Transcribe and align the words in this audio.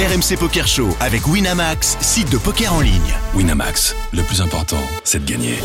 RMC 0.00 0.38
Poker 0.38 0.66
Show 0.66 0.88
avec 0.98 1.26
Winamax, 1.26 1.98
site 2.00 2.30
de 2.30 2.38
poker 2.38 2.72
en 2.72 2.80
ligne. 2.80 3.14
Winamax, 3.34 3.94
le 4.14 4.22
plus 4.22 4.40
important, 4.40 4.80
c'est 5.04 5.22
de 5.22 5.30
gagner. 5.30 5.58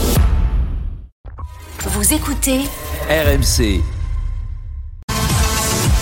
Vous 1.86 2.14
écoutez 2.14 2.64
RMC, 3.10 3.82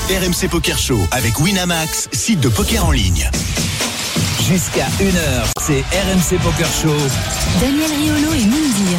RMC 0.10 0.50
Poker 0.50 0.80
Show 0.80 0.98
avec 1.12 1.40
Winamax, 1.42 2.10
site 2.12 2.40
de 2.40 2.50
poker 2.50 2.84
en 2.84 2.92
ligne. 2.92 3.30
jusqu'à 4.42 4.88
1h, 5.00 5.52
c'est 5.62 5.82
RMC 5.82 6.42
Poker 6.42 6.68
Show. 6.82 6.98
Daniel 7.62 7.92
Riolo 7.92 8.34
et 8.34 8.46
Moundir. 8.46 8.98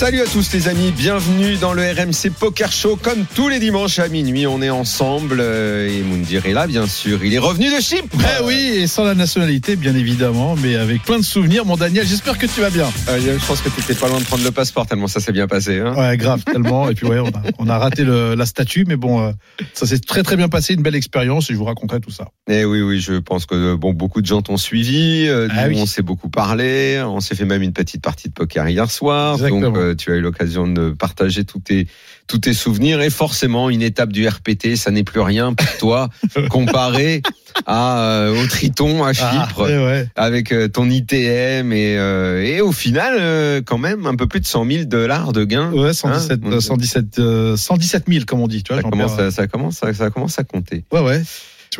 Salut 0.00 0.22
à 0.22 0.24
tous 0.24 0.50
les 0.54 0.66
amis, 0.66 0.92
bienvenue 0.96 1.56
dans 1.56 1.74
le 1.74 1.82
RMC 1.82 2.30
Poker 2.38 2.72
Show. 2.72 2.96
Comme 2.96 3.26
tous 3.34 3.48
les 3.50 3.58
dimanches 3.58 3.98
à 3.98 4.08
minuit, 4.08 4.46
on 4.46 4.62
est 4.62 4.70
ensemble 4.70 5.36
euh, 5.40 5.88
et 5.90 6.00
Moundir 6.00 6.46
est 6.46 6.54
là 6.54 6.66
bien 6.66 6.86
sûr. 6.86 7.22
Il 7.22 7.34
est 7.34 7.38
revenu 7.38 7.66
de 7.66 7.78
Chypre. 7.82 8.16
Eh 8.18 8.42
oui, 8.42 8.54
et 8.78 8.86
sans 8.86 9.04
la 9.04 9.14
nationalité, 9.14 9.76
bien 9.76 9.94
évidemment, 9.94 10.56
mais 10.56 10.76
avec 10.76 11.02
plein 11.02 11.18
de 11.18 11.22
souvenirs. 11.22 11.66
Mon 11.66 11.76
Daniel, 11.76 12.06
j'espère 12.06 12.38
que 12.38 12.46
tu 12.46 12.62
vas 12.62 12.70
bien. 12.70 12.88
Euh, 13.10 13.20
je 13.38 13.46
pense 13.46 13.60
que 13.60 13.68
tu 13.68 13.80
étais 13.82 13.92
pas 13.94 14.08
loin 14.08 14.18
de 14.20 14.24
prendre 14.24 14.42
le 14.42 14.50
passeport 14.50 14.86
tellement 14.86 15.06
ça 15.06 15.20
s'est 15.20 15.32
bien 15.32 15.46
passé. 15.46 15.80
Hein. 15.80 15.94
Ouais, 15.94 16.16
grave, 16.16 16.44
tellement. 16.44 16.88
Et 16.88 16.94
puis, 16.94 17.06
ouais, 17.06 17.18
on 17.18 17.28
a, 17.28 17.42
on 17.58 17.68
a 17.68 17.76
raté 17.78 18.02
le- 18.04 18.34
la 18.34 18.46
statue, 18.46 18.86
mais 18.88 18.96
bon, 18.96 19.20
euh, 19.22 19.32
ça 19.74 19.86
s'est 19.86 19.98
très 19.98 20.22
très 20.22 20.36
bien 20.36 20.48
passé, 20.48 20.72
une 20.72 20.82
belle 20.82 20.94
expérience, 20.94 21.50
et 21.50 21.52
je 21.52 21.58
vous 21.58 21.64
raconterai 21.66 22.00
tout 22.00 22.10
ça. 22.10 22.28
Eh 22.48 22.64
oui, 22.64 22.80
oui, 22.80 23.00
je 23.00 23.14
pense 23.18 23.44
que 23.44 23.74
bon, 23.74 23.92
beaucoup 23.92 24.22
de 24.22 24.26
gens 24.26 24.40
t'ont 24.40 24.56
suivi. 24.56 25.26
euh, 25.28 25.46
Ah 25.50 25.66
oui. 25.68 25.76
On 25.78 25.84
s'est 25.84 26.02
beaucoup 26.02 26.30
parlé. 26.30 27.02
On 27.04 27.20
s'est 27.20 27.34
fait 27.34 27.44
même 27.44 27.60
une 27.62 27.74
petite 27.74 28.00
partie 28.02 28.28
de 28.28 28.32
poker 28.32 28.66
hier 28.66 28.90
soir. 28.90 29.34
Exactement. 29.34 29.60
Donc, 29.60 29.89
tu 29.94 30.12
as 30.12 30.16
eu 30.16 30.20
l'occasion 30.20 30.66
de 30.66 30.90
partager 30.90 31.44
tous 31.44 31.60
tes 31.60 31.86
tous 32.26 32.38
tes 32.38 32.54
souvenirs. 32.54 33.00
Et 33.02 33.10
forcément, 33.10 33.70
une 33.70 33.82
étape 33.82 34.12
du 34.12 34.26
RPT, 34.28 34.76
ça 34.76 34.90
n'est 34.92 35.02
plus 35.04 35.20
rien 35.20 35.52
pour 35.54 35.66
toi 35.78 36.08
comparé 36.50 37.22
à 37.66 38.00
euh, 38.00 38.42
au 38.42 38.46
Triton 38.46 39.02
à 39.04 39.12
Chypre. 39.12 39.28
Ah, 39.58 39.62
ouais, 39.62 39.76
ouais. 39.84 40.08
avec 40.16 40.52
euh, 40.52 40.68
ton 40.68 40.88
ITM 40.88 41.72
et, 41.72 41.96
euh, 41.98 42.42
et 42.44 42.60
au 42.60 42.70
final 42.72 43.16
euh, 43.18 43.60
quand 43.64 43.78
même 43.78 44.06
un 44.06 44.14
peu 44.14 44.26
plus 44.28 44.40
de 44.40 44.46
100 44.46 44.64
000 44.70 44.84
dollars 44.84 45.32
de 45.32 45.44
gains. 45.44 45.72
Ouais, 45.72 45.92
117, 45.92 46.40
Hein, 46.44 46.50
euh, 46.52 46.60
117, 46.60 47.18
euh, 47.18 47.56
117 47.56 48.04
000, 48.08 48.24
comme 48.26 48.40
on 48.40 48.48
dit. 48.48 48.62
Tu 48.62 48.72
vois, 48.72 48.82
Ça 48.82 48.88
commence, 48.88 49.18
à, 49.18 49.30
ça 49.30 49.46
commence, 49.48 49.82
à- 49.82 49.92
ça 49.94 50.10
commence 50.10 50.38
à 50.38 50.44
compter. 50.44 50.84
euh, 50.94 51.00
Ouais, 51.02 51.06
ouais. 51.08 51.22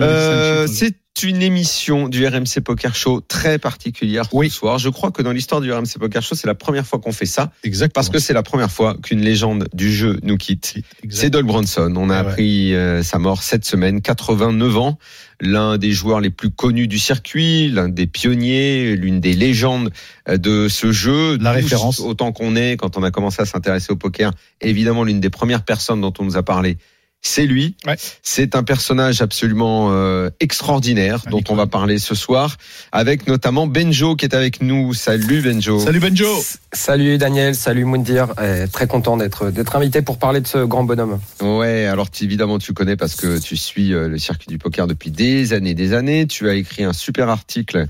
Euh, 0.00 0.67
chiffres. 0.67 0.92
C'est 1.21 1.29
une 1.29 1.43
émission 1.43 2.09
du 2.09 2.27
RMC 2.27 2.61
Poker 2.65 2.95
Show 2.95 3.21
très 3.21 3.59
particulière 3.59 4.25
Oui. 4.33 4.49
ce 4.49 4.57
soir. 4.57 4.79
Je 4.79 4.89
crois 4.89 5.11
que 5.11 5.21
dans 5.23 5.33
l'histoire 5.33 5.61
du 5.61 5.71
RMC 5.73 5.99
Poker 5.99 6.23
Show, 6.23 6.35
c'est 6.35 6.47
la 6.47 6.55
première 6.55 6.87
fois 6.87 6.99
qu'on 6.99 7.13
fait 7.13 7.27
ça 7.27 7.53
Exactement. 7.63 7.93
parce 7.95 8.09
que 8.09 8.19
c'est 8.19 8.33
la 8.33 8.43
première 8.43 8.71
fois 8.71 8.97
qu'une 9.03 9.21
légende 9.21 9.69
du 9.75 9.93
jeu 9.93 10.19
nous 10.23 10.37
quitte. 10.37 10.75
C'est 11.11 11.31
Dol 11.31 11.45
Bronson. 11.45 11.93
On 11.97 12.09
a 12.11 12.17
Ah 12.17 12.23
ouais. 12.23 12.29
appris 12.31 12.75
euh, 12.75 13.03
sa 13.03 13.19
mort 13.19 13.43
cette 13.43 13.65
semaine, 13.65 14.01
89 14.01 14.77
ans, 14.79 14.98
l'un 15.41 15.77
des 15.79 15.93
joueurs 15.93 16.21
les 16.21 16.31
plus 16.31 16.51
connus 16.51 16.89
du 16.89 16.98
circuit, 16.98 17.69
l'un 17.71 17.89
des 17.89 18.07
pionniers, 18.07 18.97
l'une 18.97 19.21
des 19.21 19.35
légendes 19.35 19.91
euh, 20.29 20.39
de 20.39 20.69
ce 20.69 20.91
jeu. 20.93 21.37
La 21.39 21.53
référence. 21.53 22.01
Autant 22.01 22.33
qu'on 22.33 22.57
est, 22.57 22.77
quand 22.77 22.97
on 22.97 23.03
a 23.03 23.11
commencé 23.11 23.43
à 23.43 23.45
s'intéresser 23.47 23.93
au 23.93 23.97
poker, 23.97 24.33
évidemment 24.61 25.05
l'une 25.05 25.21
des 25.21 25.31
premières 25.31 25.65
personnes 25.65 26.01
dont 26.01 26.13
on 26.19 26.25
nous 26.25 26.37
a 26.37 26.43
parlé. 26.43 26.79
C'est 27.23 27.45
lui. 27.45 27.75
Ouais. 27.87 27.97
C'est 28.23 28.57
un 28.57 28.63
personnage 28.63 29.21
absolument 29.21 29.89
euh, 29.93 30.31
extraordinaire 30.41 31.23
dont 31.31 31.43
on 31.51 31.55
va 31.55 31.67
parler 31.67 31.99
ce 31.99 32.15
soir, 32.15 32.57
avec 32.93 33.27
notamment 33.29 33.67
Benjo 33.67 34.17
qui 34.17 34.25
est 34.25 34.35
avec 34.35 34.63
nous. 34.63 34.95
Salut 34.95 35.43
Benjo. 35.43 35.81
Salut 35.81 36.01
Benjo. 36.01 36.43
Salut 36.73 37.19
Daniel, 37.19 37.55
salut 37.55 37.85
Moundir, 37.85 38.29
Euh, 38.39 38.67
très 38.67 38.87
content 38.87 39.19
d'être 39.19 39.51
d'être 39.51 39.77
invité 39.77 40.01
pour 40.01 40.19
parler 40.19 40.41
de 40.41 40.47
ce 40.47 40.65
grand 40.65 40.85
bonhomme. 40.85 41.21
Ouais, 41.43 41.85
alors 41.85 42.11
tu- 42.11 42.25
évidemment 42.25 42.59
tu 42.59 42.73
connais 42.73 42.97
parce 42.97 43.17
que 43.17 43.39
tu 43.39 43.55
suis 43.57 43.93
euh, 43.93 44.09
le 44.09 44.19
circuit 44.19 44.48
du 44.48 44.57
poker 44.57 44.87
depuis 44.87 45.11
des 45.11 45.53
années, 45.53 45.75
des 45.75 45.93
années. 45.93 46.27
Tu 46.27 46.48
as 46.48 46.55
écrit 46.55 46.85
un 46.85 46.95
super 46.95 47.29
article 47.29 47.87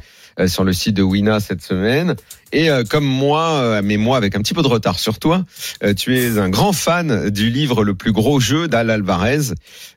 sur 0.49 0.65
le 0.65 0.73
site 0.73 0.95
de 0.95 1.03
Wina 1.03 1.41
cette 1.41 1.63
semaine. 1.63 2.17
Et 2.53 2.71
euh, 2.71 2.83
comme 2.89 3.05
moi, 3.05 3.51
euh, 3.53 3.81
mais 3.85 3.97
moi 3.97 4.17
avec 4.17 4.35
un 4.35 4.41
petit 4.41 4.55
peu 4.55 4.63
de 4.63 4.69
retard 4.69 4.99
sur 4.99 5.19
toi, 5.19 5.45
euh, 5.85 5.95
tu 5.95 6.19
es 6.19 6.39
un 6.39 6.49
grand 6.49 6.73
fan 6.73 7.31
du 7.31 7.51
livre 7.51 7.85
Le 7.85 7.95
plus 7.95 8.13
gros 8.13 8.41
jeu 8.41 8.67
d'Al 8.67 8.91
Alvarez. 8.91 9.53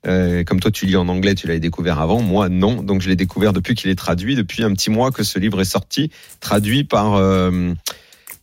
Euh, 0.06 0.44
comme 0.44 0.59
toi 0.59 0.70
tu 0.70 0.86
lis 0.86 0.96
en 0.96 1.08
anglais, 1.08 1.36
tu 1.36 1.48
l'avais 1.48 1.59
découvert 1.59 2.00
avant, 2.00 2.22
moi 2.22 2.50
non. 2.50 2.84
Donc 2.84 3.02
je 3.02 3.09
l'ai 3.09 3.16
découvert 3.16 3.54
depuis 3.54 3.74
qu'il 3.76 3.90
est 3.90 3.96
traduit, 3.96 4.36
depuis 4.36 4.64
un 4.64 4.72
petit 4.74 4.90
mois 4.92 5.12
que 5.12 5.24
ce 5.24 5.40
livre 5.40 5.62
est 5.62 5.66
sorti, 5.66 6.12
traduit 6.40 6.84
par 6.84 7.16
euh, 7.16 7.74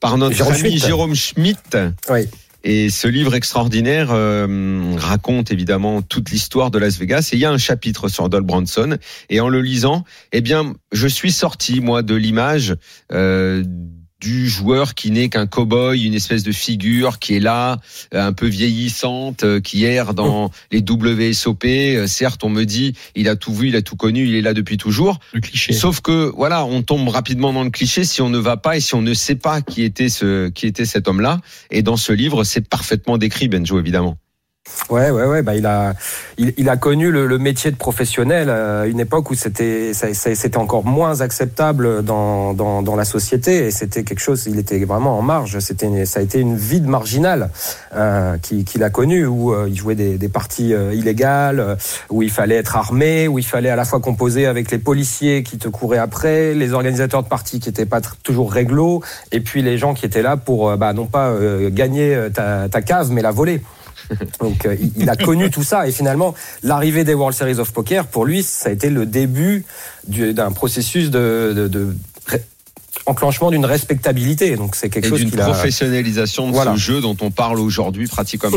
par 0.00 0.19
notre 0.19 0.34
Jérôme 0.34 0.55
ami 0.55 0.71
Schmitt. 0.71 0.87
Jérôme 0.87 1.15
Schmitt. 1.15 1.78
Oui. 2.09 2.28
Et 2.62 2.91
ce 2.91 3.09
livre 3.09 3.34
extraordinaire 3.34 4.09
euh, 4.10 4.94
raconte 4.97 5.50
évidemment 5.50 6.03
toute 6.03 6.31
l'histoire 6.31 6.71
de 6.71 6.78
Las 6.78 6.98
Vegas. 6.98 7.31
Et 7.32 7.37
il 7.37 7.41
y 7.41 7.44
a 7.44 7.50
un 7.50 7.59
chapitre 7.59 8.09
sur 8.09 8.28
Dol 8.28 8.43
Bronson. 8.43 8.98
Et 9.28 9.41
en 9.41 9.48
le 9.48 9.62
lisant, 9.62 10.04
eh 10.32 10.41
bien, 10.41 10.75
je 10.93 11.09
suis 11.09 11.32
sorti 11.32 11.81
moi 11.81 12.03
de 12.03 12.15
l'image 12.15 12.76
euh, 13.12 13.65
du 14.20 14.48
joueur 14.48 14.94
qui 14.94 15.10
n'est 15.10 15.28
qu'un 15.28 15.47
cow-boy, 15.47 16.04
une 16.04 16.14
espèce 16.14 16.42
de 16.42 16.53
figure 16.53 17.19
qui 17.19 17.36
est 17.36 17.41
là, 17.41 17.78
euh, 18.14 18.26
un 18.26 18.32
peu 18.32 18.47
vieillissante, 18.47 19.44
euh, 19.44 19.60
qui 19.60 19.84
erre 19.84 20.14
dans 20.14 20.50
les 20.70 20.84
WSOP. 20.88 21.64
Euh, 21.64 22.06
certes, 22.06 22.44
on 22.44 22.50
me 22.50 22.64
dit, 22.64 22.94
il 23.14 23.28
a 23.28 23.36
tout 23.36 23.54
vu, 23.54 23.69
il 23.69 23.76
a 23.76 23.82
tout 23.82 23.97
connu, 23.97 24.26
il 24.26 24.34
est 24.34 24.42
là 24.42 24.53
depuis 24.53 24.76
toujours. 24.76 25.19
Le 25.32 25.41
cliché. 25.41 25.72
Sauf 25.72 26.00
que 26.00 26.31
voilà, 26.36 26.64
on 26.64 26.82
tombe 26.82 27.08
rapidement 27.08 27.53
dans 27.53 27.64
le 27.64 27.70
cliché 27.70 28.04
si 28.04 28.20
on 28.20 28.28
ne 28.28 28.38
va 28.38 28.56
pas 28.56 28.76
et 28.76 28.81
si 28.81 28.94
on 28.94 29.03
ne 29.03 29.14
sait 29.14 29.36
pas 29.36 29.62
qui 29.62 29.82
était 29.82 30.08
ce 30.08 30.48
qui 30.48 30.66
était 30.66 30.84
cet 30.84 31.08
homme-là. 31.08 31.41
Et 31.70 31.82
dans 31.82 31.97
ce 31.97 32.12
livre, 32.12 32.44
c'est 32.44 32.69
parfaitement 32.69 33.19
décrit, 33.19 33.48
Benjo, 33.48 33.78
évidemment. 33.78 34.19
Ouais, 34.88 35.10
ouais, 35.10 35.25
ouais. 35.26 35.42
Bah, 35.42 35.54
il 35.54 35.66
a, 35.66 35.94
il, 36.38 36.69
a 36.69 36.76
connu 36.76 37.10
le, 37.10 37.26
le 37.26 37.38
métier 37.38 37.70
de 37.70 37.76
professionnel 37.76 38.50
à 38.50 38.86
une 38.86 38.98
époque 39.00 39.31
où 39.31 39.34
c'était, 39.34 39.92
c'était 39.92 40.56
encore 40.56 40.84
moins 40.84 41.20
acceptable 41.20 42.03
dans, 42.03 42.54
dans, 42.54 42.82
dans 42.82 42.97
la 42.97 43.04
société 43.04 43.66
et 43.66 43.70
c'était 43.70 44.03
quelque 44.03 44.20
chose. 44.20 44.47
Il 44.47 44.58
était 44.58 44.82
vraiment 44.84 45.19
en 45.19 45.22
marge. 45.22 45.58
C'était, 45.60 46.04
ça 46.06 46.20
a 46.20 46.22
été 46.22 46.41
une 46.41 46.56
vie 46.56 46.81
de 46.81 46.88
marginal 46.88 47.50
euh, 47.94 48.36
qui- 48.38 48.64
qu'il 48.64 48.82
a 48.82 48.91
connu 48.91 49.26
où 49.26 49.53
euh, 49.53 49.66
il 49.69 49.76
jouait 49.76 49.94
des, 49.94 50.19
des 50.19 50.28
parties 50.28 50.75
euh, 50.75 50.92
illégales, 50.94 51.60
euh, 51.60 51.76
où 52.08 52.22
il 52.22 52.31
fallait 52.31 52.56
être 52.56 52.76
armé, 52.76 53.28
où 53.28 53.38
il 53.38 53.44
fallait 53.47 53.70
à 53.70 53.76
la 53.76 53.84
fois 53.84 54.00
composer 54.00 54.47
avec 54.47 54.70
les 54.70 54.78
policiers 54.78 55.42
qui 55.42 55.58
te 55.58 55.69
couraient 55.69 55.98
après, 55.98 56.54
les 56.54 56.72
organisateurs 56.72 57.22
de 57.22 57.28
parties 57.28 57.60
qui 57.60 57.69
étaient 57.69 57.87
pas 57.87 58.00
toujours 58.22 58.52
réglo, 58.52 59.02
et 59.32 59.41
puis 59.41 59.62
les 59.62 59.78
gens 59.78 59.94
qui 59.94 60.06
étaient 60.06 60.22
là 60.22 60.37
pour, 60.37 60.70
euh, 60.70 60.76
bah, 60.76 60.92
non 60.92 61.06
pas 61.06 61.28
euh, 61.28 61.70
gagner 61.70 62.14
euh, 62.14 62.28
ta, 62.31 62.69
ta 62.69 62.82
case, 62.82 63.10
mais 63.10 63.22
la 63.22 63.31
voler. 63.31 63.60
Donc 64.41 64.66
euh, 64.66 64.76
il- 64.81 64.93
il 64.97 65.09
a 65.10 65.16
connu 65.16 65.50
tout 65.50 65.62
ça 65.62 65.87
et 65.88 65.93
finalement 65.93 66.34
l'arrivée 66.62 67.04
des 67.04 67.15
World 67.15 67.37
Series 67.37 67.59
of 67.59 67.72
Poker 67.72 68.06
pour 68.06 68.25
lui 68.25 68.43
ça 68.43 68.69
a 68.69 68.72
été 68.72 68.91
le 68.91 69.06
début 69.06 69.65
du- 70.09 70.34
d'un 70.34 70.53
processus 70.53 71.10
de, 71.10 71.53
de, 71.56 71.69
de 71.69 71.94
ré- 72.26 72.43
enclenchement 73.06 73.50
d'une 73.50 73.65
respectabilité. 73.65 74.56
Donc 74.56 74.76
c'est 74.76 74.88
quelque 74.91 75.06
Et 75.06 75.09
chose 75.09 75.25
d'une 75.25 75.41
a. 75.41 75.44
professionnalisation 75.44 76.49
de 76.49 76.53
Voilà. 76.53 76.72
ce 76.72 76.76
jeu 76.78 77.00
dont 77.00 77.16
on 77.20 77.31
parle 77.31 77.59
aujourd'hui 77.59 78.06
pratiquement, 78.06 78.50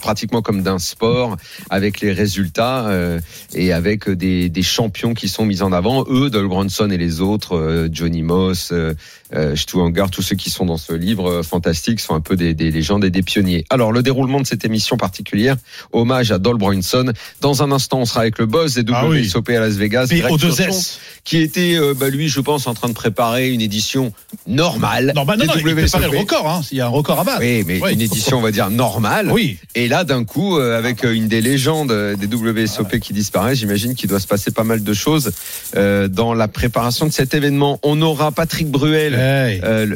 pratiquement 0.00 0.42
comme 0.42 0.62
d'un 0.62 0.78
sport, 0.78 1.36
avec 1.70 2.00
les 2.00 2.12
résultats 2.12 2.86
euh, 2.88 3.20
et 3.54 3.72
avec 3.72 4.08
des, 4.08 4.48
des 4.48 4.62
champions 4.62 5.12
qui 5.14 5.28
sont 5.28 5.44
mis 5.44 5.60
en 5.62 5.72
avant. 5.72 6.04
Eux, 6.08 6.30
Dol 6.30 6.46
Bronson 6.48 6.88
et 6.90 6.96
les 6.98 7.20
autres, 7.20 7.56
euh, 7.56 7.88
Johnny 7.92 8.22
Moss, 8.22 8.70
euh, 8.72 8.94
euh, 9.34 9.54
Hangar, 9.74 10.10
tous 10.10 10.22
ceux 10.22 10.36
qui 10.36 10.50
sont 10.50 10.66
dans 10.66 10.76
ce 10.76 10.92
livre 10.92 11.30
euh, 11.30 11.42
fantastique 11.42 12.00
sont 12.00 12.14
un 12.14 12.20
peu 12.20 12.36
des, 12.36 12.54
des 12.54 12.70
légendes 12.70 13.04
et 13.04 13.10
des 13.10 13.22
pionniers. 13.22 13.64
Alors, 13.70 13.92
le 13.92 14.02
déroulement 14.02 14.40
de 14.40 14.46
cette 14.46 14.64
émission 14.64 14.96
particulière, 14.96 15.56
hommage 15.92 16.32
à 16.32 16.38
Dol 16.38 16.58
Bronson. 16.58 17.12
Dans 17.40 17.62
un 17.62 17.72
instant, 17.72 18.00
on 18.00 18.04
sera 18.04 18.20
avec 18.20 18.38
le 18.38 18.46
boss 18.46 18.74
des 18.74 18.92
Ah 18.92 19.06
oui. 19.08 19.22
WSOP 19.22 19.50
à 19.50 19.60
Las 19.60 19.74
Vegas, 19.74 20.06
Greg 20.06 20.22
P-O-2-S. 20.22 20.98
qui 21.24 21.38
était, 21.38 21.76
euh, 21.76 21.94
bah, 21.94 22.08
lui, 22.08 22.28
je 22.28 22.40
pense, 22.40 22.66
en 22.66 22.74
train 22.74 22.88
de 22.88 22.94
préparer 22.94 23.50
une 23.50 23.60
édition 23.60 24.12
normale 24.46 25.12
Non, 25.14 25.24
bah 25.24 25.36
non, 25.36 25.44
il 25.56 25.62
le 25.62 26.18
record, 26.18 26.48
hein. 26.48 26.62
Il 26.70 26.78
y 26.78 26.80
a 26.80 26.86
un 26.86 26.90
record 26.90 27.20
à 27.20 27.24
battre. 27.24 27.40
Oui, 27.40 27.64
mais 27.66 27.78
une 27.92 28.00
édition, 28.00 28.38
on 28.38 28.42
va 28.42 28.50
dire, 28.50 28.70
normale. 28.70 29.30
Oui. 29.30 29.58
Et 29.74 29.88
là, 29.88 30.04
d'un 30.04 30.24
coup, 30.24 30.58
euh, 30.58 30.78
avec 30.78 31.04
euh, 31.04 31.12
une 31.12 31.28
des 31.28 31.40
légendes 31.40 31.92
des 31.92 32.26
WSOP 32.26 32.98
qui 32.98 33.12
disparaît, 33.12 33.54
j'imagine 33.54 33.94
qu'il 33.94 34.08
doit 34.08 34.20
se 34.20 34.26
passer 34.26 34.50
pas 34.50 34.64
mal 34.64 34.82
de 34.82 34.92
choses 34.92 35.32
euh, 35.76 36.08
dans 36.08 36.34
la 36.34 36.48
préparation 36.48 37.06
de 37.06 37.12
cet 37.12 37.34
événement. 37.34 37.78
On 37.82 38.00
aura 38.02 38.32
Patrick 38.32 38.68
Bruel, 38.68 39.14
Hey. 39.20 39.60
euh, 39.62 39.86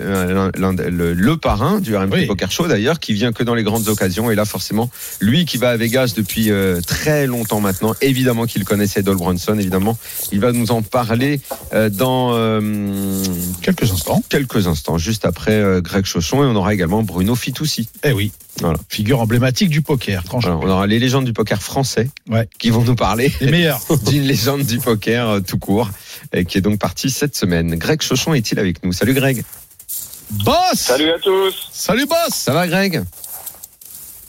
le, 1.15 1.37
parrain 1.37 1.81
du 1.81 1.97
Oui. 1.97 2.27
Poker 2.27 2.51
Show 2.51 2.69
d'ailleurs, 2.69 3.01
qui 3.01 3.13
vient 3.13 3.33
que 3.33 3.43
dans 3.43 3.55
les 3.55 3.63
grandes 3.63 3.89
occasions. 3.89 4.31
Et 4.31 4.35
là, 4.35 4.45
forcément, 4.45 4.91
lui 5.21 5.45
qui 5.45 5.57
va 5.59 5.71
à 5.71 5.77
Vegas 5.77 6.13
depuis 6.17 6.51
euh, 6.51 6.81
très 6.87 7.27
longtemps 7.27 7.61
maintenant, 7.61 7.95
évidemment 8.01 8.47
qu'il 8.47 8.65
connaissait 8.65 9.03
Dol 9.03 9.17
Bronson, 9.17 9.59
évidemment, 9.59 9.99
il 10.33 10.41
va 10.41 10.53
nous 10.53 10.71
en 10.71 10.83
parler 10.83 11.41
euh, 11.73 11.91
dans 11.91 12.31
euh, 12.35 13.23
Quelques 13.63 13.91
instants. 13.91 14.23
quelques 14.29 14.67
instants, 14.67 14.99
juste 14.99 15.25
après 15.25 15.53
euh, 15.53 15.81
Greg 15.81 16.05
Chauchon. 16.05 16.43
Et 16.45 16.47
on 16.47 16.57
aura 16.57 16.73
également 16.75 17.03
Bruno 17.03 17.35
Fitoussi. 17.35 17.89
Eh 18.05 18.13
oui. 18.13 18.33
Voilà. 18.61 18.79
Figure 18.89 19.21
emblématique 19.21 19.69
du 19.69 19.83
poker, 19.83 20.23
franchement. 20.25 20.57
Voilà, 20.59 20.75
on 20.75 20.77
aura 20.77 20.87
les 20.87 21.01
légendes 21.01 21.25
du 21.25 21.33
poker 21.33 21.61
français 21.61 22.09
Ouais. 22.31 22.49
qui 22.59 22.71
vont 22.71 22.85
nous 22.85 22.95
parler 22.95 23.33
Les 23.41 23.51
meilleurs. 23.51 23.81
d'une 24.07 24.23
légende 24.23 24.63
du 24.63 24.79
poker 24.79 25.29
euh, 25.29 25.41
tout 25.41 25.59
court, 25.59 25.91
qui 26.43 26.59
est 26.59 26.61
donc 26.61 26.81
parti 26.81 27.11
cette 27.11 27.37
semaine. 27.37 27.77
Greg 27.77 28.03
Chauchon 28.03 28.35
est-il 28.35 28.59
avec 28.59 28.85
nous? 28.85 28.93
Salut 28.93 29.15
Greg. 29.15 29.45
Boss 30.31 30.75
Salut 30.75 31.11
à 31.11 31.19
tous, 31.19 31.69
Salut 31.71 32.07
boss 32.07 32.31
Ça 32.33 32.53
va 32.53 32.67
Greg? 32.67 33.05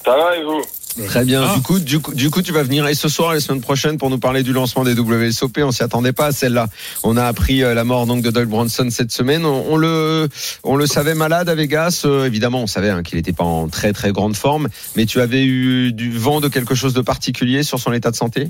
Ça 0.03 0.15
va 0.15 0.37
et 0.37 0.43
vous? 0.43 0.61
Très 1.07 1.25
bien. 1.25 1.43
Ah. 1.43 1.55
Du 1.55 1.61
coup, 1.61 1.79
du 1.79 1.99
coup, 1.99 2.13
du 2.13 2.29
coup, 2.29 2.41
tu 2.41 2.53
vas 2.53 2.63
venir 2.63 2.87
et 2.87 2.95
ce 2.95 3.09
soir 3.09 3.31
et 3.31 3.35
la 3.35 3.41
semaine 3.41 3.59
prochaine 3.59 3.97
pour 3.97 4.09
nous 4.09 4.17
parler 4.17 4.43
du 4.43 4.53
lancement 4.53 4.83
des 4.83 4.93
WSOP. 4.93 5.57
On 5.57 5.71
s'y 5.71 5.83
attendait 5.83 6.13
pas 6.13 6.27
à 6.27 6.31
celle-là. 6.31 6.67
On 7.03 7.17
a 7.17 7.25
appris 7.25 7.63
euh, 7.63 7.73
la 7.73 7.83
mort 7.83 8.05
donc 8.05 8.21
de 8.21 8.29
Doug 8.31 8.47
Bronson 8.47 8.87
cette 8.89 9.11
semaine. 9.11 9.45
On, 9.45 9.73
on 9.73 9.77
le, 9.77 10.29
on 10.63 10.77
le 10.77 10.87
savait 10.87 11.15
malade 11.15 11.49
à 11.49 11.55
Vegas. 11.55 12.03
Euh, 12.05 12.25
évidemment, 12.25 12.61
on 12.61 12.67
savait 12.67 12.91
hein, 12.91 13.03
qu'il 13.03 13.17
n'était 13.17 13.33
pas 13.33 13.43
en 13.43 13.67
très 13.67 13.91
très 13.91 14.13
grande 14.13 14.37
forme. 14.37 14.69
Mais 14.95 15.05
tu 15.05 15.19
avais 15.19 15.43
eu 15.43 15.91
du 15.91 16.17
vent 16.17 16.39
de 16.39 16.47
quelque 16.47 16.75
chose 16.75 16.93
de 16.93 17.01
particulier 17.01 17.63
sur 17.63 17.79
son 17.79 17.91
état 17.91 18.11
de 18.11 18.15
santé? 18.15 18.49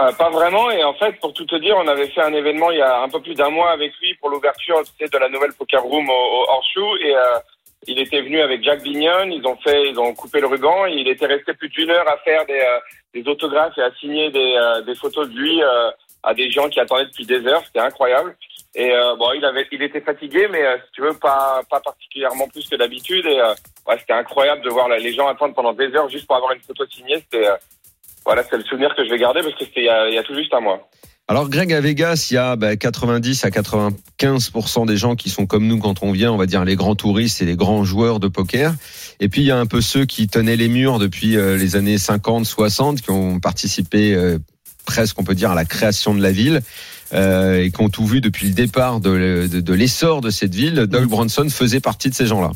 Euh, 0.00 0.12
pas 0.12 0.30
vraiment. 0.30 0.70
Et 0.70 0.82
en 0.82 0.94
fait, 0.94 1.12
pour 1.20 1.32
tout 1.32 1.44
te 1.46 1.54
dire, 1.56 1.76
on 1.76 1.86
avait 1.86 2.08
fait 2.08 2.22
un 2.22 2.32
événement 2.32 2.70
il 2.72 2.78
y 2.78 2.82
a 2.82 3.00
un 3.02 3.08
peu 3.08 3.20
plus 3.20 3.34
d'un 3.34 3.50
mois 3.50 3.70
avec 3.70 3.92
lui 4.00 4.14
pour 4.14 4.28
l'ouverture 4.28 4.82
de 5.00 5.18
la 5.18 5.28
nouvelle 5.28 5.52
Poker 5.52 5.82
Room 5.82 6.08
au, 6.08 6.12
au 6.12 6.50
Horseshoe. 6.50 6.98
Et 7.04 7.14
euh, 7.14 7.38
il 7.86 7.98
était 8.00 8.22
venu 8.22 8.40
avec 8.40 8.64
Jack 8.64 8.82
Bignon. 8.82 9.30
Ils 9.30 9.46
ont 9.46 9.56
fait, 9.56 9.90
ils 9.90 9.98
ont 9.98 10.12
coupé 10.14 10.40
le 10.40 10.48
ruban. 10.48 10.86
Il 10.86 11.06
était 11.06 11.26
resté 11.26 11.54
plus 11.54 11.68
d'une 11.68 11.90
heure 11.90 12.08
à 12.08 12.16
faire 12.18 12.44
des, 12.46 12.58
euh, 12.58 12.80
des 13.14 13.28
autographes 13.28 13.78
et 13.78 13.82
à 13.82 13.92
signer 14.00 14.30
des, 14.30 14.56
euh, 14.56 14.82
des 14.82 14.96
photos 14.96 15.28
de 15.28 15.34
lui 15.34 15.62
euh, 15.62 15.90
à 16.24 16.34
des 16.34 16.50
gens 16.50 16.68
qui 16.68 16.80
attendaient 16.80 17.06
depuis 17.06 17.26
des 17.26 17.46
heures. 17.46 17.62
C'était 17.64 17.80
incroyable. 17.80 18.36
Et 18.74 18.90
euh, 18.90 19.14
bon, 19.14 19.30
il 19.32 19.44
avait, 19.44 19.68
il 19.70 19.80
était 19.82 20.00
fatigué, 20.00 20.48
mais 20.50 20.64
euh, 20.64 20.76
si 20.86 20.92
tu 20.94 21.02
veux, 21.02 21.16
pas, 21.16 21.60
pas 21.70 21.78
particulièrement 21.78 22.48
plus 22.48 22.68
que 22.68 22.74
d'habitude. 22.74 23.24
Et 23.26 23.38
euh, 23.38 23.54
ouais, 23.86 23.96
c'était 24.00 24.14
incroyable 24.14 24.62
de 24.62 24.70
voir 24.70 24.88
les 24.88 25.12
gens 25.12 25.28
attendre 25.28 25.54
pendant 25.54 25.72
des 25.72 25.94
heures 25.94 26.08
juste 26.08 26.26
pour 26.26 26.34
avoir 26.34 26.50
une 26.50 26.60
photo 26.62 26.84
signée. 26.86 27.18
C'était 27.18 27.46
voilà, 28.24 28.42
c'est 28.48 28.56
le 28.56 28.64
souvenir 28.64 28.94
que 28.96 29.04
je 29.04 29.10
vais 29.10 29.18
garder 29.18 29.40
parce 29.42 29.54
que 29.54 29.64
c'était 29.64 29.82
il 29.82 29.86
y 29.86 29.88
a, 29.88 30.08
il 30.08 30.14
y 30.14 30.18
a 30.18 30.22
tout 30.22 30.34
juste 30.34 30.52
un 30.54 30.60
mois. 30.60 30.88
Alors 31.26 31.48
Greg 31.48 31.72
à 31.72 31.80
Vegas, 31.80 32.28
il 32.30 32.34
y 32.34 32.36
a 32.36 32.54
bah, 32.54 32.76
90 32.76 33.44
à 33.44 33.48
95% 33.48 34.86
des 34.86 34.96
gens 34.98 35.14
qui 35.16 35.30
sont 35.30 35.46
comme 35.46 35.66
nous 35.66 35.78
quand 35.78 36.02
on 36.02 36.12
vient, 36.12 36.30
on 36.32 36.36
va 36.36 36.44
dire 36.44 36.64
les 36.66 36.76
grands 36.76 36.94
touristes 36.96 37.40
et 37.40 37.46
les 37.46 37.56
grands 37.56 37.82
joueurs 37.82 38.20
de 38.20 38.28
poker. 38.28 38.74
Et 39.20 39.28
puis 39.30 39.40
il 39.40 39.46
y 39.46 39.50
a 39.50 39.56
un 39.58 39.64
peu 39.66 39.80
ceux 39.80 40.04
qui 40.04 40.26
tenaient 40.28 40.56
les 40.56 40.68
murs 40.68 40.98
depuis 40.98 41.36
euh, 41.36 41.56
les 41.56 41.76
années 41.76 41.96
50, 41.96 42.44
60, 42.44 43.00
qui 43.00 43.10
ont 43.10 43.40
participé 43.40 44.14
euh, 44.14 44.38
presque, 44.84 45.18
on 45.18 45.24
peut 45.24 45.34
dire, 45.34 45.50
à 45.50 45.54
la 45.54 45.64
création 45.64 46.14
de 46.14 46.20
la 46.20 46.30
ville. 46.30 46.60
euh, 47.12 47.62
et 47.62 47.70
qui 47.70 47.80
ont 47.82 47.88
tout 47.88 48.06
vu 48.06 48.20
depuis 48.20 48.48
le 48.48 48.54
départ 48.54 49.00
de, 49.00 49.46
de, 49.50 49.60
de 49.60 49.72
l'essor 49.72 50.20
de 50.20 50.30
cette 50.30 50.54
ville. 50.54 50.74
Doug 50.86 51.06
Bronson 51.06 51.48
faisait 51.48 51.80
partie 51.80 52.10
de 52.10 52.14
ces 52.14 52.26
gens-là. 52.26 52.50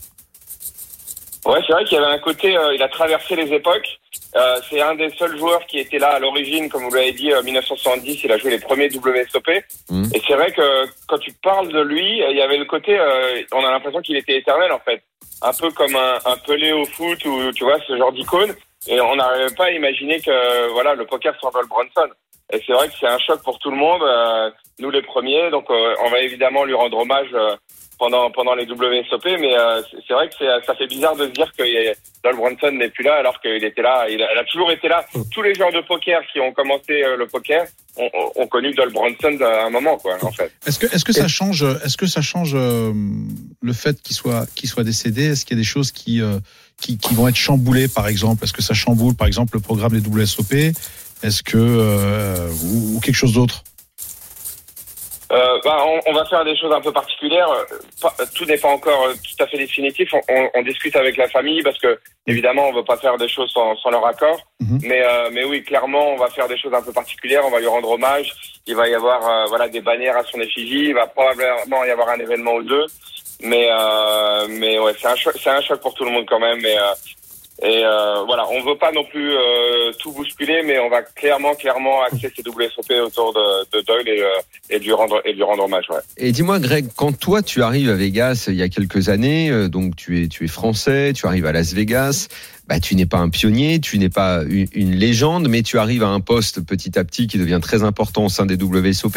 Ouais, 1.49 1.61
c'est 1.67 1.73
vrai 1.73 1.85
qu'il 1.85 1.97
y 1.97 2.05
avait 2.05 2.13
un 2.15 2.19
côté, 2.19 2.55
euh, 2.55 2.75
il 2.75 2.83
a 2.83 2.89
traversé 2.89 3.35
les 3.35 3.51
époques. 3.55 3.99
Euh, 4.37 4.57
c'est 4.69 4.83
un 4.83 4.95
des 4.95 5.09
seuls 5.11 5.39
joueurs 5.39 5.65
qui 5.67 5.79
était 5.79 5.99
là 5.99 6.09
à 6.09 6.19
l'origine, 6.19 6.69
comme 6.69 6.83
vous 6.83 6.95
l'avez 6.95 7.13
dit, 7.13 7.35
en 7.35 7.43
1970, 7.43 8.23
il 8.23 8.33
a 8.33 8.37
joué 8.37 8.51
les 8.51 8.59
premiers 8.59 8.91
WSOP. 8.95 9.49
Mhm. 9.89 10.11
Et 10.15 10.21
c'est 10.27 10.35
vrai 10.35 10.53
que 10.53 10.85
quand 11.07 11.17
tu 11.17 11.33
parles 11.43 11.73
de 11.73 11.81
lui, 11.81 12.19
il 12.19 12.37
y 12.37 12.43
avait 12.43 12.59
le 12.59 12.67
côté, 12.67 12.99
euh, 12.99 13.41
on 13.53 13.65
a 13.65 13.71
l'impression 13.71 14.03
qu'il 14.03 14.19
était 14.19 14.37
éternel 14.37 14.71
en 14.73 14.81
fait. 14.81 15.03
Un 15.41 15.55
peu 15.55 15.71
comme 15.71 15.97
un, 15.97 16.19
un 16.27 16.37
Pelé 16.37 16.73
au 16.73 16.85
foot 16.85 17.25
ou 17.25 17.51
tu 17.53 17.65
vois, 17.65 17.79
ce 17.87 17.97
genre 17.97 18.13
d'icône. 18.13 18.55
Et 18.87 19.01
on 19.01 19.17
n'arrivait 19.17 19.55
pas 19.55 19.67
à 19.67 19.71
imaginer 19.71 20.21
que 20.21 20.69
voilà 20.73 20.95
le 20.95 21.07
poker 21.07 21.35
Doug 21.43 21.67
Bronson. 21.69 22.11
Et 22.53 22.63
c'est 22.67 22.73
vrai 22.73 22.89
que 22.89 22.95
c'est 22.99 23.07
un 23.07 23.19
choc 23.19 23.43
pour 23.43 23.59
tout 23.59 23.71
le 23.71 23.77
monde, 23.77 24.03
euh, 24.03 24.51
nous 24.79 24.91
les 24.91 25.03
premiers. 25.03 25.51
Donc 25.51 25.71
euh, 25.71 25.95
on 26.05 26.11
va 26.11 26.21
évidemment 26.21 26.65
lui 26.65 26.75
rendre 26.75 26.99
hommage 26.99 27.29
euh, 27.35 27.57
pendant 27.99 28.31
pendant 28.31 28.55
les 28.55 28.65
WSOP, 28.65 29.25
mais 29.41 29.57
euh, 29.59 29.83
c'est- 30.07 30.15
vrai 30.15 30.29
que 30.29 30.35
ça 30.67 30.75
fait 30.75 30.87
bizarre 30.87 31.17
de 31.17 31.27
se 31.27 31.33
dire 31.33 31.51
que 31.57 31.65
y 31.65 31.89
a- 31.89 31.95
Doug 32.25 32.37
Bronson 32.37 32.73
n'est 32.73 32.89
plus 32.91 33.05
là 33.05 33.15
alors 33.17 33.41
qu'il 33.41 33.63
était 33.65 33.83
là. 33.83 34.07
Il 34.09 34.23
a, 34.23 34.29
elle 34.33 34.39
a 34.39 34.45
toujours 34.45 34.71
été 34.71 34.89
là. 34.89 35.05
Tous 35.33 35.43
les 35.43 35.55
joueurs 35.55 35.73
de 35.73 35.81
poker 35.81 36.21
qui 36.33 36.41
ont 36.41 36.53
commencé 36.53 37.03
euh, 37.03 37.17
le 37.17 37.27
poker 37.27 37.65
ont, 38.37 38.47
connu 38.47 38.73
Doug 38.75 38.93
Bronson 38.93 39.37
à 39.43 39.67
un 39.67 39.71
moment, 39.71 39.99
quoi, 39.99 40.17
en 40.23 40.31
fait. 40.31 40.53
Est-ce 40.67 40.79
que, 40.79 40.87
est-ce 40.87 41.05
que 41.05 41.13
ça 41.13 41.27
change, 41.27 41.65
est-ce 41.85 41.97
que 41.97 42.07
ça 42.07 42.21
change 42.23 42.53
euh, 42.55 42.93
le 43.61 43.73
fait 43.73 44.01
qu'il 44.01 44.15
soit, 44.15 44.47
qu'il 44.55 44.69
soit 44.69 44.85
décédé? 44.85 45.25
Est-ce 45.33 45.45
qu'il 45.45 45.57
y 45.57 45.61
a 45.61 45.63
des 45.63 45.67
choses 45.67 45.91
qui, 45.91 46.23
euh, 46.23 46.39
qui, 46.81 46.97
qui 46.97 47.15
vont 47.15 47.27
être 47.27 47.35
chamboulées, 47.37 47.89
par 47.89 48.07
exemple? 48.07 48.45
Est-ce 48.45 48.53
que 48.53 48.63
ça 48.63 48.75
chamboule, 48.75 49.15
par 49.17 49.27
exemple, 49.27 49.55
le 49.57 49.61
programme 49.61 49.99
des 49.99 50.09
WSOP 50.09 50.53
Est-ce 51.25 51.43
que 51.43 51.57
euh, 51.59 52.49
ou, 52.63 52.97
ou 52.97 53.01
quelque 53.01 53.17
chose 53.17 53.33
d'autre? 53.33 53.65
Euh, 55.31 55.59
bah, 55.63 55.85
on, 55.87 56.01
on 56.07 56.13
va 56.15 56.25
faire 56.25 56.43
des 56.45 56.57
choses 56.57 56.73
un 56.73 56.81
peu 56.81 56.91
particulières. 56.93 57.51
Pas- 58.01 58.15
tout 58.35 58.47
n'est 58.47 58.57
pas 58.57 58.69
encore 58.69 59.05
euh, 59.09 59.13
tout 59.13 59.45
à 59.45 59.47
fait 59.47 59.59
définitif. 59.59 60.09
On, 60.15 60.21
on- 60.31 60.51
on 60.55 60.63
discute 60.63 60.97
avec 60.97 61.17
la 61.19 61.29
famille 61.29 61.63
parce 61.63 61.77
que 61.79 61.99
évidemment 62.27 62.69
on 62.69 62.73
veut 62.73 62.85
pas 62.85 62.97
faire 62.97 63.19
des 63.19 63.29
choses 63.29 63.51
sans, 63.53 63.77
sans 63.77 63.91
leur 63.91 64.07
accord. 64.07 64.41
Mhm. 64.61 64.79
Mais 64.85 65.03
euh, 65.05 65.29
mais 65.31 65.45
oui, 65.45 65.63
clairement, 65.63 66.13
on 66.13 66.17
va 66.17 66.29
faire 66.31 66.49
des 66.49 66.57
choses 66.59 66.73
un 66.73 66.81
peu 66.83 66.93
particulières. 66.93 67.43
On 67.45 67.51
va 67.51 67.61
lui 67.61 67.67
rendre 67.67 67.91
hommage. 67.91 68.33
Il 68.67 68.75
va 68.75 68.89
y 68.89 68.95
avoir 68.95 69.29
euh, 69.29 69.45
voilà 69.49 69.69
des 69.69 69.81
bannières 69.83 70.17
à 70.17 70.25
son 70.25 70.41
effigie. 70.41 70.87
Il 70.89 70.95
va 70.95 71.07
probablement 71.07 71.85
y 71.85 71.91
avoir 71.91 72.09
un 72.09 72.19
événement 72.21 72.55
ou 72.55 72.63
deux. 72.63 72.87
Mais 73.43 73.69
euh, 73.71 74.47
mais 74.49 74.79
ouais, 74.79 74.93
c'est 74.99 75.09
un 75.09 75.15
choc, 75.17 75.35
c'est 75.43 75.51
un 75.51 75.61
choc 75.61 75.81
pour 75.81 75.95
tout 75.95 76.05
le 76.05 76.11
monde 76.11 76.27
quand 76.27 76.41
même. 76.41 76.59
Mais 76.63 76.77
euh, 76.77 76.93
et 77.61 77.85
euh, 77.85 78.23
voilà, 78.25 78.47
on 78.51 78.63
veut 78.63 78.79
pas 78.79 78.93
non 78.93 79.03
plus 79.05 79.33
euh, 79.33 79.93
tout 79.99 80.13
bousculer, 80.13 80.63
mais 80.65 80.79
on 80.79 80.89
va 80.89 81.03
clairement 81.03 81.55
clairement 81.55 82.03
axer 82.03 82.33
ces 82.35 82.49
WSOP 82.49 82.93
autour 83.05 83.35
de, 83.35 83.77
de 83.77 83.85
Doyle 83.85 84.09
et, 84.09 84.23
euh, 84.23 84.29
et 84.71 84.79
lui 84.79 84.93
rendre 84.93 85.21
et 85.25 85.33
lui 85.33 85.43
rendre 85.43 85.65
hommage. 85.65 85.87
Ouais. 85.91 85.99
Et 86.19 86.31
dis-moi, 86.31 86.61
Greg, 86.61 86.87
quand 86.95 87.19
toi 87.19 87.43
tu 87.43 87.63
arrives 87.63 87.91
à 87.91 87.95
Vegas 87.95 88.45
il 88.47 88.55
y 88.55 88.63
a 88.63 88.69
quelques 88.69 89.09
années, 89.09 89.51
euh, 89.51 89.69
donc 89.69 89.97
tu 89.97 90.23
es 90.23 90.29
tu 90.29 90.45
es 90.45 90.49
français, 90.49 91.13
tu 91.15 91.27
arrives 91.27 91.47
à 91.47 91.53
Las 91.53 91.73
Vegas, 91.73 92.29
bah 92.69 92.81
tu 92.81 92.95
n'es 92.95 93.07
pas 93.07 93.17
un 93.17 93.31
pionnier, 93.31 93.81
tu 93.81 93.99
n'es 93.99 94.11
pas 94.11 94.43
une, 94.49 94.95
légende, 94.95 95.49
mais 95.49 95.63
tu 95.63 95.79
arrives 95.79 96.03
à 96.03 96.09
un 96.09 96.21
poste 96.21 96.61
petit 96.61 96.99
à 96.99 97.05
petit 97.05 97.27
qui 97.27 97.39
devient 97.39 97.61
très 97.63 97.83
important 97.83 98.27
au 98.27 98.29
sein 98.29 98.45
des 98.45 98.57
WSOP. 98.57 99.17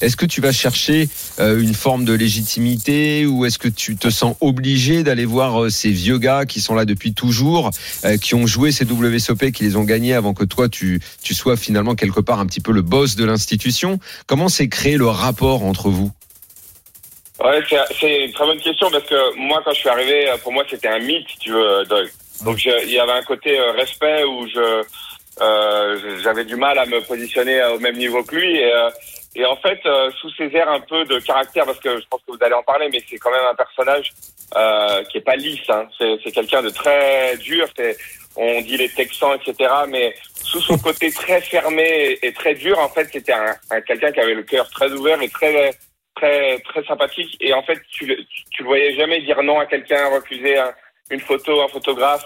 Est-ce 0.00 0.16
que 0.16 0.26
tu 0.26 0.40
vas 0.40 0.52
chercher 0.52 1.08
euh, 1.40 1.60
une 1.60 1.74
forme 1.74 2.04
de 2.04 2.12
légitimité 2.12 3.26
ou 3.26 3.44
est-ce 3.44 3.58
que 3.58 3.68
tu 3.68 3.96
te 3.96 4.08
sens 4.08 4.36
obligé 4.40 5.02
d'aller 5.02 5.24
voir 5.24 5.64
euh, 5.64 5.68
ces 5.68 5.90
vieux 5.90 6.18
gars 6.18 6.46
qui 6.46 6.60
sont 6.60 6.74
là 6.76 6.84
depuis 6.84 7.12
toujours, 7.12 7.70
euh, 8.04 8.16
qui 8.18 8.36
ont 8.36 8.46
joué 8.46 8.70
ces 8.70 8.84
WSOP, 8.84 9.50
qui 9.50 9.64
les 9.64 9.74
ont 9.76 9.84
gagnés 9.84 10.14
avant 10.14 10.32
que 10.32 10.44
toi 10.44 10.68
tu 10.68 11.00
tu 11.22 11.34
sois 11.34 11.56
finalement 11.56 11.96
quelque 11.96 12.20
part 12.20 12.38
un 12.38 12.46
petit 12.46 12.60
peu 12.60 12.72
le 12.72 12.82
boss 12.82 13.16
de 13.16 13.24
l'institution? 13.24 13.98
Comment 14.28 14.48
s'est 14.48 14.68
créé 14.68 14.96
le 14.96 15.06
rapport 15.06 15.64
entre 15.64 15.88
vous? 15.88 16.12
Ouais, 17.42 17.60
c'est 17.98 18.24
une 18.26 18.32
très 18.32 18.46
bonne 18.46 18.60
question 18.60 18.88
parce 18.92 19.04
que 19.04 19.36
moi, 19.36 19.60
quand 19.64 19.72
je 19.72 19.80
suis 19.80 19.88
arrivé, 19.88 20.30
pour 20.44 20.52
moi, 20.52 20.62
c'était 20.70 20.86
un 20.86 21.00
mythe, 21.00 21.26
tu 21.40 21.50
veux. 21.50 21.84
Donc, 22.44 22.58
je- 22.58 22.84
il 22.84 22.92
y 22.92 22.98
avait 23.00 23.12
un 23.12 23.22
côté 23.22 23.58
euh, 23.58 23.72
respect 23.72 24.24
où 24.24 24.46
je 24.48 24.82
euh, 25.40 26.18
j'avais 26.22 26.44
du 26.44 26.56
mal 26.56 26.78
à 26.78 26.84
me 26.84 27.00
positionner 27.00 27.58
euh, 27.60 27.74
au 27.74 27.78
même 27.78 27.96
niveau 27.96 28.22
que 28.22 28.36
lui. 28.36 28.58
Et, 28.58 28.72
et 29.34 29.46
en 29.46 29.56
fait, 29.56 29.80
euh, 29.86 30.10
sous 30.20 30.30
ces 30.36 30.54
airs 30.54 30.68
un 30.68 30.80
peu 30.80 31.04
de 31.06 31.18
caractère, 31.20 31.64
parce 31.64 31.80
que 31.80 31.98
je 31.98 32.04
pense 32.10 32.20
que 32.26 32.32
vous 32.32 32.38
allez 32.44 32.54
en 32.54 32.62
parler, 32.62 32.88
mais 32.92 33.02
c'est 33.08 33.16
quand 33.16 33.30
même 33.30 33.46
un 33.50 33.54
personnage 33.54 34.10
euh, 34.56 35.02
qui 35.04 35.18
est 35.18 35.22
pas 35.22 35.36
lisse. 35.36 35.68
Hein. 35.70 35.88
C'est 35.98 36.32
quelqu'un 36.32 36.62
de 36.62 36.68
très 36.68 37.36
dur. 37.38 37.66
C'est 37.76 37.96
on 38.36 38.60
dit 38.60 38.76
les 38.76 38.88
Texans, 38.90 39.34
etc. 39.34 39.70
Mais 39.88 40.14
sous 40.34 40.60
son 40.60 40.76
côté 40.78 41.10
très 41.10 41.40
fermé 41.40 42.18
et, 42.22 42.32
très 42.32 42.54
dur, 42.54 42.78
en 42.78 42.88
fait, 42.90 43.08
c'était 43.10 43.32
un, 43.32 43.54
un 43.70 43.80
quelqu'un 43.80 44.12
qui 44.12 44.20
avait 44.20 44.34
le 44.34 44.42
cœur 44.42 44.68
très 44.70 44.90
ouvert 44.92 45.20
et 45.22 45.28
très 45.30 45.70
très 46.14 46.58
très 46.60 46.84
sympathique 46.84 47.34
et 47.40 47.54
en 47.54 47.62
fait 47.62 47.78
tu 47.90 48.04
le 48.04 48.16
tu 48.50 48.62
le 48.62 48.66
voyais 48.68 48.94
jamais 48.94 49.22
dire 49.22 49.42
non 49.42 49.58
à 49.58 49.64
quelqu'un 49.64 50.10
refuser 50.10 50.58
un- 50.58 50.74
une 51.10 51.20
photo 51.20 51.62
un 51.62 51.68
photographe 51.68 52.22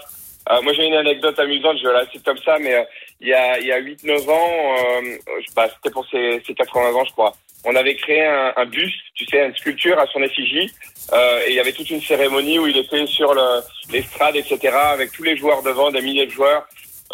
Euh, 0.49 0.61
moi 0.61 0.71
j'ai 0.73 0.85
une 0.85 0.93
anecdote 0.93 1.37
amusante 1.39 1.77
je 1.83 1.89
la 1.89 2.07
cite 2.09 2.23
comme 2.23 2.37
ça 2.37 2.57
mais 2.59 2.73
euh, 2.73 2.83
il 3.19 3.27
y 3.27 3.33
a 3.33 3.59
il 3.59 3.67
y 3.67 3.71
a 3.71 3.77
8 3.79 4.03
9 4.03 4.29
ans 4.29 4.75
euh, 4.77 5.17
bah, 5.55 5.67
c'était 5.73 5.91
pour 5.91 6.05
ses, 6.09 6.41
ses 6.45 6.53
80 6.53 6.93
ans 6.93 7.03
je 7.05 7.11
crois 7.11 7.33
on 7.65 7.75
avait 7.75 7.95
créé 7.95 8.23
un, 8.25 8.53
un 8.55 8.65
buste 8.65 8.95
tu 9.15 9.25
sais 9.25 9.45
une 9.45 9.55
sculpture 9.55 9.99
à 9.99 10.05
son 10.07 10.21
effigie 10.21 10.71
euh, 11.11 11.41
et 11.45 11.49
il 11.49 11.55
y 11.55 11.59
avait 11.59 11.73
toute 11.73 11.89
une 11.89 12.01
cérémonie 12.01 12.59
où 12.59 12.67
il 12.67 12.77
était 12.77 13.05
sur 13.07 13.33
le 13.33 13.61
l'estrade 13.91 14.35
etc 14.37 14.57
avec 14.93 15.11
tous 15.11 15.23
les 15.23 15.35
joueurs 15.35 15.63
devant 15.63 15.91
des 15.91 16.01
milliers 16.01 16.27
de 16.27 16.31
joueurs 16.31 16.65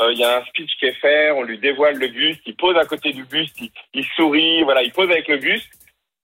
Euh, 0.01 0.11
il 0.13 0.19
y 0.19 0.23
a 0.23 0.37
un 0.39 0.45
speech 0.49 0.73
qui 0.79 0.85
est 0.87 0.99
fait, 1.03 1.29
on 1.39 1.43
lui 1.43 1.59
dévoile 1.59 1.97
le 2.03 2.07
buste, 2.07 2.41
il 2.47 2.55
pose 2.55 2.75
à 2.83 2.85
côté 2.93 3.13
du 3.13 3.25
buste, 3.33 3.55
il, 3.61 3.69
il 3.93 4.05
sourit, 4.15 4.63
voilà, 4.63 4.81
il 4.81 4.91
pose 4.91 5.09
avec 5.11 5.27
le 5.27 5.37
buste. 5.37 5.69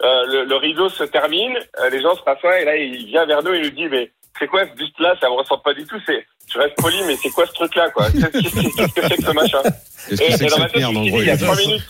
Euh, 0.08 0.24
le, 0.34 0.40
le 0.52 0.56
rideau 0.56 0.90
se 0.90 1.06
termine, 1.18 1.56
les 1.94 2.02
gens 2.02 2.16
se 2.16 2.24
rassoient 2.30 2.60
et 2.60 2.66
là 2.70 2.76
il 2.76 3.06
vient 3.14 3.26
vers 3.32 3.44
nous 3.44 3.54
il 3.54 3.64
nous 3.66 3.76
dit 3.82 3.90
mais 3.94 4.06
c'est 4.40 4.48
quoi 4.48 4.66
ce 4.66 4.74
buste 4.74 5.00
là 5.00 5.16
Ça 5.20 5.28
me 5.30 5.36
ressemble 5.36 5.62
pas 5.62 5.74
du 5.74 5.86
tout. 5.86 6.00
C'est, 6.06 6.26
je 6.52 6.60
reste 6.60 6.76
poli 6.76 6.98
mais 7.06 7.16
c'est 7.22 7.30
quoi 7.30 7.46
ce 7.46 7.54
truc 7.54 7.76
là 7.76 7.90
quoi 7.90 8.10
Qu'est-ce 8.12 8.28
que 8.28 8.92
c'est 8.96 9.18
que 9.18 9.24
ce 9.24 9.32
machin 9.32 9.62
et, 10.12 10.16
que 10.16 10.50
dans 10.50 10.60
ma 10.60 10.70
tête, 10.70 10.82
merde 10.82 11.06
il 11.06 11.26
y 11.26 11.30
a 11.30 11.38
trois 11.38 11.56
minutes. 11.56 11.84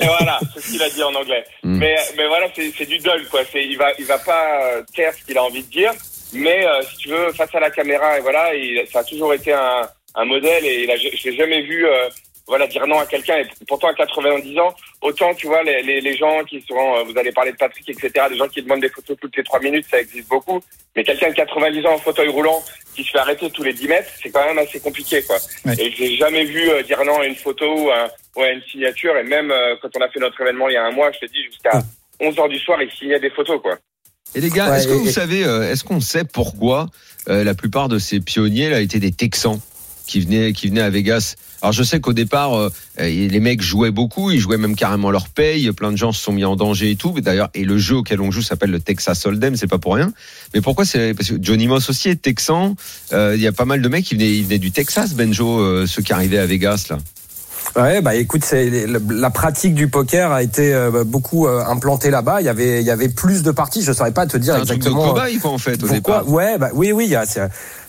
Et 0.00 0.06
voilà, 0.06 0.40
c'est 0.54 0.60
ce 0.60 0.70
qu'il 0.72 0.82
a 0.82 0.90
dit 0.90 1.02
en 1.02 1.14
anglais. 1.14 1.44
Mm. 1.62 1.78
Mais, 1.78 1.96
mais 2.16 2.26
voilà, 2.26 2.46
c'est, 2.54 2.86
du 2.86 2.98
dol, 2.98 3.26
quoi. 3.28 3.42
Il 3.54 3.76
va, 3.76 3.92
il 3.98 4.06
va 4.06 4.18
pas 4.18 4.62
euh, 4.62 4.82
taire 4.94 5.12
ce 5.14 5.24
qu'il 5.24 5.38
a 5.38 5.44
envie 5.44 5.62
de 5.62 5.70
dire. 5.70 5.92
Mais 6.32 6.66
euh, 6.66 6.82
si 6.82 6.96
tu 6.96 7.08
veux, 7.10 7.32
face 7.32 7.54
à 7.54 7.60
la 7.60 7.70
caméra, 7.70 8.18
et 8.18 8.20
voilà, 8.20 8.54
il, 8.54 8.84
ça 8.92 9.00
a 9.00 9.04
toujours 9.04 9.32
été 9.34 9.52
un, 9.52 9.88
un 10.14 10.24
modèle 10.24 10.64
et 10.64 10.84
il 10.84 10.90
a, 10.90 10.96
je 10.96 11.28
l'ai 11.28 11.36
jamais 11.36 11.62
vu, 11.62 11.86
euh, 11.86 12.08
voilà, 12.48 12.66
dire 12.66 12.86
non 12.86 12.98
à 12.98 13.06
quelqu'un. 13.06 13.36
Et 13.38 13.46
pourtant, 13.68 13.88
à 13.88 13.94
90 13.94 14.58
ans, 14.58 14.74
autant, 15.02 15.32
tu 15.34 15.46
vois, 15.46 15.62
les, 15.62 15.82
les, 15.82 16.00
les 16.00 16.16
gens 16.16 16.42
qui 16.44 16.60
seront, 16.66 16.96
euh, 16.98 17.02
vous 17.04 17.16
allez 17.18 17.30
parler 17.30 17.52
de 17.52 17.56
Patrick, 17.56 17.88
etc., 17.88 18.26
des 18.30 18.36
gens 18.36 18.48
qui 18.48 18.62
demandent 18.62 18.80
des 18.80 18.88
photos 18.88 19.16
toutes 19.20 19.36
les 19.36 19.44
trois 19.44 19.60
minutes, 19.60 19.86
ça 19.90 20.00
existe 20.00 20.28
beaucoup. 20.28 20.60
Mais 20.96 21.04
quelqu'un 21.04 21.28
de 21.30 21.34
90 21.34 21.86
ans 21.86 21.92
en 21.94 21.98
fauteuil 21.98 22.28
roulant 22.28 22.64
qui 22.96 23.04
se 23.04 23.10
fait 23.10 23.18
arrêter 23.18 23.48
tous 23.50 23.62
les 23.62 23.72
10 23.72 23.86
mètres, 23.88 24.10
c'est 24.22 24.30
quand 24.30 24.44
même 24.44 24.58
assez 24.58 24.80
compliqué, 24.80 25.22
quoi. 25.22 25.36
Ouais. 25.66 25.74
Et 25.78 25.92
je 25.92 25.98
l'ai 26.02 26.16
jamais 26.16 26.44
vu 26.44 26.68
euh, 26.70 26.82
dire 26.82 27.04
non 27.04 27.20
à 27.20 27.26
une 27.26 27.36
photo 27.36 27.66
ou 27.84 27.90
à, 27.90 28.08
ou 28.34 28.42
à 28.42 28.48
une 28.50 28.62
signature. 28.62 29.16
Et 29.16 29.22
même 29.22 29.50
euh, 29.52 29.76
quand 29.80 29.90
on 29.96 30.00
a 30.00 30.08
fait 30.08 30.18
notre 30.18 30.40
événement 30.40 30.68
il 30.68 30.72
y 30.72 30.76
a 30.76 30.84
un 30.84 30.90
mois, 30.90 31.12
je 31.12 31.18
te 31.26 31.26
dis, 31.30 31.44
jusqu'à 31.44 31.82
11 32.20 32.38
heures 32.38 32.48
du 32.48 32.58
soir, 32.58 32.82
il 32.82 32.90
signait 32.90 33.20
des 33.20 33.30
photos, 33.30 33.60
quoi. 33.62 33.76
Et 34.34 34.40
les 34.40 34.50
gars, 34.50 34.70
Ouais, 34.70 34.78
est-ce 34.78 34.88
que 34.88 34.92
et- 34.94 34.98
vous 34.98 35.10
savez, 35.10 35.44
euh, 35.44 35.70
est-ce 35.70 35.84
qu'on 35.84 36.00
sait 36.00 36.24
pourquoi 36.24 36.86
euh, 37.28 37.44
la 37.44 37.54
plupart 37.54 37.88
de 37.88 37.98
ces 37.98 38.20
pionniers 38.20 38.68
là 38.70 38.80
étaient 38.80 38.98
des 39.00 39.12
Texans 39.12 39.60
qui 40.06 40.20
venaient, 40.20 40.52
qui 40.52 40.68
venaient 40.68 40.82
à 40.82 40.90
Vegas? 40.90 41.36
Alors 41.60 41.72
je 41.72 41.82
sais 41.82 42.00
qu'au 42.00 42.12
départ, 42.12 42.54
euh, 42.56 42.70
les 42.98 43.40
mecs 43.40 43.62
jouaient 43.62 43.90
beaucoup, 43.90 44.30
ils 44.30 44.38
jouaient 44.38 44.58
même 44.58 44.76
carrément 44.76 45.10
leur 45.10 45.28
paye. 45.28 45.70
Plein 45.72 45.90
de 45.92 45.96
gens 45.96 46.12
se 46.12 46.22
sont 46.22 46.32
mis 46.32 46.44
en 46.44 46.56
danger 46.56 46.90
et 46.90 46.96
tout. 46.96 47.12
Mais 47.14 47.20
D'ailleurs, 47.20 47.50
et 47.54 47.64
le 47.64 47.78
jeu 47.78 47.96
auquel 47.96 48.20
on 48.20 48.30
joue 48.30 48.42
s'appelle 48.42 48.70
le 48.70 48.80
Texas 48.80 49.26
Hold'em, 49.26 49.56
c'est 49.56 49.66
pas 49.66 49.78
pour 49.78 49.94
rien. 49.94 50.12
Mais 50.54 50.60
pourquoi 50.60 50.84
c'est 50.84 51.14
parce 51.14 51.30
que 51.30 51.36
Johnny 51.40 51.66
Moss 51.66 51.90
aussi 51.90 52.08
est 52.08 52.22
texan. 52.22 52.76
Euh, 53.12 53.34
Il 53.36 53.42
y 53.42 53.46
a 53.46 53.52
pas 53.52 53.64
mal 53.64 53.82
de 53.82 53.88
mecs 53.88 54.04
qui 54.04 54.14
venaient, 54.14 54.30
ils 54.32 54.44
venaient 54.44 54.58
du 54.58 54.70
Texas, 54.70 55.14
Benjo, 55.14 55.58
euh, 55.60 55.86
ceux 55.86 56.02
qui 56.02 56.12
arrivaient 56.12 56.38
à 56.38 56.46
Vegas 56.46 56.86
là. 56.90 56.98
Ouais, 57.76 58.00
bah 58.00 58.14
écoute, 58.14 58.44
c'est 58.44 58.86
la 59.10 59.30
pratique 59.30 59.74
du 59.74 59.88
poker 59.88 60.32
a 60.32 60.42
été 60.42 60.72
euh, 60.72 61.04
beaucoup 61.04 61.46
euh, 61.46 61.62
implantée 61.66 62.10
là-bas. 62.10 62.40
Il 62.40 62.44
y 62.44 62.48
avait, 62.48 62.80
il 62.80 62.86
y 62.86 62.90
avait 62.90 63.08
plus 63.10 63.42
de 63.42 63.50
parties. 63.50 63.82
Je 63.82 63.92
saurais 63.92 64.12
pas 64.12 64.26
te 64.26 64.36
dire 64.36 64.54
C'est 64.54 64.60
un 64.62 64.64
truc 64.64 64.80
de 64.80 64.88
exactement. 64.88 65.12
cobaye 65.12 65.38
quoi 65.38 65.50
en 65.50 65.58
fait 65.58 65.74
au 65.82 65.86
Pourquoi 65.86 65.94
départ. 66.20 66.28
Ouais, 66.28 66.58
bah 66.58 66.70
oui, 66.72 66.92
oui. 66.92 67.14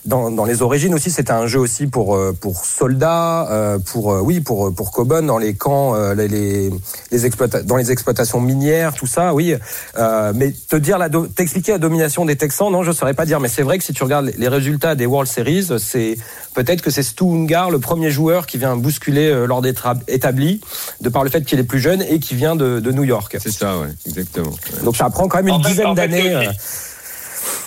Dans, 0.06 0.30
dans 0.30 0.44
les 0.44 0.62
origines 0.62 0.94
aussi, 0.94 1.10
c'était 1.10 1.32
un 1.32 1.46
jeu 1.46 1.58
aussi 1.60 1.86
pour 1.86 2.16
euh, 2.16 2.32
pour 2.38 2.64
soldats, 2.64 3.48
euh, 3.50 3.78
pour 3.78 4.12
euh, 4.12 4.20
oui, 4.20 4.40
pour 4.40 4.74
pour 4.74 4.90
Coburn 4.92 5.26
dans 5.26 5.38
les 5.38 5.54
camps, 5.54 5.94
les 6.14 6.28
les, 6.28 6.70
les 7.10 7.28
exploita- 7.28 7.62
dans 7.62 7.76
les 7.76 7.90
exploitations 7.92 8.40
minières, 8.40 8.94
tout 8.94 9.06
ça, 9.06 9.34
oui. 9.34 9.54
Euh, 9.98 10.32
mais 10.34 10.52
te 10.52 10.76
dire 10.76 10.96
la 10.98 11.08
t'expliquer 11.10 11.72
la 11.72 11.78
domination 11.78 12.24
des 12.24 12.36
Texans, 12.36 12.70
non, 12.72 12.82
je 12.82 12.92
saurais 12.92 13.14
pas 13.14 13.26
dire. 13.26 13.40
Mais 13.40 13.48
c'est 13.48 13.62
vrai 13.62 13.78
que 13.78 13.84
si 13.84 13.92
tu 13.92 14.02
regardes 14.02 14.30
les- 14.36 14.48
résultats 14.48 14.94
des 14.94 15.06
World 15.06 15.30
Series, 15.30 15.68
c'est 15.78 16.16
peut-être 16.54 16.82
que 16.82 16.90
c'est 16.90 17.02
Stu 17.02 17.24
Ungar, 17.24 17.70
le 17.70 17.78
premier 17.78 18.10
joueur 18.10 18.46
qui 18.46 18.58
vient 18.58 18.76
bousculer 18.76 19.46
l'ordre 19.46 19.68
établi, 20.08 20.60
de 21.00 21.08
par 21.08 21.24
le 21.24 21.30
fait 21.30 21.42
qu'il 21.42 21.58
est 21.58 21.64
plus 21.64 21.80
jeune 21.80 22.02
et 22.02 22.18
qui 22.20 22.34
vient 22.34 22.56
de, 22.56 22.80
de 22.80 22.90
New 22.92 23.04
York. 23.04 23.36
C'est 23.40 23.50
ça, 23.52 23.78
ouais, 23.78 23.88
exactement. 24.06 24.50
Ouais. 24.50 24.84
Donc 24.84 24.96
ça 24.96 25.10
prend 25.10 25.28
quand 25.28 25.38
même 25.38 25.48
une 25.48 25.54
En 25.54 25.58
dizaine 25.58 25.86
en 25.86 25.94
fait, 25.94 26.08
d'années. 26.08 26.48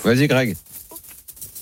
Vas-y, 0.04 0.28
Greg. 0.28 0.56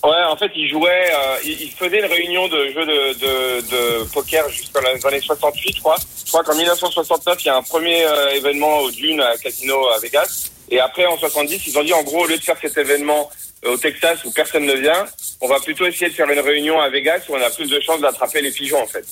Ouais, 0.04 0.24
en 0.30 0.36
fait, 0.36 0.52
il 0.56 0.68
jouait, 0.68 1.12
euh, 1.14 1.38
il, 1.44 1.70
faisait 1.72 2.00
une 2.00 2.12
réunion 2.12 2.48
de 2.48 2.70
jeux 2.70 2.86
de, 2.86 3.14
de, 3.20 3.62
de 3.62 4.04
poker 4.12 4.50
jusqu'à 4.50 4.80
les 4.82 5.06
années 5.06 5.22
68, 5.22 5.76
je 5.76 5.80
crois. 5.80 5.98
Je 6.26 6.32
crois 6.32 6.44
qu'en 6.44 6.56
1969, 6.56 7.38
il 7.42 7.46
y 7.46 7.50
a 7.50 7.58
un 7.58 7.62
premier 7.62 8.04
euh, 8.06 8.30
événement 8.30 8.80
au 8.80 8.90
Dune 8.90 9.22
à 9.22 9.38
Casino 9.38 9.88
à 9.90 10.00
Vegas. 10.00 10.50
Et 10.72 10.80
après, 10.80 11.06
en 11.06 11.18
70, 11.18 11.68
ils 11.68 11.78
ont 11.78 11.84
dit, 11.84 11.94
en 11.94 12.02
gros, 12.02 12.24
au 12.24 12.28
lieu 12.28 12.38
de 12.38 12.44
faire 12.44 12.58
cet 12.60 12.78
événement 12.78 13.30
au 13.66 13.78
Texas 13.78 14.20
où 14.26 14.32
personne 14.32 14.66
ne 14.66 14.74
vient, 14.74 15.06
on 15.40 15.48
va 15.48 15.60
plutôt 15.60 15.86
essayer 15.86 16.10
de 16.10 16.16
faire 16.16 16.30
une 16.30 16.40
réunion 16.40 16.80
à 16.80 16.90
Vegas 16.90 17.20
où 17.30 17.34
on 17.34 17.42
a 17.42 17.50
plus 17.50 17.70
de 17.70 17.80
chances 17.80 18.02
d'attraper 18.02 18.42
les 18.42 18.52
pigeons, 18.52 18.82
en 18.82 18.88
fait. 18.88 19.06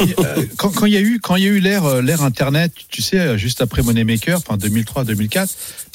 Euh, 0.00 0.44
quand 0.56 0.70
quand 0.70 0.86
il 0.86 0.92
y 0.94 0.96
a 0.96 1.00
eu 1.00 1.18
quand 1.20 1.36
il 1.36 1.44
y 1.44 1.46
a 1.46 1.50
eu 1.50 1.60
l'ère 1.60 1.84
euh, 1.84 2.00
l'ère 2.02 2.22
internet, 2.22 2.72
tu 2.88 3.02
sais, 3.02 3.18
euh, 3.18 3.36
juste 3.36 3.60
après 3.60 3.82
Moneymaker, 3.82 4.38
enfin 4.38 4.56
2003 4.56 5.04
2004, 5.04 5.50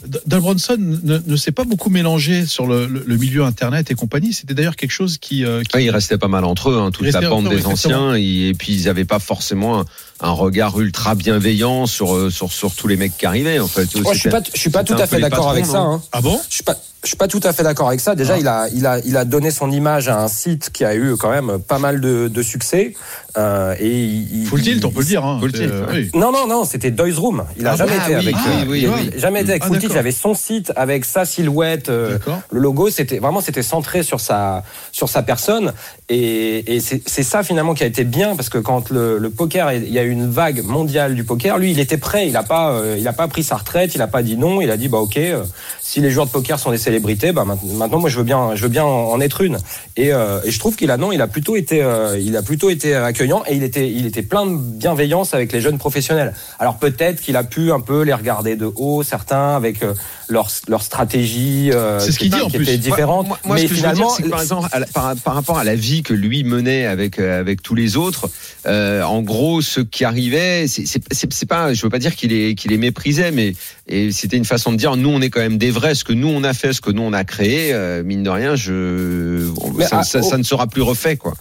D- 0.06 0.20
Doug 0.28 0.42
Bronson 0.42 0.78
ne, 0.80 1.18
ne 1.26 1.36
s'est 1.36 1.52
pas 1.52 1.64
beaucoup 1.64 1.90
mélangé 1.90 2.46
sur 2.46 2.68
le, 2.68 2.86
le- 2.86 3.04
le 3.06 3.18
milieu 3.18 3.44
internet 3.44 3.90
et 3.92 3.96
compagnie. 3.96 4.34
C'était 4.34 4.54
d'ailleurs 4.54 4.76
quelque 4.76 4.92
chose 4.92 5.18
qui, 5.18 5.44
euh, 5.46 5.64
qui- 5.64 5.76
Ouais, 5.78 5.86
ils 5.86 5.90
restaient 5.90 6.18
pas 6.18 6.28
mal 6.28 6.46
entre 6.46 6.70
eux, 6.72 6.78
hein, 6.78 6.92
toute 6.92 7.12
la 7.12 7.22
bande 7.22 7.50
des 7.50 7.56
exactement. 7.58 8.08
anciens, 8.10 8.16
et, 8.16 8.50
et 8.50 8.54
puis 8.54 8.74
ils 8.74 8.88
avaient 8.90 9.06
pas 9.06 9.20
forcément 9.20 9.80
un, 9.82 9.86
un 10.22 10.32
regard 10.32 10.80
ultra 10.80 11.16
bienveillant 11.16 11.86
sur, 11.88 12.16
euh, 12.16 12.30
sur 12.30 12.52
sur 12.52 12.74
tous 12.76 12.88
les 12.88 12.98
mecs 12.98 13.18
qui 13.18 13.26
arrivaient. 13.26 13.60
En 13.60 13.68
fait, 13.68 13.96
Moi, 13.96 14.14
je 14.14 14.20
suis 14.20 14.30
pas, 14.30 14.42
je 14.54 14.60
suis 14.60 14.70
pas 14.70 14.84
tout 14.84 14.94
à 14.94 15.08
fait 15.08 15.20
d'accord 15.20 15.50
avec 15.50 15.66
ça. 15.66 15.80
Hein. 15.80 16.02
ah 16.12 16.22
bon? 16.22 16.40
Je 16.50 16.56
suis 16.56 16.64
pas, 16.64 16.76
je 17.06 17.10
suis 17.10 17.18
pas 17.18 17.28
tout 17.28 17.40
à 17.44 17.54
fait 17.54 17.64
d'accord 17.64 17.88
avec 17.88 18.00
ça. 18.02 18.16
Déjà, 18.16 18.34
Ah. 18.34 18.40
il 18.40 18.48
a, 18.48 18.68
il 18.74 18.86
a, 18.86 19.00
il 19.06 19.16
a 19.18 19.24
donné 19.26 19.52
son 19.52 19.72
image 19.72 20.10
à 20.10 20.20
un 20.22 20.28
site 20.28 20.72
qui 20.74 20.84
a 20.84 20.96
eu 20.96 21.16
quand 21.18 21.30
même 21.30 21.60
pas 21.60 21.80
mal 21.80 22.02
de, 22.02 22.28
de 22.28 22.42
succès. 22.42 22.94
Euh, 23.38 23.76
et 23.80 23.90
il, 23.90 24.42
il- 24.44 24.48
Full 24.48 24.62
tilt, 24.62 24.86
on 24.86 24.92
peut 24.92 25.00
le 25.02 25.06
dire. 25.06 25.24
Hein. 25.26 25.38
Full 25.40 25.52
C'est, 25.54 25.60
tilt, 25.62 25.72
euh, 25.74 25.86
oui. 25.92 26.10
Non, 26.14 26.32
non, 26.32 26.48
non, 26.48 26.66
c'était 26.66 26.92
Doy's 26.92 27.18
Room. 27.18 27.44
Il 27.58 27.68
a 27.68 27.72
Ah, 27.74 27.76
jamais 27.76 27.92
ah, 28.00 28.04
été 28.06 28.16
oui, 28.16 28.22
avec. 28.22 28.36
ah, 28.38 28.50
euh, 28.50 28.66
oui, 28.68 28.88
il. 29.14 29.20
Jamais 29.20 29.42
été 29.42 29.52
avec 29.52 29.64
Ah, 29.64 29.68
Full 29.68 29.80
Tilt. 29.80 29.92
Il 29.94 29.98
avait 29.98 30.12
son 30.12 30.34
site 30.34 30.72
avec 30.76 31.06
sa 31.06 31.26
silhouette, 31.26 31.90
euh, 31.90 32.18
le 32.52 32.60
logo. 32.60 32.90
C'était 32.90 33.20
vraiment, 33.20 33.42
c'était 33.42 33.64
centré 33.64 34.04
sur 34.04 34.20
sa, 34.20 34.64
sur 34.92 35.10
sa 35.10 35.22
personne. 35.22 35.74
Et, 36.10 36.76
et 36.76 36.80
c'est 36.80 37.02
c'est 37.08 37.24
ça 37.24 37.44
finalement 37.44 37.74
qui 37.74 37.84
a 37.84 37.88
été 37.88 38.04
bien 38.04 38.36
parce 38.36 38.50
que 38.50 38.58
quand 38.58 38.90
le, 38.90 39.18
le 39.18 39.30
poker, 39.30 39.72
il 39.74 39.92
y 39.92 40.00
a 40.00 40.04
eu 40.04 40.10
une 40.12 40.30
vague 40.30 40.64
mondiale 40.64 41.16
du 41.16 41.24
poker, 41.24 41.58
lui, 41.58 41.72
il 41.72 41.80
était 41.80 41.98
prêt. 41.98 42.28
Il 42.28 42.38
a 42.38 42.44
pas, 42.44 42.72
euh, 42.72 42.96
il 42.98 43.08
a 43.08 43.14
pas 43.14 43.28
pris 43.28 43.44
sa 43.44 43.56
retraite. 43.58 43.96
Il 43.96 44.02
a 44.02 44.08
pas 44.08 44.24
dit 44.24 44.38
non. 44.38 44.62
Il 44.62 44.72
a 44.72 44.78
dit 44.78 44.88
bah 44.88 45.00
ok, 45.00 45.18
euh, 45.18 45.44
si 45.82 46.00
les 46.00 46.10
joueurs 46.10 46.26
de 46.28 46.32
poker 46.32 46.58
sont 46.60 46.72
des 46.72 46.78
célébrités, 46.96 47.32
bah 47.34 47.44
maintenant, 47.46 48.00
moi 48.00 48.10
je 48.10 48.18
veux 48.18 48.24
bien, 48.24 48.56
je 48.56 48.62
veux 48.64 48.70
bien 48.70 48.86
en, 48.86 49.20
être 49.20 49.42
une. 49.42 49.58
Et, 49.98 50.14
euh, 50.14 50.40
et 50.46 50.52
je 50.52 50.60
trouve 50.60 50.76
qu'il 50.76 50.92
a 50.92 50.98
non, 50.98 51.12
il 51.12 51.22
a 51.22 51.28
plutôt 51.28 51.56
été, 51.58 51.82
euh, 51.84 52.18
il 52.20 52.36
a 52.38 52.42
plutôt 52.42 52.70
été 52.70 52.96
accueillant 52.96 53.44
et 53.48 53.56
il 53.56 53.64
était, 53.64 53.92
il 53.92 54.06
était 54.06 54.22
plein 54.22 54.46
de 54.46 54.56
bienveillance 54.56 55.34
avec 55.34 55.52
les 55.52 55.60
jeunes 55.62 55.78
professionnels. 55.78 56.34
Alors 56.60 56.78
peut-être 56.78 57.22
qu'il 57.22 57.36
a 57.36 57.44
pu 57.44 57.72
un 57.72 57.80
peu 57.82 58.04
les 58.04 58.14
regarder 58.14 58.56
de 58.56 58.70
haut, 58.76 59.04
certains 59.04 59.56
avec 59.56 59.84
euh, 59.84 59.94
leur 60.30 60.50
leur 60.70 60.82
stratégie 60.82 61.72
euh, 61.74 62.00
C'est 62.00 62.12
ce 62.14 62.18
qui, 62.20 62.30
qu'il 62.30 62.38
dit, 62.40 62.42
en 62.42 62.48
qui 62.50 62.58
plus. 62.58 62.64
était 62.64 62.78
différente. 62.78 63.28
Moi, 63.28 63.40
moi, 63.46 63.56
mais 63.56 63.64
ce 63.64 63.68
que 63.68 63.76
je 63.76 63.82
veux 63.82 63.82
dire, 63.82 63.92
finalement, 63.94 64.10
c'est 64.16 64.24
que 64.24 64.30
par 64.30 64.42
exemple, 64.42 64.70
la- 64.74 64.86
par, 64.86 65.16
par 65.18 65.34
rapport 65.36 65.58
à 65.58 65.64
la 65.64 65.76
vie 65.76 66.02
que 66.04 66.14
lui 66.14 66.44
menait 66.44 66.86
avec 66.86 67.20
avec 67.20 67.62
tous 67.62 67.76
les 67.76 67.98
autres, 67.98 68.30
en 68.66 69.22
gros, 69.22 69.62
ceux 69.62 69.84
qui 69.84 70.06
arrivaient, 70.06 70.68
c'est 70.68 70.86
c'est- 70.86 71.04
c'est 71.12 71.32
c'est 71.34 71.46
pas, 71.46 71.74
je 71.74 71.82
veux 71.84 71.90
pas 71.90 72.00
dire 72.00 72.16
qu'il 72.16 72.30
les 72.32 72.56
qu'il 72.56 72.72
les 72.72 72.78
méprisait, 72.78 73.32
mais 73.32 73.54
et 73.88 74.12
c'était 74.12 74.38
une 74.38 74.46
façon 74.46 74.72
de 74.72 74.78
dire, 74.78 74.96
nous, 74.96 75.10
on 75.10 75.22
est 75.22 75.30
quand 75.30 75.42
même 75.42 75.58
des 75.58 75.72
vrais, 75.72 75.94
ce 75.96 76.04
que 76.04 76.14
nous 76.14 76.28
on 76.30 76.44
a 76.44 76.54
fait, 76.54 76.74
ce 76.74 76.82
que 76.86 76.92
nous 76.92 77.02
on 77.02 77.14
a 77.14 77.24
créé, 77.24 77.74
euh, 77.74 78.04
mine 78.04 78.24
de 78.24 78.30
rien, 78.30 78.56
je, 78.56 79.50
on- 79.62 79.72
Mais 79.72 79.86
ça, 79.86 80.00
à- 80.00 80.04
ça- 80.04 80.22
ça 80.22 80.38
ne 80.38 80.44
sera 80.44 80.68
plus 80.68 80.82
refait, 80.82 81.18
quoi. 81.18 81.34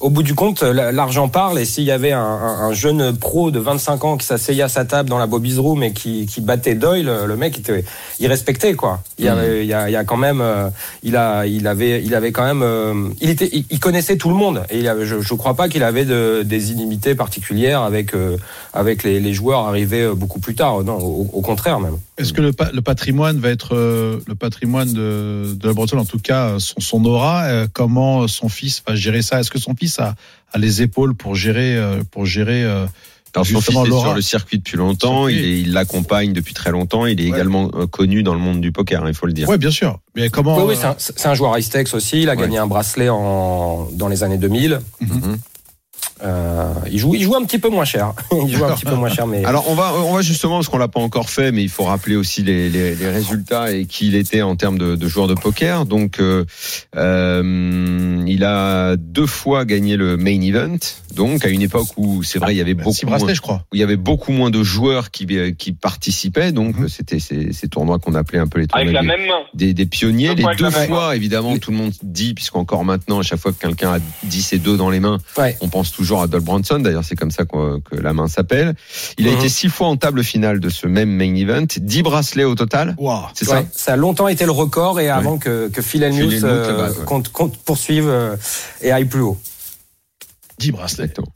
Au 0.00 0.10
bout 0.10 0.22
du 0.22 0.34
compte, 0.34 0.62
la- 0.62 0.92
l'argent 0.92 1.28
parle 1.28 1.58
et 1.58 1.64
s'il 1.64 1.84
y 1.84 1.90
avait 1.90 2.12
un, 2.12 2.20
un- 2.20 2.60
un 2.68 2.72
jeune 2.72 3.16
pro 3.16 3.50
de 3.50 3.58
25 3.58 4.04
ans 4.04 4.16
qui 4.16 4.26
s'asseyait 4.26 4.62
à 4.62 4.68
sa 4.68 4.84
table 4.84 5.08
dans 5.08 5.18
la 5.18 5.26
Bobby's 5.26 5.58
Room 5.58 5.82
et 5.82 5.92
qui, 5.92 6.26
qui 6.26 6.40
battait 6.40 6.74
Doyle, 6.74 7.10
le 7.26 7.36
mec 7.36 7.58
était, 7.58 7.84
il 8.20 8.26
respectait 8.26 8.74
quoi. 8.74 9.00
Il 9.18 9.24
y 9.24 9.28
avait, 9.28 9.64
il 9.64 9.68
y 9.68 9.74
a, 9.74 9.88
il 9.88 9.92
y 9.92 9.96
a 9.96 10.04
quand 10.04 10.16
même, 10.16 10.40
euh, 10.40 10.68
il 11.02 11.16
a, 11.16 11.46
il 11.46 11.66
avait, 11.66 12.02
il 12.04 12.14
avait 12.14 12.32
quand 12.32 12.44
même, 12.44 12.62
euh, 12.62 13.08
il 13.20 13.30
était, 13.30 13.48
il, 13.52 13.64
il 13.70 13.80
connaissait 13.80 14.16
tout 14.16 14.28
le 14.28 14.34
monde 14.34 14.62
et 14.70 14.78
il 14.78 14.88
avait, 14.88 15.06
je, 15.06 15.20
je 15.20 15.34
crois 15.34 15.54
pas 15.54 15.68
qu'il 15.68 15.82
avait 15.82 16.04
de, 16.04 16.42
des 16.44 16.72
inimités 16.72 17.14
particulières 17.14 17.82
avec, 17.82 18.14
euh, 18.14 18.36
avec 18.72 19.02
les, 19.02 19.20
les 19.20 19.32
joueurs 19.34 19.60
arrivés 19.66 20.08
beaucoup 20.14 20.40
plus 20.40 20.54
tard. 20.54 20.82
Non, 20.84 20.98
au, 20.98 21.28
au 21.32 21.40
contraire 21.40 21.80
même. 21.80 21.96
Est-ce 22.18 22.32
que 22.32 22.40
le, 22.40 22.52
pa- 22.52 22.70
le 22.72 22.82
patrimoine 22.82 23.38
va 23.38 23.48
être 23.50 23.74
euh, 23.74 24.18
le 24.26 24.34
patrimoine 24.34 24.92
de, 24.92 25.54
de 25.54 25.66
la 25.66 25.72
Bretonne, 25.74 25.98
en 25.98 26.04
tout 26.04 26.18
cas 26.18 26.56
son, 26.58 26.78
son 26.80 27.04
aura 27.04 27.44
euh, 27.44 27.66
Comment 27.72 28.28
son 28.28 28.48
fils 28.48 28.82
va 28.86 28.94
gérer 28.94 29.22
ça? 29.22 29.40
Est-ce 29.40 29.50
que 29.50 29.58
son 29.58 29.71
fils 29.74 29.98
a, 29.98 30.14
a 30.52 30.58
les 30.58 30.82
épaules 30.82 31.14
pour 31.14 31.34
gérer 31.34 31.76
euh, 31.76 32.02
pour 32.10 32.26
gérer 32.26 32.62
euh, 32.64 32.86
Alors 33.34 33.46
son 33.46 33.60
fils 33.60 33.76
est 33.76 33.90
sur 34.00 34.14
le 34.14 34.20
circuit 34.20 34.58
depuis 34.58 34.76
longtemps, 34.76 35.28
Circuit. 35.28 35.60
il 35.62 35.72
l'accompagne 35.72 36.32
depuis 36.32 36.52
très 36.54 36.70
longtemps, 36.70 37.06
il 37.06 37.20
est 37.20 37.24
Ouais. 37.30 37.36
également 37.36 37.70
euh, 37.74 37.86
connu 37.86 38.22
dans 38.22 38.34
le 38.34 38.40
monde 38.40 38.60
du 38.60 38.72
poker, 38.72 39.06
il 39.08 39.14
faut 39.14 39.26
le 39.26 39.32
dire. 39.32 39.48
Ouais, 39.48 39.58
bien 39.58 39.70
sûr. 39.70 39.98
Mais 40.16 40.28
comment 40.30 40.56
Oui, 40.58 40.64
oui, 40.68 40.74
euh, 40.84 40.92
c'est 40.98 41.26
un, 41.26 41.30
un 41.30 41.34
joueur 41.34 41.56
Istex 41.58 41.94
aussi. 41.94 42.22
Il 42.22 42.28
a 42.28 42.32
Ouais. 42.34 42.38
gagné 42.42 42.58
un 42.58 42.66
bracelet 42.66 43.08
en, 43.08 43.88
dans 43.92 44.08
les 44.08 44.22
années 44.22 44.38
2000. 44.38 44.80
Mhm. 45.00 45.38
Euh, 46.24 46.72
il 46.90 46.98
joue, 46.98 47.14
il 47.14 47.22
joue 47.22 47.34
un 47.34 47.44
petit 47.44 47.58
peu 47.58 47.68
moins 47.68 47.84
cher. 47.84 48.12
il 48.46 48.54
joue 48.56 48.64
un 48.64 48.74
petit 48.74 48.84
peu 48.84 48.94
moins 48.94 49.08
cher, 49.08 49.26
mais. 49.26 49.44
Alors 49.44 49.68
on 49.68 49.74
va, 49.74 49.92
on 49.94 50.14
va 50.14 50.22
justement, 50.22 50.54
parce 50.56 50.68
qu'on 50.68 50.78
l'a 50.78 50.88
pas 50.88 51.00
encore 51.00 51.28
fait, 51.30 51.50
mais 51.52 51.62
il 51.62 51.68
faut 51.68 51.84
rappeler 51.84 52.14
aussi 52.16 52.42
les, 52.42 52.68
les, 52.70 52.94
les 52.94 53.08
résultats 53.10 53.72
et 53.72 53.86
qui 53.86 54.06
il 54.08 54.14
était 54.14 54.42
en 54.42 54.54
termes 54.56 54.78
de, 54.78 54.94
de 54.96 55.08
joueur 55.08 55.26
de 55.26 55.34
poker. 55.34 55.84
Donc 55.84 56.20
euh, 56.20 56.44
euh, 57.22 58.22
il 58.26 58.44
a 58.44 58.96
deux 58.96 59.26
fois 59.26 59.64
gagné 59.64 59.96
le 59.96 60.16
main 60.16 60.40
event. 60.40 60.76
Donc 61.14 61.44
à 61.44 61.48
une 61.48 61.62
époque 61.62 61.88
où 61.96 62.22
c'est 62.22 62.38
vrai 62.38 62.54
il 62.54 62.58
y 62.58 62.60
avait 62.60 62.74
beaucoup 62.74 62.94
moins, 63.06 63.16
bracelets, 63.18 63.34
je 63.34 63.40
crois. 63.42 63.64
où 63.72 63.76
il 63.76 63.80
y 63.80 63.82
avait 63.82 63.96
beaucoup 63.96 64.32
moins 64.32 64.50
de 64.50 64.62
joueurs 64.62 65.10
qui 65.10 65.26
qui 65.58 65.72
participaient. 65.72 66.52
Donc 66.52 66.78
Mhm. 66.78 66.88
c'était 66.88 67.18
ces, 67.18 67.52
ces 67.52 67.68
tournois 67.68 67.98
qu'on 67.98 68.14
appelait 68.14 68.38
un 68.38 68.46
peu 68.46 68.60
les 68.60 68.66
tournois 68.66 68.82
Avec 68.82 68.94
la 68.94 69.00
des- 69.02 69.06
même 69.06 69.26
main. 69.26 69.40
des, 69.54 69.74
des 69.74 69.86
pionniers. 69.86 70.34
Deux 70.34 70.48
Les 70.48 70.56
deux 70.56 70.70
fois, 70.70 71.16
évidemment, 71.16 71.58
tout 71.58 71.70
le 71.70 71.76
monde 71.76 71.92
dit, 72.02 72.32
puisqu'encore 72.34 72.84
maintenant, 72.84 73.18
à 73.18 73.22
chaque 73.22 73.40
fois 73.40 73.52
que 73.52 73.58
quelqu'un 73.58 73.94
a 73.94 73.98
10 74.24 74.52
et 74.54 74.58
2 74.58 74.76
dans 74.76 74.88
les 74.90 75.00
mains, 75.00 75.18
Ouais. 75.36 75.56
on 75.60 75.68
pense 75.68 75.91
toujours 75.94 76.22
à 76.22 76.26
Doug 76.26 76.42
Branson. 76.42 76.78
D'ailleurs, 76.78 77.04
c'est 77.04 77.16
comme 77.16 77.30
ça 77.30 77.44
que 77.44 77.80
la 77.92 78.12
main 78.12 78.28
s'appelle. 78.28 78.74
Il 79.18 79.28
a 79.28 79.30
Mhm. 79.32 79.38
été 79.38 79.48
six 79.48 79.68
fois 79.68 79.88
en 79.88 79.96
table 79.96 80.22
finale 80.24 80.60
de 80.60 80.68
ce 80.68 80.86
même 80.86 81.10
main 81.10 81.34
event. 81.34 81.66
10 81.76 82.02
bracelets 82.02 82.44
au 82.44 82.54
total. 82.54 82.94
Waouh. 82.98 83.26
C'est 83.34 83.48
Ouais, 83.48 83.66
ça 83.72 83.84
ça 83.84 83.92
a 83.92 83.96
longtemps 83.96 84.28
été 84.28 84.44
le 84.44 84.50
record 84.52 85.00
et 85.00 85.08
avant 85.10 85.38
que, 85.38 85.68
que 85.68 85.82
Phil 85.82 86.02
Hellmuth, 86.02 86.42
euh, 86.44 86.92
compte, 87.04 87.28
compte 87.30 87.56
poursuive 87.58 88.08
euh, 88.08 88.36
et 88.80 88.90
aille 88.92 89.04
plus 89.06 89.20
haut. 89.20 89.38
10 90.58 90.72
bracelets. 90.72 91.04
Exactement. 91.04 91.28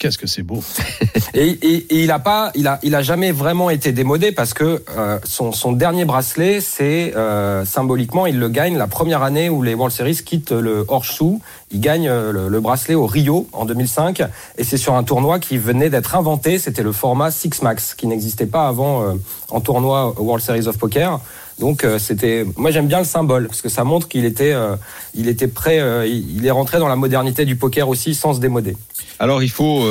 Qu'est-ce 0.00 0.16
que 0.16 0.26
c'est 0.26 0.42
beau. 0.42 0.64
Et, 1.34 1.86
il 1.90 2.10
a 2.10 2.18
pas, 2.18 2.52
il 2.54 2.66
a, 2.68 2.78
il 2.82 2.94
a 2.94 3.02
jamais 3.02 3.32
vraiment 3.32 3.68
été 3.68 3.92
démodé 3.92 4.32
parce 4.32 4.54
que 4.54 4.82
euh, 4.96 5.18
son, 5.24 5.52
son 5.52 5.72
dernier 5.72 6.06
bracelet, 6.06 6.62
c'est 6.62 7.14
euh, 7.16 7.66
symboliquement, 7.66 8.24
il 8.24 8.38
le 8.38 8.48
gagne 8.48 8.78
la 8.78 8.86
première 8.86 9.22
année 9.22 9.50
où 9.50 9.62
les 9.62 9.74
World 9.74 9.94
Series 9.94 10.22
quittent 10.24 10.52
le 10.52 10.86
Horseshoe. 10.88 11.38
Il 11.70 11.80
gagne 11.80 12.08
euh, 12.08 12.32
le, 12.32 12.48
le 12.48 12.60
bracelet 12.60 12.94
au 12.94 13.04
Rio 13.04 13.46
en 13.52 13.66
2005 13.66 14.22
et 14.56 14.64
c'est 14.64 14.78
sur 14.78 14.94
un 14.94 15.04
tournoi 15.04 15.38
qui 15.38 15.58
venait 15.58 15.90
d'être 15.90 16.16
inventé. 16.16 16.58
C'était 16.58 16.82
le 16.82 16.92
format 16.92 17.30
Six 17.30 17.60
Max 17.60 17.94
qui 17.94 18.06
n'existait 18.06 18.46
pas 18.46 18.68
avant 18.68 19.02
euh, 19.02 19.12
en 19.50 19.60
tournoi 19.60 20.14
World 20.18 20.42
Series 20.42 20.66
of 20.66 20.78
Poker. 20.78 21.20
Donc 21.60 21.84
euh, 21.84 21.98
c'était, 21.98 22.44
moi 22.56 22.70
j'aime 22.70 22.88
bien 22.88 22.98
le 22.98 23.04
symbole 23.04 23.46
parce 23.46 23.60
que 23.60 23.68
ça 23.68 23.84
montre 23.84 24.08
qu'il 24.08 24.24
était, 24.24 24.52
euh, 24.52 24.76
il 25.14 25.28
était 25.28 25.46
prêt, 25.46 25.78
euh, 25.78 26.06
il 26.06 26.44
est 26.44 26.50
rentré 26.50 26.78
dans 26.78 26.88
la 26.88 26.96
modernité 26.96 27.44
du 27.44 27.54
poker 27.54 27.88
aussi 27.88 28.14
sans 28.14 28.34
se 28.34 28.40
démoder. 28.40 28.76
Alors, 29.18 29.42
il 29.42 29.50
faut 29.50 29.84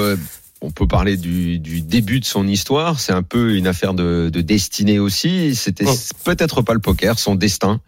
on 0.62 0.72
peut 0.72 0.88
parler 0.88 1.16
du, 1.16 1.58
du 1.60 1.82
début 1.82 2.20
de 2.20 2.26
son 2.26 2.46
histoire. 2.48 3.00
C'est 3.00 3.14
un 3.14 3.24
peu 3.24 3.56
une 3.56 3.66
affaire 3.68 3.94
de, 3.94 4.30
de 4.32 4.42
destinée 4.42 5.00
aussi. 5.00 5.56
C'était 5.56 5.86
Oh. 5.88 5.96
peut-être 6.26 6.62
pas 6.62 6.74
le 6.74 6.80
poker, 6.82 7.18
son 7.18 7.36
destin. 7.36 7.80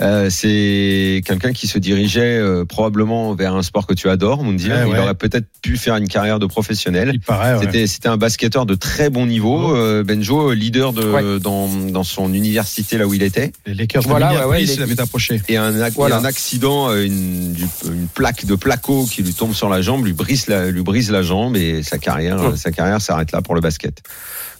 Euh, 0.00 0.30
c'est 0.30 1.20
quelqu'un 1.26 1.52
qui 1.52 1.66
se 1.66 1.78
dirigeait 1.78 2.38
euh, 2.38 2.64
probablement 2.64 3.34
vers 3.34 3.54
un 3.56 3.62
sport 3.62 3.86
que 3.86 3.94
tu 3.94 4.08
adores, 4.08 4.44
Moundir. 4.44 4.70
Ouais, 4.70 4.82
Il 4.86 4.92
ouais. 4.92 4.98
aurait 5.00 5.14
peut-être 5.14 5.46
pu 5.62 5.76
faire 5.76 5.96
une 5.96 6.06
carrière 6.08 6.38
de 6.38 6.46
professionnel. 6.46 7.10
Il 7.14 7.20
paraît. 7.20 7.54
ouais. 7.54 7.60
C'était 7.64 7.86
c'était 7.88 8.08
un 8.08 8.16
basketteur 8.16 8.66
de 8.66 8.74
très 8.76 9.10
bon 9.10 9.26
niveau, 9.26 9.74
euh, 9.74 10.04
Benjo, 10.04 10.52
leader 10.52 10.92
de 10.92 11.02
Ouais. 11.04 11.40
dans 11.40 11.66
dans 11.68 12.04
son 12.04 12.32
université 12.32 12.98
là 12.98 13.06
où 13.06 13.14
il 13.14 13.22
était. 13.24 13.52
Les 13.66 13.74
Lakers 13.74 14.02
Voilà, 14.04 14.46
ouais, 14.48 14.62
il 14.62 14.70
est- 14.70 14.74
il 14.74 14.82
avait 14.82 15.00
approché. 15.00 15.40
Et 15.48 15.56
un, 15.56 15.72
Voilà. 15.90 16.18
un 16.18 16.24
accident, 16.24 16.88
euh, 16.90 17.04
une, 17.04 17.54
une 17.84 18.06
plaque 18.14 18.46
de 18.46 18.54
placo 18.54 19.06
qui 19.06 19.22
lui 19.22 19.34
tombe 19.34 19.54
sur 19.54 19.68
la 19.68 19.82
jambe, 19.82 20.04
lui 20.04 20.12
brise 20.12 20.46
la, 20.46 20.70
lui 20.70 20.82
brise 20.82 21.10
la 21.10 21.22
jambe 21.22 21.56
et 21.56 21.82
sa 21.82 21.98
carrière, 21.98 22.11
Hum. 22.12 22.56
sa 22.56 22.70
carrière 22.70 23.00
s'arrête 23.00 23.32
là 23.32 23.42
pour 23.42 23.54
le 23.54 23.60
basket. 23.60 24.02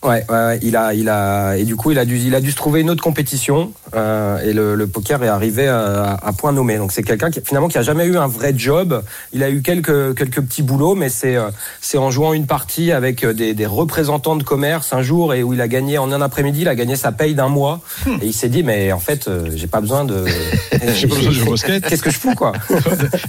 Ouais, 0.05 0.25
ouais, 0.29 0.35
ouais, 0.35 0.59
il 0.63 0.77
a, 0.77 0.95
il 0.95 1.09
a, 1.09 1.57
et 1.57 1.65
du 1.65 1.77
coup, 1.77 1.93
il 1.93 1.99
a 1.99 2.05
dû, 2.05 2.19
il 2.19 2.35
a 2.35 2.41
dû 2.41 2.51
se 2.51 2.57
trouver 2.57 2.81
une 2.81 2.91
autre 2.91 3.03
compétition, 3.03 3.73
euh, 3.95 4.41
et 4.41 4.53
le, 4.53 4.75
le 4.75 4.87
poker 4.89 5.23
est 5.23 5.29
arrivé 5.29 5.69
à, 5.69 6.15
à 6.21 6.33
point 6.33 6.51
nommé. 6.51 6.77
Donc 6.77 6.91
c'est 6.91 7.05
quelqu'un 7.05 7.31
qui 7.31 7.41
finalement 7.41 7.69
qui 7.69 7.79
a 7.79 7.83
jamais 7.83 8.07
eu 8.07 8.17
un 8.17 8.27
vrai 8.27 8.53
job. 8.57 9.05
Il 9.33 9.45
a 9.45 9.51
eu 9.51 9.63
quelques 9.63 10.17
quelques 10.17 10.41
petits 10.41 10.63
boulots, 10.63 10.97
mais 10.97 11.09
c'est 11.09 11.37
euh, 11.37 11.51
c'est 11.81 11.99
en 11.99 12.11
jouant 12.11 12.33
une 12.33 12.47
partie 12.47 12.91
avec 12.91 13.25
des, 13.25 13.55
des 13.55 13.67
représentants 13.67 14.35
de 14.35 14.43
commerce 14.43 14.93
un 14.93 15.03
jour 15.03 15.35
et 15.35 15.45
où 15.45 15.53
il 15.53 15.61
a 15.61 15.69
gagné 15.69 15.99
en 15.99 16.11
un 16.11 16.21
après-midi, 16.21 16.63
il 16.63 16.69
a 16.69 16.75
gagné 16.75 16.97
sa 16.97 17.13
paye 17.13 17.37
d'un 17.37 17.49
mois, 17.49 17.81
et 18.21 18.27
il 18.27 18.35
s'est 18.35 18.49
dit 18.49 18.65
mais 18.65 18.91
en 18.91 18.99
fait 18.99 19.29
euh, 19.29 19.51
j'ai 19.55 19.69
pas 19.69 19.81
besoin 19.81 20.05
de, 20.05 20.25
J'ai 20.95 21.07
pas 21.07 21.15
besoin 21.15 21.33
de 21.33 21.51
basket. 21.51 21.87
Qu'est-ce 21.87 22.03
que 22.03 22.11
je 22.11 22.19
fous 22.19 22.35
quoi? 22.35 22.53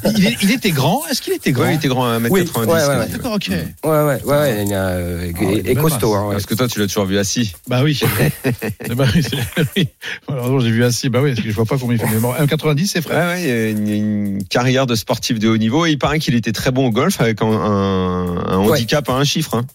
Il, 0.06 0.52
était 0.52 0.72
grand? 0.72 1.04
Est-ce 1.10 1.22
qu'il 1.22 1.34
était 1.34 1.52
grand? 1.52 1.66
Ouais, 1.66 1.74
il 1.74 1.76
était 1.76 1.88
grand, 1.88 2.08
1m90. 2.20 2.30
Oui, 2.32 2.42
ouais, 2.42 2.66
ouais, 2.66 2.88
ouais. 2.88 3.08
D'accord, 3.10 3.34
ok. 3.34 3.52
Ouais 3.86 4.13
ouais 4.16 4.24
ouais, 4.24 4.38
ouais, 4.38 4.64
il 4.66 4.74
a, 4.74 4.88
euh, 4.90 5.32
et, 5.42 5.58
est 5.58 5.72
et 5.72 5.76
costaud. 5.76 6.14
Hein, 6.14 6.28
ouais. 6.28 6.34
Parce 6.34 6.46
que 6.46 6.54
toi, 6.56 6.68
tu 6.68 6.80
l'as 6.80 6.88
toujours 6.88 7.06
vu 7.06 7.18
assis. 7.18 7.54
Bah 7.68 7.82
oui. 7.84 8.00
bah 8.96 9.06
oui, 9.16 9.24
c'est- 9.24 9.66
oui. 9.76 9.88
Malheureusement, 10.30 10.60
j'ai 10.60 10.72
vu 10.72 10.84
assis. 10.84 11.10
Bah 11.10 11.20
oui, 11.22 11.32
parce 11.32 11.42
que 11.44 11.50
je 11.50 11.56
vois 11.56 11.66
pas 11.66 11.78
combien 11.78 11.98
il 11.98 12.00
fait. 12.00 12.14
Mais 12.14 12.20
bon, 12.20 12.34
1,90, 12.34 12.86
c'est 12.88 12.98
Ouais, 13.00 13.02
frère. 13.02 13.28
ouais, 13.36 13.42
il 13.42 13.48
y 13.48 13.52
a 13.52 13.70
une, 13.70 13.88
une 14.36 14.44
carrière 14.46 14.86
de 14.88 14.96
sportif 14.96 15.40
de 15.40 15.50
haut 15.50 15.58
niveau 15.58 15.86
et 15.86 15.92
il 15.92 15.98
paraît 16.00 16.20
qu'il 16.20 16.36
était 16.36 16.52
très 16.52 16.72
bon 16.72 16.88
au 16.88 16.92
golf 16.92 17.20
avec 17.22 17.42
un, 17.42 17.48
un, 17.48 18.38
un 18.48 18.58
Ouais. 18.66 18.72
handicap 18.74 19.08
à 19.10 19.14
un 19.14 19.24
chiffre. 19.24 19.56
Hein. 19.56 19.66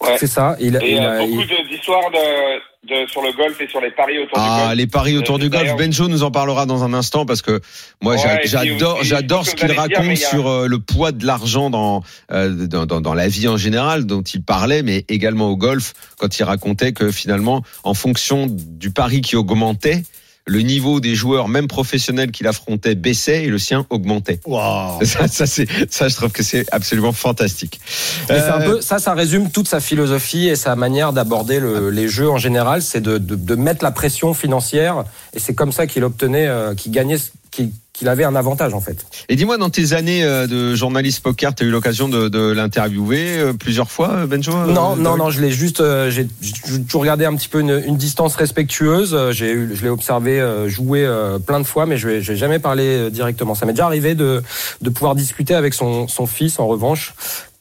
Ouais. 0.00 0.16
C'est 0.18 0.26
ça. 0.26 0.56
Il, 0.60 0.76
a- 0.76 0.84
Et 0.84 0.92
il 0.92 0.98
euh, 0.98 1.22
a- 1.22 1.26
beaucoup 1.26 1.42
d'histoires 1.70 2.10
de, 2.10 2.60
de, 2.88 3.06
sur 3.10 3.22
le 3.22 3.32
golf 3.32 3.60
et 3.60 3.68
sur 3.68 3.80
les 3.80 3.90
paris 3.90 4.18
autour 4.18 4.36
du 4.38 4.44
Ah, 4.46 4.64
golf. 4.66 4.76
les 4.78 4.86
paris 4.86 5.16
autour 5.16 5.36
Euh, 5.36 5.38
du 5.38 5.48
golf. 5.48 5.74
Benjo 5.76 6.08
nous 6.08 6.22
en 6.22 6.30
parlera 6.30 6.66
dans 6.66 6.84
un 6.84 6.92
instant 6.94 7.24
parce 7.26 7.40
que 7.42 7.60
moi, 8.02 8.14
Ouais, 8.14 8.40
j'adore, 8.44 9.02
j'adore 9.02 9.46
ce 9.46 9.54
qu'il 9.54 9.68
dire, 9.68 9.76
raconte 9.78 10.10
a- 10.10 10.16
sur 10.16 10.48
euh, 10.48 10.66
le 10.66 10.78
poids 10.78 11.12
de 11.12 11.24
l'argent 11.26 11.70
dans, 11.70 12.02
euh, 12.32 12.66
dans, 12.66 12.86
dans, 12.86 13.00
dans 13.00 13.14
la 13.14 13.28
vie 13.28 13.48
en 13.48 13.56
général 13.56 14.04
dont 14.06 14.22
il 14.22 14.42
parlait, 14.42 14.82
mais 14.82 15.04
également 15.08 15.48
au 15.48 15.56
golf 15.56 15.94
quand 16.18 16.38
il 16.38 16.42
racontait 16.44 16.92
que 16.92 17.10
finalement, 17.10 17.62
en 17.84 17.94
fonction 17.94 18.46
du 18.50 18.90
pari 18.90 19.20
qui 19.22 19.36
augmentait, 19.36 20.02
le 20.46 20.60
niveau 20.60 21.00
des 21.00 21.14
joueurs, 21.14 21.48
même 21.48 21.68
professionnels 21.68 22.30
qu'il 22.30 22.46
affrontait, 22.46 22.94
baissait 22.94 23.44
et 23.44 23.48
le 23.48 23.58
sien 23.58 23.86
augmentait. 23.88 24.40
Waouh. 24.44 25.02
Ça, 25.04 25.26
ça, 25.26 25.46
c'est, 25.46 25.66
ça, 25.90 26.08
je 26.08 26.14
trouve 26.16 26.30
que 26.32 26.42
c'est 26.42 26.66
absolument 26.70 27.12
fantastique. 27.12 27.80
Mais 28.28 28.38
c'est 28.40 28.48
un 28.48 28.60
Euh, 28.60 28.66
peu, 28.74 28.80
ça, 28.82 28.98
ça 28.98 29.14
résume 29.14 29.50
toute 29.50 29.68
sa 29.68 29.80
philosophie 29.80 30.48
et 30.48 30.56
sa 30.56 30.76
manière 30.76 31.12
d'aborder 31.14 31.60
le- 31.60 31.88
les 31.90 32.08
jeux 32.08 32.28
en 32.30 32.36
général, 32.38 32.82
c'est 32.82 33.00
de, 33.00 33.16
de, 33.18 33.36
de 33.36 33.54
mettre 33.54 33.82
la 33.82 33.90
pression 33.90 34.34
financière 34.34 35.04
et 35.32 35.38
c'est 35.38 35.54
comme 35.54 35.72
ça 35.72 35.86
qu'il 35.86 36.04
obtenait, 36.04 36.46
euh, 36.46 36.74
qu'il 36.74 36.92
gagnait, 36.92 37.16
qu'il 37.50 37.70
qu'il 37.94 38.08
avait 38.08 38.24
un 38.24 38.34
avantage 38.34 38.74
en 38.74 38.80
fait. 38.80 39.06
Et 39.30 39.36
dis-moi, 39.36 39.56
dans 39.56 39.70
tes 39.70 39.92
années 39.94 40.24
euh, 40.24 40.46
de 40.46 40.74
journaliste 40.74 41.22
poker, 41.22 41.54
tu 41.54 41.62
as 41.62 41.66
eu 41.66 41.70
l'occasion 41.70 42.08
de, 42.08 42.28
de 42.28 42.50
l'interviewer 42.50 43.38
euh, 43.38 43.52
plusieurs 43.54 43.90
fois, 43.90 44.10
euh, 44.10 44.26
Benjo 44.26 44.52
Non, 44.66 44.96
non, 44.96 45.16
non, 45.16 45.30
je 45.30 45.40
l'ai 45.40 45.52
juste, 45.52 45.80
euh, 45.80 46.10
j'ai 46.10 46.26
toujours 46.86 47.04
gardé 47.04 47.24
un 47.24 47.34
petit 47.36 47.48
peu 47.48 47.60
une, 47.60 47.82
une 47.86 47.96
distance 47.96 48.34
respectueuse. 48.36 49.16
J'ai, 49.30 49.52
eu- 49.52 49.70
je 49.74 49.82
l'ai 49.82 49.88
observé 49.88 50.40
euh, 50.40 50.68
jouer 50.68 51.06
euh, 51.06 51.38
plein 51.38 51.60
de 51.60 51.64
fois, 51.64 51.86
mais 51.86 51.96
je 51.96 52.08
n'ai 52.08 52.36
jamais 52.36 52.58
parlé 52.58 53.10
directement. 53.10 53.54
Ça 53.54 53.64
m'est 53.64 53.72
déjà 53.72 53.86
arrivé 53.86 54.14
de, 54.16 54.42
de 54.82 54.90
pouvoir 54.90 55.14
discuter 55.14 55.54
avec 55.54 55.72
son, 55.72 56.08
son 56.08 56.26
fils, 56.26 56.58
en 56.58 56.66
revanche, 56.66 57.14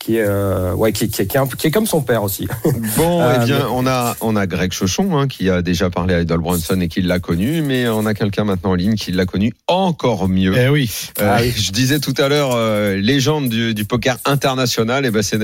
qui 0.04 0.18
est, 0.18 0.26
euh, 0.28 0.74
ouais, 0.74 0.92
qui, 0.92 1.08
qui, 1.10 1.26
qui 1.26 1.38
est 1.38 1.40
un 1.40 1.48
peu- 1.48 1.56
qui 1.56 1.68
est 1.68 1.72
comme 1.72 1.86
son 1.86 2.02
père 2.02 2.24
aussi. 2.24 2.46
Bon, 2.98 3.22
Euh, 3.22 3.38
eh 3.42 3.46
bien, 3.46 3.60
mais- 3.60 3.66
on 3.72 3.88
a, 3.88 4.16
on 4.22 4.36
a 4.36 4.46
Greg 4.48 4.74
Chauchon 4.74 5.18
hein, 5.18 5.28
qui 5.30 5.50
a 5.50 5.62
déjà 5.62 5.90
parlé 5.90 6.14
à 6.14 6.22
Idol 6.22 6.42
Bronson 6.42 6.80
et 6.82 6.88
qui 6.90 7.02
l'a 7.02 7.20
connu, 7.20 7.62
mais 7.62 7.88
on 7.88 8.06
a 8.06 8.14
quelqu'un 8.14 8.44
maintenant 8.44 8.72
en 8.72 8.76
ligne 8.76 8.96
qui 8.96 9.12
l'a 9.14 9.26
connu 9.26 9.54
encore 9.68 10.28
mieux. 10.28 10.54
Eh 10.58 10.68
oui. 10.70 10.92
Euh, 11.22 11.34
Ah 11.34 11.40
oui. 11.42 11.54
Je 11.56 11.72
disais 11.72 12.00
tout 12.00 12.14
à 12.18 12.28
l'heure, 12.28 12.52
euh, 12.54 12.96
légende 12.98 13.48
du, 13.48 13.74
du 13.74 13.86
poker 13.86 14.18
international, 14.26 15.06
et 15.06 15.12
ben 15.12 15.22
c'est 15.24 15.40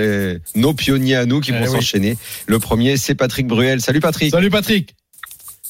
nos 0.55 0.73
pionniers 0.73 1.15
à 1.15 1.25
nous 1.25 1.39
qui 1.39 1.51
Eh 1.51 1.57
vont 1.57 1.65
oui. 1.65 1.71
s'enchaîner. 1.71 2.17
Le 2.47 2.59
premier, 2.59 2.97
c'est 2.97 3.15
Patrick 3.15 3.47
Bruel. 3.47 3.79
Salut 3.81 4.01
Patrick. 4.01 4.31
Salut 4.31 4.49
Patrick. 4.49 4.93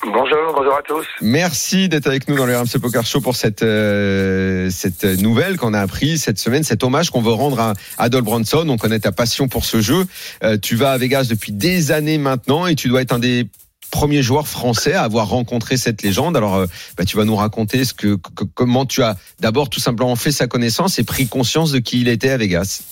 Bonjour, 0.01 0.53
bonjour 0.55 0.75
à 0.77 0.81
tous. 0.81 1.05
Merci 1.21 1.89
d'être 1.89 2.07
avec 2.07 2.29
nous 2.29 2.35
dans 2.37 2.45
le 2.45 2.57
RMC 2.57 2.79
Poker 2.81 3.05
Show 3.05 3.19
pour 3.19 3.35
cette 3.35 3.63
euh, 3.63 4.69
cette 4.69 5.03
nouvelle 5.03 5.57
qu'on 5.57 5.73
a 5.73 5.81
appris 5.81 6.17
cette 6.17 6.39
semaine, 6.39 6.63
cet 6.63 6.83
hommage 6.85 7.09
qu'on 7.09 7.21
veut 7.21 7.33
rendre 7.33 7.59
à 7.59 7.73
Adol 7.97 8.21
Bronson. 8.21 8.65
On 8.69 8.77
connaît 8.77 8.99
ta 9.01 9.11
passion 9.11 9.49
pour 9.49 9.65
ce 9.65 9.81
jeu. 9.81 10.05
Euh, 10.43 10.57
tu 10.57 10.75
vas 10.77 10.91
à 10.93 10.97
Vegas 10.97 11.25
depuis 11.29 11.51
des 11.51 11.91
années 11.91 12.17
maintenant 12.17 12.65
et 12.65 12.75
tu 12.75 12.87
dois 12.87 13.01
être 13.01 13.11
un 13.11 13.19
des 13.19 13.45
premiers 13.91 14.21
joueurs 14.21 14.47
français 14.47 14.93
à 14.93 15.03
avoir 15.03 15.27
rencontré 15.27 15.75
cette 15.75 16.01
légende. 16.01 16.37
Alors, 16.37 16.55
euh, 16.55 16.65
bah, 16.97 17.03
tu 17.03 17.17
vas 17.17 17.25
nous 17.25 17.35
raconter 17.35 17.83
ce 17.83 17.93
que, 17.93 18.15
que- 18.15 18.45
comment 18.53 18.85
tu 18.85 19.03
as 19.03 19.17
d'abord 19.41 19.69
tout 19.69 19.81
simplement 19.81 20.15
fait 20.15 20.31
sa 20.31 20.47
connaissance 20.47 20.97
et 20.99 21.03
pris 21.03 21.27
conscience 21.27 21.71
de 21.73 21.79
qui 21.79 21.99
il 22.01 22.07
était 22.07 22.29
à 22.29 22.37
Vegas. 22.37 22.83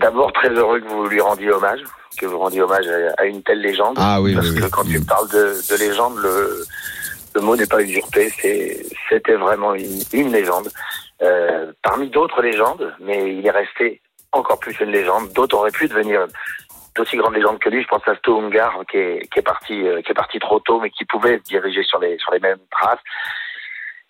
D'abord, 0.00 0.32
très 0.32 0.50
heureux 0.50 0.80
que 0.80 0.88
vous 0.88 1.06
lui 1.06 1.20
rendiez 1.20 1.50
hommage, 1.50 1.80
que 2.14 2.26
vous 2.26 2.38
rendiez 2.38 2.62
hommage 2.62 2.86
à, 2.86 3.22
à 3.22 3.24
une 3.24 3.42
telle 3.42 3.60
légende. 3.60 3.96
Ah 3.98 4.20
oui, 4.20 4.34
parce 4.34 4.50
oui, 4.50 4.56
que 4.58 4.64
oui. 4.64 4.70
quand 4.70 4.84
tu 4.84 5.00
parles 5.04 5.28
de, 5.30 5.54
de 5.70 5.76
légende, 5.78 6.16
le, 6.18 6.64
le 7.34 7.40
mot 7.40 7.56
n'est 7.56 7.66
pas 7.66 7.82
usurpé. 7.82 8.30
C'était 9.08 9.34
vraiment 9.34 9.74
une, 9.74 10.00
une 10.12 10.32
légende. 10.32 10.68
Euh, 11.22 11.72
parmi 11.82 12.08
d'autres 12.10 12.42
légendes, 12.42 12.94
mais 13.00 13.36
il 13.36 13.46
est 13.46 13.50
resté 13.50 14.00
encore 14.32 14.58
plus 14.58 14.78
une 14.80 14.90
légende. 14.90 15.32
D'autres 15.32 15.56
auraient 15.56 15.70
pu 15.70 15.86
devenir 15.86 16.26
d'aussi 16.96 17.16
grandes 17.16 17.34
légendes 17.34 17.58
que 17.58 17.68
lui. 17.70 17.82
Je 17.82 17.88
pense 17.88 18.06
à 18.06 18.14
Sto 18.16 18.40
Ungar, 18.40 18.80
qui 18.90 18.98
est, 18.98 19.28
qui 19.32 19.38
est 19.38 19.42
parti, 19.42 19.86
euh, 19.86 20.02
qui 20.02 20.10
est 20.10 20.14
parti 20.14 20.38
trop 20.38 20.60
tôt, 20.60 20.80
mais 20.80 20.90
qui 20.90 21.04
pouvait 21.04 21.38
se 21.38 21.42
diriger 21.44 21.82
sur 21.84 21.98
les, 22.00 22.18
sur 22.18 22.32
les 22.32 22.40
mêmes 22.40 22.58
traces. 22.70 22.98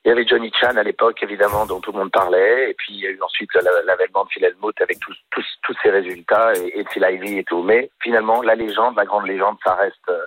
Il 0.05 0.09
y 0.09 0.13
avait 0.13 0.27
Johnny 0.27 0.53
Chan 0.61 0.77
à 0.77 0.83
l'époque, 0.83 1.23
évidemment, 1.23 1.65
dont 1.65 1.81
tout 1.81 1.91
le 1.93 1.99
monde 1.99 2.11
parlait. 2.13 2.71
Et 2.71 2.75
puis, 2.75 2.93
il 2.95 3.01
y 3.01 3.07
a 3.07 3.11
eu 3.11 3.23
ensuite 3.23 3.49
la- 3.55 3.83
l'avènement 3.85 4.25
de 4.25 4.29
Phil 4.31 4.45
Hellmuth 4.45 4.81
avec 4.83 4.99
tous, 5.01 5.17
tous, 5.31 5.47
tous 5.63 5.75
ses 5.83 5.91
résultats 5.91 6.53
et, 6.57 6.81
et 6.81 6.85
Phil 6.93 7.05
et 7.05 7.45
tout. 7.45 7.63
Mais 7.63 7.91
finalement, 8.03 8.43
la 8.43 8.55
légende, 8.55 8.97
la 8.97 9.07
grande 9.07 9.27
légende, 9.27 9.57
ça 9.65 9.75
reste, 9.75 9.97
euh, 10.11 10.27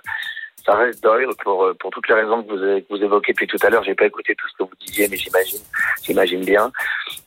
ça 0.66 0.74
reste 0.74 1.00
Doyle 1.02 1.28
pour, 1.44 1.64
euh, 1.64 1.74
pour 1.74 1.90
toutes 1.92 2.08
les 2.08 2.14
raisons 2.16 2.42
que 2.42 2.50
vous, 2.52 2.60
avez- 2.62 2.82
que 2.82 2.88
vous 2.90 3.02
évoquez 3.04 3.32
depuis 3.32 3.46
tout 3.46 3.56
à 3.62 3.70
l'heure. 3.70 3.84
J'ai 3.84 3.94
pas 3.94 4.06
écouté 4.06 4.34
tout 4.34 4.48
ce 4.48 4.56
que 4.56 4.62
vous 4.64 4.74
disiez, 4.80 5.06
mais 5.08 5.16
j'imagine, 5.16 5.60
j'imagine 6.02 6.44
bien. 6.44 6.72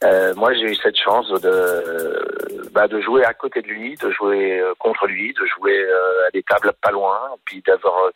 Euh, 0.03 0.33
moi, 0.35 0.53
j'ai 0.53 0.63
eu 0.63 0.75
cette 0.75 0.97
chance 0.97 1.29
de, 1.29 2.67
bah, 2.73 2.89
de 2.89 2.99
jouer 2.99 3.23
à 3.23 3.33
côté 3.33 3.61
de 3.61 3.67
lui, 3.67 3.95
de 3.95 4.11
jouer 4.11 4.59
euh, 4.59 4.73
contre 4.77 5.07
lui, 5.07 5.33
de 5.33 5.45
jouer 5.45 5.79
euh, 5.79 6.27
à 6.27 6.31
des 6.31 6.43
tables 6.43 6.73
pas 6.81 6.91
loin, 6.91 7.17
puis 7.45 7.61
d'avoir, 7.65 7.95
euh, 8.07 8.11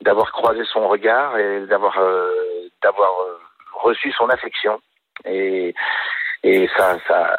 d'avoir 0.00 0.32
croisé 0.32 0.62
son 0.72 0.88
regard 0.88 1.36
et 1.36 1.66
d'avoir, 1.66 1.98
euh, 1.98 2.30
d'avoir 2.82 3.10
euh, 3.20 3.36
reçu 3.82 4.12
son 4.12 4.28
affection 4.28 4.80
et 5.24 5.74
et 6.42 6.68
sa, 6.76 6.96
sa, 7.06 7.36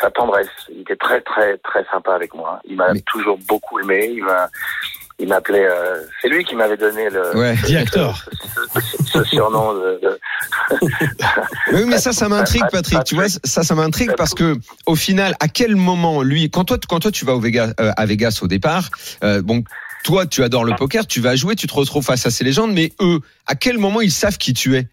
sa 0.00 0.10
tendresse. 0.12 0.48
Il 0.70 0.82
était 0.82 0.94
très 0.96 1.20
très 1.22 1.56
très 1.58 1.84
sympa 1.90 2.14
avec 2.14 2.34
moi. 2.34 2.60
Il 2.64 2.76
m'a 2.76 2.92
Mais- 2.92 3.00
toujours 3.00 3.38
beaucoup 3.48 3.80
aimé. 3.80 4.10
Il 4.12 4.22
m'a 4.24 4.48
il 5.18 5.28
m'appelait. 5.28 5.66
euh, 5.66 6.02
c'est 6.20 6.28
lui 6.28 6.44
qui 6.44 6.54
m'avait 6.56 6.76
donné 6.76 7.08
le 7.10 7.36
Ouais. 7.36 7.54
Dis 7.66 7.76
acteur. 7.76 8.24
ce, 8.74 8.80
ce- 8.80 9.04
ce 9.04 9.24
surnom 9.24 9.74
de, 9.74 10.00
de- 10.02 10.18
Oui, 11.72 11.84
mais 11.86 11.98
ça, 11.98 12.12
ça 12.12 12.28
m'intrigue, 12.28 12.64
Patrick. 12.70 13.04
Tu 13.04 13.14
vois, 13.14 13.28
ça, 13.28 13.62
ça 13.62 13.74
m'intrigue 13.74 14.12
parce 14.16 14.34
que, 14.34 14.56
au 14.86 14.96
final, 14.96 15.34
à 15.40 15.48
quel 15.48 15.76
moment, 15.76 16.22
lui, 16.22 16.50
quand 16.50 16.64
toi, 16.64 16.78
quand 16.88 17.00
toi, 17.00 17.10
tu 17.10 17.24
vas 17.24 17.34
au 17.34 17.40
Vegas, 17.40 17.72
euh, 17.80 17.92
à 17.96 18.06
Vegas 18.06 18.40
au 18.42 18.46
départ, 18.48 18.88
euh, 19.22 19.40
bon, 19.42 19.62
toi, 20.04 20.26
tu 20.26 20.42
adores 20.42 20.64
le 20.64 20.74
poker, 20.74 21.06
tu 21.06 21.20
vas 21.20 21.34
jouer, 21.36 21.54
tu 21.56 21.66
te 21.66 21.74
retrouves 21.74 22.04
face 22.04 22.26
à 22.26 22.30
ces 22.30 22.44
légendes, 22.44 22.72
mais 22.72 22.92
eux, 23.00 23.20
à 23.46 23.54
quel 23.54 23.78
moment 23.78 24.00
ils 24.00 24.10
savent 24.10 24.36
qui 24.38 24.52
tu 24.52 24.76
es? 24.76 24.86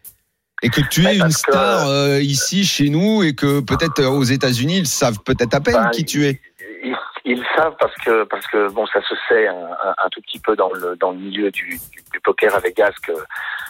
Et 0.61 0.69
que 0.69 0.81
tu 0.89 1.05
es 1.05 1.17
une 1.17 1.23
que- 1.25 1.29
star 1.31 1.87
euh, 1.87 2.19
ici 2.21 2.63
chez 2.65 2.89
nous 2.89 3.23
et 3.23 3.33
que 3.33 3.59
peut-être 3.61 3.99
euh, 3.99 4.09
aux 4.09 4.23
États-Unis 4.23 4.77
ils 4.79 4.87
savent 4.87 5.19
peut-être 5.25 5.53
à 5.55 5.59
peine 5.59 5.73
Bah, 5.75 5.89
qui 5.91 6.05
tu 6.05 6.25
es. 6.25 6.39
ils, 6.83 6.95
ils 7.25 7.43
savent 7.55 7.75
parce 7.79 7.95
que 8.05 8.23
parce 8.25 8.45
que 8.47 8.69
bon 8.69 8.85
ça 8.87 9.01
se 9.01 9.15
sait 9.27 9.47
un, 9.47 9.53
un- 9.55 9.95
un 10.05 10.09
tout 10.11 10.21
petit 10.21 10.39
peu 10.39 10.55
dans 10.55 10.71
le 10.73 10.95
dans 10.97 11.11
le 11.11 11.17
milieu 11.17 11.49
du, 11.51 11.65
du, 11.69 12.03
du 12.13 12.19
poker 12.23 12.53
à 12.55 12.59
Vegas 12.59 12.93
que 13.05 13.13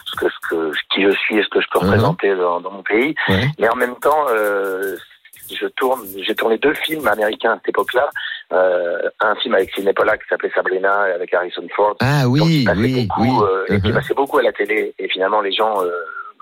ce 0.06 0.16
que 0.16 0.26
ce 0.28 0.48
que 0.48 0.72
qui 0.94 1.02
je 1.02 1.10
suis 1.10 1.38
et 1.38 1.42
ce 1.42 1.48
que 1.48 1.60
je 1.60 1.66
peux 1.72 1.78
Mhm. 1.80 1.86
représenter 1.86 2.34
dans, 2.36 2.60
dans 2.60 2.70
mon 2.70 2.82
pays 2.82 3.14
Ouais. 3.28 3.46
mais 3.58 3.68
en 3.68 3.76
même 3.76 3.96
temps 3.96 4.26
euh, 4.30 4.96
je 5.50 5.66
tourne 5.68 6.00
j'ai 6.26 6.34
tourné 6.34 6.56
deux 6.58 6.74
films 6.74 7.06
américains 7.08 7.52
à 7.52 7.54
cette 7.56 7.70
époque-là 7.70 8.08
euh, 8.52 9.08
un 9.20 9.34
film 9.36 9.54
avec 9.54 9.70
Sidney 9.74 9.92
Pollack 9.94 10.20
qui 10.22 10.28
s'appelait 10.28 10.52
Sabrina 10.54 10.92
avec 11.14 11.32
Harrison 11.32 11.66
Ford 11.74 11.96
Ah 12.00 12.28
oui, 12.28 12.40
qui 12.40 12.68
oui, 12.76 13.06
beaucoup, 13.06 13.22
oui. 13.22 13.48
euh, 13.48 13.74
et 13.76 13.80
qui 13.80 13.88
Mhm. 13.88 13.94
passait 13.94 14.14
beaucoup 14.14 14.38
à 14.38 14.42
la 14.42 14.52
télé 14.52 14.94
et 14.98 15.08
finalement 15.08 15.40
les 15.40 15.52
gens 15.52 15.82
euh, 15.82 15.90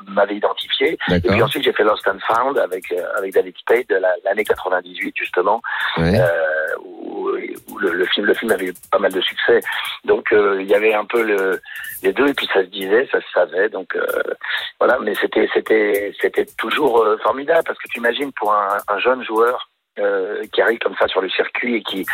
m'avait 0.09 0.37
identifié. 0.37 0.99
Et 1.11 1.21
puis 1.21 1.43
ensuite, 1.43 1.65
j'ai 1.65 1.73
fait 1.73 1.85
Lost 1.85 2.07
and 2.09 2.19
Found 2.29 2.59
avec 2.59 2.91
euh, 2.93 3.05
avec 3.19 3.33
David 3.35 3.57
Spade 3.59 3.87
de 3.89 3.97
la- 3.97 4.15
l'année 4.25 4.45
98 4.45 5.15
justement, 5.17 5.61
Ouais. 5.99 6.19
euh, 6.21 6.77
où, 6.85 7.31
où 7.69 7.79
le, 7.79 7.93
le 7.93 8.05
film 8.07 8.27
le 8.27 8.35
film 8.35 8.51
avait 8.53 8.67
eu 8.67 8.75
pas 8.91 8.99
mal 8.99 9.13
de 9.13 9.21
succès. 9.21 9.61
Donc 10.05 10.33
euh, 10.33 10.59
il 10.61 10.69
y 10.69 10.75
avait 10.75 10.95
un 10.95 11.05
peu 11.05 11.23
le, 11.23 11.61
les 12.03 12.13
deux 12.13 12.29
et 12.29 12.35
puis 12.35 12.47
ça 12.53 12.61
se 12.61 12.67
disait, 12.69 13.09
ça 13.13 13.21
se 13.21 13.27
savait. 13.33 13.69
Donc 13.69 13.97
voilà, 14.79 14.99
mais 15.01 15.15
c'était 15.21 15.49
c'était 15.55 16.13
c'était 16.21 16.47
toujours 16.59 17.05
formidable 17.23 17.63
parce 17.67 17.79
que 17.79 17.89
tu 17.89 17.99
imagines 17.99 18.33
pour 18.33 18.53
un, 18.53 18.79
un 18.89 18.99
jeune 18.99 19.25
joueur. 19.25 19.70
Euh, 19.99 20.43
qui 20.53 20.63
arrive 20.63 20.79
comme 20.79 20.95
ça 20.99 21.09
sur 21.09 21.21
le 21.21 21.29
circuit 21.31 21.77
et 21.77 21.83
qui 21.83 22.07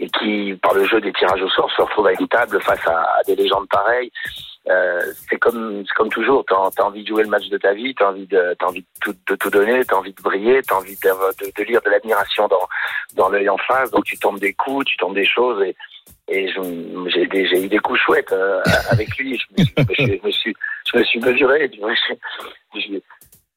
et 0.00 0.08
qui 0.08 0.54
par 0.62 0.74
le 0.74 0.84
jeu 0.84 1.00
des 1.00 1.12
tirages 1.12 1.42
au 1.42 1.48
sort 1.48 1.70
se 1.70 1.82
retrouve 1.82 2.06
à 2.06 2.12
une 2.12 2.28
table 2.28 2.60
face 2.60 2.86
à, 2.86 3.04
des 3.26 3.36
légendes 3.36 3.68
pareilles. 3.68 4.10
Euh, 4.68 5.00
c'est 5.28 5.38
comme 5.38 5.84
c'est 5.86 5.94
comme 5.94 6.08
toujours. 6.08 6.44
T'as 6.48 6.56
as 6.56 6.86
envie 6.86 7.02
de 7.02 7.08
jouer 7.08 7.24
le 7.24 7.28
match 7.28 7.48
de 7.48 7.58
ta 7.58 7.74
vie 7.74 7.94
t'as 7.94 8.10
envie 8.10 8.26
de 8.26 8.54
t'as 8.58 8.66
envie 8.66 8.80
de 8.80 8.86
tout, 9.00 9.14
de 9.28 9.34
tout 9.34 9.50
donner 9.50 9.84
t'as 9.84 9.96
envie 9.96 10.12
de 10.12 10.22
briller 10.22 10.62
t'as 10.62 10.76
envie 10.76 10.96
de, 10.96 11.52
de, 11.58 11.64
lire 11.64 11.82
de 11.82 11.90
l'admiration 11.90 12.48
dans 12.48 12.68
dans 13.14 13.28
l'œil 13.28 13.48
en 13.48 13.58
face. 13.58 13.90
Donc 13.90 14.04
tu 14.04 14.16
tombes 14.16 14.38
des 14.38 14.54
coups 14.54 14.86
tu 14.86 14.96
tombes 14.96 15.14
des 15.14 15.26
choses 15.26 15.62
et 15.62 15.74
et 16.28 16.48
j'ai 16.48 17.64
eu 17.64 17.68
des 17.68 17.78
coups 17.78 18.00
chouettes 18.00 18.32
euh, 18.32 18.62
avec 18.90 19.14
lui. 19.18 19.38
Je 19.38 19.62
me, 20.24 20.30
suis, 20.30 20.54
je 20.90 20.98
me 20.98 21.04
suis 21.04 21.20
mesuré 21.20 21.70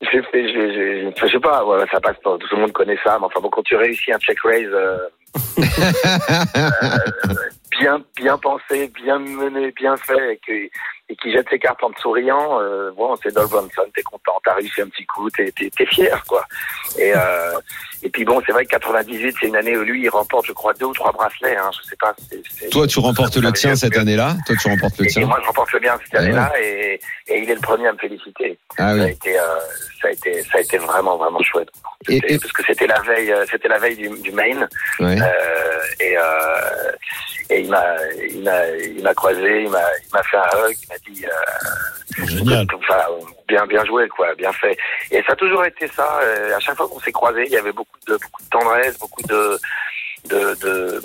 je- 0.02 0.08
je- 0.32 0.72
j'ai- 0.74 1.14
je 1.16 1.28
sais 1.32 1.40
pas, 1.40 1.66
ouais, 1.66 1.86
ça 1.92 2.00
passe 2.00 2.18
pas, 2.24 2.38
tout 2.38 2.56
le 2.56 2.62
monde 2.62 2.72
connaît 2.72 3.00
ça, 3.04 3.18
mais 3.20 3.26
enfin 3.26 3.40
bon, 3.42 3.50
quand 3.50 3.64
tu 3.64 3.76
réussis 3.76 4.12
un 4.12 4.20
check 4.20 4.40
raise 4.44 4.70
euh, 4.72 4.98
euh, 6.56 7.36
bien, 7.80 8.02
bien 8.16 8.38
pensé, 8.38 8.92
bien 8.96 9.20
mené, 9.20 9.72
bien 9.72 9.98
fait, 9.98 10.34
et, 10.34 10.38
que, 10.46 10.70
et 11.10 11.16
qui 11.16 11.32
jette 11.32 11.48
ses 11.50 11.58
cartes 11.60 11.82
en 11.84 11.92
te 11.92 12.00
souriant, 12.02 12.60
euh, 12.62 12.92
bon, 12.92 13.16
c'est 13.24 13.34
Dol 13.34 13.48
t'es 13.96 14.04
content, 14.04 14.34
t'as 14.44 14.56
réussi 14.56 14.82
un 14.82 14.90
petit 14.90 15.06
coup, 15.06 15.30
t'es, 15.30 15.52
t'es, 15.58 15.70
t'es 15.70 15.86
fier, 15.86 16.22
quoi. 16.28 16.44
Et, 16.98 17.14
euh, 17.16 17.54
et 18.04 18.10
puis 18.10 18.26
bon, 18.26 18.42
c'est 18.46 18.52
vrai 18.52 18.66
que 18.66 18.72
98, 18.72 19.36
c'est 19.40 19.48
une 19.48 19.56
année 19.56 19.78
où 19.78 19.84
lui, 19.84 20.02
il 20.04 20.10
remporte, 20.10 20.46
je 20.48 20.52
crois, 20.52 20.74
deux 20.74 20.86
ou 20.88 20.94
trois 20.94 21.14
bracelets, 21.14 21.56
hein, 21.56 21.70
je 21.82 21.90
sais 21.90 21.96
pas. 21.96 22.14
c'est- 22.30 22.42
c'est- 22.60 22.70
Toi, 22.70 22.88
tu 22.88 23.00
remportes 23.00 23.38
le 23.38 23.52
tien 23.54 23.74
cette 23.76 23.96
année-là? 23.96 24.36
Toi, 24.46 24.56
tu 24.62 24.68
remportes 24.68 24.98
le 25.00 25.06
et, 25.06 25.10
tien? 25.10 25.26
moi, 25.26 25.40
je 25.42 25.48
remporte 25.48 25.72
le 25.72 25.80
bien 25.80 25.98
cette 26.04 26.16
Ah 26.16 26.20
année-là, 26.20 26.52
et, 26.62 27.00
et 27.28 27.40
il 27.40 27.50
est 27.50 27.56
le 27.56 27.62
premier 27.62 27.88
à 27.88 27.94
me 27.94 27.98
féliciter. 27.98 28.58
Ah 28.78 28.94
Ça 28.96 29.04
a 29.04 29.08
été, 29.10 29.40
euh, 29.40 29.44
ça 30.02 30.08
a 30.10 30.12
été, 30.12 30.44
ça 30.44 30.58
a 30.58 30.62
été 30.62 30.78
vraiment, 30.78 31.16
vraiment 31.18 31.42
chouette. 31.42 31.70
Et- 32.10 32.16
C'était- 32.16 32.34
et- 32.34 32.40
Parce 32.40 32.52
que 32.52 32.64
c'était 32.68 32.88
la 32.88 33.00
veille, 33.02 33.32
euh, 33.32 33.46
c'était 33.50 33.68
la 33.70 33.80
veille 33.80 33.96
du, 33.96 34.10
du 34.20 34.32
Maine, 34.34 34.68
Ouais. 35.00 35.16
euh, 35.22 35.80
et, 36.02 36.18
euh, 36.18 36.92
et 37.50 37.62
il 37.62 37.70
m'a, 37.70 37.86
il 38.30 38.44
m'a, 38.44 38.68
il 38.68 39.02
m'a 39.04 39.14
croisé, 39.14 39.64
il 39.64 39.70
m'a, 39.70 39.80
il 40.06 40.14
m'a 40.14 40.24
fait 40.24 40.38
un 40.38 40.68
hug, 40.70 40.76
il 40.84 40.88
m'a 40.90 40.97
dit, 41.10 41.26
euh, 41.26 42.26
Génial. 42.26 42.66
enfin, 42.76 43.00
bien, 43.48 43.66
bien 43.68 43.84
joué, 43.86 44.08
quoi, 44.10 44.34
bien 44.36 44.52
fait. 44.54 44.78
Et 45.12 45.22
ça 45.28 45.34
a 45.34 45.36
toujours 45.36 45.66
été 45.66 45.88
ça. 45.88 46.20
euh, 46.24 46.56
à 46.56 46.60
chaque 46.60 46.76
fois 46.78 46.88
qu'on 46.88 47.00
s'est 47.00 47.12
croisés, 47.12 47.44
il 47.46 47.52
y 47.52 47.58
avait 47.58 47.72
beaucoup 47.72 47.98
de, 48.08 48.14
beaucoup 48.14 48.44
de 48.44 48.50
tendresse, 48.50 48.98
beaucoup 49.00 49.22
de, 49.24 49.60
de, 50.30 50.56
de, 50.62 51.02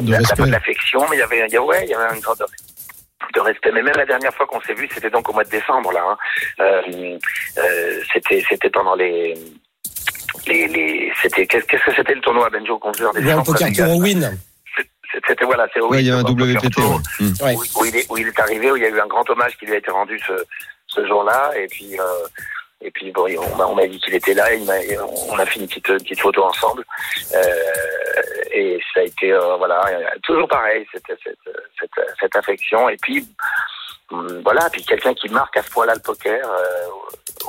De 0.00 0.14
respect. 0.14 0.50
d'affection, 0.50 1.00
mais 1.10 1.16
il 1.16 1.20
y 1.20 1.22
avait, 1.22 1.44
il 1.48 1.52
y 1.52 1.56
a- 1.56 1.62
ouais, 1.62 1.84
il 1.84 1.90
y 1.90 1.94
avait 1.94 2.14
une 2.16 2.22
sorte 2.22 2.42
de 3.34 3.40
respect. 3.40 3.70
Mais 3.72 3.82
même 3.82 3.96
la 3.96 4.06
dernière 4.06 4.34
fois 4.34 4.46
qu'on 4.46 4.60
s'est 4.62 4.74
vu, 4.74 4.88
c'était 4.92 5.10
donc 5.10 5.28
au 5.28 5.32
mois 5.32 5.44
de 5.44 5.50
décembre 5.50 5.92
là. 5.92 6.02
Hein. 6.08 6.16
Euh, 6.60 7.18
euh, 7.58 8.00
c'était 8.12 8.42
c'était 8.48 8.70
pendant 8.70 8.94
les 8.94 9.34
les, 10.46 10.66
les 10.68 11.12
c'était 11.22 11.46
qu'est-ce 11.46 11.66
que 11.66 11.94
c'était 11.94 12.14
le 12.14 12.20
tournoi 12.20 12.48
Benjo 12.50 12.78
qu'on 12.78 12.92
faisait 12.92 13.06
en 13.06 13.12
décembre 13.12 13.44
Poker 13.44 13.68
Vegas? 13.68 13.86
Tour 13.86 13.96
Win. 13.98 14.38
C'était 15.12 15.44
voilà, 15.44 15.66
c'est 15.74 15.80
il 15.98 16.06
y 16.06 16.10
a 16.10 16.16
un 16.16 16.22
WPT. 16.22 16.70
Tour, 16.70 17.00
ouais. 17.20 17.26
Ouais. 17.42 17.54
où, 17.54 17.80
où 17.80 17.84
il 17.84 17.96
est, 17.96 18.10
où 18.10 18.16
il 18.18 18.28
est 18.28 18.40
arrivé, 18.40 18.70
où 18.70 18.76
il 18.76 18.82
y 18.82 18.86
a 18.86 18.88
eu 18.88 19.00
un 19.00 19.06
grand 19.06 19.28
hommage 19.28 19.56
qui 19.56 19.66
lui 19.66 19.74
a 19.74 19.78
été 19.78 19.90
rendu 19.90 20.18
ce, 20.20 20.32
ce 20.86 21.06
jour-là, 21.06 21.50
et 21.56 21.66
puis 21.66 21.98
euh, 21.98 22.26
et 22.82 22.90
puis 22.90 23.10
bon, 23.10 23.26
on 23.58 23.74
m'a 23.74 23.86
dit 23.86 23.98
qu'il 23.98 24.14
était 24.14 24.34
là, 24.34 24.52
et 24.52 24.58
il 24.58 24.98
on 25.28 25.38
a 25.38 25.44
fait 25.44 25.60
une 25.60 25.66
petite, 25.66 25.88
une 25.88 25.98
petite 25.98 26.20
photo 26.20 26.44
ensemble, 26.44 26.84
euh, 27.34 27.42
et 28.52 28.80
ça 28.94 29.00
a 29.00 29.04
été 29.04 29.32
euh, 29.32 29.56
voilà, 29.56 29.82
toujours 30.22 30.48
pareil, 30.48 30.86
cette, 30.92 31.06
cette, 31.06 31.38
cette, 31.78 32.06
cette 32.20 32.36
affection, 32.36 32.88
et 32.88 32.96
puis 33.02 33.28
hum, 34.10 34.40
voilà, 34.42 34.70
puis 34.70 34.84
quelqu'un 34.84 35.14
qui 35.14 35.28
marque 35.28 35.56
à 35.56 35.62
ce 35.62 35.70
point-là 35.70 35.94
le 35.94 36.00
poker, 36.00 36.40
euh, 36.42 36.86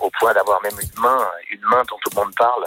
au 0.01 0.09
point 0.19 0.33
d'avoir 0.33 0.61
même 0.63 0.77
une 0.81 1.01
main, 1.01 1.27
une 1.51 1.61
main 1.61 1.83
dont 1.89 1.97
tout 2.03 2.09
le 2.15 2.21
monde 2.21 2.35
parle. 2.35 2.65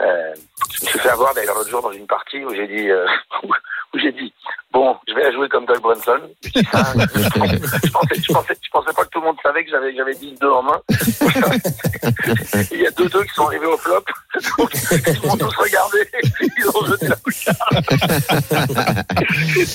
Euh, 0.00 0.34
je 0.72 0.84
me 0.84 0.90
suis 0.90 0.98
fait 0.98 1.10
avoir 1.10 1.32
d'ailleurs 1.34 1.54
l'autre 1.54 1.70
jour 1.70 1.82
dans 1.82 1.92
une 1.92 2.06
partie 2.06 2.44
où 2.44 2.52
j'ai 2.54 2.66
dit, 2.66 2.90
euh, 2.90 3.06
où 3.94 3.98
j'ai 3.98 4.12
dit, 4.12 4.32
bon, 4.72 4.96
je 5.06 5.14
vais 5.14 5.22
la 5.22 5.32
jouer 5.32 5.48
comme 5.48 5.66
Doug 5.66 5.80
Brunson. 5.80 6.20
Je, 6.44 6.50
dis 6.50 6.68
ça, 6.70 6.92
je, 6.96 7.90
pensais, 7.90 8.14
je, 8.16 8.32
pensais, 8.32 8.54
je, 8.62 8.70
pensais, 8.70 8.92
pas 8.94 9.04
que 9.04 9.10
tout 9.10 9.20
le 9.20 9.26
monde 9.26 9.36
savait 9.42 9.64
que 9.64 9.70
j'avais, 9.70 9.94
j'avais 9.94 10.12
10-2 10.12 10.46
en 10.46 10.62
main. 10.62 10.80
Il 12.72 12.80
y 12.80 12.86
a 12.86 12.90
deux 12.92 13.08
deux 13.08 13.24
qui 13.24 13.34
sont 13.34 13.46
arrivés 13.46 13.66
au 13.66 13.76
flop. 13.76 14.04
Donc, 14.58 14.70
ils 14.90 15.26
m'ont 15.26 15.36
tous 15.36 15.54
regardé. 15.56 15.98
Ils 16.58 16.68
ont 16.68 16.86
jeté 16.86 17.08
la 17.08 17.16
bouchard. 17.24 17.54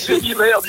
J'ai 0.08 0.20
dit 0.20 0.36
merde. 0.36 0.66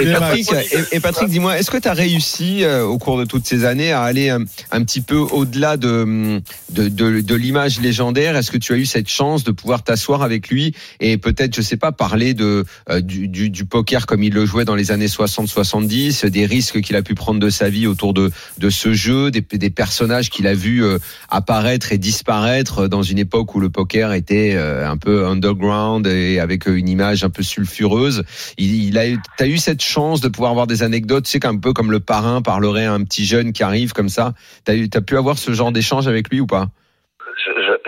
Et 0.00 0.12
Patrick, 0.12 0.52
et, 0.52 0.96
et 0.96 1.00
Patrick, 1.00 1.28
dis-moi, 1.28 1.58
est-ce 1.58 1.70
que 1.70 1.76
tu 1.76 1.88
as 1.88 1.92
réussi 1.92 2.64
euh, 2.64 2.82
au 2.84 2.98
cours 2.98 3.18
de 3.18 3.24
toutes 3.24 3.46
ces 3.46 3.64
années 3.64 3.92
à 3.92 4.02
aller 4.02 4.30
un, 4.30 4.40
un 4.72 4.84
petit 4.84 5.00
peu 5.00 5.16
au-delà 5.16 5.76
de, 5.76 6.40
de, 6.70 6.88
de, 6.88 7.20
de 7.20 7.34
l'image 7.34 7.80
légendaire? 7.80 8.36
Est-ce 8.36 8.50
que 8.50 8.58
tu 8.58 8.72
as 8.72 8.76
eu 8.76 8.86
cette 8.86 9.08
chance 9.08 9.44
de 9.44 9.52
pouvoir 9.52 9.84
t'asseoir 9.84 10.22
avec 10.22 10.48
lui 10.48 10.74
et 11.00 11.16
peut-être, 11.16 11.54
je 11.54 11.62
sais 11.62 11.76
pas, 11.76 11.92
parler 11.92 12.34
de 12.34 12.64
euh, 12.90 13.00
du, 13.00 13.28
du, 13.28 13.50
du 13.50 13.64
poker 13.64 14.06
comme 14.06 14.22
il 14.22 14.32
le 14.32 14.46
jouait 14.46 14.64
dans 14.64 14.74
les 14.74 14.90
années 14.90 15.06
60-70, 15.06 16.26
des 16.26 16.46
risques 16.46 16.80
qu'il 16.80 16.96
a 16.96 17.02
pu 17.02 17.14
prendre 17.14 17.38
de 17.40 17.50
sa 17.50 17.68
vie 17.68 17.86
autour 17.86 18.14
de, 18.14 18.32
de 18.58 18.70
ce 18.70 18.92
jeu, 18.92 19.30
des, 19.30 19.42
des 19.42 19.70
personnages 19.70 20.30
qu'il 20.30 20.46
a 20.46 20.54
vu 20.54 20.84
euh, 20.84 20.98
apparaître 21.28 21.92
et 21.92 21.98
disparaître? 21.98 22.63
Dans 22.88 23.02
une 23.02 23.18
époque 23.18 23.54
où 23.54 23.60
le 23.60 23.70
poker 23.70 24.12
était 24.12 24.54
euh, 24.56 24.88
un 24.88 24.96
peu 24.96 25.26
underground 25.26 26.06
et 26.06 26.40
avec 26.40 26.66
euh, 26.66 26.76
une 26.76 26.88
image 26.88 27.24
un 27.24 27.30
peu 27.30 27.42
sulfureuse. 27.42 28.24
Il, 28.58 28.88
il 28.88 28.98
a, 28.98 29.02
t'as 29.36 29.46
eu 29.46 29.58
cette 29.58 29.82
chance 29.82 30.20
de 30.20 30.28
pouvoir 30.28 30.50
avoir 30.50 30.66
des 30.66 30.82
anecdotes, 30.82 31.24
tu 31.24 31.30
sais 31.30 31.40
qu'un 31.40 31.58
peu 31.58 31.72
comme 31.72 31.90
le 31.90 32.00
parrain 32.00 32.42
parlerait 32.42 32.86
à 32.86 32.92
un 32.92 33.04
petit 33.04 33.24
jeune 33.24 33.52
qui 33.52 33.62
arrive 33.62 33.92
comme 33.92 34.08
ça. 34.08 34.32
T'as 34.64 34.74
eu, 34.74 34.88
t'as 34.88 35.00
pu 35.00 35.16
avoir 35.16 35.38
ce 35.38 35.52
genre 35.52 35.72
d'échange 35.72 36.08
avec 36.08 36.28
lui 36.30 36.40
ou 36.40 36.46
pas? 36.46 36.66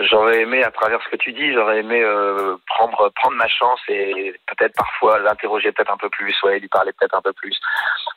J'aurais 0.09 0.41
aimé, 0.41 0.63
à 0.63 0.71
travers 0.71 0.99
ce 1.03 1.09
que 1.09 1.15
tu 1.17 1.33
dis, 1.33 1.53
j'aurais 1.53 1.79
aimé 1.79 2.01
euh, 2.01 2.55
prendre 2.67 3.11
prendre 3.15 3.35
ma 3.35 3.47
chance 3.47 3.79
et 3.89 4.33
peut-être 4.47 4.75
parfois 4.75 5.19
l'interroger 5.19 5.71
peut-être 5.71 5.91
un 5.91 5.97
peu 5.97 6.09
plus, 6.09 6.35
ouais, 6.43 6.59
lui 6.59 6.67
parler 6.67 6.91
peut-être 6.97 7.15
un 7.15 7.21
peu 7.21 7.33
plus. 7.33 7.57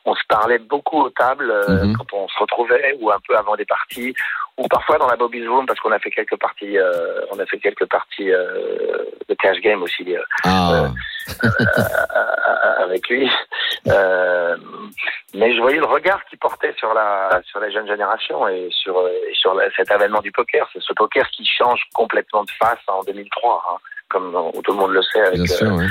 On 0.05 0.13
se 0.13 0.21
parlait 0.29 0.59
beaucoup 0.59 1.01
aux 1.01 1.09
tables 1.09 1.49
euh, 1.51 1.85
Mhm. 1.85 1.97
quand 1.97 2.13
on 2.13 2.27
se 2.27 2.39
retrouvait 2.39 2.95
ou 2.99 3.11
un 3.11 3.19
peu 3.27 3.35
avant 3.35 3.55
des 3.55 3.65
parties 3.65 4.13
ou 4.63 4.67
parfois 4.67 4.97
dans 4.97 5.07
la 5.07 5.15
Bobby's 5.15 5.47
Room 5.47 5.65
parce 5.65 5.79
qu'on 5.79 5.91
a 5.91 5.99
fait 5.99 6.11
quelques 6.11 6.37
parties, 6.37 6.77
euh, 6.77 7.21
on 7.31 7.39
a 7.39 7.45
fait 7.45 7.57
quelques 7.57 7.85
parties 7.87 8.31
euh, 8.31 9.03
de 9.27 9.33
cash 9.35 9.59
game 9.61 9.81
aussi 9.83 10.03
euh, 10.15 10.21
Ah, 10.43 10.85
euh, 11.43 12.83
avec 12.83 13.07
lui. 13.09 13.29
Euh, 13.87 14.55
mais 15.33 15.55
je 15.55 15.61
voyais 15.61 15.77
le 15.79 15.85
regard 15.85 16.23
qu'il 16.25 16.37
portait 16.37 16.73
sur 16.77 16.93
la 16.93 17.41
sur 17.45 17.59
la 17.59 17.69
jeune 17.71 17.87
génération 17.87 18.47
et 18.47 18.67
sur 18.71 18.99
euh, 18.99 19.09
et 19.29 19.33
sur 19.33 19.53
la- 19.55 19.71
cet 19.71 19.89
avènement 19.91 20.21
du 20.21 20.31
poker. 20.31 20.67
C'est 20.73 20.81
ce 20.81 20.93
poker 20.93 21.27
qui 21.31 21.45
change 21.45 21.81
complètement 21.93 22.43
de 22.43 22.51
face 22.51 22.79
en 22.87 23.01
2003, 23.03 23.63
hein, 23.67 23.77
comme 24.11 24.35
euh, 24.35 24.61
tout 24.63 24.71
le 24.73 24.77
monde 24.77 24.91
le 24.91 25.01
sait 25.01 25.21
avec, 25.21 25.41
bien 25.41 25.55
sûr. 25.55 25.67
euh, 25.67 25.77
ouais. 25.77 25.85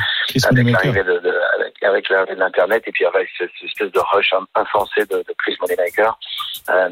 Avec 0.44 0.66
l'arrivée 0.72 1.02
de, 1.04 1.18
de- 1.18 1.35
avec, 1.59 1.83
avec 1.83 2.09
l'arrivée 2.11 2.35
de 2.35 2.40
l'internet 2.40 2.83
et 2.87 2.92
puis 2.92 3.04
avec 3.06 3.28
cette, 3.38 3.50
espèce 3.64 3.90
de 3.90 4.00
rush 4.12 4.30
insensé 4.54 5.00
de, 5.11 5.16
de 5.16 5.35
Chris 5.38 5.56
Moneymaker. 5.61 6.18
Euh, 6.68 6.88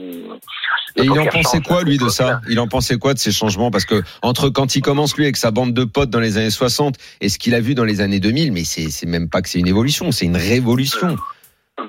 Et 0.96 1.02
il 1.02 1.10
en 1.18 1.26
pensait 1.26 1.60
quoi 1.60 1.82
lui 1.84 1.98
de 1.98 2.08
ça. 2.08 2.40
Il 2.48 2.58
en 2.58 2.66
pensait 2.66 2.96
quoi 2.98 3.14
de 3.14 3.18
ces 3.18 3.30
changements? 3.32 3.70
Parce 3.70 3.84
que 3.84 4.02
entre 4.22 4.48
quand 4.48 4.74
il 4.74 4.80
commence 4.82 5.16
lui 5.16 5.24
avec 5.24 5.36
sa 5.36 5.50
bande 5.50 5.72
de 5.74 5.84
potes 5.84 6.10
dans 6.10 6.20
les 6.20 6.38
années 6.38 6.50
60 6.50 6.96
et 7.20 7.28
ce 7.28 7.38
qu'il 7.38 7.54
a 7.54 7.60
vu 7.60 7.74
dans 7.74 7.84
les 7.84 8.00
années 8.00 8.18
2000, 8.20 8.52
mais 8.52 8.64
c'est 8.64 8.88
c'est 8.90 9.06
même 9.06 9.28
pas 9.28 9.42
que 9.42 9.48
c'est 9.48 9.58
une 9.60 9.68
évolution, 9.68 10.10
c'est 10.10 10.24
une 10.24 10.36
révolution. 10.36 11.16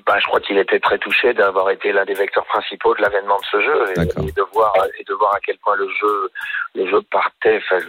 Bah, 0.06 0.18
je 0.20 0.26
crois 0.28 0.40
qu'il 0.40 0.58
était 0.60 0.80
très 0.80 1.00
touché 1.00 1.34
d'avoir 1.34 1.70
été 1.72 1.92
l'un 1.92 2.06
des 2.06 2.14
vecteurs 2.14 2.46
principaux 2.46 2.94
de 2.96 3.02
l'avènement 3.02 3.38
de 3.38 3.46
ce 3.52 3.60
jeu 3.62 3.84
et, 3.98 4.32
de 4.32 4.42
voir 4.54 4.74
et 5.00 5.04
de 5.04 5.14
voir 5.16 5.34
à 5.36 5.40
quel 5.40 5.58
point 5.58 5.76
le 5.76 5.88
jeu 5.90 6.32
le 6.76 6.88
jeu 6.88 7.02
partait, 7.12 7.58
enfin, 7.58 7.80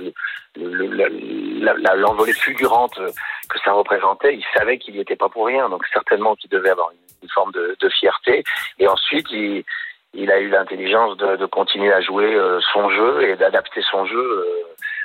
l'envolée 1.97 2.33
fulgurante 2.33 2.99
que 3.49 3.59
ça 3.65 3.73
représentait. 3.73 4.35
Il 4.35 4.45
savait 4.57 4.79
qu'il 4.79 4.95
n'y 4.95 5.01
était 5.01 5.17
pas 5.17 5.29
pour 5.29 5.47
rien, 5.47 5.69
donc 5.69 5.85
certainement 5.93 6.35
qu'il 6.37 6.51
devait 6.51 6.71
avoir 6.71 6.91
une, 6.91 6.99
une 7.23 7.29
forme 7.31 7.53
de, 7.53 7.77
de 7.79 7.89
fierté. 7.91 8.45
Et 8.79 8.89
ensuite, 8.89 9.27
il, 9.31 9.65
il 10.15 10.31
a 10.31 10.39
eu 10.39 10.49
l'intelligence 10.49 11.17
de, 11.19 11.37
de 11.37 11.47
continuer 11.47 11.93
à 11.93 12.01
jouer 12.01 12.35
euh, 12.35 12.61
son 12.73 12.89
jeu 12.91 13.23
et 13.29 13.37
d'adapter 13.37 13.83
son 13.91 14.07
jeu 14.07 14.19
euh, 14.19 14.63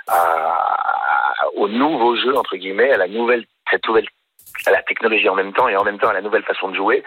à, 0.07 0.13
à- 0.13 1.47
au 1.55 1.67
nouveau 1.67 2.15
jeu 2.15 2.35
entre 2.37 2.55
guillemets, 2.55 2.91
à 2.91 2.97
la 2.97 3.07
nouvelle 3.07 3.45
cette 3.71 3.85
nouvelle 3.87 4.07
à 4.65 4.71
la 4.71 4.81
technologie 4.83 5.29
en 5.29 5.35
même 5.35 5.53
temps 5.53 5.67
et 5.67 5.75
en 5.75 5.83
même 5.83 5.99
temps 5.99 6.09
à 6.09 6.13
la 6.13 6.21
nouvelle 6.21 6.43
façon 6.43 6.69
de 6.69 6.75
jouer. 6.75 7.03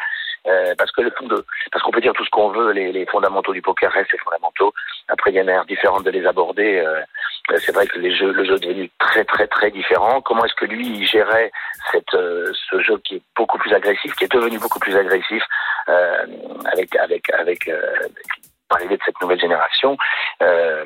Euh, 0.46 0.74
parce 0.78 0.92
que 0.92 1.02
le 1.02 1.10
fond 1.10 1.26
de, 1.26 1.44
parce 1.72 1.82
qu'on 1.82 1.90
peut 1.90 2.00
dire 2.00 2.12
tout 2.12 2.24
ce 2.24 2.30
qu'on 2.30 2.50
veut, 2.50 2.70
les, 2.72 2.92
les 2.92 3.04
fondamentaux 3.06 3.52
du 3.52 3.60
poker 3.60 3.90
restent 3.90 4.12
les 4.12 4.18
fondamentaux. 4.18 4.72
Après, 5.08 5.30
il 5.30 5.34
y 5.34 5.38
a 5.38 5.40
une 5.40 5.46
manière 5.46 5.64
différente 5.66 6.04
de 6.04 6.10
les 6.10 6.24
aborder. 6.26 6.78
Euh, 6.78 7.00
euh, 7.50 7.56
c'est 7.58 7.74
vrai 7.74 7.86
que 7.86 7.98
les 7.98 8.14
jeux, 8.14 8.30
le 8.32 8.44
jeu 8.44 8.54
est 8.54 8.60
devenu 8.60 8.88
très 8.98 9.24
très 9.24 9.48
très 9.48 9.70
différent. 9.72 10.20
Comment 10.20 10.44
est-ce 10.44 10.54
que 10.54 10.64
lui 10.64 10.86
il 10.86 11.06
gérait 11.06 11.50
cette, 11.90 12.14
euh, 12.14 12.50
ce 12.70 12.80
jeu 12.82 12.98
qui 13.04 13.16
est 13.16 13.22
beaucoup 13.36 13.58
plus 13.58 13.74
agressif, 13.74 14.14
qui 14.14 14.24
est 14.24 14.32
devenu 14.32 14.58
beaucoup 14.58 14.78
plus 14.78 14.96
agressif, 14.96 15.42
euh, 15.88 16.24
avec 16.72 16.94
avec 16.96 17.30
avec, 17.34 17.68
euh, 17.68 17.80
l'arrivée 18.70 18.96
de 18.96 19.02
cette 19.04 19.20
nouvelle 19.20 19.40
génération, 19.40 19.96
euh, 20.42 20.84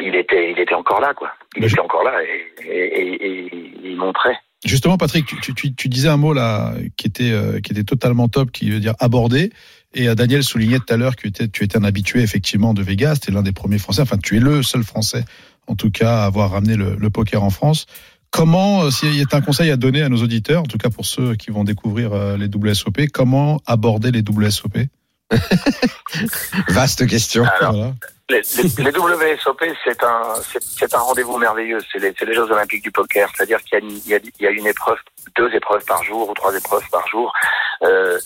il 0.00 0.14
était, 0.14 0.50
il 0.52 0.58
était 0.60 0.74
encore 0.74 1.00
là, 1.00 1.12
quoi. 1.14 1.32
Il 1.56 1.62
Mais 1.62 1.68
je- 1.68 1.74
était 1.74 1.80
encore 1.82 2.04
là 2.04 2.22
et, 2.22 2.52
et, 2.62 2.96
et- 2.96 3.46
et 3.46 3.50
il 3.82 3.96
montrait. 3.96 4.38
Justement, 4.64 4.96
Patrick, 4.96 5.26
tu, 5.26 5.54
tu, 5.54 5.74
tu 5.74 5.88
disais 5.88 6.08
un 6.08 6.16
mot 6.16 6.32
là 6.32 6.74
qui 6.96 7.06
était, 7.06 7.30
euh, 7.30 7.60
qui 7.60 7.72
était 7.72 7.84
totalement 7.84 8.28
top, 8.28 8.50
qui 8.50 8.70
veut 8.70 8.80
dire 8.80 8.94
aborder. 8.98 9.52
Et 9.94 10.08
euh, 10.08 10.14
Daniel 10.14 10.42
soulignait 10.42 10.78
tout 10.78 10.92
à 10.92 10.96
l'heure 10.96 11.16
que 11.16 11.22
tu 11.22 11.28
étais, 11.28 11.48
tu 11.48 11.64
étais 11.64 11.76
un 11.76 11.84
habitué 11.84 12.22
effectivement 12.22 12.74
de 12.74 12.82
Vegas. 12.82 13.18
Tu 13.22 13.30
es 13.30 13.34
l'un 13.34 13.42
des 13.42 13.52
premiers 13.52 13.78
Français, 13.78 14.02
enfin 14.02 14.16
tu 14.16 14.36
es 14.36 14.40
le 14.40 14.62
seul 14.62 14.82
Français 14.82 15.24
en 15.66 15.74
tout 15.74 15.90
cas 15.90 16.22
à 16.22 16.24
avoir 16.24 16.50
ramené 16.50 16.76
le, 16.76 16.96
le 16.96 17.10
poker 17.10 17.42
en 17.42 17.50
France. 17.50 17.86
Comment, 18.30 18.82
euh, 18.82 18.90
s'il 18.90 19.14
y 19.14 19.22
a 19.22 19.26
un 19.30 19.40
conseil 19.40 19.70
à 19.70 19.76
donner 19.76 20.02
à 20.02 20.08
nos 20.08 20.22
auditeurs, 20.22 20.62
en 20.62 20.66
tout 20.66 20.78
cas 20.78 20.90
pour 20.90 21.06
ceux 21.06 21.36
qui 21.36 21.50
vont 21.50 21.64
découvrir 21.64 22.12
euh, 22.12 22.36
les 22.36 22.48
WSOP, 22.48 23.06
comment 23.12 23.60
aborder 23.64 24.10
les 24.10 24.22
WSOP 24.28 24.76
Vaste 26.68 27.06
question. 27.06 27.44
Alors, 27.60 27.72
Voilà. 27.72 27.94
Les, 28.30 28.40
WSOP, 28.40 29.64
c'est 29.84 30.02
un, 30.02 30.34
c'est- 30.42 30.94
un 30.94 30.98
rendez-vous 30.98 31.36
merveilleux. 31.36 31.78
C'est 31.92 31.98
les, 31.98 32.14
les 32.18 32.34
Jeux 32.34 32.50
Olympiques 32.50 32.82
du 32.82 32.90
poker. 32.90 33.28
C'est-à-dire 33.34 33.62
qu'il 33.64 33.84
y, 34.06 34.20
y, 34.40 34.46
a, 34.46 34.50
une 34.50 34.66
épreuve, 34.66 34.98
deux 35.36 35.52
épreuves 35.54 35.84
par 35.84 36.02
jour 36.04 36.28
ou 36.30 36.34
trois 36.34 36.56
épreuves 36.56 36.88
par 36.90 37.06
jour. 37.08 37.32
Euh, 37.82 38.18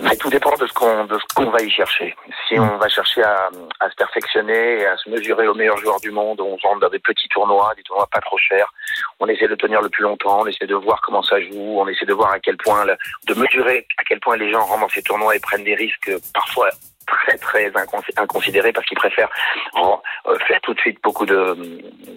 mais 0.00 0.16
tout 0.16 0.30
dépend 0.30 0.56
de 0.56 0.66
ce 0.66 0.72
qu'on 0.72 1.04
de 1.04 1.18
ce 1.18 1.34
qu'on 1.34 1.50
va 1.50 1.60
y 1.60 1.70
chercher. 1.70 2.16
Si 2.48 2.58
on 2.58 2.78
va 2.78 2.88
chercher 2.88 3.22
à, 3.22 3.50
à 3.80 3.90
se 3.90 3.94
perfectionner 3.94 4.78
et 4.80 4.86
à 4.86 4.96
se 4.96 5.10
mesurer 5.10 5.46
aux 5.48 5.54
meilleurs 5.54 5.76
joueurs 5.76 6.00
du 6.00 6.10
monde, 6.10 6.40
on 6.40 6.56
rentre 6.56 6.80
dans 6.80 6.88
des 6.88 6.98
petits 6.98 7.28
tournois, 7.28 7.74
des 7.76 7.82
tournois 7.82 8.08
pas 8.10 8.20
trop 8.20 8.38
chers. 8.38 8.72
On 9.20 9.28
essaie 9.28 9.48
de 9.48 9.54
tenir 9.54 9.82
le 9.82 9.90
plus 9.90 10.02
longtemps, 10.02 10.40
on 10.40 10.46
essaie 10.46 10.66
de 10.66 10.74
voir 10.74 10.98
comment 11.02 11.22
ça 11.22 11.38
joue, 11.42 11.78
on 11.78 11.86
essaie 11.88 12.06
de 12.06 12.14
voir 12.14 12.32
à 12.32 12.40
quel 12.40 12.56
point, 12.56 12.86
de 12.86 13.34
mesurer 13.34 13.86
à 13.98 14.04
quel 14.04 14.18
point 14.20 14.36
les 14.38 14.50
gens 14.50 14.64
rentrent 14.64 14.80
dans 14.80 14.88
ces 14.88 15.02
tournois 15.02 15.36
et 15.36 15.40
prennent 15.40 15.64
des 15.64 15.74
risques 15.74 16.10
parfois 16.32 16.70
très 17.06 17.36
très 17.38 17.70
incons- 17.70 18.02
inconsidérés 18.16 18.72
parce 18.72 18.86
qu'ils 18.86 18.98
préfèrent 18.98 19.30
ren- 19.72 20.00
euh, 20.26 20.38
faire 20.46 20.60
tout 20.62 20.74
de 20.74 20.80
suite 20.80 20.98
beaucoup 21.02 21.26
de 21.26 21.34
euh, 21.34 21.54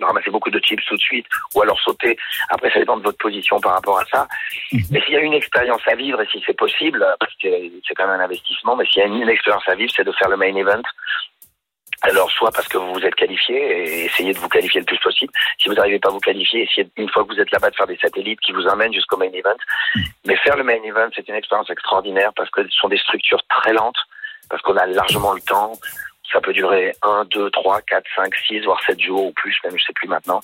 ramasser 0.01 0.31
beaucoup 0.31 0.49
de 0.49 0.59
chips 0.59 0.83
tout 0.85 0.95
de 0.95 1.01
suite 1.01 1.25
ou 1.53 1.61
alors 1.61 1.79
sauter. 1.79 2.17
Après, 2.49 2.71
ça 2.71 2.79
dépend 2.79 2.97
de 2.97 3.03
votre 3.03 3.17
position 3.17 3.59
par 3.59 3.73
rapport 3.73 3.99
à 3.99 4.05
ça. 4.05 4.27
Mais 4.91 5.01
s'il 5.01 5.13
y 5.13 5.17
a 5.17 5.21
une 5.21 5.33
expérience 5.33 5.81
à 5.87 5.95
vivre 5.95 6.21
et 6.21 6.27
si 6.27 6.43
c'est 6.45 6.57
possible, 6.57 7.03
euh, 7.03 7.15
parce 7.19 7.33
que 7.41 7.47
c'est 7.87 7.93
quand 7.95 8.07
même 8.07 8.19
un 8.19 8.23
investissement, 8.23 8.75
mais 8.75 8.85
s'il 8.85 9.01
y 9.01 9.03
a 9.03 9.07
une, 9.07 9.21
une 9.21 9.29
expérience 9.29 9.67
à 9.67 9.75
vivre, 9.75 9.91
c'est 9.95 10.03
de 10.03 10.11
faire 10.13 10.29
le 10.29 10.37
main 10.37 10.55
event. 10.55 10.81
Alors, 12.01 12.29
soit 12.29 12.51
parce 12.51 12.67
que 12.67 12.77
vous 12.77 12.93
vous 12.93 13.05
êtes 13.05 13.15
qualifié 13.15 13.55
et 13.55 14.05
essayez 14.05 14.33
de 14.33 14.37
vous 14.37 14.49
qualifier 14.49 14.79
le 14.81 14.85
plus 14.85 14.99
possible. 14.99 15.31
Si 15.57 15.69
vous 15.69 15.75
n'arrivez 15.75 15.97
pas 15.97 16.09
à 16.09 16.11
vous 16.11 16.19
qualifier, 16.19 16.63
essayez 16.63 16.87
une 16.97 17.09
fois 17.09 17.23
que 17.23 17.29
vous 17.33 17.39
êtes 17.39 17.49
là-bas 17.51 17.71
de 17.71 17.75
faire 17.75 17.87
des 17.87 17.97
satellites 17.97 18.39
qui 18.41 18.51
vous 18.51 18.67
emmènent 18.67 18.93
jusqu'au 18.93 19.17
main 19.17 19.31
event. 19.33 19.55
Mais 20.25 20.35
faire 20.37 20.55
le 20.57 20.63
main 20.63 20.77
event, 20.83 21.07
c'est 21.15 21.27
une 21.27 21.35
expérience 21.35 21.69
extraordinaire 21.69 22.31
parce 22.35 22.49
que 22.51 22.63
ce 22.63 22.77
sont 22.77 22.89
des 22.89 22.97
structures 22.97 23.41
très 23.47 23.73
lentes, 23.73 23.97
parce 24.49 24.61
qu'on 24.61 24.77
a 24.77 24.85
largement 24.85 25.33
le 25.33 25.41
temps. 25.41 25.73
Ça 26.33 26.41
peut 26.41 26.53
durer 26.53 26.93
1, 27.03 27.25
2, 27.31 27.49
3, 27.51 27.81
4, 27.83 28.03
5, 28.15 28.33
6, 28.47 28.61
voire 28.65 28.79
7 28.85 28.99
jours 28.99 29.25
ou 29.27 29.31
plus, 29.33 29.55
même 29.63 29.77
je 29.77 29.83
sais 29.85 29.93
plus 29.93 30.07
maintenant. 30.09 30.41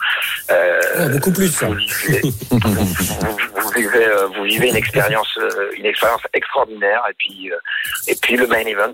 Euh, 0.51 0.79
Ouais, 0.99 1.09
beaucoup 1.13 1.33
plus. 1.33 1.47
vous 1.63 1.73
vivez, 1.73 2.21
vous, 2.51 2.59
vous- 2.59 3.61
vous 3.61 3.69
vivez, 3.71 4.05
euh, 4.05 4.27
vous 4.27 4.43
vivez 4.43 4.69
une 4.69 4.75
expérience, 4.75 5.35
euh, 5.39 5.71
une 5.75 5.85
expérience 5.87 6.21
extraordinaire. 6.33 7.01
Et 7.09 7.13
puis, 7.17 7.51
euh, 7.51 7.57
et 8.07 8.15
puis 8.21 8.37
le 8.37 8.47
main 8.47 8.59
event, 8.59 8.93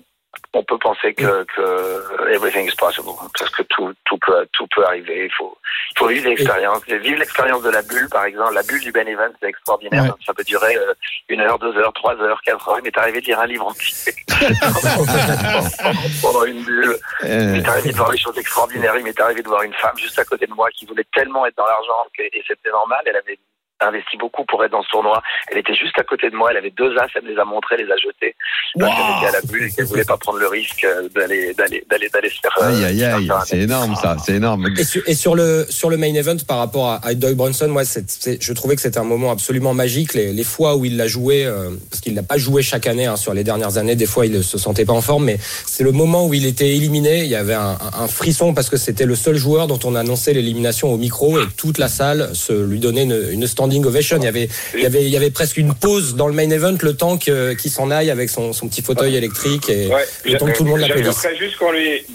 on 0.53 0.63
peut 0.63 0.77
penser 0.77 1.13
que, 1.13 1.43
que 1.55 2.29
everything 2.33 2.67
is 2.67 2.75
possible, 2.75 3.07
parce 3.37 3.51
que 3.51 3.63
tout, 3.63 3.93
tout 4.05 4.17
peut, 4.19 4.47
tout 4.53 4.67
peut 4.75 4.85
arriver. 4.85 5.25
Il 5.25 5.31
faut, 5.33 5.57
il 5.95 5.99
faut 5.99 6.07
vivre 6.07 6.27
l'expérience, 6.29 6.83
vivre 6.85 7.19
l'expérience 7.19 7.61
de 7.63 7.69
la 7.69 7.81
bulle, 7.81 8.07
par 8.09 8.25
exemple. 8.25 8.53
La 8.53 8.63
bulle 8.63 8.79
du 8.81 8.91
main 8.91 9.05
event, 9.05 9.29
c'est 9.39 9.47
extraordinaire. 9.49 10.03
Ouais. 10.03 10.09
Ça 10.25 10.33
peut 10.33 10.43
durer 10.43 10.75
euh, 10.77 10.93
une 11.29 11.41
heure, 11.41 11.59
deux 11.59 11.75
heures, 11.77 11.93
trois 11.93 12.15
heures, 12.21 12.41
quatre 12.43 12.67
heures. 12.69 12.79
Mais 12.83 12.91
t'es 12.91 12.99
arrivé 12.99 13.21
de 13.21 13.25
lire 13.25 13.39
un 13.39 13.45
livre 13.47 13.67
entier 13.67 14.13
pendant 16.21 16.45
une 16.45 16.63
bulle. 16.63 16.97
Il 17.23 17.27
Euh, 17.29 17.51
m'est 17.53 17.67
arrivé 17.67 17.91
de 17.91 17.97
voir 17.97 18.11
des 18.11 18.17
choses 18.17 18.37
extraordinaires. 18.37 18.95
Il 18.97 19.03
m'est 19.03 19.19
arrivé 19.19 19.41
de 19.41 19.47
voir 19.47 19.63
une 19.63 19.73
femme 19.75 19.97
juste 19.97 20.17
à 20.19 20.25
côté 20.25 20.45
de 20.47 20.53
moi 20.53 20.69
qui 20.71 20.85
voulait 20.85 21.05
tellement 21.13 21.45
être 21.45 21.55
dans 21.57 21.65
l'argent 21.65 22.05
et 22.19 22.43
c'était 22.47 22.69
normal. 22.69 22.99
Elle 23.05 23.15
avait 23.17 23.37
investi 23.81 24.17
beaucoup 24.17 24.43
pour 24.45 24.63
être 24.63 24.71
dans 24.71 24.83
ce 24.83 24.89
tournoi. 24.89 25.21
Elle 25.51 25.57
était 25.59 25.75
juste 25.75 25.97
à 25.99 26.03
côté 26.03 26.29
de 26.29 26.35
moi. 26.35 26.49
Elle 26.51 26.57
avait 26.57 26.71
deux 26.75 26.95
as. 26.97 27.07
Elle 27.15 27.23
me 27.23 27.29
les 27.33 27.39
a 27.39 27.45
montrés, 27.45 27.75
elle 27.79 27.85
les 27.85 27.91
a 27.91 27.97
jetés. 27.97 28.35
Parce 28.79 28.91
qu'elle 28.95 29.17
était 29.17 29.37
à 29.37 29.39
la 29.39 29.47
bulle 29.47 29.63
et 29.63 29.71
qu'elle 29.71 29.85
voulait 29.85 30.03
pas 30.03 30.17
prendre 30.17 30.39
le 30.39 30.47
risque 30.47 30.83
euh, 30.83 31.07
d'aller, 31.15 31.53
d'aller, 31.53 31.83
d'aller, 31.89 32.09
d'aller 32.09 32.29
se 32.29 32.39
faire. 32.39 32.55
euh, 32.61 32.67
aïe, 32.69 32.85
aïe, 32.85 33.03
aïe, 33.03 33.29
c'est 33.45 33.59
énorme 33.59 33.95
ça, 33.95 34.17
c'est 34.23 34.33
énorme. 34.35 34.67
Et 34.77 34.83
sur, 34.83 35.01
et 35.07 35.13
sur 35.15 35.35
le 35.35 35.65
sur 35.69 35.89
le 35.89 35.97
main 35.97 36.13
event 36.13 36.37
par 36.47 36.57
rapport 36.59 36.89
à, 36.89 36.99
à 37.05 37.13
Doyle 37.13 37.35
Brunson, 37.35 37.67
moi, 37.69 37.85
c'est- 37.85 38.09
c'est- 38.09 38.41
je 38.41 38.53
trouvais 38.53 38.75
que 38.75 38.81
c'était 38.81 38.97
un 38.99 39.03
moment 39.03 39.31
absolument 39.31 39.73
magique. 39.73 40.13
Les, 40.13 40.33
les 40.33 40.43
fois 40.43 40.75
où 40.75 40.85
il 40.85 40.97
l'a 40.97 41.07
joué, 41.07 41.45
euh, 41.45 41.69
parce 41.89 42.01
qu'il 42.01 42.15
l'a 42.15 42.23
pas 42.23 42.37
joué 42.37 42.61
chaque 42.63 42.87
année 42.87 43.05
hein, 43.05 43.15
sur 43.15 43.33
les 43.33 43.43
dernières 43.43 43.77
années, 43.77 43.95
des 43.95 44.05
fois 44.05 44.25
il 44.25 44.43
se 44.43 44.57
sentait 44.57 44.85
pas 44.85 44.93
en 44.93 45.01
forme, 45.01 45.25
mais 45.25 45.37
c'est 45.39 45.83
le 45.83 45.91
moment 45.91 46.25
où 46.27 46.33
il 46.33 46.45
était 46.45 46.69
éliminé. 46.75 47.19
Il 47.23 47.29
y 47.29 47.35
avait 47.35 47.53
un, 47.53 47.77
un- 47.99 48.07
frisson 48.07 48.53
parce 48.53 48.69
que 48.69 48.77
c'était 48.77 49.05
le 49.05 49.15
seul 49.15 49.35
joueur 49.35 49.67
dont 49.67 49.79
on 49.83 49.93
annonçait 49.95 50.33
l'élimination 50.33 50.91
au 50.93 50.97
micro 50.97 51.39
et 51.39 51.45
toute 51.57 51.77
la 51.77 51.87
salle 51.89 52.29
se 52.33 52.53
lui 52.53 52.79
donnait 52.79 53.03
une, 53.03 53.27
une 53.31 53.43
standing 53.67 53.85
ovation. 53.85 54.17
Il 54.17 54.23
y 54.23 54.27
avait 54.27 54.49
il 54.73 54.81
y 54.81 54.85
avait 54.85 55.03
il 55.03 55.09
y 55.09 55.17
avait 55.17 55.31
presque 55.31 55.57
une 55.57 55.73
pause 55.73 56.15
dans 56.15 56.27
le 56.27 56.33
main 56.33 56.49
event, 56.49 56.75
le 56.81 56.95
temps 56.95 57.17
que- 57.17 57.53
qu'il 57.53 57.71
s'en 57.71 57.91
aille 57.91 58.09
avec 58.11 58.29
son, 58.29 58.53
son 58.53 58.67
petit 58.67 58.81
fauteuil 58.81 59.15
électrique 59.15 59.69
et 59.69 59.87
Ouais, 59.87 60.05
le 60.25 60.37
temps 60.37 60.45
que 60.47 60.57
tout 60.57 60.63
le 60.63 60.69
monde 60.71 60.79
l'applaudisse. 60.79 61.25
Juste 61.39 61.57
qu'on 61.57 61.71
lui, 61.71 62.05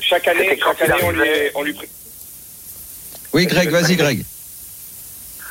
chaque 0.00 0.26
année, 0.28 0.58
chaque 0.58 0.82
année, 0.90 1.02
on 1.02 1.10
lui, 1.10 1.28
on 1.54 1.62
lui, 1.62 1.74
Oui, 3.34 3.46
Greg, 3.46 3.70
vas-y, 3.70 3.96
Greg. 3.96 4.24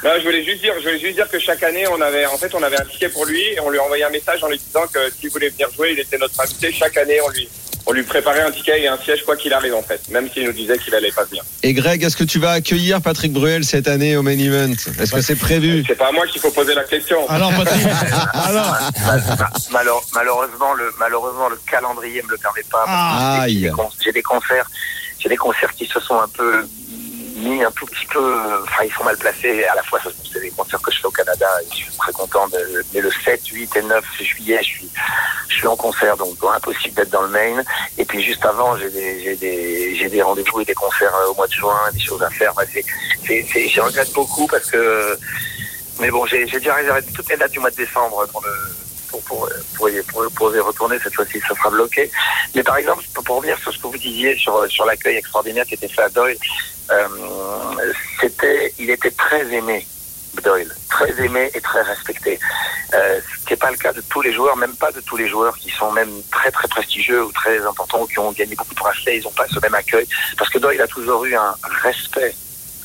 Non, 0.04 0.10
je 0.18 0.24
voulais 0.24 0.44
juste 0.44 0.62
dire, 0.62 0.74
je 0.78 0.82
voulais 0.84 1.00
juste 1.00 1.16
dire 1.16 1.30
que 1.30 1.40
chaque 1.40 1.62
année, 1.62 1.86
on 1.88 2.02
avait, 2.02 2.26
en 2.26 2.36
fait, 2.38 2.54
on 2.56 2.64
avait 2.64 2.80
un 2.80 2.86
ticket 2.86 3.10
pour 3.10 3.26
lui 3.26 3.40
et 3.42 3.60
on 3.60 3.70
lui 3.70 3.78
envoyait 3.78 4.04
un 4.04 4.10
message 4.10 4.44
en 4.44 4.50
lui 4.50 4.58
disant 4.58 4.86
que 4.92 5.00
s'il 5.20 5.30
voulait 5.30 5.50
venir 5.50 5.70
jouer, 5.76 5.92
il 5.94 6.00
était 6.00 6.18
notre 6.18 6.40
invité. 6.42 6.72
Chaque 6.72 6.98
année, 6.98 7.20
on 7.24 7.30
lui, 7.30 7.48
on 7.86 7.92
lui 7.94 8.04
préparait 8.04 8.42
un 8.42 8.52
ticket 8.52 8.82
et 8.84 8.88
un 8.88 8.98
siège 8.98 9.24
quoi 9.26 9.36
qu'il 9.36 9.54
arrive 9.54 9.74
en 9.76 9.82
fait, 9.82 10.02
même 10.10 10.30
s'il 10.32 10.46
nous 10.46 10.52
disait 10.54 10.78
qu'il 10.78 10.94
allait 10.96 11.12
pas 11.12 11.24
venir. 11.26 11.44
Et 11.64 11.74
Greg, 11.74 12.04
est-ce 12.04 12.16
que 12.16 12.24
tu 12.24 12.40
vas 12.40 12.52
accueillir 12.52 13.02
Patrick 13.02 13.34
Bruel 13.34 13.64
cette 13.64 13.88
année 13.88 14.16
au 14.16 14.22
main 14.24 14.38
event? 14.38 14.72
Est-ce 15.00 15.12
que 15.12 15.22
c'est 15.22 15.36
prévu? 15.36 15.84
C'est 15.88 15.96
pas 15.96 16.08
à 16.10 16.12
moi 16.12 16.26
qu'il 16.28 16.42
faut 16.42 16.52
poser 16.52 16.74
la 16.76 16.84
question. 16.84 17.28
Alors, 17.30 17.52
Patrick, 17.56 17.86
alors, 18.34 18.78
Ma- 19.04 19.50
malheure- 19.72 20.04
malheureusement, 20.14 20.74
le, 20.74 20.92
malheureusement, 21.00 21.50
le 21.50 21.58
calendrier 21.70 22.22
me 22.24 22.30
le 22.32 22.38
permet 22.38 22.64
pas. 22.72 22.86
Ah. 22.88 23.46
J'ai 24.04 24.12
des 24.12 24.22
concerts, 24.22 24.70
j'ai 25.20 25.30
des 25.30 25.38
concerts 25.38 25.74
qui 25.76 25.86
se 25.86 26.00
sont 26.00 26.20
un 26.20 26.28
peu 26.28 26.66
un 27.50 27.72
tout 27.72 27.86
petit 27.86 28.06
peu, 28.08 28.20
euh, 28.20 28.64
enfin 28.64 28.84
ils 28.86 28.92
sont 28.94 29.04
mal 29.04 29.18
placés. 29.18 29.64
À 29.66 29.76
la 29.76 29.84
fois, 29.84 30.00
ce- 30.04 30.10
c'est 30.32 30.40
des 30.40 30.52
concerts 30.52 30.82
que 30.82 30.92
je 30.92 31.00
fais 31.00 31.08
au 31.08 31.12
Canada 31.12 31.48
je 31.70 31.76
suis 31.76 31.98
très 31.98 32.12
content. 32.12 32.48
Mais 32.94 33.02
le 33.02 33.12
7, 33.24 33.48
8 33.48 33.76
et 33.76 33.82
9 33.82 34.04
juillet, 34.20 34.60
je 34.62 34.68
suis, 34.68 34.90
je 35.50 35.56
suis 35.56 35.68
en 35.68 35.76
concert, 35.76 36.16
donc 36.18 36.36
impossible 36.56 36.96
d'être 36.96 37.10
dans 37.10 37.24
le 37.24 37.30
main. 37.30 37.64
Et 37.98 38.06
puis 38.06 38.22
juste 38.24 38.46
avant, 38.46 38.78
j'ai 38.78 38.90
des, 38.90 39.36
des, 39.36 40.10
des 40.10 40.22
rendez-vous 40.22 40.62
et 40.62 40.66
des 40.66 40.74
concerts 40.74 41.14
euh, 41.16 41.30
au 41.32 41.36
mois 41.36 41.48
de 41.48 41.54
juin, 41.54 41.78
des 41.94 42.00
choses 42.00 42.22
à 42.24 42.30
faire. 42.30 42.52
Enfin, 42.56 42.64
c'est, 42.74 42.86
c'est, 43.52 43.68
je 43.70 43.82
regrette 43.82 44.12
beaucoup 44.14 44.48
parce 44.48 44.70
que, 44.70 45.18
mais 46.00 46.10
bon, 46.12 46.26
j'ai 46.26 46.46
déjà 46.46 46.74
réservé 46.76 47.02
toutes 47.16 47.30
les 47.30 47.38
dates 47.38 47.52
du 47.52 47.60
mois 47.60 47.72
de 47.72 47.76
décembre 47.76 48.26
pour 48.32 48.42
le, 48.44 48.52
pour, 49.12 49.22
pour, 49.24 49.50
pour, 49.76 49.90
y- 49.90 50.02
pour, 50.36 50.56
y 50.56 50.60
retourner. 50.60 50.98
Cette 51.04 51.14
fois-ci, 51.16 51.40
ça 51.42 51.54
sera 51.56 51.70
bloqué. 51.70 52.10
Mais 52.56 52.64
par 52.64 52.78
exemple, 52.78 53.04
pour, 53.14 53.24
pour 53.24 53.36
revenir 53.38 53.58
sur 53.60 53.72
ce 53.74 53.78
que 53.78 53.88
vous 53.88 53.98
disiez 53.98 54.36
sur, 54.38 54.66
sur 54.72 54.86
l'accueil 54.86 55.18
extraordinaire 55.18 55.66
qui 55.66 55.76
était 55.76 55.88
fait 55.88 56.02
à 56.04 56.10
Doyle, 56.10 56.38
euh, 56.92 57.08
c'était, 58.20 58.74
il 58.80 58.90
était 58.90 59.12
très 59.12 59.46
aimé. 59.54 59.86
Doyle, 60.44 60.74
très 60.90 61.12
aimé 61.26 61.52
et 61.54 61.60
très 61.62 61.82
respecté. 61.82 62.40
Euh, 62.94 63.20
ce 63.40 63.46
qui 63.46 63.52
n'est 63.54 63.58
pas 63.58 63.70
le 63.70 63.76
cas 63.78 63.92
de 63.92 64.02
tous 64.10 64.22
les 64.22 64.32
joueurs, 64.34 64.56
même 64.56 64.76
pas 64.78 64.92
de 64.92 65.02
tous 65.02 65.18
les 65.18 65.28
joueurs 65.28 65.58
qui 65.58 65.70
sont 65.70 65.92
même 65.92 66.10
très 66.32 66.52
très 66.52 66.70
prestigieux 66.70 67.24
ou 67.26 67.32
très 67.34 67.60
importants 67.66 68.02
ou 68.02 68.08
qui 68.08 68.18
ont 68.20 68.32
gagné 68.32 68.56
beaucoup 68.56 68.74
de 68.74 68.80
bracelets, 68.80 69.18
ils 69.18 69.24
n'ont 69.24 69.32
pas 69.32 69.46
ce 69.54 69.60
même 69.60 69.76
accueil. 69.76 70.08
Parce 70.38 70.50
que 70.50 70.58
Doyle 70.58 70.82
a 70.82 70.88
toujours 70.88 71.26
eu 71.26 71.36
un 71.36 71.54
respect, 71.84 72.34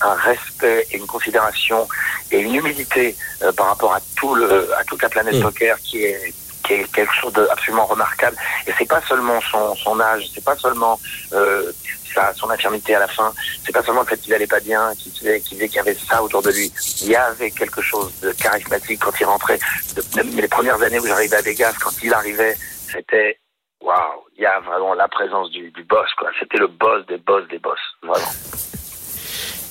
un 0.03 0.15
respect 0.15 0.87
et 0.91 0.97
une 0.97 1.07
considération 1.07 1.87
et 2.31 2.41
une 2.41 2.55
humilité 2.55 3.17
euh, 3.43 3.53
par 3.53 3.67
rapport 3.69 3.95
à 3.95 4.01
tout 4.17 4.35
le, 4.35 4.73
à 4.75 4.85
toute 4.85 5.03
la 5.03 5.09
planète 5.09 5.35
Mm. 5.37 5.43
poker 5.43 5.79
qui 5.81 6.05
est 6.05 6.35
qui 6.65 6.73
est 6.73 6.93
quelque 6.93 7.13
chose 7.15 7.33
d'absolument 7.33 7.87
remarquable. 7.87 8.37
Et 8.67 8.73
c'est 8.77 8.89
pas 8.89 9.01
seulement 9.03 9.41
son, 9.41 9.77
son 9.77 10.01
âge, 10.01 10.25
c'est 10.35 10.43
pas 10.45 10.57
seulement 10.57 10.99
euh, 11.33 11.71
sa, 12.13 12.35
son 12.35 12.51
infirmité 12.51 12.97
à 12.97 12.99
la 12.99 13.07
fin, 13.07 13.33
c'est 13.65 13.71
pas 13.73 13.85
seulement 13.85 14.01
le 14.01 14.09
fait 14.09 14.17
qu'il 14.17 14.35
allait 14.35 14.49
pas 14.49 14.59
bien, 14.59 14.93
qu'il 14.97 15.13
disait 15.13 15.41
qu'il 15.41 15.59
y 15.77 15.79
avait 15.79 15.95
ça 15.95 16.21
autour 16.25 16.43
de 16.43 16.51
lui. 16.51 16.73
Il 17.03 17.09
y 17.11 17.15
avait 17.15 17.53
quelque 17.53 17.81
chose 17.81 18.13
de 18.21 18.33
charismatique 18.33 18.99
quand 19.01 19.13
il 19.21 19.25
rentrait. 19.27 19.61
De- 19.95 20.41
les 20.41 20.49
premières 20.49 20.83
années 20.83 20.99
où 20.99 21.07
j'arrivais 21.07 21.37
à 21.37 21.43
Vegas, 21.43 21.75
quand 21.81 21.93
il 22.03 22.13
arrivait, 22.13 22.57
c'était 22.93 23.39
waouh, 23.81 24.25
il 24.37 24.43
y 24.43 24.47
a 24.47 24.59
vraiment 24.59 24.95
la 24.95 25.07
présence 25.07 25.49
du, 25.51 25.71
du 25.71 25.85
boss, 25.85 26.09
quoi. 26.19 26.31
C'était 26.41 26.59
le 26.59 26.67
boss 26.67 27.07
des 27.07 27.19
boss 27.19 27.47
des 27.49 27.61
boss, 27.61 27.79
vraiment. 28.03 28.27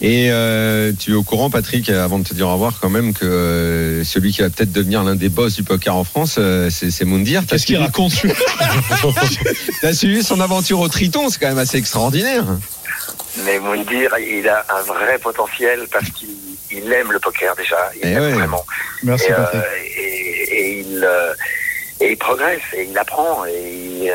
Et 0.02 0.28
euh, 0.30 0.92
tu 1.00 1.12
es 1.12 1.14
au 1.14 1.24
courant, 1.24 1.50
Patrick, 1.50 1.90
avant 1.90 2.20
de 2.20 2.26
te 2.28 2.34
dire 2.34 2.48
au 2.50 2.54
revoir, 2.54 2.80
quand 2.82 2.90
même, 2.90 3.14
que 3.14 3.26
euh, 3.26 4.04
celui 4.04 4.34
qui 4.34 4.42
va 4.42 4.50
peut-être 4.50 4.72
devenir 4.74 5.04
l'un 5.04 5.16
des 5.16 5.30
boss 5.30 5.56
du 5.56 5.64
poker 5.64 5.96
en 5.96 6.04
France, 6.04 6.36
euh, 6.38 6.70
c'est 6.70 6.92
c'est 6.92 7.06
Moundir. 7.06 7.42
T'as 7.48 7.56
qu'est-ce 7.56 7.66
qu'il 7.66 7.78
raconte 7.78 8.12
t'as 9.82 9.94
suivi 9.94 10.24
son 10.24 10.40
aventure 10.42 10.80
au 10.80 10.88
Triton, 10.90 11.30
c'est 11.30 11.40
quand 11.40 11.48
même 11.48 11.58
assez 11.58 11.78
extraordinaire. 11.78 12.44
Mais 13.46 13.60
Moundir, 13.60 14.12
il 14.20 14.48
a 14.48 14.66
un 14.78 14.82
vrai 14.84 15.18
potentiel 15.20 15.82
parce 15.92 16.10
qu'il 16.10 16.30
il 16.72 16.92
aime 16.92 17.12
le 17.12 17.20
poker 17.20 17.56
déjà. 17.56 17.78
Il 17.96 18.02
Eh 18.04 18.08
aime 18.14 18.22
ouais. 18.24 18.32
vraiment. 18.34 18.66
Merci, 19.04 19.28
et, 19.28 19.32
euh, 19.32 19.36
Patrick. 19.38 19.64
et, 19.98 20.56
et 20.58 20.80
il, 20.82 21.04
euh, 21.04 21.34
et 22.02 22.12
il 22.12 22.18
progresse 22.18 22.62
et 22.78 22.88
il 22.90 22.98
apprend 22.98 23.46
et, 23.46 23.52
il- 23.72 24.14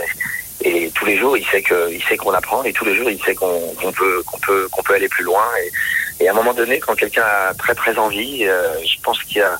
et 0.62 0.90
les 1.06 1.18
jours, 1.18 1.36
il 1.36 1.46
sait 1.46 1.62
que, 1.62 1.90
il 1.92 2.02
sait 2.04 2.16
qu'on 2.16 2.32
apprend 2.32 2.62
et 2.64 2.72
tous 2.72 2.84
les 2.84 2.94
jours, 2.96 3.10
il 3.10 3.20
sait 3.22 3.34
qu'on 3.34 3.74
peut, 3.96 4.22
qu'on 4.26 4.38
peut, 4.38 4.68
qu'on 4.70 4.82
peut 4.82 4.94
aller 4.94 5.08
plus 5.08 5.24
loin. 5.24 5.42
Et, 5.64 6.24
et 6.24 6.28
à 6.28 6.32
un 6.32 6.34
moment 6.34 6.52
donné, 6.52 6.78
quand 6.80 6.94
quelqu'un 6.94 7.22
a 7.24 7.54
très 7.54 7.74
très 7.74 7.96
envie, 7.96 8.44
euh, 8.46 8.74
je 8.84 9.00
pense 9.02 9.22
qu'il 9.24 9.38
y 9.38 9.40
a 9.40 9.56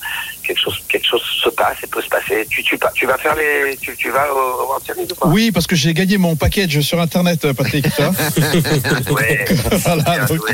quelque 0.46 0.60
chose, 0.60 0.78
quelque 0.88 1.06
chose 1.06 1.22
se 1.42 1.48
passe 1.48 1.78
et 1.82 1.86
peut 1.86 2.02
se 2.02 2.08
passer. 2.08 2.46
Tu, 2.50 2.62
tu, 2.62 2.78
tu 2.94 3.06
vas 3.06 3.16
faire 3.16 3.34
les, 3.34 3.76
tu, 3.78 3.96
tu 3.96 4.10
vas 4.10 4.30
au, 4.34 4.62
au 4.62 4.66
World 4.66 4.84
Series 4.86 5.06
ou 5.10 5.14
pas 5.14 5.26
Oui, 5.28 5.50
parce 5.52 5.66
que 5.66 5.74
j'ai 5.76 5.94
gagné 5.94 6.18
mon 6.18 6.36
package 6.36 6.80
sur 6.80 7.00
Internet, 7.00 7.50
Patrick. 7.52 7.86
tu 7.94 8.02
vois. 8.02 8.12
Ouais. 9.14 9.44
voilà, 9.72 10.02
Bien 10.02 10.24
donc, 10.26 10.36
joué. 10.38 10.50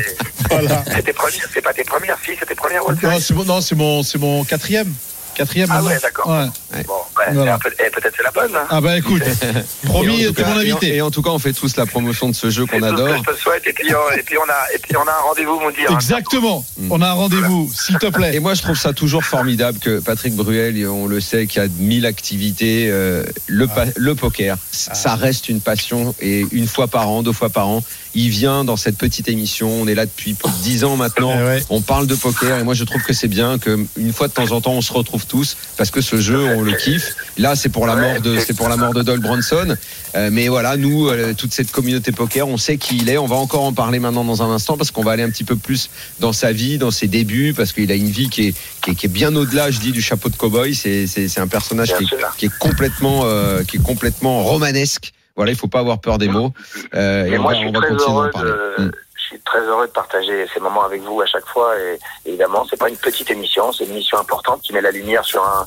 voilà. 0.49 0.83
C'était 0.95 1.13
première- 1.13 1.47
c'est 1.53 1.61
pas 1.61 1.73
tes 1.73 1.83
premières 1.83 2.19
filles, 2.19 2.37
c'était 2.39 2.55
première 2.55 2.83
World 2.83 3.03
Non, 3.03 3.19
Series. 3.19 3.33
mon, 3.37 3.43
non, 3.45 3.61
c'est 3.61 3.75
mon, 3.75 4.03
c'est 4.03 4.17
mon 4.17 4.43
quatrième. 4.45 4.93
Quatrième 5.37 5.69
Ah 5.71 5.83
ouais, 5.83 5.99
d'accord. 6.01 6.27
Ouais. 6.29 6.83
Bon, 6.87 6.93
Voilà. 7.33 7.59
peu- 7.59 7.69
eh, 7.79 7.89
peut-être 7.91 8.13
c'est 8.17 8.23
la 8.23 8.31
bonne. 8.31 8.55
Hein. 8.55 8.65
Ah 8.71 8.81
bah 8.81 8.97
écoute, 8.97 9.21
promis, 9.85 10.25
t'es 10.33 10.43
mon 10.43 10.49
et 10.49 10.53
en- 10.53 10.57
invité. 10.59 10.95
Et 10.95 11.01
en 11.01 11.11
tout 11.11 11.21
cas, 11.21 11.29
on 11.29 11.37
fait 11.39 11.53
tous 11.53 11.75
la 11.77 11.85
promotion 11.85 12.27
de 12.29 12.35
ce 12.35 12.49
jeu 12.49 12.65
qu'on 12.65 12.79
C'est 12.79 12.79
tout 12.79 12.85
ce 12.87 12.95
que 12.95 13.01
adore. 13.09 13.23
je 13.27 13.31
te 13.33 13.37
souhaite. 13.37 13.67
Et 13.67 13.73
puis, 13.73 13.93
on, 13.93 14.17
et 14.17 14.23
puis 14.23 14.35
on 14.37 14.49
a, 14.49 14.73
et 14.75 14.79
puis 14.79 14.97
on 14.97 15.01
a 15.07 15.11
un 15.11 15.21
rendez-vous, 15.27 15.59
dire. 15.71 15.89
hein. 15.91 15.93
Exactement. 15.93 16.65
Mm. 16.77 16.91
On 16.91 17.01
a 17.01 17.09
un 17.09 17.13
rendez-vous, 17.13 17.71
s'il 17.73 17.97
te 17.99 18.07
plaît. 18.07 18.35
Et 18.35 18.39
moi, 18.39 18.55
je 18.55 18.61
trouve 18.63 18.77
ça 18.77 18.93
toujours 18.93 19.23
formidable 19.23 19.77
que 19.79 19.99
Patrick 19.99 20.35
Bruel, 20.35 20.87
on 20.87 21.05
le 21.05 21.21
sait, 21.21 21.45
qui 21.45 21.59
a 21.59 21.67
mille 21.77 22.05
activités, 22.05 22.87
euh, 22.89 23.23
le, 23.47 23.67
pa- 23.67 23.85
le 23.95 24.15
poker, 24.15 24.57
c- 24.71 24.89
ça 24.93 25.15
reste 25.15 25.49
une 25.49 25.61
passion. 25.61 26.15
Et 26.19 26.45
une 26.51 26.67
fois 26.67 26.87
par 26.87 27.07
an, 27.09 27.21
deux 27.21 27.31
fois 27.33 27.49
par 27.49 27.67
an, 27.67 27.83
il 28.15 28.29
vient 28.29 28.63
dans 28.63 28.77
cette 28.77 28.97
petite 28.97 29.29
émission. 29.29 29.69
On 29.69 29.87
est 29.87 29.95
là 29.95 30.05
depuis 30.05 30.33
plus 30.33 30.51
de 30.51 30.63
dix 30.63 30.83
ans 30.83 30.95
maintenant. 30.95 31.33
Eh 31.35 31.43
ouais. 31.43 31.63
On 31.69 31.81
parle 31.81 32.07
de 32.07 32.15
poker 32.15 32.59
et 32.59 32.63
moi 32.63 32.73
je 32.73 32.83
trouve 32.83 33.03
que 33.03 33.13
c'est 33.13 33.27
bien 33.27 33.57
que 33.57 33.85
une 33.97 34.13
fois 34.13 34.27
de 34.27 34.33
temps 34.33 34.51
en 34.51 34.61
temps 34.61 34.73
on 34.73 34.81
se 34.81 34.93
retrouve 34.93 35.25
tous 35.25 35.57
parce 35.77 35.91
que 35.91 36.01
ce 36.01 36.19
jeu 36.19 36.43
on 36.43 36.61
le 36.61 36.73
kiffe. 36.73 37.15
Là 37.37 37.55
c'est 37.55 37.69
pour 37.69 37.85
la 37.85 37.95
mort 37.95 38.21
de 38.21 38.39
c'est 38.39 38.55
pour 38.55 38.69
la 38.69 38.77
mort 38.77 38.93
de 38.93 39.03
Doyle 39.03 39.19
Bronson. 39.19 39.75
Euh, 40.15 40.29
mais 40.31 40.47
voilà 40.47 40.77
nous 40.77 41.07
euh, 41.07 41.33
toute 41.33 41.53
cette 41.53 41.71
communauté 41.71 42.11
poker 42.11 42.47
on 42.47 42.57
sait 42.57 42.77
qui 42.77 42.97
il 42.97 43.09
est. 43.09 43.17
On 43.17 43.27
va 43.27 43.35
encore 43.35 43.63
en 43.63 43.73
parler 43.73 43.99
maintenant 43.99 44.23
dans 44.23 44.41
un 44.41 44.49
instant 44.49 44.77
parce 44.77 44.91
qu'on 44.91 45.03
va 45.03 45.11
aller 45.11 45.23
un 45.23 45.29
petit 45.29 45.43
peu 45.43 45.55
plus 45.55 45.89
dans 46.19 46.33
sa 46.33 46.51
vie, 46.51 46.77
dans 46.77 46.91
ses 46.91 47.07
débuts 47.07 47.53
parce 47.55 47.73
qu'il 47.73 47.91
a 47.91 47.95
une 47.95 48.09
vie 48.09 48.29
qui 48.29 48.47
est 48.47 48.55
qui 48.81 48.91
est, 48.91 48.95
qui 48.95 49.05
est 49.05 49.09
bien 49.09 49.35
au-delà 49.35 49.71
je 49.71 49.79
dis 49.79 49.91
du 49.91 50.01
chapeau 50.01 50.29
de 50.29 50.35
cowboy. 50.35 50.75
C'est 50.75 51.07
c'est 51.07 51.27
c'est 51.27 51.39
un 51.39 51.47
personnage 51.47 51.93
qui 51.97 52.03
est, 52.03 52.07
qui 52.37 52.45
est 52.45 52.57
complètement 52.57 53.21
euh, 53.25 53.63
qui 53.63 53.77
est 53.77 53.83
complètement 53.83 54.43
romanesque. 54.43 55.11
Voilà 55.37 55.51
il 55.51 55.57
faut 55.57 55.67
pas 55.69 55.79
avoir 55.79 55.99
peur 56.01 56.17
des 56.17 56.27
mots. 56.27 56.51
Euh, 56.93 57.25
Et 57.25 57.37
moi, 57.37 57.53
va, 57.53 57.59
je 57.59 57.59
suis 57.63 57.69
on 57.69 57.71
va 57.71 57.79
très 57.79 57.89
continuer 57.95 58.17
heureux 58.17 58.31
de, 58.43 58.83
Mm. 58.83 58.91
je 59.15 59.21
suis 59.21 59.39
très 59.41 59.59
heureux 59.61 59.87
de 59.87 59.91
partager 59.91 60.47
ces 60.53 60.59
moments 60.59 60.83
avec 60.83 61.01
vous 61.01 61.21
à 61.21 61.25
chaque 61.25 61.45
fois. 61.45 61.77
Et 61.79 61.99
évidemment, 62.25 62.65
c'est 62.69 62.79
pas 62.79 62.89
une 62.89 62.97
petite 62.97 63.29
émission, 63.31 63.71
c'est 63.71 63.85
une 63.85 63.91
émission 63.91 64.17
importante 64.17 64.61
qui 64.61 64.73
met 64.73 64.81
la 64.81 64.91
lumière 64.91 65.23
sur 65.25 65.43
un, 65.43 65.65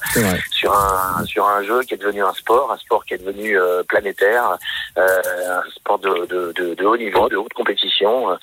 sur 0.50 0.72
un, 0.72 1.24
sur 1.24 1.46
un 1.46 1.62
jeu 1.64 1.83
qui 1.83 1.94
est 1.94 1.96
devenu 1.96 2.22
un 2.22 2.33
sport, 2.35 2.72
un 2.72 2.78
sport 2.78 3.04
qui 3.04 3.14
est 3.14 3.18
devenu 3.24 3.59
euh, 3.59 3.83
planétaire, 3.85 4.59
euh, 4.98 5.62
un 5.62 5.70
sport 5.70 5.98
de, 5.98 6.26
de, 6.26 6.52
de, 6.52 6.74
de 6.74 6.85
haut 6.85 6.96
niveau, 6.96 7.28
de 7.28 7.37
haute 7.37 7.52
compétition. 7.54 8.37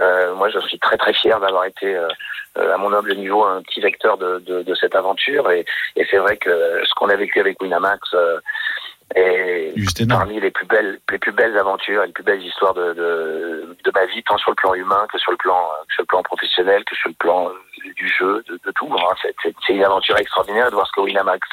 Euh, 0.00 0.34
moi, 0.34 0.48
je 0.50 0.58
suis 0.68 0.78
très 0.78 0.96
très 0.96 1.14
fier 1.14 1.38
d'avoir 1.40 1.64
été 1.64 1.94
euh, 1.94 2.08
à 2.74 2.76
mon 2.78 2.92
humble 2.92 3.14
niveau 3.14 3.44
un 3.44 3.62
petit 3.62 3.80
vecteur 3.80 4.16
de, 4.18 4.38
de, 4.40 4.62
de 4.62 4.74
cette 4.74 4.94
aventure. 4.94 5.50
Et, 5.50 5.64
et 5.96 6.06
c'est 6.10 6.18
vrai 6.18 6.36
que 6.38 6.50
ce 6.84 6.92
qu'on 6.96 7.08
a 7.10 7.16
vécu 7.16 7.38
avec 7.40 7.60
Winamax 7.62 8.00
euh, 8.14 8.38
Juste 9.76 10.00
énorme. 10.00 10.22
parmi 10.22 10.40
les 10.40 10.50
plus 10.50 10.66
belles, 10.66 10.98
les 11.10 11.18
plus 11.18 11.32
belles 11.32 11.56
aventures, 11.56 12.02
et 12.02 12.06
les 12.06 12.12
plus 12.12 12.24
belles 12.24 12.42
histoires 12.42 12.74
de, 12.74 12.92
de, 12.94 13.76
de 13.84 13.90
ma 13.94 14.04
vie, 14.06 14.22
tant 14.24 14.36
sur 14.38 14.50
le 14.50 14.56
plan 14.56 14.74
humain 14.74 15.06
que 15.12 15.18
sur 15.18 15.30
le 15.30 15.36
plan, 15.36 15.60
que 15.88 15.94
sur 15.94 16.02
le 16.02 16.06
plan 16.06 16.22
professionnel, 16.22 16.84
que 16.84 16.94
sur 16.96 17.08
le 17.08 17.14
plan 17.14 17.50
du 17.94 18.08
jeu, 18.08 18.42
de, 18.48 18.58
de 18.64 18.70
tout. 18.72 18.90
hein. 18.92 19.14
C'est- 19.22 19.34
C'est 19.42 19.54
c'est 19.66 19.72
une 19.74 19.84
aventure 19.84 20.16
extraordinaire 20.18 20.70
de 20.70 20.74
voir 20.74 20.86
ce 20.86 20.92
que 20.92 21.00
Winamax 21.02 21.46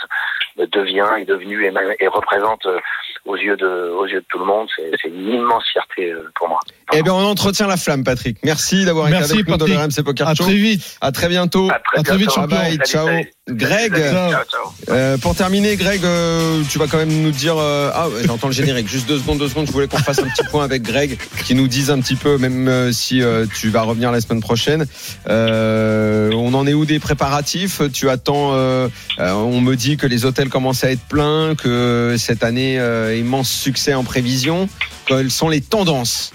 devient, 0.58 1.08
est 1.20 1.26
devenu 1.26 1.66
et, 1.66 1.72
et 2.00 2.08
représente 2.08 2.66
euh, 2.66 2.80
aux 3.25 3.36
yeux 3.38 3.55
de, 3.57 3.89
aux 3.97 4.05
yeux 4.05 4.19
de 4.21 4.25
tout 4.29 4.39
le 4.39 4.45
monde. 4.45 4.67
C'est 4.77 5.07
une 5.07 5.27
immense 5.29 5.63
fierté 5.71 6.12
euh, 6.12 6.29
pour 6.36 6.49
moi. 6.49 6.59
Eh 6.93 7.01
bien, 7.01 7.13
on 7.13 7.23
entretient 7.25 7.67
la 7.67 7.77
flamme, 7.77 8.03
Patrick. 8.03 8.38
Merci 8.43 8.86
d'avoir 8.86 9.07
été 9.07 9.17
Merci, 9.17 9.33
avec 9.33 9.47
nous 9.47 9.57
dans 9.57 9.65
le. 9.65 9.75
RMC 9.77 10.03
Poker 10.03 10.27
À 10.27 10.36
Show. 10.36 10.43
très 10.43 10.55
vite. 10.55 10.97
À 11.01 11.12
très 11.12 11.27
bientôt. 11.29 11.69
À 11.71 11.79
très, 11.79 11.99
À 11.99 12.03
très 12.03 12.17
vite, 12.17 12.27
bientôt. 12.27 12.41
champion. 12.41 12.57
Bye, 12.57 12.71
Salut, 12.71 12.86
ciao. 12.86 13.07
salut. 13.07 13.31
Greg, 13.49 13.93
Ciao. 13.93 14.31
ciao, 14.31 14.73
euh, 14.89 15.17
pour 15.17 15.36
terminer, 15.36 15.75
Greg, 15.75 15.99
euh, 16.05 16.62
tu 16.69 16.79
vas 16.79 16.88
quand 16.88 16.97
même 16.97 17.12
nous 17.23 17.31
dire. 17.31 17.55
euh, 17.57 17.91
ah, 17.93 18.07
j'entends 18.25 18.47
le 18.47 18.53
générique. 18.53 18.88
Juste 18.88 19.05
deux 19.07 19.17
secondes, 19.17 19.38
deux 19.39 19.49
secondes. 19.49 19.67
Je 19.67 19.71
voulais 19.73 19.88
qu'on 19.88 19.97
fasse 19.97 20.19
un 20.19 20.23
petit 20.29 20.43
point 20.49 20.63
avec 20.63 20.81
Greg, 20.83 21.17
qui 21.45 21.53
nous 21.55 21.67
dise 21.67 21.91
un 21.91 21.99
petit 21.99 22.15
peu, 22.15 22.38
même 22.38 22.67
euh, 22.69 22.91
si 22.93 23.21
euh, 23.21 23.45
tu 23.59 23.69
vas 23.69 23.81
revenir 23.81 24.12
la 24.13 24.21
semaine 24.21 24.39
prochaine. 24.39 24.86
Euh, 25.29 26.31
on 26.33 26.53
en 26.53 26.65
est 26.67 26.73
où 26.73 26.86
des 26.86 26.99
préparatifs? 26.99 27.81
Tu 27.91 28.09
attends. 28.09 28.51
euh, 28.53 28.88
euh, 29.19 29.31
on 29.33 29.59
me 29.62 29.75
dit 29.75 29.97
que 29.97 30.07
les 30.07 30.23
hôtels 30.25 30.49
commencent 30.49 30.83
à 30.86 30.91
être 30.91 31.03
pleins, 31.09 31.55
que 31.55 32.15
cette 32.17 32.43
année 32.43 32.77
immense 33.15 33.49
succès 33.49 33.93
en 33.93 34.04
prévision. 34.04 34.67
Quelles 35.06 35.32
sont 35.32 35.49
les 35.49 35.62
tendances 35.62 36.32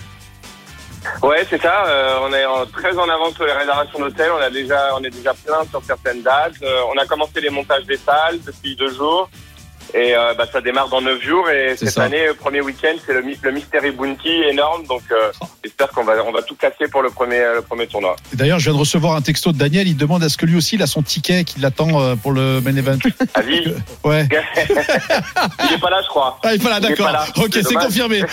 Ouais, 1.23 1.47
c'est 1.49 1.61
ça. 1.61 1.85
euh, 1.87 2.19
on 2.23 2.33
est 2.33 2.71
très 2.73 2.97
en 2.99 3.09
avance 3.09 3.35
sur 3.35 3.45
les 3.47 3.53
réservations 3.53 3.99
d'hôtels. 3.99 4.31
On 4.37 4.41
a 4.43 4.51
déjà, 4.51 4.91
on 4.99 5.03
est 5.03 5.11
déjà 5.11 5.33
plein 5.33 5.65
sur 5.71 5.83
certaines 5.83 6.23
dates. 6.23 6.55
Euh, 6.63 6.81
on 6.95 6.99
a 6.99 7.07
commencé 7.07 7.41
les 7.41 7.51
montages 7.51 7.85
des 7.85 7.97
salles 7.97 8.39
depuis 8.45 8.77
deux 8.77 8.93
jours. 8.93 9.31
Et 9.95 10.15
euh, 10.15 10.35
bah, 10.35 10.47
ça 10.53 10.61
démarre 10.61 10.89
dans 10.89 11.01
neuf 11.01 11.23
jours. 11.23 11.49
Et 11.51 11.77
cette 11.77 11.91
ça. 11.91 12.05
année, 12.05 12.27
le 12.27 12.35
premier 12.35 12.61
week-end, 12.61 12.95
c'est 13.07 13.15
le, 13.15 13.23
le 13.43 13.53
Mystery 13.53 13.91
Bounty 13.91 14.43
énorme. 14.51 14.87
Donc, 14.87 15.03
euh, 15.11 15.31
j'espère 15.65 15.89
qu'on 15.89 16.05
va, 16.05 16.15
on 16.27 16.33
va 16.33 16.43
tout 16.43 16.57
casser 16.57 16.89
pour 16.91 17.03
le 17.03 17.11
premier, 17.11 17.41
le 17.57 17.63
premier 17.63 17.87
tournoi. 17.87 18.17
D'ailleurs, 18.35 18.59
je 18.59 18.65
viens 18.65 18.75
de 18.75 18.79
recevoir 18.79 19.15
un 19.15 19.23
texto 19.23 19.53
de 19.53 19.59
Daniel. 19.59 19.89
Il 19.89 19.97
demande 19.97 20.23
est-ce 20.23 20.37
que 20.37 20.47
lui 20.47 20.57
aussi 20.57 20.77
il 20.77 20.83
a 20.83 20.87
son 20.87 21.03
ticket 21.03 21.45
qui 21.45 21.61
l'attend 21.61 22.01
euh, 22.01 22.17
pour 22.17 22.33
le 22.33 22.61
main 22.61 22.77
event? 22.77 22.99
Avis 23.35 23.73
Ouais. 24.05 24.29
Il 25.69 25.75
est 25.75 25.81
pas 25.81 25.91
là, 25.91 26.01
je 26.03 26.09
crois. 26.09 26.39
Ah, 26.43 26.55
il 26.55 26.61
est 26.61 26.65
pas 26.65 26.71
là, 26.71 26.81
d'accord. 26.81 27.11
Ok, 27.37 27.53
C'est 27.53 27.75
confirmé. 27.75 28.23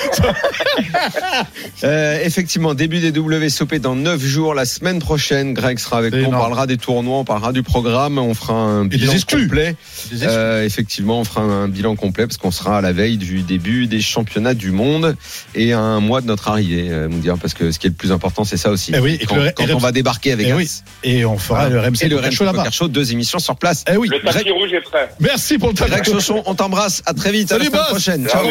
Euh, 1.84 2.20
effectivement, 2.24 2.74
début 2.74 3.00
des 3.00 3.18
WSOP 3.18 3.76
dans 3.76 3.96
9 3.96 4.20
jours. 4.22 4.54
La 4.54 4.66
semaine 4.66 5.00
prochaine, 5.00 5.54
Greg 5.54 5.78
sera 5.78 5.98
avec 5.98 6.14
nous. 6.14 6.26
On 6.26 6.32
parlera 6.32 6.68
des 6.68 6.78
tournois, 6.78 7.20
on 7.20 7.26
parlera 7.26 7.52
du 7.52 7.64
programme, 7.64 8.18
on 8.18 8.34
fera 8.34 8.54
un 8.54 8.86
des 8.86 8.98
bilan 8.98 9.14
complet. 9.30 9.76
Euh, 10.24 10.64
effectivement, 10.64 11.20
on 11.20 11.24
fera 11.24 11.42
un 11.42 11.45
bilan 11.68 11.96
complet 11.96 12.28
parce 12.28 12.38
qu'on 12.38 12.52
sera 12.52 12.78
à 12.78 12.82
la 12.82 12.92
veille 12.94 13.18
du 13.18 13.42
début 13.42 13.88
des 13.88 14.02
championnats 14.02 14.54
du 14.54 14.72
monde 14.72 15.16
et 15.56 15.74
à 15.74 15.80
un 15.80 16.00
mois 16.00 16.22
de 16.22 16.28
notre 16.28 16.48
arrivée, 16.50 16.88
euh, 16.90 17.08
Moudir, 17.10 17.38
parce 17.38 17.54
que 17.54 17.72
ce 17.72 17.80
qui 17.80 17.88
est 17.88 17.90
le 17.90 17.96
plus 17.96 18.12
important, 18.12 18.44
c'est 18.44 18.58
ça 18.58 18.70
aussi. 18.72 18.92
Eh 18.96 19.00
oui, 19.00 19.18
et 19.22 19.26
quand 19.26 19.36
le 19.36 19.52
quand 19.56 19.64
RMC 19.66 19.74
on 19.76 19.80
va 19.80 19.92
débarquer 19.92 20.32
avec 20.32 20.48
Eh 20.50 20.54
oui. 20.54 20.70
Et 21.04 21.26
on 21.26 21.38
fera 21.38 21.70
le 21.70 21.80
RMC 21.80 22.04
et 22.04 22.08
le 22.10 22.16
Poker 22.18 22.30
RMC 22.32 22.36
Show 22.66 22.72
Show, 22.72 22.88
deux 22.88 23.12
émissions 23.12 23.40
sur 23.40 23.56
place. 23.56 23.84
Eh 23.92 23.98
oui. 23.98 24.08
Le 24.10 24.20
tapis 24.22 24.44
Greg- 24.44 24.52
rouge 24.54 24.74
est 24.74 24.82
prêt. 24.82 25.10
Merci 25.20 25.58
pour 25.58 25.70
le 25.70 25.74
Greg 25.76 25.90
tableau. 25.90 26.14
Chauchon, 26.20 26.44
on 26.46 26.56
t'embrasse. 26.56 27.02
À 27.06 27.14
très 27.14 27.32
vite. 27.32 27.52
à 27.52 27.56
Salut 27.58 27.66
la 27.66 27.70
semaine 27.72 27.82
boss. 27.82 27.90
prochaine. 27.92 28.28
Ciao. 28.28 28.46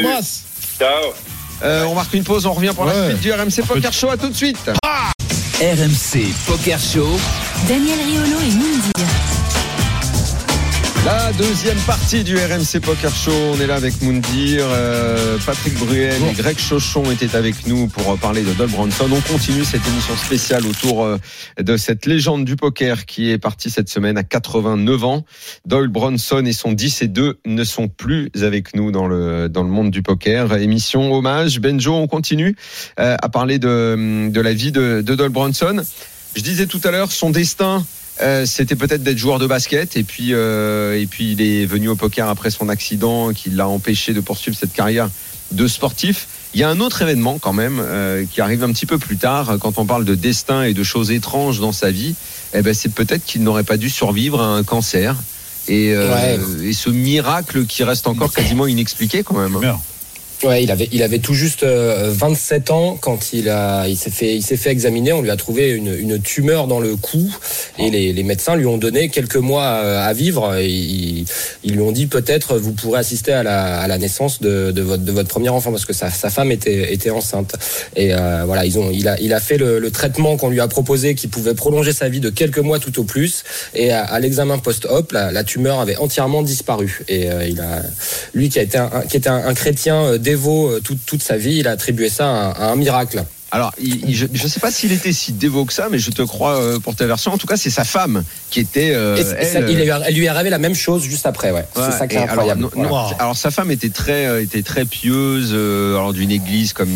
Ciao. 0.78 1.12
Euh, 1.62 1.84
on 1.84 1.94
marque 1.94 2.12
une 2.14 2.24
pause. 2.24 2.46
On 2.46 2.52
revient 2.52 2.72
pour 2.74 2.84
la 2.84 3.08
suite 3.10 3.20
du 3.20 3.32
RMC 3.32 3.62
Poker 3.66 3.92
Show. 3.92 4.10
À 4.10 4.16
tout 4.16 4.28
de 4.28 4.34
suite. 4.34 4.58
RMC 5.60 6.26
Poker 6.46 6.78
Show. 6.80 7.18
Daniel 7.68 7.98
Riolo 7.98 8.40
et 8.40 8.50
Moundir. 8.54 9.13
La 11.04 11.32
deuxième 11.34 11.76
partie 11.80 12.24
du 12.24 12.34
RMC 12.38 12.80
Poker 12.80 13.14
Show, 13.14 13.30
on 13.52 13.60
est 13.60 13.66
là 13.66 13.74
avec 13.74 14.00
Moundir, 14.00 14.64
euh, 14.70 15.36
Patrick 15.44 15.74
Bruel 15.74 16.14
et 16.30 16.32
Greg 16.32 16.58
Chauchon 16.58 17.10
étaient 17.10 17.36
avec 17.36 17.66
nous 17.66 17.88
pour 17.88 18.16
parler 18.18 18.42
de 18.42 18.54
Doug 18.54 18.70
Bronson. 18.70 19.06
On 19.12 19.20
continue 19.20 19.64
cette 19.64 19.86
émission 19.86 20.16
spéciale 20.16 20.64
autour 20.66 21.04
euh, 21.04 21.18
de 21.60 21.76
cette 21.76 22.06
légende 22.06 22.46
du 22.46 22.56
poker 22.56 23.04
qui 23.04 23.30
est 23.30 23.36
partie 23.36 23.68
cette 23.68 23.90
semaine 23.90 24.16
à 24.16 24.22
89 24.22 25.04
ans. 25.04 25.24
Doyle 25.66 25.88
Bronson 25.88 26.42
et 26.46 26.54
son 26.54 26.72
10 26.72 27.02
et 27.02 27.08
2 27.08 27.38
ne 27.44 27.64
sont 27.64 27.88
plus 27.88 28.30
avec 28.40 28.74
nous 28.74 28.90
dans 28.90 29.06
le, 29.06 29.50
dans 29.50 29.62
le 29.62 29.68
monde 29.68 29.90
du 29.90 30.02
poker. 30.02 30.54
Émission 30.56 31.12
hommage. 31.12 31.60
Benjo, 31.60 31.92
on 31.92 32.06
continue 32.06 32.56
euh, 32.98 33.16
à 33.20 33.28
parler 33.28 33.58
de, 33.58 34.30
de 34.30 34.40
la 34.40 34.54
vie 34.54 34.72
de, 34.72 35.02
de 35.04 35.14
Doyle 35.14 35.28
Bronson. 35.28 35.82
Je 36.34 36.40
disais 36.40 36.66
tout 36.66 36.80
à 36.82 36.90
l'heure, 36.90 37.12
son 37.12 37.28
destin, 37.28 37.84
euh, 38.22 38.46
c'était 38.46 38.76
peut-être 38.76 39.02
d'être 39.02 39.18
joueur 39.18 39.38
de 39.38 39.46
basket 39.46 39.96
et 39.96 40.04
puis 40.04 40.28
euh, 40.32 41.00
et 41.00 41.06
puis 41.06 41.32
il 41.32 41.42
est 41.42 41.66
venu 41.66 41.88
au 41.88 41.96
poker 41.96 42.28
après 42.28 42.50
son 42.50 42.68
accident 42.68 43.32
qui 43.32 43.50
l'a 43.50 43.66
empêché 43.68 44.12
de 44.12 44.20
poursuivre 44.20 44.56
cette 44.56 44.72
carrière 44.72 45.08
de 45.52 45.66
sportif. 45.66 46.26
Il 46.54 46.60
y 46.60 46.62
a 46.62 46.68
un 46.68 46.78
autre 46.80 47.02
événement 47.02 47.38
quand 47.40 47.52
même 47.52 47.80
euh, 47.80 48.24
qui 48.30 48.40
arrive 48.40 48.62
un 48.62 48.72
petit 48.72 48.86
peu 48.86 48.98
plus 48.98 49.16
tard 49.16 49.56
quand 49.60 49.78
on 49.78 49.84
parle 49.86 50.04
de 50.04 50.14
destin 50.14 50.62
et 50.62 50.74
de 50.74 50.82
choses 50.84 51.10
étranges 51.10 51.58
dans 51.58 51.72
sa 51.72 51.90
vie. 51.90 52.14
Eh 52.54 52.62
ben 52.62 52.72
c'est 52.72 52.92
peut-être 52.94 53.24
qu'il 53.24 53.42
n'aurait 53.42 53.64
pas 53.64 53.76
dû 53.76 53.90
survivre 53.90 54.40
à 54.40 54.46
un 54.46 54.62
cancer 54.62 55.16
et, 55.66 55.92
euh, 55.94 56.62
et 56.62 56.72
ce 56.72 56.90
miracle 56.90 57.66
qui 57.66 57.82
reste 57.82 58.06
encore 58.06 58.32
quasiment 58.32 58.66
inexpliqué 58.68 59.22
quand 59.24 59.36
même. 59.36 59.56
hein. 59.56 59.60
Ouais, 60.44 60.62
il 60.62 60.70
avait, 60.70 60.90
il 60.92 61.02
avait 61.02 61.20
tout 61.20 61.32
juste 61.32 61.62
euh, 61.62 62.10
27 62.12 62.70
ans 62.70 62.98
quand 63.00 63.32
il 63.32 63.48
a, 63.48 63.88
il 63.88 63.96
s'est 63.96 64.10
fait, 64.10 64.34
il 64.34 64.42
s'est 64.42 64.58
fait 64.58 64.70
examiner. 64.70 65.14
On 65.14 65.22
lui 65.22 65.30
a 65.30 65.36
trouvé 65.36 65.70
une, 65.70 65.94
une 65.98 66.20
tumeur 66.20 66.66
dans 66.66 66.80
le 66.80 66.96
cou 66.96 67.34
et 67.78 67.88
les, 67.88 68.12
les 68.12 68.22
médecins 68.22 68.54
lui 68.54 68.66
ont 68.66 68.76
donné 68.76 69.08
quelques 69.08 69.36
mois 69.36 69.64
euh, 69.64 70.06
à 70.06 70.12
vivre. 70.12 70.54
Ils, 70.60 71.24
lui 71.64 71.80
ont 71.80 71.92
dit 71.92 72.06
peut-être 72.06 72.58
vous 72.58 72.72
pourrez 72.72 72.98
assister 72.98 73.32
à 73.32 73.42
la, 73.42 73.80
à 73.80 73.88
la 73.88 73.96
naissance 73.96 74.42
de, 74.42 74.70
de 74.70 74.82
votre, 74.82 75.02
de 75.02 75.12
votre 75.12 75.28
premier 75.30 75.48
enfant 75.48 75.70
parce 75.70 75.86
que 75.86 75.94
sa, 75.94 76.10
sa 76.10 76.28
femme 76.28 76.52
était, 76.52 76.92
était 76.92 77.10
enceinte. 77.10 77.54
Et 77.96 78.12
euh, 78.12 78.42
voilà, 78.44 78.66
ils 78.66 78.78
ont, 78.78 78.90
il 78.90 79.08
a, 79.08 79.18
il 79.20 79.32
a 79.32 79.40
fait 79.40 79.56
le, 79.56 79.90
traitement 79.90 80.36
qu'on 80.36 80.50
lui 80.50 80.60
a 80.60 80.68
proposé 80.68 81.14
qui 81.14 81.28
pouvait 81.28 81.54
prolonger 81.54 81.92
sa 81.92 82.08
vie 82.10 82.20
de 82.20 82.28
quelques 82.28 82.58
mois 82.58 82.78
tout 82.80 83.00
au 83.00 83.04
plus. 83.04 83.44
Et 83.74 83.92
à, 83.92 84.18
l'examen 84.18 84.58
post-op, 84.58 85.12
la, 85.12 85.44
tumeur 85.44 85.80
avait 85.80 85.96
entièrement 85.96 86.42
disparu. 86.42 87.00
Et 87.08 87.30
euh, 87.30 87.46
il 87.46 87.60
a, 87.60 87.82
lui 88.34 88.50
qui 88.50 88.58
a 88.58 88.62
été 88.62 88.78
qui 89.08 89.16
était 89.16 89.28
un, 89.28 89.46
un 89.46 89.54
chrétien 89.54 90.02
euh, 90.04 90.18
dévot 90.34 90.68
euh, 90.70 90.80
toute, 90.80 91.04
toute 91.06 91.22
sa 91.22 91.36
vie, 91.36 91.56
il 91.60 91.68
a 91.68 91.72
attribué 91.72 92.08
ça 92.08 92.26
à, 92.26 92.50
à 92.50 92.64
un 92.72 92.76
miracle. 92.76 93.24
Alors, 93.52 93.72
il- 93.80 94.10
il- 94.10 94.16
je 94.16 94.26
ne 94.26 94.48
sais 94.48 94.58
pas 94.58 94.72
s'il 94.72 94.90
était 94.90 95.12
si 95.12 95.30
dévot 95.32 95.64
que 95.64 95.72
ça, 95.72 95.86
mais 95.88 96.00
je 96.00 96.10
te 96.10 96.22
crois 96.22 96.56
euh, 96.60 96.80
pour 96.80 96.96
ta 96.96 97.06
version. 97.06 97.32
En 97.32 97.38
tout 97.38 97.46
cas, 97.46 97.56
c'est 97.56 97.70
sa 97.70 97.84
femme 97.84 98.24
qui 98.50 98.58
était. 98.58 98.90
euh, 98.92 99.16
Et 99.16 99.22
ça- 99.22 99.36
elle, 99.60 99.70
il 99.70 99.76
lui 99.78 99.88
a- 99.90 100.00
elle 100.08 100.14
lui 100.16 100.24
est 100.24 100.28
arrivé 100.28 100.50
la 100.50 100.58
même 100.58 100.74
chose 100.74 101.04
juste 101.04 101.24
après, 101.24 101.52
ouais. 101.52 101.64
Ouais, 101.76 101.82
c'est 101.88 101.96
ça 101.98 102.08
qui 102.08 102.16
est 102.16 102.18
incroyable. 102.18 102.62
Alors, 102.64 102.76
non- 102.76 102.88
Voilà. 102.88 103.10
non, 103.12 103.16
alors, 103.20 103.36
sa 103.36 103.52
femme 103.52 103.70
était 103.70 103.90
très, 103.90 104.26
euh, 104.26 104.42
était 104.42 104.62
très 104.64 104.84
pieuse, 104.84 105.52
alors 105.52 106.12
d'une 106.12 106.32
église 106.32 106.72
comme 106.72 106.90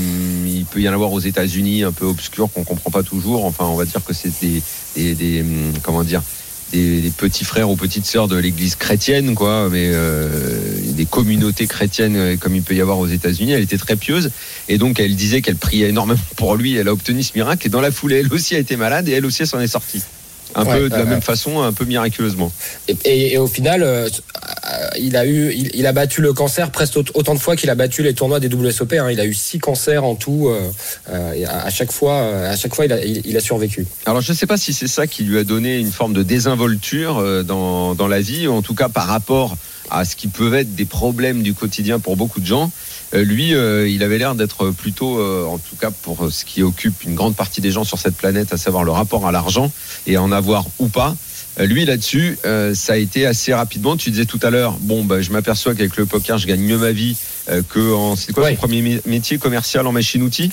il 0.48 0.64
peut 0.64 0.80
y 0.80 0.88
en 0.88 0.92
avoir 0.94 1.12
aux 1.12 1.20
États-Unis, 1.20 1.84
un 1.84 1.92
peu 1.92 2.06
obscure 2.06 2.48
qu'on 2.52 2.64
comprend 2.64 2.90
pas 2.90 3.04
toujours. 3.04 3.44
Enfin, 3.44 3.64
on 3.66 3.76
va 3.76 3.84
dire 3.84 4.02
que 4.04 4.12
c'est 4.12 4.32
des, 4.40 4.60
des, 4.96 5.14
des, 5.14 5.40
hum, 5.42 5.72
comment 5.84 6.02
dire, 6.02 6.22
des, 6.72 7.12
petits 7.16 7.44
frères 7.44 7.70
ou 7.70 7.76
petites 7.76 8.06
sœurs 8.06 8.28
de 8.28 8.36
l'église 8.36 8.76
chrétienne, 8.76 9.34
quoi, 9.34 9.68
mais 9.70 9.90
euh, 9.92 10.28
des 10.92 11.06
communautés 11.06 11.66
chrétiennes 11.66 12.16
euh, 12.16 12.36
comme 12.36 12.54
il 12.54 12.62
peut 12.62 12.74
y 12.74 12.80
avoir 12.80 12.98
aux 12.98 13.06
États-Unis. 13.06 13.52
Elle 13.52 13.62
était 13.62 13.78
très 13.78 13.96
pieuse 13.96 14.30
et 14.68 14.78
donc 14.78 15.00
elle 15.00 15.14
disait 15.16 15.42
qu'elle 15.42 15.56
priait 15.56 15.88
énormément 15.88 16.20
pour 16.36 16.56
lui. 16.56 16.76
Elle 16.76 16.88
a 16.88 16.92
obtenu 16.92 17.22
ce 17.22 17.32
miracle 17.34 17.66
et 17.66 17.70
dans 17.70 17.80
la 17.80 17.90
foulée, 17.90 18.16
elle 18.16 18.32
aussi 18.32 18.54
a 18.54 18.58
été 18.58 18.76
malade 18.76 19.08
et 19.08 19.12
elle 19.12 19.26
aussi 19.26 19.46
s'en 19.46 19.60
est 19.60 19.68
sortie. 19.68 20.02
Un 20.60 20.64
Ouais, 20.64 20.78
peu 20.80 20.88
de 20.88 20.96
la 20.96 21.04
même 21.04 21.22
façon, 21.22 21.62
un 21.62 21.72
peu 21.72 21.84
miraculeusement. 21.84 22.50
Et, 22.88 22.96
et- 23.04 23.32
et 23.34 23.38
au 23.38 23.46
final, 23.46 23.82
euh, 23.84 24.08
il 24.98 25.16
a 25.16 25.24
eu, 25.24 25.52
il, 25.54 25.70
il 25.74 25.86
a 25.86 25.92
battu 25.92 26.20
le 26.20 26.32
cancer 26.32 26.70
presque 26.72 26.96
aut- 26.96 27.04
autant 27.14 27.34
de 27.34 27.38
fois 27.38 27.54
qu'il 27.54 27.70
a 27.70 27.74
battu 27.74 28.02
les 28.02 28.12
tournois 28.12 28.40
des 28.40 28.48
WSOP. 28.48 28.94
hein. 28.94 29.08
Il 29.10 29.20
a 29.20 29.24
eu 29.24 29.34
six 29.34 29.58
cancers 29.60 30.02
en 30.04 30.14
tout. 30.16 30.48
euh, 30.48 30.60
euh, 31.10 31.32
et 31.34 31.44
à, 31.44 31.64
à 31.66 31.70
chaque 31.70 31.92
fois, 31.92 32.20
à 32.48 32.56
chaque 32.56 32.74
fois, 32.74 32.86
il 32.86 32.92
a, 32.92 33.04
il, 33.04 33.22
il 33.24 33.36
a 33.36 33.40
survécu. 33.40 33.86
Alors 34.06 34.20
je 34.20 34.32
ne 34.32 34.36
sais 34.36 34.46
pas 34.46 34.56
si 34.56 34.72
c'est 34.72 34.88
ça 34.88 35.06
qui 35.06 35.22
lui 35.22 35.38
a 35.38 35.44
donné 35.44 35.76
une 35.78 35.92
forme 35.92 36.12
de 36.12 36.22
désinvolture 36.24 37.44
dans, 37.44 37.94
dans 37.94 38.08
la 38.08 38.20
vie, 38.20 38.46
ou 38.48 38.52
en 38.52 38.62
tout 38.62 38.74
cas 38.74 38.88
par 38.88 39.06
rapport 39.06 39.56
à 39.90 40.04
ce 40.04 40.16
qui 40.16 40.28
peuvent 40.28 40.54
être 40.54 40.74
des 40.74 40.84
problèmes 40.84 41.42
du 41.42 41.54
quotidien 41.54 41.98
pour 41.98 42.16
beaucoup 42.16 42.40
de 42.40 42.46
gens. 42.46 42.70
Euh, 43.14 43.24
lui, 43.24 43.54
euh, 43.54 43.88
il 43.88 44.02
avait 44.02 44.18
l'air 44.18 44.34
d'être 44.34 44.70
plutôt, 44.70 45.18
euh, 45.18 45.44
en 45.46 45.58
tout 45.58 45.76
cas 45.76 45.90
pour 45.90 46.28
ce 46.30 46.44
qui 46.44 46.62
occupe 46.62 47.04
une 47.04 47.14
grande 47.14 47.34
partie 47.36 47.60
des 47.60 47.70
gens 47.70 47.84
sur 47.84 47.98
cette 47.98 48.16
planète, 48.16 48.52
à 48.52 48.58
savoir 48.58 48.84
le 48.84 48.90
rapport 48.90 49.26
à 49.26 49.32
l'argent 49.32 49.72
et 50.06 50.18
en 50.18 50.30
avoir 50.32 50.66
ou 50.78 50.88
pas. 50.88 51.16
Lui 51.58 51.84
là-dessus, 51.84 52.38
euh, 52.44 52.72
ça 52.74 52.92
a 52.92 52.96
été 52.96 53.26
assez 53.26 53.52
rapidement. 53.52 53.96
Tu 53.96 54.10
disais 54.12 54.26
tout 54.26 54.38
à 54.42 54.50
l'heure, 54.50 54.76
bon, 54.80 55.04
bah, 55.04 55.22
je 55.22 55.32
m'aperçois 55.32 55.74
qu'avec 55.74 55.96
le 55.96 56.06
poker, 56.06 56.38
je 56.38 56.46
gagne 56.46 56.60
mieux 56.60 56.78
ma 56.78 56.92
vie 56.92 57.16
euh, 57.50 57.62
que 57.68 57.92
en. 57.94 58.14
C'est 58.14 58.32
quoi 58.32 58.44
Ouais. 58.44 58.50
son 58.50 58.56
premier 58.56 58.80
mé- 58.82 59.00
métier 59.06 59.38
commercial 59.38 59.84
en 59.88 59.92
machine-outil? 59.92 60.50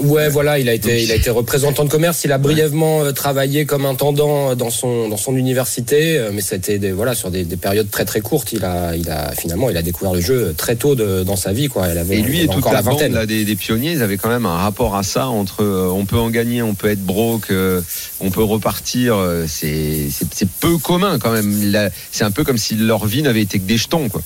Ouais, 0.00 0.28
voilà, 0.28 0.58
il 0.58 0.68
a 0.68 0.74
été, 0.74 1.02
il 1.02 1.12
a 1.12 1.14
été 1.14 1.30
représentant 1.30 1.84
de 1.84 1.88
commerce. 1.88 2.24
Il 2.24 2.32
a 2.32 2.38
brièvement 2.38 3.04
euh, 3.04 3.12
travaillé 3.12 3.64
comme 3.64 3.86
intendant 3.86 4.56
dans 4.56 4.70
son 4.70 5.08
dans 5.08 5.16
son 5.16 5.36
université, 5.36 6.18
euh, 6.18 6.30
mais 6.32 6.40
c'était 6.40 6.78
des 6.78 6.90
voilà 6.90 7.14
sur 7.14 7.30
des, 7.30 7.44
des 7.44 7.56
périodes 7.56 7.90
très 7.90 8.04
très 8.04 8.20
courtes. 8.20 8.52
Il 8.52 8.64
a 8.64 8.96
il 8.96 9.08
a 9.10 9.30
finalement 9.32 9.70
il 9.70 9.76
a 9.76 9.82
découvert 9.82 10.12
le 10.12 10.20
jeu 10.20 10.52
très 10.56 10.74
tôt 10.76 10.94
de- 10.96 11.22
dans 11.22 11.36
sa 11.36 11.52
vie 11.52 11.68
quoi. 11.68 11.88
Il 11.92 11.98
avait, 11.98 12.16
Et 12.18 12.22
lui 12.22 12.40
et 12.40 12.48
toute 12.48 12.64
la 12.64 12.72
la 12.72 12.82
bande 12.82 12.94
vingtaine. 12.94 13.12
là, 13.14 13.24
des, 13.26 13.44
des 13.44 13.56
pionniers, 13.56 13.92
ils 13.92 14.02
avaient 14.02 14.16
quand 14.16 14.28
même 14.30 14.46
un 14.46 14.56
rapport 14.56 14.96
à 14.96 15.02
ça 15.04 15.28
entre 15.28 15.62
euh, 15.62 15.88
on 15.92 16.06
peut 16.06 16.18
en 16.18 16.30
gagner, 16.30 16.60
on 16.62 16.74
peut 16.74 16.88
être 16.90 17.04
broke, 17.04 17.50
euh, 17.52 17.80
on 18.20 18.30
peut 18.30 18.42
repartir. 18.42 19.14
euh, 19.16 19.46
c'est 19.48 20.08
peu 20.60 20.76
commun 20.78 21.18
quand 21.20 21.30
même. 21.30 21.72
C'est 22.10 22.24
un 22.24 22.30
peu 22.32 22.42
comme 22.42 22.58
si 22.58 22.74
leur 22.74 23.06
vie 23.06 23.22
n'avait 23.22 23.42
été 23.42 23.58
que 23.60 23.64
des 23.64 23.76
jetons 23.76 24.08
quoi. 24.08 24.22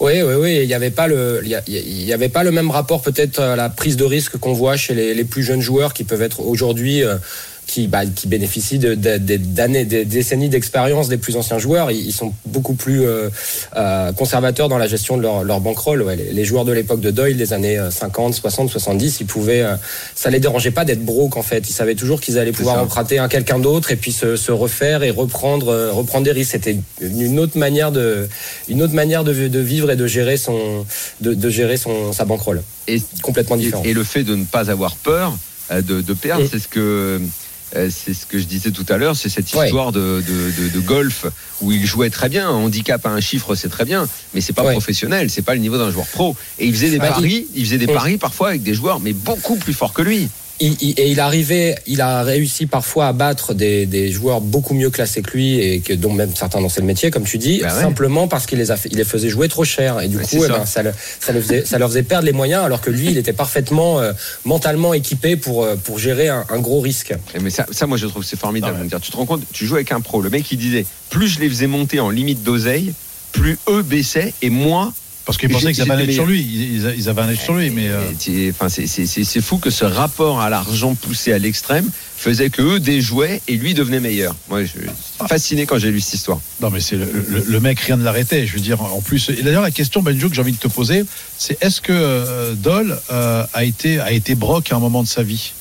Oui, 0.00 0.22
oui, 0.22 0.34
oui. 0.38 0.58
Il 0.62 0.66
n'y 0.66 0.74
avait 0.74 0.90
pas 0.90 1.06
le, 1.06 1.42
il 1.44 2.02
y 2.04 2.12
avait 2.12 2.28
pas 2.28 2.42
le 2.44 2.50
même 2.50 2.70
rapport 2.70 3.02
peut-être 3.02 3.40
à 3.40 3.56
la 3.56 3.68
prise 3.68 3.96
de 3.96 4.04
risque 4.04 4.38
qu'on 4.38 4.52
voit 4.52 4.76
chez 4.76 4.94
les, 4.94 5.14
les 5.14 5.24
plus 5.24 5.42
jeunes 5.42 5.60
joueurs 5.60 5.92
qui 5.94 6.04
peuvent 6.04 6.22
être 6.22 6.40
aujourd'hui. 6.40 7.02
euh, 7.02 7.16
qui, 7.66 7.88
bah, 7.88 8.04
qui 8.06 8.28
bénéficient 8.28 8.78
de- 8.78 8.94
de- 8.94 9.16
de- 9.18 9.36
d'années, 9.36 9.84
des 9.84 10.04
décennies 10.04 10.48
d'expérience 10.48 11.08
des 11.08 11.16
plus 11.16 11.36
anciens 11.36 11.58
joueurs. 11.58 11.90
Ils, 11.90 12.06
ils 12.06 12.12
sont 12.12 12.32
beaucoup 12.46 12.74
plus 12.74 13.02
euh, 13.02 13.30
euh, 13.76 14.12
conservateurs 14.12 14.68
dans 14.68 14.78
la 14.78 14.86
gestion 14.86 15.16
de 15.16 15.22
leur, 15.22 15.44
leur 15.44 15.60
bankroll. 15.60 16.02
Ouais, 16.02 16.14
les, 16.16 16.32
les 16.32 16.44
joueurs 16.44 16.64
de 16.64 16.72
l'époque 16.72 17.00
de 17.00 17.10
Doyle, 17.10 17.36
des 17.36 17.52
années 17.52 17.78
euh, 17.78 17.90
50, 17.90 18.34
60, 18.34 18.70
70, 18.70 19.18
ils 19.20 19.26
pouvaient, 19.26 19.62
euh, 19.62 19.76
ça 20.14 20.30
les 20.30 20.40
dérangeait 20.40 20.70
pas 20.72 20.84
d'être 20.84 21.04
broke 21.04 21.36
en 21.36 21.42
fait. 21.42 21.68
Ils 21.68 21.72
savaient 21.72 21.94
toujours 21.94 22.20
qu'ils 22.20 22.38
allaient 22.38 22.52
pouvoir 22.52 22.82
emprunter 22.82 23.18
à 23.18 23.28
quelqu'un 23.28 23.58
d'autre 23.58 23.90
et 23.92 23.96
puis 23.96 24.12
se, 24.12 24.36
se 24.36 24.52
refaire 24.52 25.02
et 25.02 25.10
reprendre, 25.10 25.90
reprendre 25.92 26.24
des 26.24 26.32
risques. 26.32 26.52
C'était 26.52 26.76
une 27.00 27.38
autre 27.40 27.56
manière 27.58 27.92
de, 27.92 28.28
une 28.68 28.82
autre 28.82 28.94
manière 28.94 29.24
de, 29.24 29.32
de 29.48 29.58
vivre 29.58 29.90
et 29.90 29.96
de 29.96 30.06
gérer 30.06 30.36
son, 30.36 30.84
de, 31.20 31.48
gérer 31.50 31.76
son, 31.76 32.12
sa 32.12 32.24
bankroll. 32.24 32.62
Et, 32.88 33.00
Complètement 33.22 33.56
différent. 33.56 33.82
et 33.84 33.94
le 33.94 34.04
fait 34.04 34.22
de 34.22 34.34
ne 34.36 34.44
pas 34.44 34.70
avoir 34.70 34.96
peur 34.96 35.36
de, 35.72 36.02
de 36.02 36.12
perdre, 36.12 36.46
c'est 36.50 36.58
ce 36.58 36.68
que 36.68 37.20
c'est 37.90 38.14
ce 38.14 38.26
que 38.26 38.38
je 38.38 38.44
disais 38.44 38.70
tout 38.70 38.86
à 38.88 38.96
l'heure, 38.96 39.16
c'est 39.16 39.28
cette 39.28 39.52
Ouais. 39.54 39.66
histoire 39.66 39.90
de, 39.92 40.22
de, 40.26 40.62
de, 40.62 40.68
de 40.68 40.80
golf 40.80 41.26
où 41.60 41.72
il 41.72 41.84
jouait 41.84 42.10
très 42.10 42.28
bien. 42.28 42.48
Un 42.48 42.52
handicap 42.52 43.04
à 43.06 43.10
un 43.10 43.20
chiffre, 43.20 43.54
c'est 43.54 43.68
très 43.68 43.84
bien, 43.84 44.08
mais 44.34 44.40
c'est 44.40 44.52
pas 44.52 44.62
Ouais. 44.64 44.72
professionnel, 44.72 45.30
c'est 45.30 45.42
pas 45.42 45.54
le 45.54 45.60
niveau 45.60 45.76
d'un 45.78 45.90
joueur 45.90 46.06
pro. 46.06 46.36
Et 46.58 46.66
il 46.66 46.72
faisait 46.74 46.90
des 46.90 46.98
paris, 46.98 47.46
il 47.54 47.64
faisait 47.64 47.78
des 47.78 47.86
paris 47.86 48.16
parfois 48.18 48.48
avec 48.50 48.62
des 48.62 48.74
joueurs, 48.74 49.00
mais 49.00 49.12
beaucoup 49.12 49.56
plus 49.56 49.72
forts 49.74 49.92
que 49.92 50.02
lui. 50.02 50.28
Il, 50.60 50.76
il- 50.80 50.94
et 51.00 51.10
il 51.10 51.18
arrivait, 51.18 51.74
il 51.88 52.00
a 52.00 52.22
réussi 52.22 52.66
parfois 52.66 53.08
à 53.08 53.12
battre 53.12 53.54
des, 53.54 53.86
des 53.86 54.12
joueurs 54.12 54.40
beaucoup 54.40 54.72
mieux 54.74 54.88
classés 54.90 55.20
que 55.20 55.32
lui 55.32 55.58
et 55.58 55.80
que 55.80 55.92
dont 55.92 56.12
même 56.12 56.30
certains 56.36 56.60
dans 56.60 56.68
le 56.76 56.82
métier, 56.84 57.10
comme 57.10 57.24
tu 57.24 57.38
dis, 57.38 57.58
Bah 57.60 57.74
ouais. 57.74 57.80
simplement 57.82 58.28
parce 58.28 58.46
qu'il 58.46 58.58
les 58.58 58.70
a, 58.70 58.76
fait- 58.76 58.88
il 58.92 58.96
les 58.98 59.04
faisait 59.04 59.28
jouer 59.28 59.48
trop 59.48 59.64
cher 59.64 60.00
et 60.00 60.06
du 60.06 60.16
coup, 60.18 60.24
eh 60.36 60.40
ça. 60.40 60.48
ben, 60.58 60.64
ça, 60.66 60.82
le- 60.84 60.92
ça, 61.20 61.32
le 61.32 61.40
faisait, 61.40 61.64
ça 61.64 61.78
leur 61.78 61.88
faisait 61.88 62.04
perdre 62.04 62.24
les 62.26 62.32
moyens, 62.32 62.62
alors 62.64 62.80
que 62.80 62.90
lui, 62.90 63.06
il 63.10 63.18
était 63.18 63.32
parfaitement 63.32 63.98
euh, 64.00 64.12
mentalement 64.44 64.94
équipé 64.94 65.36
pour 65.36 65.64
euh, 65.64 65.74
pour 65.74 65.98
gérer 65.98 66.28
un, 66.28 66.44
un 66.48 66.60
gros 66.60 66.80
risque. 66.80 67.12
Eh, 67.34 67.40
Mais 67.40 67.50
ça, 67.50 67.66
ça, 67.72 67.86
moi, 67.88 67.96
je 67.98 68.06
trouve 68.06 68.22
que 68.22 68.28
c'est 68.28 68.38
formidable. 68.38 68.76
Ah 68.78 68.84
ouais. 68.94 69.00
Tu 69.02 69.10
te 69.10 69.16
rends 69.16 69.26
compte, 69.26 69.42
tu 69.52 69.66
joues 69.66 69.74
avec 69.74 69.90
un 69.90 70.00
pro. 70.00 70.22
Le 70.22 70.30
mec, 70.30 70.50
il 70.52 70.58
disait, 70.58 70.86
plus 71.10 71.26
je 71.26 71.40
les 71.40 71.48
faisais 71.48 71.66
monter 71.66 71.98
en 71.98 72.10
limite 72.10 72.44
d'oseille, 72.44 72.94
plus 73.32 73.58
eux 73.68 73.82
baissaient 73.82 74.32
et 74.40 74.50
moi. 74.50 74.92
Parce 75.24 75.38
qu'ils 75.38 75.48
pensaient 75.48 75.72
qu'ils 75.72 75.82
avaient 75.90 76.02
un 76.02 76.04
edge 76.04 76.14
sur 76.14 76.26
lui. 76.26 76.40
Ils, 76.42 76.74
ils- 76.74 76.94
ils 76.98 77.08
avaient 77.08 77.22
un 77.22 77.30
edge 77.30 77.40
sur 77.40 77.54
lui, 77.54 77.70
mais. 77.70 77.88
euh, 77.88 78.00
Enfin, 78.50 78.68
c'est- 78.68 79.40
fou 79.40 79.56
que 79.58 79.70
ce 79.70 79.84
rapport 79.86 80.40
à 80.40 80.50
l'argent 80.50 80.94
poussé 80.94 81.32
à 81.32 81.38
l'extrême 81.38 81.88
faisait 82.16 82.50
que 82.50 82.60
eux 82.62 82.78
déjouaient 82.80 83.40
et 83.48 83.56
lui 83.56 83.72
devenait 83.74 84.00
meilleur. 84.00 84.34
Moi, 84.48 84.64
je 84.64 84.68
suis 84.68 84.80
fasciné 85.28 85.64
quand 85.66 85.78
j'ai 85.78 85.90
lu 85.90 86.00
cette 86.00 86.14
histoire. 86.14 86.40
Non, 86.60 86.70
mais 86.70 86.80
c'est 86.80 86.96
le, 86.96 87.06
le- 87.28 87.44
le 87.46 87.60
mec, 87.60 87.80
rien 87.80 87.96
ne 87.96 88.04
l'arrêtait. 88.04 88.46
Je 88.46 88.54
veux 88.54 88.60
dire, 88.60 88.82
en 88.82 89.00
plus. 89.00 89.30
Et 89.30 89.42
d'ailleurs, 89.42 89.62
la 89.62 89.70
question, 89.70 90.02
Benjo, 90.02 90.28
que 90.28 90.34
j'ai 90.34 90.40
envie 90.42 90.52
de 90.52 90.58
te 90.58 90.68
poser, 90.68 91.04
c'est 91.38 91.62
est-ce 91.62 91.80
que 91.80 91.92
euh, 91.92 92.54
Doll 92.54 92.98
euh, 93.10 93.44
a 93.54 93.64
été 93.64 94.00
a 94.00 94.12
été 94.12 94.34
broc 94.34 94.70
à 94.72 94.76
un 94.76 94.78
moment 94.78 95.02
de 95.02 95.08
sa 95.08 95.22
vie? 95.22 95.52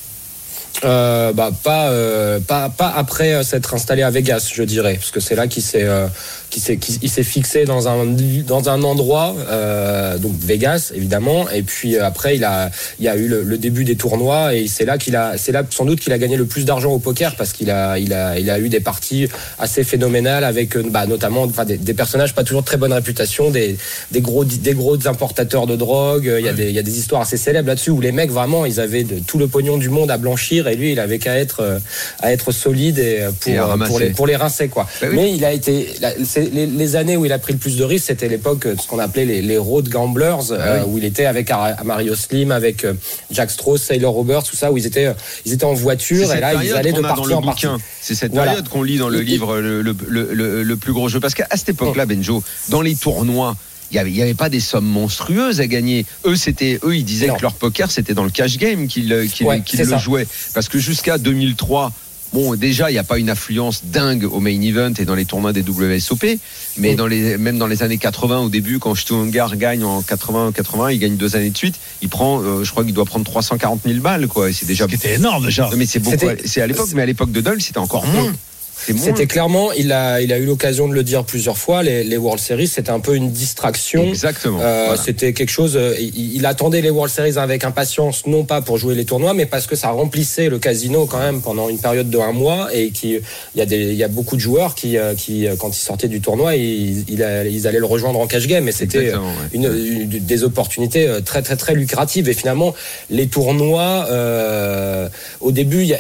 Euh, 0.84 1.32
bah 1.34 1.52
pas 1.64 1.92
euh, 1.92 2.40
pas 2.40 2.68
pas 2.68 2.92
après 2.94 3.34
euh, 3.34 3.44
s'être 3.44 3.74
installé 3.74 4.02
à 4.02 4.10
Vegas, 4.10 4.50
je 4.54 4.64
dirais, 4.64 4.96
parce 4.96 5.12
que 5.12 5.20
c'est 5.20 5.36
là 5.36 5.48
qu'il 5.48 5.64
s'est 5.64 5.84
euh, 5.84 6.08
qu'il 6.50 6.62
s'est 6.62 6.80
il 7.02 7.10
s'est 7.10 7.24
fixé 7.24 7.64
dans 7.64 7.88
un 7.88 8.06
dans 8.46 8.70
un 8.70 8.84
endroit 8.84 9.36
euh, 9.50 10.18
donc 10.18 10.34
Vegas 10.40 10.92
évidemment, 10.94 11.48
et 11.50 11.62
puis 11.62 11.98
après 11.98 12.36
il 12.36 12.44
a 12.44 12.70
il 13.00 13.06
y 13.06 13.08
a 13.08 13.16
eu 13.16 13.28
le, 13.28 13.44
le 13.44 13.58
début 13.58 13.86
des 13.86 13.96
tournois. 13.96 14.56
Et 14.56 14.68
c'est 14.68 14.84
là 14.84 14.98
qu'il 14.98 15.16
a 15.16 15.38
c'est 15.38 15.52
là 15.52 15.64
sans 15.70 15.86
doute 15.86 16.00
qu'il 16.00 16.12
a 16.12 16.18
gagné 16.18 16.38
le 16.38 16.46
plus 16.46 16.66
d'argent 16.66 16.92
au 16.92 17.00
poker. 17.00 17.36
Parce 17.36 17.54
qu'il 17.54 17.70
a 17.70 17.98
il 17.98 18.12
a 18.12 18.38
il 18.40 18.50
a 18.50 18.60
eu 18.60 18.68
des 18.68 18.82
parties 18.82 19.30
assez 19.60 19.84
phénoménales 19.84 20.44
avec 20.44 20.78
bah, 20.90 21.06
notamment 21.06 21.44
enfin, 21.44 21.66
des, 21.66 21.78
des 21.78 21.94
personnages 21.94 22.34
pas 22.34 22.44
toujours 22.44 22.62
de 22.62 22.68
très 22.68 22.78
bonne 22.78 22.94
réputation, 22.94 23.52
des 23.52 23.78
des 24.12 24.22
gros 24.22 24.44
des 24.44 24.74
gros 24.74 25.08
importateurs 25.08 25.68
de 25.68 25.76
drogue. 25.76 26.30
Il 26.40 26.46
y 26.46 26.50
a 26.50 26.54
des 26.54 26.70
il 26.70 26.76
y 26.76 26.80
a 26.80 26.84
des 26.84 26.98
histoires 26.98 27.22
assez 27.22 27.38
célèbres 27.38 27.70
là-dessus 27.70 27.92
où 27.92 28.02
les 28.02 28.12
mecs 28.12 28.32
vraiment 28.32 28.66
ils 28.66 28.80
avaient 28.80 29.04
de, 29.04 29.20
tout 29.20 29.38
le 29.38 29.48
pognon 29.48 29.78
du 29.78 29.90
monde 29.90 30.12
à 30.12 30.18
blanchir 30.18 30.63
et 30.68 30.76
lui 30.76 30.92
il 30.92 31.00
avait 31.00 31.20
qu'à 31.20 31.38
être 31.38 31.62
euh, 31.62 31.80
à 32.20 32.32
être 32.32 32.52
solide 32.52 33.00
et 33.00 33.22
euh, 33.22 33.32
pour 33.32 33.52
Et 33.52 33.58
euh, 33.60 33.78
pour 33.88 34.00
les 34.00 34.10
pour 34.12 34.28
les 34.28 34.36
rincer 34.36 34.68
quoi. 34.68 34.88
Bah 35.02 35.08
oui. 35.10 35.16
Mais 35.16 35.34
il 35.34 35.44
a 35.46 35.52
été 35.54 35.90
la- 36.02 36.14
les, 36.16 36.66
les 36.68 36.96
années 36.96 37.18
où 37.18 37.26
il 37.26 37.32
a 37.32 37.40
pris 37.40 37.54
le 37.54 37.60
plus 37.60 37.78
de 37.78 37.84
risques, 37.84 38.06
c'était 38.08 38.28
l'époque 38.28 38.68
de 38.68 38.80
ce 38.80 38.88
qu'on 38.88 39.00
appelait 39.00 39.26
les, 39.26 39.42
les 39.42 39.58
road 39.58 39.88
gamblers 39.90 40.52
Ah 40.52 40.80
oui. 40.80 40.82
où 40.88 40.98
il 40.98 41.06
était 41.06 41.26
avec 41.26 41.50
Ar- 41.52 41.84
Mario 41.86 42.16
Slim, 42.16 42.52
avec 42.52 42.86
Jack 43.32 43.52
Strauss, 43.52 43.82
Sailor 43.84 44.14
Roberts, 44.14 44.44
tout 44.44 44.56
ça 44.56 44.72
où 44.72 44.78
ils 44.78 44.86
étaient 44.86 45.14
ils 45.46 45.54
étaient 45.54 45.64
en 45.66 45.74
voiture 45.74 46.34
et 46.34 46.40
là 46.40 46.54
ils 46.64 46.74
allaient 46.74 46.92
de 46.94 47.02
partie 47.02 47.34
en 47.34 47.42
partie. 47.42 47.68
C'est 48.02 48.16
cette 48.16 48.32
Voilà. 48.34 48.52
période 48.52 48.70
qu'on 48.70 48.84
lit 48.84 48.98
dans 48.98 49.10
le 49.10 49.22
livre 49.22 49.60
le, 49.60 49.82
le, 49.82 49.96
le, 50.08 50.34
le- 50.34 50.64
le 50.64 50.78
plus 50.78 50.94
gros 50.94 51.08
jeu. 51.10 51.20
Parce 51.20 51.34
qu'à 51.34 51.48
cette 51.56 51.70
époque-là, 51.70 52.06
Benjo, 52.06 52.44
dans 52.70 52.82
les 52.82 52.96
tournois, 52.96 53.56
il 53.94 54.16
y 54.16 54.22
avait, 54.22 54.34
pas 54.34 54.50
des 54.50 54.60
sommes 54.60 54.86
monstrueuses 54.86 55.60
à 55.62 55.68
gagner. 55.68 56.06
Eux, 56.26 56.36
c'était, 56.36 56.80
eux, 56.84 56.96
ils 56.96 57.06
disaient 57.06 57.28
Non. 57.28 57.36
que 57.36 57.42
leur 57.42 57.54
poker, 57.54 57.92
c'était 57.92 58.14
dans 58.14 58.24
le 58.24 58.30
cash 58.32 58.58
game 58.58 58.88
qu'ils 58.88 59.12
Ouais, 59.14 59.62
c'est 59.68 59.84
le 59.84 59.90
ça. 59.90 59.98
jouaient. 59.98 60.28
Parce 60.54 60.68
que 60.70 60.80
jusqu'à 60.80 61.18
2003, 61.18 61.92
bon, 62.34 62.56
déjà, 62.56 62.90
il 62.90 62.94
n'y 62.94 63.00
a 63.00 63.04
pas 63.04 63.20
une 63.20 63.30
affluence 63.30 63.82
dingue 63.86 64.24
au 64.24 64.40
main 64.40 64.60
event 64.62 64.92
et 64.98 65.06
dans 65.06 65.14
les 65.14 65.26
tournois 65.26 65.54
des 65.54 65.62
WSOP. 65.62 66.40
Mais 66.78 66.94
Mm. 66.94 66.96
dans 66.96 67.08
les, 67.08 67.38
même 67.38 67.58
dans 67.60 67.68
les 67.68 67.84
années 67.84 67.98
80, 68.00 68.40
au 68.40 68.50
début, 68.50 68.80
quand 68.80 68.96
Stuttgart 68.96 69.56
gagne 69.56 69.84
en 69.84 70.02
80-80, 70.02 70.92
il 70.94 70.98
gagne 71.00 71.16
deux 71.16 71.36
années 71.36 71.52
de 71.52 71.58
suite, 71.58 71.76
il 72.02 72.10
prend, 72.10 72.42
euh, 72.42 72.64
je 72.64 72.72
crois 72.72 72.84
qu'il 72.84 72.94
doit 72.94 73.06
prendre 73.06 73.26
340 73.26 73.82
000 73.86 74.00
balles, 74.00 74.28
quoi. 74.28 74.50
Et 74.50 74.54
c'est 74.54 74.66
déjà 74.66 74.86
Ce 74.86 74.90
qui 74.90 74.96
était 74.96 75.16
énorme 75.16 75.46
déjà. 75.46 75.70
mais 75.78 75.86
c'est 75.86 76.00
beaucoup. 76.00 76.18
C'était- 76.18 76.48
C'est 76.48 76.62
à 76.62 76.68
l'époque, 76.68 76.90
mais 76.96 77.04
à 77.04 77.06
l'époque 77.06 77.32
de 77.32 77.42
Dole, 77.42 77.62
c'était 77.62 77.78
encore 77.78 78.06
moins. 78.08 78.34
C'était 78.76 79.28
clairement, 79.28 79.72
il 79.72 79.92
a, 79.92 80.22
il 80.22 80.34
a 80.34 80.38
eu 80.38 80.46
l'occasion 80.46 80.88
de 80.88 80.94
le 80.94 81.04
dire 81.04 81.24
plusieurs 81.24 81.58
fois, 81.58 81.84
les, 81.84 82.04
les 82.04 82.18
World 82.18 82.42
Series, 82.42 82.68
c'était 82.68 82.90
un 82.90 83.00
peu 83.00 83.16
une 83.16 83.32
distraction. 83.32 84.04
Exactement. 84.04 84.60
Euh, 84.62 84.86
Voilà. 84.88 85.02
C'était 85.02 85.32
quelque 85.34 85.50
chose. 85.52 85.78
euh, 85.78 85.96
il, 86.00 86.36
il 86.36 86.46
attendait 86.46 86.82
les 86.82 86.90
World 86.90 87.14
Series 87.14 87.38
avec 87.38 87.64
impatience, 87.64 88.28
non 88.28 88.44
pas 88.44 88.62
pour 88.62 88.78
jouer 88.78 88.96
les 88.96 89.06
tournois, 89.06 89.34
mais 89.34 89.46
parce 89.46 89.68
que 89.68 89.76
ça 89.76 89.90
remplissait 89.90 90.50
le 90.50 90.60
casino 90.60 91.06
quand 91.06 91.20
même 91.20 91.42
pendant 91.42 91.70
une 91.70 91.80
période 91.80 92.10
de 92.10 92.18
un 92.18 92.32
mois 92.34 92.70
et 92.74 92.90
qui, 92.90 93.14
il 93.14 93.60
y 93.60 93.62
a 93.62 93.66
des, 93.66 93.78
il 93.84 93.96
y 93.96 94.04
a 94.04 94.08
beaucoup 94.10 94.36
de 94.36 94.42
joueurs 94.42 94.76
qui, 94.76 94.98
euh, 94.98 95.14
qui, 95.16 95.48
quand 95.60 95.70
ils 95.70 95.80
sortaient 95.82 96.08
du 96.10 96.20
tournoi, 96.20 96.56
ils, 96.56 97.06
ils, 97.10 97.24
allaient 97.24 97.80
le 97.80 97.86
rejoindre 97.86 98.20
en 98.20 98.28
cash 98.28 98.48
game 98.48 98.68
et 98.68 98.72
c'était 98.72 99.14
ouais. 99.14 99.20
une, 99.54 99.66
une- 99.66 100.08
des 100.10 100.44
opportunités 100.44 101.08
très 101.24 101.42
très 101.42 101.56
très 101.56 101.74
lucratives 101.76 102.28
et 102.28 102.34
finalement 102.34 102.74
les 103.10 103.28
tournois 103.28 104.08
euh, 104.10 105.08
au 105.42 105.52
début 105.52 105.82
il 105.82 105.88
y 105.88 105.94
a 105.94 106.00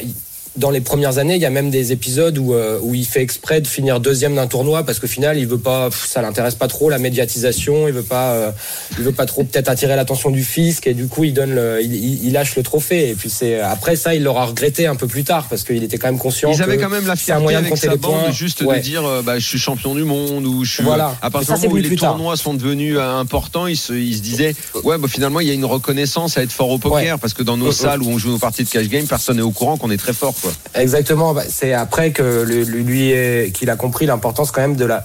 dans 0.55 0.69
les 0.69 0.81
premières 0.81 1.17
années, 1.17 1.35
il 1.35 1.41
y 1.41 1.45
a 1.45 1.49
même 1.49 1.69
des 1.71 1.91
épisodes 1.91 2.37
où, 2.37 2.53
euh, 2.53 2.77
où 2.81 2.93
il 2.93 3.05
fait 3.05 3.21
exprès 3.21 3.59
de 3.61 3.67
finir 3.67 3.99
deuxième 3.99 4.35
d'un 4.35 4.47
tournoi 4.47 4.83
parce 4.83 4.99
qu'au 4.99 5.07
final, 5.07 5.37
il 5.37 5.47
veut 5.47 5.57
pas, 5.57 5.89
pff, 5.89 6.05
ça 6.05 6.21
l'intéresse 6.21 6.55
pas 6.55 6.67
trop 6.67 6.89
la 6.89 6.99
médiatisation, 6.99 7.87
il 7.87 7.93
veut 7.93 8.03
pas, 8.03 8.33
euh, 8.33 8.51
il 8.97 9.03
veut 9.03 9.11
pas 9.11 9.25
trop 9.25 9.43
peut-être 9.43 9.69
attirer 9.69 9.95
l'attention 9.95 10.29
du 10.29 10.43
fisc 10.43 10.85
et 10.87 10.93
du 10.93 11.07
coup, 11.07 11.23
il 11.23 11.33
donne, 11.33 11.55
le, 11.55 11.81
il, 11.81 12.31
lâche 12.33 12.55
le 12.55 12.63
trophée. 12.63 13.09
Et 13.09 13.15
puis 13.15 13.29
c'est 13.29 13.59
après 13.61 13.95
ça, 13.95 14.13
il 14.13 14.23
l'aura 14.23 14.45
regretté 14.45 14.85
un 14.85 14.95
peu 14.95 15.07
plus 15.07 15.23
tard 15.23 15.47
parce 15.49 15.63
qu'il 15.63 15.83
était 15.83 15.97
quand 15.97 16.07
même 16.07 16.19
conscient. 16.19 16.51
Ils 16.51 16.61
avaient 16.61 16.77
quand 16.77 16.89
même 16.89 17.07
la 17.07 17.15
fierté 17.15 17.41
moyen 17.41 17.59
de 17.61 17.65
avec 17.65 17.73
compter 17.73 17.87
sa 17.87 17.95
bande 17.95 18.31
juste 18.33 18.61
Ouais. 18.61 18.77
de 18.77 18.83
dire 18.83 19.03
euh, 19.05 19.21
bah, 19.23 19.39
je 19.39 19.47
suis 19.47 19.57
champion 19.59 19.95
du 19.95 20.03
monde 20.03 20.45
ou 20.45 20.63
je 20.63 20.73
suis 20.75 20.83
Voilà. 20.83 21.15
à 21.21 21.29
partir 21.31 21.55
du 21.55 21.61
moment 21.67 21.73
où 21.73 21.77
les 21.77 21.95
tard. 21.95 22.11
tournois 22.11 22.37
sont 22.37 22.53
devenus 22.53 22.97
importants 22.99 23.67
ils 23.67 23.75
se, 23.77 23.93
ils 23.93 24.15
se 24.17 24.21
disaient 24.21 24.55
ouais 24.83 24.97
bah, 24.97 25.07
finalement 25.09 25.39
il 25.39 25.47
y 25.47 25.51
a 25.51 25.53
une 25.53 25.65
reconnaissance 25.65 26.37
à 26.37 26.43
être 26.43 26.51
fort 26.51 26.69
au 26.69 26.77
poker 26.77 26.93
Ouais. 27.15 27.19
parce 27.19 27.33
que 27.33 27.41
dans 27.43 27.57
nos 27.57 27.71
salles 27.71 28.01
où 28.03 28.07
on 28.09 28.17
joue 28.17 28.29
nos 28.29 28.37
parties 28.39 28.63
de 28.63 28.69
cash 28.69 28.87
game 28.87 29.05
personne 29.07 29.37
n'est 29.37 29.41
au 29.43 29.51
courant 29.51 29.77
qu'on 29.77 29.89
est 29.91 29.97
très 29.97 30.13
fort 30.13 30.35
quoi 30.43 30.51
Exactement. 30.75 31.33
Bah, 31.33 31.43
C'est 31.49 31.73
après 31.73 32.11
que 32.11 32.43
lui, 32.43 33.51
qu'il 33.53 33.69
a 33.71 33.75
compris 33.75 34.05
l'importance 34.05 34.51
quand 34.51 34.61
même 34.61 34.75
de 34.75 34.85
la 34.85 35.03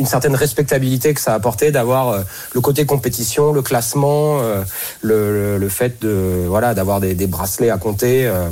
une 0.00 0.06
certaine 0.06 0.36
respectabilité 0.36 1.12
que 1.12 1.20
ça 1.20 1.32
a 1.32 1.34
apporté 1.34 1.72
d'avoir 1.72 2.10
euh, 2.10 2.20
le 2.54 2.60
côté 2.60 2.86
compétition, 2.86 3.52
le 3.52 3.62
classement, 3.62 4.38
euh, 4.40 4.62
le, 5.02 5.58
le, 5.58 5.68
fait 5.68 6.00
de 6.00 6.44
voilà 6.46 6.72
d'avoir 6.72 7.00
des, 7.00 7.14
des 7.14 7.26
bracelets 7.26 7.70
à 7.70 7.78
compter. 7.78 8.24
euh. 8.26 8.48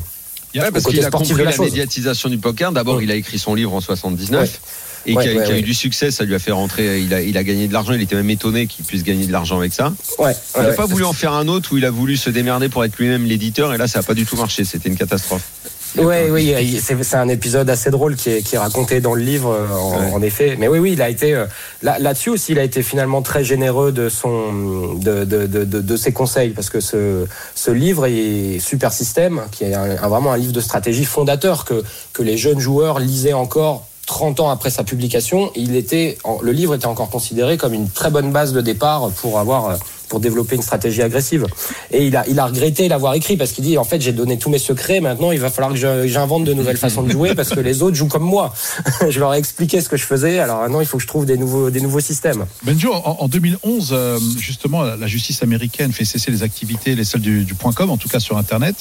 Il 0.55 0.59
y 0.59 0.61
a- 0.61 0.65
Ouais, 0.65 0.71
parce 0.73 0.83
côté 0.85 0.97
qu'il 0.97 1.07
a 1.07 1.11
compris 1.11 1.45
la 1.45 1.51
la, 1.53 1.57
médiatisation 1.59 2.29
du 2.29 2.39
poker 2.39 2.73
d'abord 2.73 2.97
Ouais. 2.97 3.05
il 3.05 3.11
a 3.13 3.15
écrit 3.15 3.39
son 3.39 3.55
livre 3.55 3.73
en 3.75 3.81
79 3.81 4.61
et 5.09 5.15
Ouais, 5.15 5.23
qui, 5.23 5.29
a, 5.29 5.35
ouais, 5.35 5.45
qui 5.47 5.53
a 5.53 5.59
eu 5.59 5.63
du 5.63 5.75
succès 5.75 6.11
ça 6.11 6.25
lui 6.25 6.35
a 6.35 6.41
fait 6.41 6.51
rentrer 6.51 7.01
il 7.01 7.15
a, 7.15 7.21
il 7.21 7.37
a 7.39 7.45
gagné 7.45 7.69
de 7.69 7.73
l'argent 7.73 7.93
il 7.93 8.03
était 8.03 8.17
même 8.17 8.31
étonné 8.31 8.67
qu'il 8.67 8.85
puisse 8.85 9.05
gagner 9.05 9.27
de 9.27 9.33
l'argent 9.33 9.59
avec 9.59 9.73
ça 9.73 9.93
il 10.19 10.63
n'a 10.63 10.73
pas 10.73 10.87
voulu 10.87 11.05
en 11.05 11.13
faire 11.13 11.33
un 11.33 11.47
autre 11.47 11.73
où 11.75 11.77
il 11.77 11.85
a 11.85 11.91
voulu 11.91 12.17
se 12.17 12.29
démerder 12.31 12.69
pour 12.69 12.85
être 12.85 12.97
lui-même 12.99 13.25
l'éditeur 13.25 13.73
et 13.73 13.79
là 13.79 13.87
ça 13.87 14.01
n'a 14.01 14.03
pas 14.03 14.15
du 14.15 14.27
tout 14.27 14.35
marché 14.37 14.65
c'était 14.65 14.89
une 14.89 14.97
catastrophe 14.97 15.43
Oui, 15.99 16.31
oui, 16.31 16.55
il- 16.61 16.81
c'est 16.81 17.15
un 17.17 17.29
épisode 17.29 17.69
assez 17.71 17.91
drôle 17.91 18.17
qui 18.17 18.31
est, 18.31 18.43
qui 18.43 18.55
est 18.57 18.59
raconté 18.59 19.01
dans 19.01 19.15
le 19.15 19.23
livre, 19.23 19.51
euh, 19.51 19.75
en, 19.75 19.99
Ouais. 20.01 20.13
en 20.15 20.23
effet. 20.23 20.57
Mais 20.59 20.69
oui, 20.69 20.79
oui, 20.79 20.93
il 20.93 21.03
a 21.03 21.09
été 21.09 21.35
euh, 21.35 21.47
là- 21.83 21.99
là-dessus 21.99 22.31
aussi, 22.31 22.53
il 22.53 22.59
a 22.59 22.63
été 22.65 22.83
finalement 22.83 23.23
très 23.23 23.45
généreux 23.45 23.93
de 23.93 24.09
son 24.09 24.95
de, 24.95 25.25
de, 25.25 25.47
de, 25.47 25.65
de- 25.65 25.97
ses 25.97 26.13
conseils 26.13 26.51
parce 26.51 26.69
que 26.71 26.81
ce, 26.81 27.27
ce 27.55 27.71
livre 27.71 28.07
est 28.07 28.59
Super 28.61 28.93
System, 28.93 29.43
qui 29.53 29.65
est 29.65 29.75
un- 29.75 29.97
un- 30.03 30.09
vraiment 30.09 30.33
un 30.33 30.37
livre 30.37 30.53
de 30.53 30.61
stratégie 30.61 31.05
fondateur 31.05 31.65
que 31.65 31.83
que 32.13 32.23
les 32.23 32.37
jeunes 32.37 32.61
joueurs 32.61 32.99
lisaient 32.99 33.33
encore. 33.33 33.87
30 34.07 34.39
ans 34.39 34.51
après 34.51 34.71
sa 34.71 34.85
publication, 34.85 35.51
il 35.57 35.75
était, 35.75 36.17
le 36.41 36.53
livre 36.53 36.77
était 36.77 36.87
encore 36.87 37.11
considéré 37.11 37.57
comme 37.57 37.75
une 37.75 37.91
très 37.91 38.09
bonne 38.09 38.31
base 38.31 38.53
de 38.53 38.61
départ 38.61 39.11
pour 39.21 39.41
avoir, 39.41 39.71
euh, 39.71 39.75
pour 40.09 40.21
développer 40.21 40.57
une 40.57 40.63
stratégie 40.63 41.03
agressive. 41.03 41.47
Et 41.91 42.07
il 42.07 42.17
a, 42.17 42.27
il 42.29 42.39
a 42.39 42.47
regretté 42.47 42.89
l'avoir 42.89 43.15
écrit 43.15 43.37
parce 43.37 43.53
qu'il 43.53 43.65
dit 43.65 43.79
en 43.79 43.85
fait 43.85 44.01
j'ai 44.01 44.13
donné 44.13 44.39
tous 44.39 44.51
mes 44.51 44.59
secrets. 44.59 45.01
Maintenant 45.01 45.33
il 45.33 45.41
va 45.41 45.51
falloir 45.51 45.73
que 45.75 46.07
j'invente 46.07 46.45
de 46.45 46.53
nouvelles 46.53 46.77
façons 46.77 47.03
de 47.03 47.11
jouer 47.11 47.35
parce 47.35 47.51
que 47.51 47.61
les 47.61 47.83
autres 47.83 47.97
jouent 47.97 48.09
comme 48.09 48.25
moi. 48.25 48.55
je 49.09 49.19
leur 49.19 49.35
ai 49.35 49.39
expliqué 49.39 49.81
ce 49.81 49.89
que 49.89 49.97
je 49.97 50.05
faisais. 50.05 50.39
Alors 50.39 50.61
maintenant 50.61 50.81
il 50.81 50.87
faut 50.87 50.97
que 50.97 51.03
je 51.03 51.09
trouve 51.09 51.27
des 51.27 51.37
nouveaux, 51.37 51.71
des 51.71 51.81
nouveaux 51.81 52.01
systèmes. 52.01 52.47
Benjo, 52.63 52.93
en, 52.93 53.17
en 53.21 53.29
2011, 53.29 53.91
euh, 53.93 54.19
justement, 54.39 54.83
la 54.83 55.07
justice 55.07 55.43
américaine 55.43 55.93
fait 55.93 56.05
cesser 56.05 56.31
les 56.31 56.43
activités, 56.43 56.95
les 56.95 57.05
celles 57.05 57.21
du, 57.21 57.45
du 57.45 57.55
point 57.55 57.73
.com, 57.73 57.91
en 57.91 57.97
tout 57.97 58.09
cas 58.09 58.21
sur 58.21 58.37
Internet. 58.37 58.77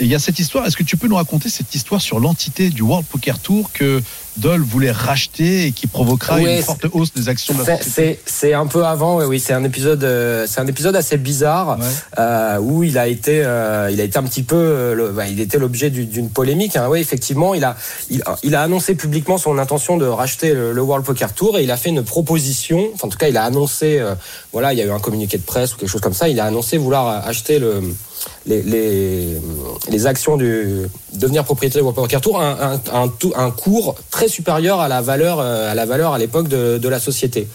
Et 0.00 0.04
il 0.04 0.10
y 0.10 0.14
a 0.14 0.18
cette 0.18 0.38
histoire. 0.38 0.66
Est-ce 0.66 0.76
que 0.76 0.82
tu 0.82 0.96
peux 0.96 1.08
nous 1.08 1.16
raconter 1.16 1.48
cette 1.48 1.74
histoire 1.74 2.00
sur 2.00 2.20
l'entité 2.20 2.70
du 2.70 2.82
World 2.82 3.06
Poker 3.06 3.38
Tour 3.38 3.70
que 3.72 4.02
Dole 4.38 4.62
voulait 4.62 4.90
racheter 4.90 5.66
et 5.66 5.72
qui 5.72 5.86
provoquera 5.86 6.40
une 6.40 6.62
forte 6.62 6.86
hausse 6.92 7.12
des 7.12 7.28
actions 7.28 7.54
de 7.54 7.58
la 7.60 7.64
C'est- 7.64 7.82
société 7.84 8.20
C'est 8.26 8.54
un 8.54 8.66
peu 8.66 8.84
avant, 8.84 9.18
oui, 9.18 9.24
oui. 9.26 9.40
C'est 9.40 9.52
un 9.52 9.64
épisode, 9.64 10.04
euh, 10.04 10.46
c'est 10.48 10.60
un 10.60 10.66
épisode 10.66 10.96
assez 10.96 11.16
bizarre 11.16 11.78
Ouais. 11.78 11.84
euh, 12.18 12.58
où 12.58 12.82
il 12.84 12.96
a 12.98 13.08
été, 13.08 13.42
euh, 13.44 13.90
il 13.92 14.00
a 14.00 14.04
été 14.04 14.18
un 14.18 14.22
petit 14.22 14.42
peu, 14.42 14.94
le- 14.94 15.10
bah, 15.10 15.26
il 15.26 15.40
était 15.40 15.58
l'objet 15.58 15.90
du- 15.90 16.06
d'une 16.06 16.30
polémique. 16.30 16.76
Hein. 16.76 16.86
Oui, 16.90 17.00
effectivement, 17.00 17.54
il 17.54 17.64
a, 17.64 17.76
il, 18.10 18.22
a- 18.22 18.36
il 18.42 18.54
a 18.54 18.62
annoncé 18.62 18.94
publiquement 18.94 19.38
son 19.38 19.58
intention 19.58 19.96
de 19.96 20.06
racheter 20.06 20.54
le, 20.54 20.72
le 20.72 20.82
World 20.82 21.04
Poker 21.04 21.32
Tour 21.34 21.58
et 21.58 21.64
il 21.64 21.70
a 21.70 21.76
fait 21.76 21.90
une 21.90 22.02
proposition. 22.04 22.88
Enfin, 22.94 23.08
en 23.08 23.10
tout 23.10 23.18
cas, 23.18 23.28
il 23.28 23.36
a 23.36 23.44
annoncé, 23.44 24.02
voilà, 24.52 24.72
il 24.72 24.78
y 24.78 24.82
a 24.82 24.84
eu 24.84 24.90
un 24.90 24.98
communiqué 25.00 25.36
de 25.38 25.42
presse 25.42 25.74
ou 25.74 25.76
quelque 25.78 25.88
chose 25.90 26.00
comme 26.00 26.12
ça. 26.14 26.28
Il 26.28 26.38
a 26.40 26.44
annoncé 26.44 26.76
vouloir 26.78 27.26
acheter 27.26 27.58
le 27.58 27.82
les, 28.46 28.62
les, 29.90 30.06
actions 30.06 30.36
du 30.36 30.86
devenir 31.12 31.44
propriétaire 31.44 31.82
du 31.82 31.84
World 31.84 31.96
Poker 31.96 32.20
Tour 32.20 32.40
un, 32.40 32.80
un, 32.92 33.04
un, 33.04 33.12
un 33.36 33.50
cours 33.50 33.94
très 34.10 34.28
supérieur 34.28 34.80
à 34.80 34.88
la 34.88 35.02
valeur 35.02 35.40
euh, 35.40 35.70
à 35.70 35.74
la 35.74 35.86
valeur 35.86 36.12
à 36.12 36.18
l'époque 36.18 36.48
de, 36.48 36.78
de 36.78 36.88
la 36.88 37.00
société. 37.00 37.48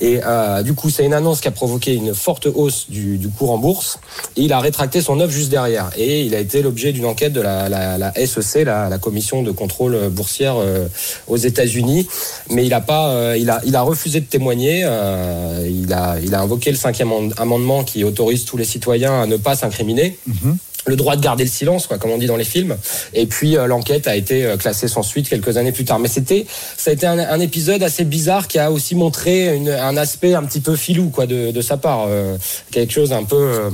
Et 0.00 0.20
euh, 0.24 0.62
du 0.62 0.74
coup, 0.74 0.90
c'est 0.90 1.04
une 1.04 1.14
annonce 1.14 1.40
qui 1.40 1.48
a 1.48 1.50
provoqué 1.50 1.94
une 1.94 2.14
forte 2.14 2.46
hausse 2.46 2.86
du, 2.88 3.18
du 3.18 3.28
cours 3.28 3.50
en 3.50 3.58
bourse. 3.58 4.00
Et 4.36 4.42
il 4.42 4.52
a 4.52 4.60
rétracté 4.60 5.00
son 5.00 5.20
offre 5.20 5.32
juste 5.32 5.50
derrière. 5.50 5.90
Et 5.96 6.22
il 6.22 6.34
a 6.34 6.38
été 6.38 6.62
l'objet 6.62 6.92
d'une 6.92 7.06
enquête 7.06 7.32
de 7.32 7.40
la, 7.40 8.12
SEC, 8.14 8.64
la, 8.64 8.98
commission 8.98 9.42
de 9.42 9.50
contrôle 9.50 10.08
boursière 10.08 10.56
euh, 10.56 10.86
aux 11.28 11.36
États-Unis. 11.36 12.08
Mais 12.50 12.66
il 12.66 12.74
a 12.74 12.80
pas, 12.80 13.36
il 13.36 13.50
a, 13.50 13.60
il 13.64 13.76
a 13.76 13.82
refusé 13.82 14.20
de 14.20 14.26
témoigner. 14.26 14.80
il 14.80 15.92
a, 15.92 16.16
il 16.22 16.34
a 16.34 16.40
invoqué 16.40 16.70
le 16.70 16.76
cinquième 16.76 17.12
amend- 17.12 17.32
amendement 17.36 17.84
qui 17.84 18.04
autorise 18.04 18.44
tous 18.44 18.56
les 18.56 18.64
citoyens 18.64 19.22
à 19.22 19.26
ne 19.26 19.36
pas 19.36 19.54
s'incriminer 19.54 20.09
Mhm. 20.26 20.56
le 20.86 20.96
droit 20.96 21.14
de 21.16 21.20
garder 21.22 21.44
le 21.44 21.50
silence, 21.50 21.86
quoi, 21.86 21.98
comme 21.98 22.10
on 22.10 22.18
dit 22.18 22.26
dans 22.26 22.36
les 22.38 22.44
films. 22.44 22.76
Et 23.14 23.26
puis 23.26 23.56
euh, 23.56 23.66
l'enquête 23.66 24.08
a 24.08 24.16
été 24.16 24.44
euh, 24.46 24.56
classée 24.56 24.88
sans 24.88 25.02
suite 25.02 25.28
quelques 25.28 25.56
années 25.58 25.72
plus 25.72 25.84
tard. 25.84 25.98
Mais 25.98 26.08
c'était, 26.08 26.46
ça 26.76 26.90
a 26.90 26.94
été 26.94 27.06
un, 27.06 27.18
un 27.18 27.40
épisode 27.40 27.82
assez 27.82 28.04
bizarre 28.04 28.48
qui 28.48 28.58
a 28.58 28.70
aussi 28.72 28.94
montré 28.94 29.54
une- 29.54 29.68
un 29.68 29.96
aspect 29.98 30.34
un 30.34 30.42
petit 30.44 30.60
peu 30.60 30.76
filou, 30.76 31.10
quoi, 31.10 31.26
de, 31.26 31.50
de 31.50 31.60
sa 31.60 31.76
part, 31.76 32.06
euh, 32.08 32.36
quelque 32.70 32.92
chose 32.92 33.12
un 33.12 33.24
peu. 33.24 33.36
euh, 33.36 33.70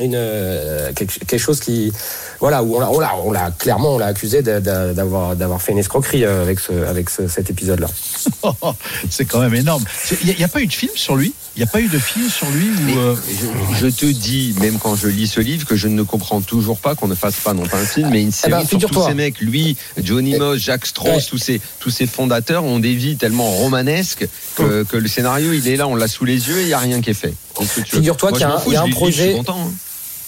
une 0.00 0.14
euh, 0.14 0.92
quelque, 0.94 1.38
chose 1.38 1.58
qui 1.58 1.92
voilà 2.38 2.62
où 2.62 2.76
on 2.76 3.00
l'a 3.00 3.16
on 3.24 3.32
l'a 3.32 3.50
clairement 3.50 3.96
on 3.96 3.98
l'a 3.98 4.06
accusé 4.06 4.42
d'a- 4.42 4.60
d'a- 4.60 4.94
d'avoir 4.94 5.34
d'avoir 5.34 5.60
fait 5.60 5.72
une 5.72 5.78
escroquerie 5.78 6.24
avec 6.24 6.60
ce 6.60 6.70
avec 6.86 7.10
ce- 7.10 7.26
cet 7.26 7.50
épisode 7.50 7.80
là 7.80 7.88
C'est 9.10 9.24
quand 9.24 9.40
même 9.40 9.56
énorme. 9.56 9.84
Il 10.24 10.36
n'y 10.36 10.44
a, 10.44 10.46
pas 10.46 10.60
eu 10.60 10.68
de 10.68 10.72
film 10.72 10.92
sur 10.94 11.16
lui? 11.16 11.32
Il 11.58 11.62
n'y 11.62 11.64
a 11.64 11.72
pas 11.72 11.80
eu 11.80 11.88
de 11.88 11.98
film 11.98 12.28
sur 12.30 12.48
lui 12.50 12.68
où, 12.68 12.98
euh, 13.00 13.16
je, 13.74 13.78
je 13.80 13.86
te 13.88 14.06
dis, 14.06 14.54
même 14.60 14.78
quand 14.78 14.94
je 14.94 15.08
lis 15.08 15.26
ce 15.26 15.40
livre, 15.40 15.66
que 15.66 15.74
je 15.74 15.88
ne 15.88 16.04
comprends 16.04 16.40
toujours 16.40 16.78
pas 16.78 16.94
qu'on 16.94 17.08
ne 17.08 17.16
fasse 17.16 17.34
pas 17.40 17.52
non 17.52 17.66
pas 17.66 17.78
un 17.78 17.84
film, 17.84 18.10
mais 18.12 18.22
une 18.22 18.30
série 18.30 18.52
ben, 18.52 18.64
sur 18.64 18.78
tous 18.88 19.04
ces 19.08 19.14
mecs. 19.14 19.40
Lui, 19.40 19.76
Johnny 20.00 20.34
Eh, 20.36 20.38
Moss, 20.38 20.58
Jacques 20.60 20.86
Strauss, 20.86 21.08
ouais. 21.16 21.22
tous 21.28 21.38
ces 21.38 21.60
tous 21.80 21.90
ces 21.90 22.06
fondateurs 22.06 22.62
ont 22.62 22.78
des 22.78 22.94
vies 22.94 23.16
tellement 23.16 23.50
romanesques 23.50 24.28
que, 24.54 24.84
que 24.84 24.96
le 24.96 25.08
scénario, 25.08 25.52
il 25.52 25.66
est 25.66 25.74
là, 25.74 25.88
on 25.88 25.96
l'a 25.96 26.06
sous 26.06 26.24
les 26.24 26.46
yeux 26.46 26.58
et 26.58 26.62
il 26.62 26.66
n'y 26.68 26.74
a 26.74 26.78
rien 26.78 27.00
qui 27.00 27.10
est 27.10 27.14
fait. 27.14 27.34
Figure-toi 27.86 28.30
Moi, 28.30 28.38
qu'il 28.38 28.46
y 28.46 28.50
a 28.50 28.54
un- 28.54 28.58
fous, 28.60 28.72
y 28.72 28.76
a 28.76 28.86
projet- 28.92 29.32
content, 29.32 29.58
hein. 29.68 29.72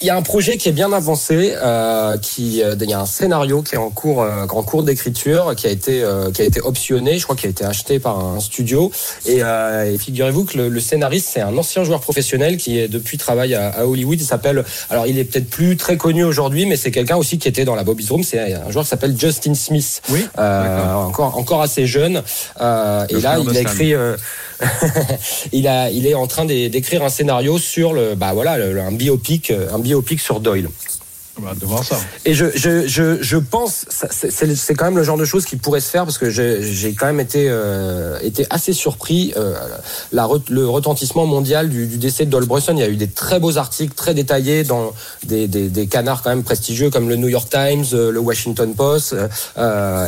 Il 0.03 0.07
y 0.07 0.09
a 0.09 0.15
un 0.17 0.23
projet 0.23 0.57
qui 0.57 0.67
est 0.67 0.71
bien 0.71 0.91
avancé, 0.91 1.53
euh, 1.61 2.17
qui 2.17 2.63
euh, 2.63 2.75
il 2.81 2.89
y 2.89 2.93
a 2.93 2.99
un 3.01 3.05
scénario 3.05 3.61
qui 3.61 3.75
est 3.75 3.77
en 3.77 3.91
cours, 3.91 4.23
euh, 4.23 4.45
en 4.49 4.63
cours 4.63 4.81
d'écriture, 4.81 5.53
qui 5.55 5.67
a 5.67 5.69
été 5.69 6.01
euh, 6.01 6.31
qui 6.31 6.41
a 6.41 6.45
été 6.45 6.59
optionné, 6.59 7.19
je 7.19 7.23
crois 7.23 7.35
qu'il 7.35 7.45
a 7.47 7.51
été 7.51 7.63
acheté 7.65 7.99
par 7.99 8.17
un 8.17 8.39
studio. 8.39 8.91
Et, 9.27 9.43
euh, 9.43 9.93
et 9.93 9.99
figurez-vous 9.99 10.45
que 10.45 10.57
le, 10.57 10.69
le 10.69 10.79
scénariste 10.79 11.29
c'est 11.31 11.41
un 11.41 11.55
ancien 11.55 11.83
joueur 11.83 11.99
professionnel 12.01 12.57
qui 12.57 12.79
est 12.79 12.87
depuis 12.87 13.19
travaille 13.19 13.53
à, 13.53 13.69
à 13.69 13.85
Hollywood. 13.85 14.19
Il 14.19 14.25
s'appelle, 14.25 14.63
alors 14.89 15.05
il 15.05 15.19
est 15.19 15.23
peut-être 15.23 15.49
plus 15.51 15.77
très 15.77 15.97
connu 15.97 16.23
aujourd'hui, 16.23 16.65
mais 16.65 16.77
c'est 16.77 16.89
quelqu'un 16.91 17.17
aussi 17.17 17.37
qui 17.37 17.47
était 17.47 17.63
dans 17.65 17.75
la 17.75 17.83
Bobby's 17.83 18.09
Room. 18.09 18.23
C'est 18.23 18.53
un 18.53 18.71
joueur 18.71 18.85
qui 18.85 18.89
s'appelle 18.89 19.15
Justin 19.15 19.53
Smith, 19.53 20.01
Oui, 20.09 20.25
euh, 20.39 20.93
encore 20.95 21.37
encore 21.37 21.61
assez 21.61 21.85
jeune. 21.85 22.23
Euh, 22.59 23.05
et 23.09 23.21
là 23.21 23.37
il 23.39 23.55
a 23.55 23.61
écrit. 23.61 23.93
euh, 23.93 24.17
il 25.51 25.67
a, 25.67 25.89
il 25.89 26.05
est 26.05 26.13
en 26.13 26.27
train 26.27 26.45
d'é- 26.45 26.69
d'écrire 26.69 27.03
un 27.03 27.09
scénario 27.09 27.57
sur 27.57 27.93
le, 27.93 28.13
bah 28.15 28.31
voilà, 28.33 28.57
le- 28.59 28.79
un 28.79 28.91
biopic, 28.91 29.51
un 29.51 29.77
biopic 29.79 29.90
sur 30.21 30.39
Doyle. 30.39 30.69
On 31.41 31.45
va 31.45 31.53
devoir 31.55 31.83
ça. 31.83 31.97
Et 32.25 32.33
je, 32.33 32.45
je, 32.55 32.87
je, 32.87 33.21
je 33.21 33.37
pense, 33.37 33.85
c'est- 33.89 34.73
quand 34.75 34.85
même 34.85 34.97
le 34.97 35.03
genre 35.03 35.17
de 35.17 35.25
choses 35.25 35.45
qui 35.45 35.55
pourrait 35.57 35.81
se 35.81 35.89
faire 35.89 36.05
parce 36.05 36.17
que 36.17 36.29
j'ai 36.29 36.93
quand 36.93 37.05
même 37.07 37.19
été, 37.19 37.47
euh, 37.49 38.17
été 38.21 38.45
assez 38.49 38.73
surpris. 38.73 39.33
Euh, 39.37 39.55
la, 40.11 40.27
le 40.49 40.67
retentissement 40.67 41.25
mondial 41.25 41.69
du, 41.69 41.85
décès 41.97 42.25
de 42.25 42.29
Doyle 42.31 42.45
Brunson, 42.45 42.73
il 42.75 42.79
y 42.79 42.83
a 42.83 42.89
eu 42.89 42.95
des 42.95 43.07
très 43.07 43.39
beaux 43.39 43.57
articles 43.57 43.93
très 43.93 44.13
détaillés 44.13 44.63
dans 44.63 44.93
des, 45.25 45.47
des, 45.47 45.69
des 45.69 45.87
canards 45.87 46.21
quand 46.21 46.29
même 46.29 46.43
prestigieux 46.43 46.89
comme 46.89 47.09
le 47.09 47.15
New 47.15 47.27
York 47.27 47.49
Times, 47.49 47.85
euh, 47.93 48.11
le 48.11 48.19
Washington 48.19 48.73
Post, 48.73 49.15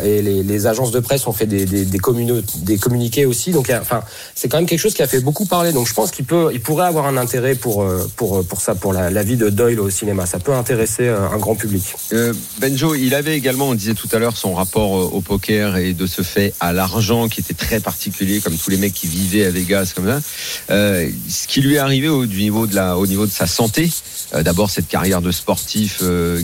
et 0.04 0.22
les, 0.22 0.68
agences 0.68 0.92
de 0.92 1.00
presse 1.00 1.28
ont 1.28 1.34
fait 1.34 1.46
des, 1.46 1.66
des, 1.66 1.86
des, 1.86 2.00
des 2.00 2.78
communiqués 2.78 3.26
aussi. 3.26 3.52
Donc, 3.52 3.72
enfin, 3.82 4.02
c'est 4.36 4.48
quand 4.48 4.58
même 4.58 4.66
quelque 4.66 4.80
chose 4.80 4.94
qui 4.94 5.02
a 5.02 5.08
fait 5.08 5.20
beaucoup 5.20 5.46
parler. 5.46 5.74
Donc, 5.74 5.88
je 5.88 5.94
pense 5.94 6.12
qu'il 6.12 6.26
il 6.54 6.62
pourrait 6.62 6.88
avoir 6.88 7.06
un 7.06 7.18
intérêt 7.18 7.56
pour, 7.56 7.86
pour, 8.16 8.46
pour 8.46 8.62
ça, 8.62 8.76
pour 8.76 8.94
la, 8.94 9.24
vie 9.24 9.36
de 9.36 9.50
Doyle 9.50 9.80
au 9.80 9.90
cinéma. 9.90 10.26
Ça 10.26 10.40
peut 10.40 10.54
intéresser 10.54 11.14
un 11.32 11.38
grand 11.38 11.56
public. 11.56 11.84
Euh, 12.12 12.34
Benjo, 12.60 12.96
il 12.96 13.14
avait 13.16 13.38
également, 13.38 13.70
on 13.70 13.76
disait 13.76 13.94
tout 13.94 14.10
à 14.12 14.20
l'heure, 14.20 14.36
son 14.36 14.54
rapport 14.54 14.98
euh, 14.98 15.10
au 15.14 15.22
poker 15.22 15.78
et 15.78 15.94
de 15.94 16.06
ce 16.08 16.22
fait 16.22 16.54
à 16.60 16.74
l'argent 16.74 17.30
qui 17.30 17.40
était 17.40 17.54
très 17.54 17.80
particulier, 17.80 18.40
comme 18.40 18.58
tous 18.58 18.70
les 18.70 18.78
mecs 18.78 18.94
qui 18.94 19.08
vivaient 19.08 19.46
à 19.46 19.52
Vegas, 19.52 19.94
comme 19.96 20.08
ça. 20.08 20.22
Euh, 20.70 21.10
ce 21.30 21.48
qui 21.48 21.62
lui 21.62 21.76
est 21.76 21.80
arrivé 21.80 22.10
au, 22.10 22.26
niveau 22.26 22.68
de 22.68 23.32
sa 23.32 23.48
santé, 23.48 23.90
d'abord 24.34 24.70
cette 24.70 24.88
carrière 24.88 25.22
de 25.22 25.32
sportif 25.32 26.02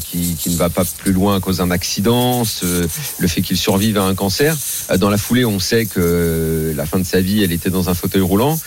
qui, 0.10 0.38
ne 0.50 0.56
va 0.56 0.70
pas 0.70 0.84
plus 0.86 1.12
loin 1.12 1.38
à 1.38 1.40
cause 1.40 1.58
d'un 1.58 1.72
accident, 1.72 2.44
ce- 2.44 2.88
le 3.20 3.28
fait 3.28 3.42
qu'il 3.42 3.58
survive 3.58 3.98
à 3.98 4.04
un 4.04 4.16
cancer. 4.16 4.56
Dans 4.98 5.10
la 5.10 5.18
foulée, 5.18 5.46
on 5.46 5.60
sait 5.60 5.86
que 5.86 6.74
la 6.76 6.86
fin 6.86 7.00
de 7.00 7.06
sa 7.06 7.22
vie, 7.22 7.44
elle 7.44 7.52
était 7.52 7.70
dans 7.70 7.90
un 7.90 7.94
fauteuil 7.94 8.22
roulant, 8.22 8.60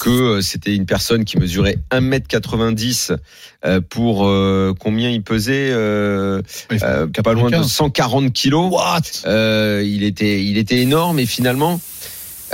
que 0.00 0.40
c'était 0.40 0.74
une 0.74 0.86
personne 0.86 1.24
qui 1.24 1.38
mesurait 1.38 1.78
1m90 1.90 3.16
euh, 3.64 3.80
pour 3.88 4.28
combien 4.78 5.10
il 5.10 5.22
pesait 5.22 5.41
euh, 5.50 6.40
euh, 6.70 7.06
pas 7.08 7.32
loin 7.32 7.44
de 7.50 7.56
95. 7.56 7.70
140 7.72 8.32
kilos. 8.32 8.70
What? 8.72 9.00
Euh, 9.26 9.82
il 9.84 10.04
était, 10.04 10.44
il 10.44 10.58
était 10.58 10.78
énorme 10.78 11.18
et 11.18 11.26
finalement, 11.26 11.80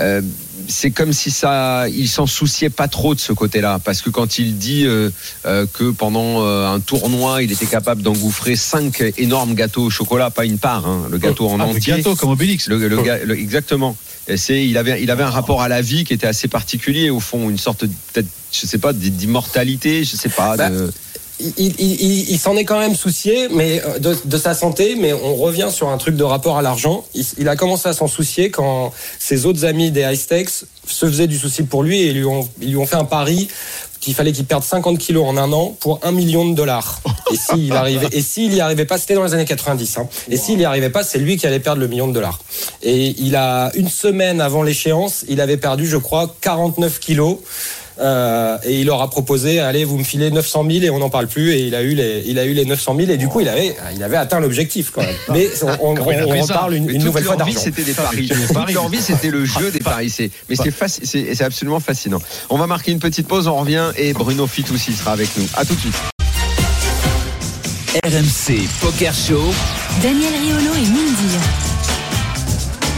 euh, 0.01 0.22
c'est 0.68 0.91
comme 0.93 1.12
si 1.12 1.30
ça, 1.30 1.86
il 1.89 2.09
s'en 2.09 2.26
souciait 2.26 2.70
pas 2.70 2.86
trop 2.89 3.14
de 3.16 3.20
ce 3.20 3.32
côté-là, 3.32 3.80
parce 3.84 4.01
que 4.01 4.11
quand 4.11 4.39
il 4.39 4.57
dit 4.57 4.84
euh, 4.86 5.11
euh, 5.47 5.66
que 5.72 5.91
pendant 5.91 6.45
euh, 6.45 6.66
un 6.68 6.78
tournoi, 6.78 7.43
il 7.43 7.51
était 7.51 7.66
capable 7.66 8.03
d'engouffrer 8.03 8.55
cinq 8.55 9.03
énormes 9.16 9.55
gâteaux 9.55 9.84
au 9.84 9.91
chocolat, 9.91 10.30
pas 10.30 10.45
une 10.45 10.59
part, 10.59 10.86
hein, 10.86 11.09
le 11.11 11.18
gâteau 11.18 11.49
en 11.49 11.59
Ah, 11.59 11.64
le 11.66 11.70
entier. 11.76 11.95
gâteau 11.97 12.14
comme 12.14 12.30
Obélix. 12.30 12.68
Le, 12.68 12.76
le 12.78 12.97
le- 13.24 13.39
exactement. 13.39 13.97
Et 14.28 14.36
C'est, 14.36 14.64
il 14.66 14.76
avait, 14.76 15.03
il 15.03 15.11
avait 15.11 15.22
un 15.24 15.30
rapport 15.30 15.62
à 15.62 15.68
la 15.68 15.80
vie 15.80 16.05
qui 16.05 16.12
était 16.12 16.26
assez 16.26 16.49
particulier 16.49 17.09
au 17.11 17.18
fond, 17.18 17.49
une 17.51 17.57
sorte 17.59 17.86
peut-être, 18.12 18.28
je 18.53 18.66
sais 18.66 18.78
pas, 18.78 18.93
d'immortalité, 18.93 20.05
je 20.05 20.16
sais 20.16 20.28
pas. 20.28 20.57
Bah, 20.57 20.68
de- 20.70 20.93
il, 21.41 21.53
il- 21.59 21.80
il- 22.03 22.30
il 22.30 22.39
s'en 22.39 22.57
est 22.57 22.64
quand 22.64 22.78
même 22.78 22.95
soucié 22.97 23.49
mais 23.51 23.82
euh, 23.84 23.99
de, 23.99 24.16
de 24.24 24.39
sa 24.39 24.55
santé, 24.55 24.97
mais 24.97 25.12
on 25.12 25.34
revient 25.36 25.68
sur 25.70 25.89
un 25.89 25.99
truc 25.99 26.16
de 26.16 26.24
rapport 26.24 26.59
à 26.59 26.62
l'argent. 26.62 27.05
Il, 27.39 27.49
a 27.49 27.57
commencé 27.57 27.89
à 27.89 27.93
s'en 27.93 28.09
soucier 28.09 28.51
quand 28.51 28.93
ses 29.18 29.47
autres 29.47 29.64
amis 29.64 29.91
des 29.91 30.03
high 30.03 30.16
stakes 30.16 30.51
se 30.86 31.07
faisaient 31.07 31.26
du 31.26 31.39
souci 31.39 31.62
pour 31.62 31.82
lui 31.82 32.01
et 32.03 32.12
lui 32.12 32.24
ont, 32.24 32.49
ils 32.61 32.70
lui 32.70 32.76
ont 32.76 32.86
fait 32.86 32.97
un 32.97 33.05
pari 33.05 33.49
qu'il 34.01 34.14
fallait 34.14 34.30
qu'il 34.32 34.45
perde 34.45 34.62
50 34.62 34.97
kilos 34.99 35.26
en 35.26 35.36
un 35.36 35.53
an 35.53 35.76
pour 35.80 35.99
un 36.05 36.12
million 36.12 36.49
de 36.49 36.55
dollars. 36.55 37.01
Et 37.32 37.36
s'il 37.36 37.72
arrivait, 37.72 38.07
et 38.12 38.22
s'il 38.22 38.55
y 38.55 38.61
arrivait 38.61 38.84
pas, 38.84 38.97
c'était 38.97 39.14
dans 39.14 39.24
les 39.24 39.34
années 39.34 39.45
90. 39.45 39.99
Hein, 39.99 40.09
et 40.30 40.36
s'il 40.36 40.61
y 40.61 40.64
arrivait 40.64 40.89
pas, 40.91 41.03
c'est 41.03 41.18
lui 41.18 41.36
qui 41.36 41.47
allait 41.49 41.59
perdre 41.59 41.80
le 41.80 41.89
million 41.89 42.07
de 42.07 42.12
dollars. 42.12 42.39
Et 42.82 43.14
il 43.18 43.34
a 43.34 43.70
une 43.74 43.89
semaine 43.89 44.41
avant 44.41 44.62
l'échéance, 44.62 45.24
il 45.28 45.41
avait 45.41 45.57
perdu, 45.57 45.86
je 45.86 45.97
crois, 45.97 46.32
49 46.41 47.01
kilos. 47.01 47.39
Euh, 48.01 48.57
et 48.64 48.80
il 48.80 48.86
leur 48.86 49.03
a 49.03 49.11
proposé, 49.11 49.59
allez, 49.61 49.84
vous 49.84 49.99
me 49.99 50.05
filez 50.05 50.30
900 50.30 50.64
000 50.70 50.84
et 50.84 50.90
on 50.90 50.99
n'en 50.99 51.11
parle 51.11 51.26
plus. 51.26 51.53
Et 51.53 51.66
il 51.66 51.74
a 51.74 51.82
eu 51.82 51.94
les, 51.94 52.22
il 52.26 52.38
a 52.38 52.44
eu 52.44 52.53
les 52.53 52.64
900 52.64 52.96
000 52.96 53.11
et 53.11 53.16
du 53.16 53.28
coup, 53.28 53.40
il 53.40 53.49
avait, 53.49 53.76
il 53.94 54.03
avait 54.03 54.16
atteint 54.16 54.40
l'objectif 54.40 54.90
quand 54.90 55.01
même. 55.03 55.14
Mais 55.32 55.49
on, 55.80 55.94
on, 55.94 56.01
on 56.01 56.42
ça 56.46 56.55
reparle 56.55 56.74
une, 56.74 56.86
nouvelle 57.03 57.24
fois 57.24 57.36
d'argent. 57.36 57.59
c'était 57.59 57.82
des 57.82 57.92
paris. 57.92 58.26
des 58.28 58.34
Toute 58.34 58.53
paris. 58.55 58.74
leur 58.74 58.88
vie, 58.88 59.01
c'était 59.03 59.30
le 59.30 59.44
jeu 59.44 59.70
des 59.70 59.80
paris. 59.80 60.11
C'est- 60.11 60.30
Mais 60.49 60.57
c'est 60.57 60.70
faci- 60.70 61.01
c'est 61.05 61.34
c'est 61.34 61.44
absolument 61.44 61.80
fascinant. 61.80 62.20
On 62.51 62.57
va 62.59 62.66
marquer 62.66 62.92
une 62.92 62.99
petite 63.01 63.26
pause, 63.26 63.49
on 63.49 63.57
revient 63.57 63.90
et 63.96 64.12
Bruno 64.12 64.46
Fitoussi 64.46 64.92
sera 64.92 65.12
avec 65.12 65.28
nous. 65.36 65.46
À 65.55 65.64
tout 65.64 65.74
de 65.74 65.80
suite. 65.80 65.94
RMC 68.05 68.68
Poker 68.80 69.12
Show. 69.12 69.42
Daniel 70.03 70.32
Riolo 70.40 70.74
et 70.76 70.86
Mindir. 70.88 71.40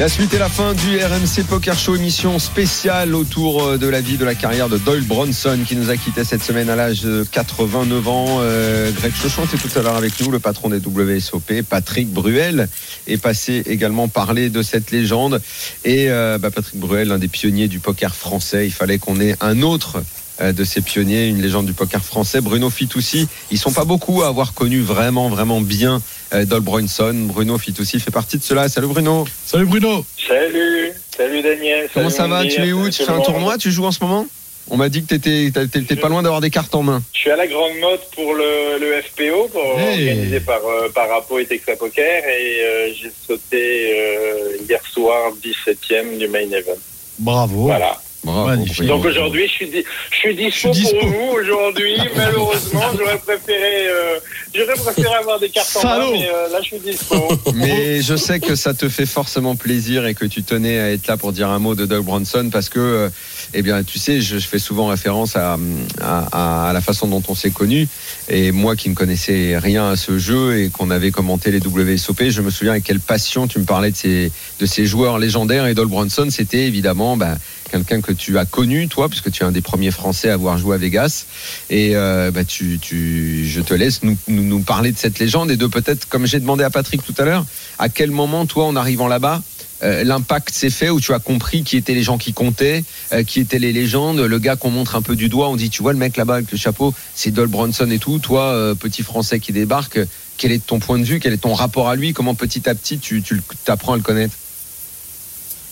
La 0.01 0.09
suite 0.09 0.33
et 0.33 0.39
la 0.39 0.49
fin 0.49 0.73
du 0.73 0.97
RMC 0.97 1.45
Poker 1.47 1.79
Show, 1.79 1.95
émission 1.95 2.39
spéciale 2.39 3.15
autour 3.15 3.63
euh, 3.63 3.77
de 3.77 3.87
la 3.87 4.01
vie, 4.01 4.17
de 4.17 4.25
la 4.25 4.35
carrière 4.35 4.71
de 4.71 4.79
Doyle 4.79 5.03
Bronson 5.03 5.59
qui 5.69 5.77
nous 5.77 5.91
a 5.91 5.99
quitté 5.99 6.25
cette 6.25 6.43
semaine 6.43 6.71
à 6.71 6.75
l'âge 6.75 7.03
de 7.03 7.23
89 7.31 8.09
ans. 8.09 8.39
Euh, 8.41 8.91
Greg 8.93 9.13
Chauchon 9.15 9.45
était 9.45 9.59
tout 9.59 9.79
à 9.79 9.83
l'heure 9.83 9.97
avec 9.97 10.19
nous, 10.19 10.31
le 10.31 10.39
patron 10.39 10.71
des 10.71 10.79
WSOP. 10.79 11.61
Patrick 11.69 12.09
Bruel 12.09 12.71
est 13.09 13.19
passé 13.19 13.63
également 13.67 14.09
parler 14.09 14.49
de 14.49 14.63
cette 14.63 14.91
légende. 14.91 15.43
Et 15.85 16.07
euh, 16.09 16.39
bah, 16.39 16.51
Patrick 16.51 16.81
Bruel, 16.81 17.09
l'un 17.09 17.19
des 17.19 17.29
pionniers 17.29 17.69
du 17.69 17.79
poker 17.79 18.15
français, 18.15 18.67
il 18.67 18.73
fallait 18.73 18.97
qu'on 18.97 19.21
ait 19.21 19.37
un 19.43 19.61
autre 19.61 20.03
de 20.41 20.65
ces 20.65 20.81
pionniers, 20.81 21.29
une 21.29 21.41
légende 21.43 21.67
du 21.67 21.73
poker 21.75 22.03
français, 22.03 22.41
Bruno 22.41 22.71
Fitoussi. 22.71 23.29
Ils 23.51 23.59
sont 23.59 23.73
pas 23.73 23.85
beaucoup 23.85 24.23
à 24.23 24.29
avoir 24.29 24.55
connu 24.55 24.81
vraiment, 24.81 25.29
vraiment 25.29 25.61
bien 25.61 26.01
euh, 26.33 26.45
Bronson. 26.61 27.15
Bruno 27.27 27.59
Fitoussi 27.59 28.01
fait 28.01 28.11
partie 28.11 28.39
de 28.39 28.43
cela. 28.43 28.69
Salut 28.69 28.87
Bruno. 28.89 29.27
Salut 29.45 29.67
Bruno. 29.67 30.05
Salut, 30.27 30.93
salut 31.17 31.43
Daniel. 31.43 31.89
Comment 31.93 32.11
salut 32.11 32.31
ça 32.31 32.37
va? 32.37 32.47
Tu 32.47 32.61
es 32.61 32.73
où? 32.73 32.81
Salut 32.85 32.91
Tu 32.93 33.03
fais 33.05 33.13
un 33.13 33.21
tournoi? 33.21 33.59
Tu 33.59 33.71
joues 33.71 33.85
en 33.85 33.93
ce 33.93 34.03
moment? 34.03 34.27
On 34.73 34.77
m'a 34.77 34.89
dit 34.89 35.03
que 35.05 35.17
t'étais 35.17 35.97
pas 35.97 36.09
loin 36.09 36.23
d'avoir 36.23 36.41
des 36.41 36.51
cartes 36.51 36.75
en 36.77 36.83
main. 36.85 37.03
Je 37.13 37.19
suis 37.19 37.31
à 37.31 37.37
la 37.37 37.47
grande 37.49 37.77
mode 37.81 37.99
pour 38.15 38.35
le, 38.35 38.79
le 38.79 39.03
FPO, 39.03 39.49
pour- 39.49 39.81
Hey. 39.81 40.09
organisé 40.11 40.41
par, 40.41 40.61
euh, 40.65 40.89
par 40.95 41.13
Apo 41.13 41.41
et 41.41 41.47
Texas 41.47 41.77
Poker, 41.77 42.23
et 42.25 42.63
euh, 42.63 42.93
j'ai 42.95 43.11
sauté 43.27 43.93
euh, 43.99 44.57
hier 44.69 44.81
soir 44.93 45.33
17e 45.43 46.19
du 46.19 46.29
main 46.29 46.39
event. 46.53 46.79
Bravo. 47.19 47.63
Voilà. 47.63 48.01
Bravo. 48.23 48.47
Magnifique. 48.49 48.77
Bruno. 48.79 48.97
Donc 48.97 49.05
aujourd'hui, 49.07 49.47
je 49.47 49.53
suis, 49.53 49.69
di- 49.69 49.85
je 50.11 50.17
suis 50.17 50.35
dispo, 50.37 50.69
Je 50.69 50.73
suis 50.75 50.85
dispo. 50.85 50.99
pour 51.01 51.09
vous. 51.09 51.39
Aujourd'hui, 51.41 51.97
malheureusement, 52.17 52.83
j'aurais 52.99 53.19
préféré, 53.19 53.89
euh, 53.89 54.19
j'aurais 54.55 54.75
préféré 54.75 55.15
avoir 55.15 55.41
des 55.41 55.49
cartes 55.49 55.75
en 55.77 55.83
main, 55.89 56.07
mais 56.13 56.29
euh, 56.29 56.49
là, 56.53 56.59
je 56.63 56.67
suis 56.67 56.79
dispo. 56.79 57.17
Mais 57.55 58.03
je 58.03 58.17
sais 58.17 58.39
que 58.41 58.55
ça 58.57 58.75
te 58.75 58.89
fait 58.89 59.07
forcément 59.07 59.57
plaisir 59.57 60.07
et 60.07 60.15
que 60.15 60.27
tu 60.27 60.43
tenais 60.43 60.79
à 60.79 60.91
être 60.93 61.07
là 61.07 61.17
pour 61.17 61.33
dire 61.33 61.49
un 61.49 61.59
mot 61.59 61.75
de 61.75 61.87
Doug 61.87 62.05
Bronson 62.05 62.51
parce 62.53 62.69
que, 62.69 62.79
euh, 62.79 63.09
eh 63.55 63.63
bien, 63.63 63.83
tu 63.83 63.99
sais, 63.99 64.21
je, 64.21 64.39
je 64.39 64.47
fais 64.47 64.59
souvent 64.59 64.87
référence 64.89 65.35
à, 65.37 65.57
à, 66.01 66.69
à 66.69 66.73
la 66.73 66.81
façon 66.81 67.07
dont 67.09 67.23
on 67.29 67.35
s'est 67.35 67.51
connus. 67.51 67.89
Et 68.29 68.53
moi 68.53 68.77
qui 68.77 68.89
ne 68.91 68.95
connaissais 68.95 69.57
rien 69.59 69.89
à 69.91 69.97
ce 69.97 70.19
jeu 70.19 70.59
et 70.59 70.69
qu'on 70.69 70.91
avait 70.91 71.11
commenté 71.11 71.51
les 71.51 71.59
WSOP, 71.61 72.25
je 72.29 72.43
me 72.43 72.51
souviens 72.51 72.73
avec 72.73 72.85
quelle 72.85 73.01
passion 73.01 73.49
tu 73.49 73.59
me 73.59 73.65
parlais 73.65 73.91
de 73.91 73.97
ces, 73.97 74.31
de 74.61 74.67
ces 74.67 74.85
joueurs 74.87 75.19
légendaires. 75.19 75.67
Et 75.67 75.75
Doug 75.75 75.89
Bronson, 75.89 76.29
c'était 76.31 76.67
évidemment 76.67 77.17
bah, 77.17 77.37
quelqu'un 77.71 78.01
que 78.01 78.13
tu 78.13 78.39
as 78.39 78.45
connu, 78.45 78.89
toi, 78.89 79.09
puisque 79.09 79.31
tu 79.31 79.43
es 79.43 79.47
un 79.47 79.53
des 79.53 79.61
premiers 79.61 79.91
Français 79.91 80.31
à 80.31 80.35
avoir 80.35 80.59
joué 80.59 80.75
à 80.75 80.79
Vegas. 80.79 81.27
Et 81.71 81.93
euh, 81.95 82.31
bah, 82.31 82.41
je 82.49 83.61
te 83.61 83.75
laisse 83.75 84.01
nous, 84.03 84.61
parler 84.61 84.93
de 84.93 84.99
cette 84.99 85.19
légende 85.19 85.51
et 85.51 85.57
de 85.57 85.67
peut-être, 85.67 86.09
comme 86.09 86.27
j'ai 86.27 86.41
demandé 86.41 86.65
à 86.65 86.71
Patrick 86.71 87.05
tout 87.05 87.15
à 87.19 87.25
l'heure, 87.25 87.45
à 87.79 87.89
quel 87.89 88.11
moment, 88.11 88.47
toi, 88.47 88.67
en 88.67 88.77
arrivant 88.77 89.09
là-bas, 89.09 89.43
euh, 89.83 90.05
l'impact 90.05 90.51
s'est 90.51 90.69
fait 90.69 90.91
où 90.91 91.01
tu 91.01 91.15
as 91.15 91.19
compris 91.21 91.65
qui 91.65 91.79
étaient 91.79 91.95
les 91.95 92.03
gens 92.03 92.19
qui 92.19 92.35
comptaient, 92.35 92.85
euh, 93.13 93.23
qui 93.25 93.41
étaient 93.41 93.59
les 93.59 93.73
légendes, 93.73 94.21
le 94.21 94.39
gars 94.39 94.57
qu'on 94.57 94.71
montre 94.71 94.95
un 94.95 95.01
peu 95.01 95.17
du 95.17 95.31
doigt, 95.31 95.49
on 95.49 95.57
dit 95.57 95.71
tu 95.71 95.83
vois 95.83 95.95
le 95.95 95.99
mec 95.99 96.19
là-bas 96.19 96.35
avec 96.35 96.53
le 96.53 96.59
chapeau, 96.59 96.93
c'est 97.15 97.31
Dol 97.31 97.49
Bronson 97.49 97.91
et 97.91 97.99
tout, 97.99 98.19
toi 98.19 98.75
petit 98.79 99.03
français 99.03 99.41
qui 99.41 99.53
débarque, 99.53 99.99
quel 100.37 100.53
est 100.53 100.67
ton 100.67 100.81
point 100.81 100.99
de 100.99 101.05
vue, 101.05 101.19
quel 101.19 101.33
est 101.33 101.39
ton 101.39 101.55
rapport 101.55 101.89
à 101.89 101.97
lui, 101.97 102.13
comment 102.13 102.35
petit 102.35 102.69
à 102.69 102.75
petit 102.75 102.99
tu, 102.99 103.23
tu 103.23 103.41
apprends 103.69 103.95
à 103.95 103.97
le 103.97 104.03
connaître? 104.03 104.35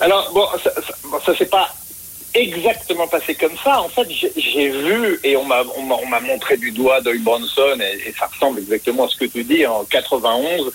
Alors, 0.01 0.31
bon, 0.33 0.47
ça, 0.63 0.71
ça, 0.75 0.95
bon, 1.05 1.19
ça 1.25 1.37
s'est 1.37 1.47
pas 1.47 1.75
exactement 2.35 3.09
passé 3.09 3.35
comme 3.35 3.57
ça. 3.63 3.81
En 3.81 3.89
fait, 3.89 4.07
j'ai 4.37 4.69
vu 4.69 5.19
et 5.25 5.37
on 5.37 5.45
m'a 5.45 5.63
on 5.77 5.83
m'a- 5.83 5.97
on 5.97 6.07
m'a 6.07 6.21
montré 6.21 6.57
du 6.57 6.71
doigt 6.71 7.01
Doyle 7.01 7.23
Bronson 7.23 7.79
et, 7.81 8.13
ça 8.19 8.27
ressemble 8.27 8.61
exactement 8.61 9.07
à 9.07 9.09
ce 9.09 9.17
que 9.17 9.25
tu 9.25 9.45
dis. 9.45 9.67
En 9.67 9.85
91 9.85 10.71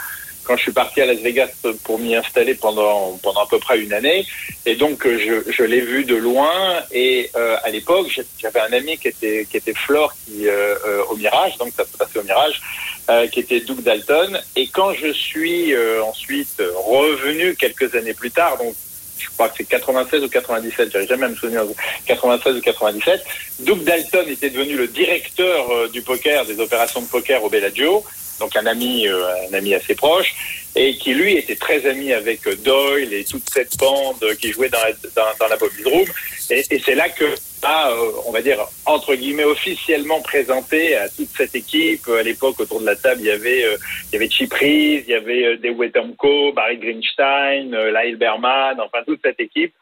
quand 0.45 0.57
je 0.57 0.63
suis 0.63 0.73
parti 0.73 0.99
à 0.99 1.05
Las 1.05 1.19
Vegas 1.19 1.47
pour 1.85 1.99
m'y 1.99 2.15
installer 2.15 2.53
pendant 2.55 3.17
pendant 3.23 3.43
à 3.43 3.47
peu 3.47 3.59
près 3.59 3.79
une 3.79 3.93
année. 3.93 4.25
Et 4.65 4.75
donc 4.75 5.07
je, 5.07 5.49
je 5.49 5.63
l'ai 5.63 5.79
vu 5.79 6.03
de 6.03 6.15
loin 6.15 6.51
et 6.91 7.29
euh, 7.37 7.55
à 7.63 7.69
l'époque 7.69 8.07
j'avais 8.41 8.59
un 8.59 8.73
ami 8.73 8.97
qui 8.97 9.07
était 9.07 9.47
qui 9.49 9.55
était 9.57 9.73
Flore 9.73 10.13
qui 10.25 10.47
euh, 10.49 10.75
euh, 10.85 11.03
au 11.09 11.15
Mirage 11.15 11.57
donc 11.59 11.71
ça 11.77 11.85
s'est 11.85 11.97
passé 11.97 12.19
au 12.19 12.23
Mirage 12.23 12.61
euh, 13.09 13.27
qui 13.27 13.39
était 13.39 13.61
Doug 13.61 13.81
Dalton. 13.83 14.37
Et 14.57 14.67
quand 14.67 14.93
je 14.93 15.13
suis 15.13 15.73
euh, 15.73 16.03
ensuite 16.03 16.61
revenu 16.75 17.55
quelques 17.55 17.95
années 17.95 18.13
plus 18.13 18.31
tard 18.31 18.57
donc 18.57 18.75
je 19.23 19.29
crois 19.29 19.49
que 19.49 19.55
c'est 19.57 19.63
96 19.65 20.23
ou 20.23 20.27
97, 20.27 20.91
j'arrive 20.91 21.07
jamais 21.07 21.25
à 21.25 21.29
me 21.29 21.35
souvenir, 21.35 21.63
96 22.05 22.57
ou 22.57 22.61
97. 22.61 23.23
Doug 23.59 23.83
Dalton 23.83 24.27
était 24.27 24.49
devenu 24.49 24.75
le 24.75 24.87
directeur 24.87 25.71
euh, 25.71 25.87
du 25.87 26.01
poker, 26.01 26.45
des 26.45 26.59
opérations 26.59 27.01
de 27.01 27.07
poker 27.07 27.43
au 27.43 27.49
Bellagio, 27.49 28.03
donc 28.39 28.55
un 28.55 28.65
ami, 28.65 29.07
euh, 29.07 29.23
un 29.49 29.53
ami 29.53 29.73
assez 29.73 29.95
proche, 29.95 30.33
et 30.75 30.97
qui 30.97 31.13
lui 31.13 31.37
était 31.37 31.55
très 31.55 31.85
ami 31.85 32.13
avec 32.13 32.45
euh, 32.47 32.55
Doyle 32.55 33.13
et 33.13 33.23
toute 33.23 33.49
cette 33.49 33.77
bande 33.77 34.23
qui 34.39 34.51
jouait 34.51 34.69
dans 34.69 34.79
la, 34.79 34.91
dans, 35.15 35.57
Bobby's 35.57 35.85
Room. 35.85 36.07
Et 36.49 36.79
c'est 36.83 36.95
là 36.95 37.09
que 37.09 37.25
euh, 37.65 38.11
on 38.27 38.31
va 38.31 38.41
dire, 38.41 38.59
entre 38.85 39.15
guillemets, 39.15 39.43
officiellement 39.43 40.21
présenté 40.21 40.95
à 40.95 41.07
toute 41.09 41.29
cette 41.29 41.55
équipe. 41.55 42.07
À 42.07 42.23
l'époque, 42.23 42.59
autour 42.59 42.81
de 42.81 42.85
la 42.85 42.95
table, 42.95 43.21
il 43.21 43.27
y 43.27 43.31
avait, 43.31 43.63
euh, 43.65 43.77
il 44.07 44.13
y 44.13 44.15
avait 44.17 44.29
Chip 44.29 44.53
Reeves, 44.53 45.03
il 45.07 45.11
y 45.11 45.13
avait 45.13 45.45
euh, 45.45 45.57
Dewey 45.57 45.89
Tomko, 45.91 46.51
Barry 46.53 46.77
Greenstein, 46.77 47.75
Lyle 47.91 48.17
Berman, 48.17 48.79
enfin 48.81 49.03
toute 49.05 49.21
cette 49.23 49.39
équipe. 49.39 49.73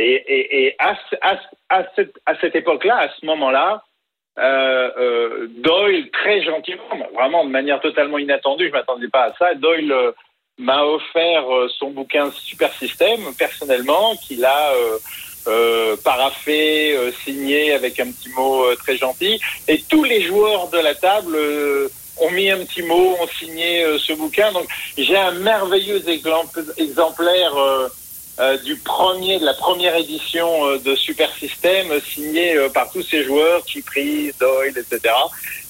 Et, 0.00 0.76
à, 0.78 0.96
à, 1.22 1.36
ce- 1.40 1.56
à 1.68 1.84
cette, 1.96 2.14
à 2.24 2.38
cette 2.40 2.54
époque-là, 2.54 2.96
à 2.98 3.08
ce 3.18 3.26
moment-là, 3.26 3.82
Doyle, 5.48 6.10
très 6.12 6.42
gentiment, 6.44 6.82
vraiment 7.14 7.44
de 7.44 7.50
manière 7.50 7.80
totalement 7.80 8.18
inattendue, 8.18 8.68
je 8.68 8.72
m'attendais 8.72 9.08
pas 9.08 9.24
à 9.24 9.34
ça, 9.38 9.54
Doyle 9.54 9.92
m'a 10.58 10.84
offert 10.84 11.44
son 11.78 11.90
bouquin 11.90 12.30
Super 12.30 12.72
System, 12.74 13.18
personnellement, 13.38 14.14
qu'il 14.16 14.44
a 14.44 14.72
euh, 15.48 15.96
paraffé, 15.96 16.92
euh, 16.92 17.10
signé 17.24 17.72
avec 17.72 17.98
un 18.00 18.10
petit 18.10 18.28
mot 18.30 18.64
euh, 18.64 18.76
très 18.76 18.96
gentil. 18.96 19.40
Et 19.66 19.82
tous 19.88 20.04
les 20.04 20.22
joueurs 20.22 20.68
de 20.68 20.78
la 20.78 20.94
table 20.94 21.34
euh, 21.34 21.88
ont 22.18 22.30
mis 22.30 22.50
un 22.50 22.58
petit 22.64 22.82
mot, 22.82 23.16
ont 23.20 23.28
signé 23.38 23.84
ce 23.98 24.12
bouquin. 24.12 24.52
Donc 24.52 24.66
j'ai 24.96 25.16
un 25.16 25.32
merveilleux 25.32 26.02
exemplaire 26.76 27.54
du 28.64 28.76
premier, 28.76 29.38
de 29.38 29.44
la 29.44 29.54
première 29.54 29.94
édition 29.96 30.76
de 30.76 30.96
Super 30.96 31.32
System, 31.36 31.86
signé 32.00 32.56
par 32.74 32.90
tous 32.90 33.02
ces 33.02 33.22
joueurs, 33.22 33.62
Chipri, 33.68 34.32
Doyle, 34.40 34.76
etc. 34.76 35.14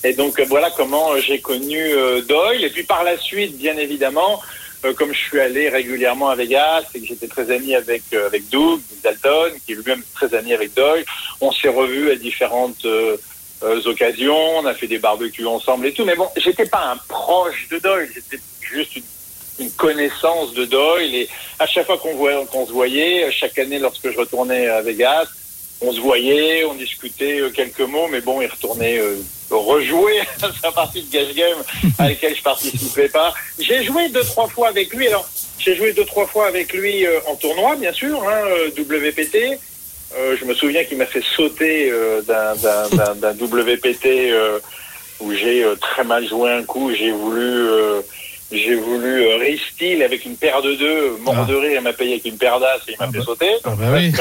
Et 0.04 0.14
donc 0.14 0.40
voilà 0.40 0.70
comment 0.70 1.18
j'ai 1.18 1.40
connu 1.40 1.92
Doyle. 2.26 2.64
Et 2.64 2.70
puis 2.70 2.84
par 2.84 3.04
la 3.04 3.18
suite, 3.18 3.58
bien 3.58 3.76
évidemment, 3.76 4.40
comme 4.96 5.12
je 5.12 5.18
suis 5.18 5.40
allé 5.40 5.68
régulièrement 5.68 6.28
à 6.28 6.34
Vegas 6.36 6.84
et 6.94 7.00
que 7.00 7.06
j'étais 7.06 7.28
très 7.28 7.50
ami 7.50 7.74
avec 7.74 8.02
euh, 8.12 8.26
avec 8.26 8.48
Doug 8.48 8.80
Dalton, 9.02 9.52
qui 9.64 9.72
est 9.72 9.74
lui-même 9.74 10.02
très 10.14 10.34
ami 10.34 10.52
avec 10.54 10.74
Doyle, 10.74 11.04
on 11.40 11.50
s'est 11.52 11.68
revus 11.68 12.10
à 12.10 12.16
différentes 12.16 12.84
euh, 12.84 13.16
euh, 13.64 13.80
occasions, 13.86 14.36
on 14.58 14.66
a 14.66 14.74
fait 14.74 14.86
des 14.86 14.98
barbecues 14.98 15.46
ensemble 15.46 15.86
et 15.86 15.92
tout. 15.92 16.04
Mais 16.04 16.14
bon, 16.14 16.28
j'étais 16.36 16.66
pas 16.66 16.84
un 16.92 16.96
proche 17.08 17.68
de 17.70 17.78
Doyle, 17.78 18.08
j'étais 18.14 18.40
juste 18.60 18.94
une, 18.96 19.02
une 19.60 19.70
connaissance 19.72 20.54
de 20.54 20.64
Doyle. 20.64 21.14
Et 21.14 21.28
à 21.58 21.66
chaque 21.66 21.86
fois 21.86 21.98
qu'on 21.98 22.14
voyait- 22.14 22.46
qu'on 22.46 22.66
se 22.66 22.72
voyait, 22.72 23.30
chaque 23.32 23.58
année 23.58 23.80
lorsque 23.80 24.10
je 24.10 24.16
retournais 24.16 24.68
à 24.68 24.80
Vegas, 24.82 25.26
on 25.80 25.92
se 25.92 26.00
voyait, 26.00 26.64
on 26.64 26.74
discutait 26.74 27.40
euh, 27.40 27.50
quelques 27.50 27.80
mots, 27.80 28.06
mais 28.10 28.20
bon, 28.20 28.40
il 28.40 28.46
retournait 28.46 28.98
euh, 28.98 29.16
rejouer 29.50 30.20
sa 30.62 30.70
partie 30.72 31.02
de 31.02 31.10
Gash 31.12 31.34
Game 31.34 31.58
à 31.98 32.08
laquelle 32.08 32.34
je 32.36 32.42
participais 32.42 33.08
pas. 33.08 33.32
J'ai 33.58 33.84
joué 33.84 34.08
deux 34.08 34.22
trois 34.24 34.48
fois 34.48 34.68
avec 34.68 34.92
lui. 34.92 35.08
Alors, 35.08 35.28
j'ai 35.58 35.74
joué 35.76 35.92
deux 35.92 36.04
trois 36.04 36.26
fois 36.26 36.46
avec 36.46 36.72
lui 36.72 37.06
euh, 37.06 37.18
en 37.26 37.34
tournoi, 37.36 37.76
bien 37.76 37.92
sûr, 37.92 38.22
hein, 38.28 38.42
euh, 38.46 38.70
WPT. 38.76 39.58
Euh, 40.16 40.36
je 40.40 40.44
me 40.46 40.54
souviens 40.54 40.84
qu'il 40.84 40.96
m'a 40.98 41.06
fait 41.06 41.22
sauter 41.36 41.90
euh, 41.90 42.22
d'un- 42.22 42.54
WPT 43.34 44.32
où 45.20 45.32
j'ai 45.34 45.64
très 45.80 46.04
mal 46.04 46.26
joué 46.28 46.50
un 46.52 46.62
coup. 46.62 46.92
J'ai 46.94 47.10
voulu, 47.10 47.66
j'ai 48.50 48.74
voulu 48.76 49.22
euh, 49.26 49.36
re-steal 49.38 50.02
avec 50.02 50.24
une 50.24 50.36
paire 50.36 50.62
de 50.62 50.74
deux, 50.74 51.16
mort 51.20 51.34
Ah. 51.38 51.44
de 51.44 51.54
rire, 51.54 51.72
il 51.74 51.80
m'a 51.82 51.92
payé 51.92 52.12
avec 52.14 52.24
une 52.24 52.38
paire 52.38 52.58
d'as 52.58 52.76
et 52.88 52.92
il 52.92 52.96
m'a 52.98 53.04
Ah 53.08 53.12
fait 53.12 53.18
bah. 53.18 53.24
sauter. 53.24 53.50
Ah 53.64 53.70
bah 53.78 53.84
oui. 53.92 54.12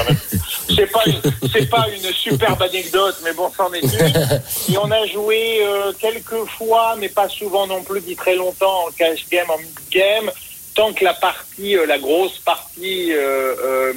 C'est 0.75 0.91
pas, 0.91 1.03
une- 1.05 1.21
c'est 1.51 1.69
pas 1.69 1.85
une 1.95 2.11
superbe 2.13 2.61
anecdote, 2.61 3.15
mais 3.23 3.31
bon, 3.33 3.49
c'en 3.55 3.71
est 3.73 3.79
une. 3.81 4.73
Et 4.73 4.77
on 4.77 4.91
a 4.91 5.05
joué 5.07 5.59
euh, 5.61 5.93
quelques 5.99 6.43
fois, 6.57 6.95
mais 6.99 7.07
pas 7.09 7.29
souvent 7.29 7.65
non 7.67 7.81
plus, 7.83 8.01
dit 8.01 8.15
très 8.17 8.35
longtemps 8.35 8.87
en 8.87 8.91
cash 8.91 9.25
game, 9.31 9.49
en 9.49 9.57
mid 9.57 9.67
game, 9.91 10.29
tant 10.75 10.91
que 10.93 11.05
la 11.05 11.13
partie, 11.13 11.77
euh, 11.77 11.85
la 11.85 11.97
grosse 11.97 12.37
partie, 12.39 13.13
euh, 13.13 13.55
euh, 13.63 13.93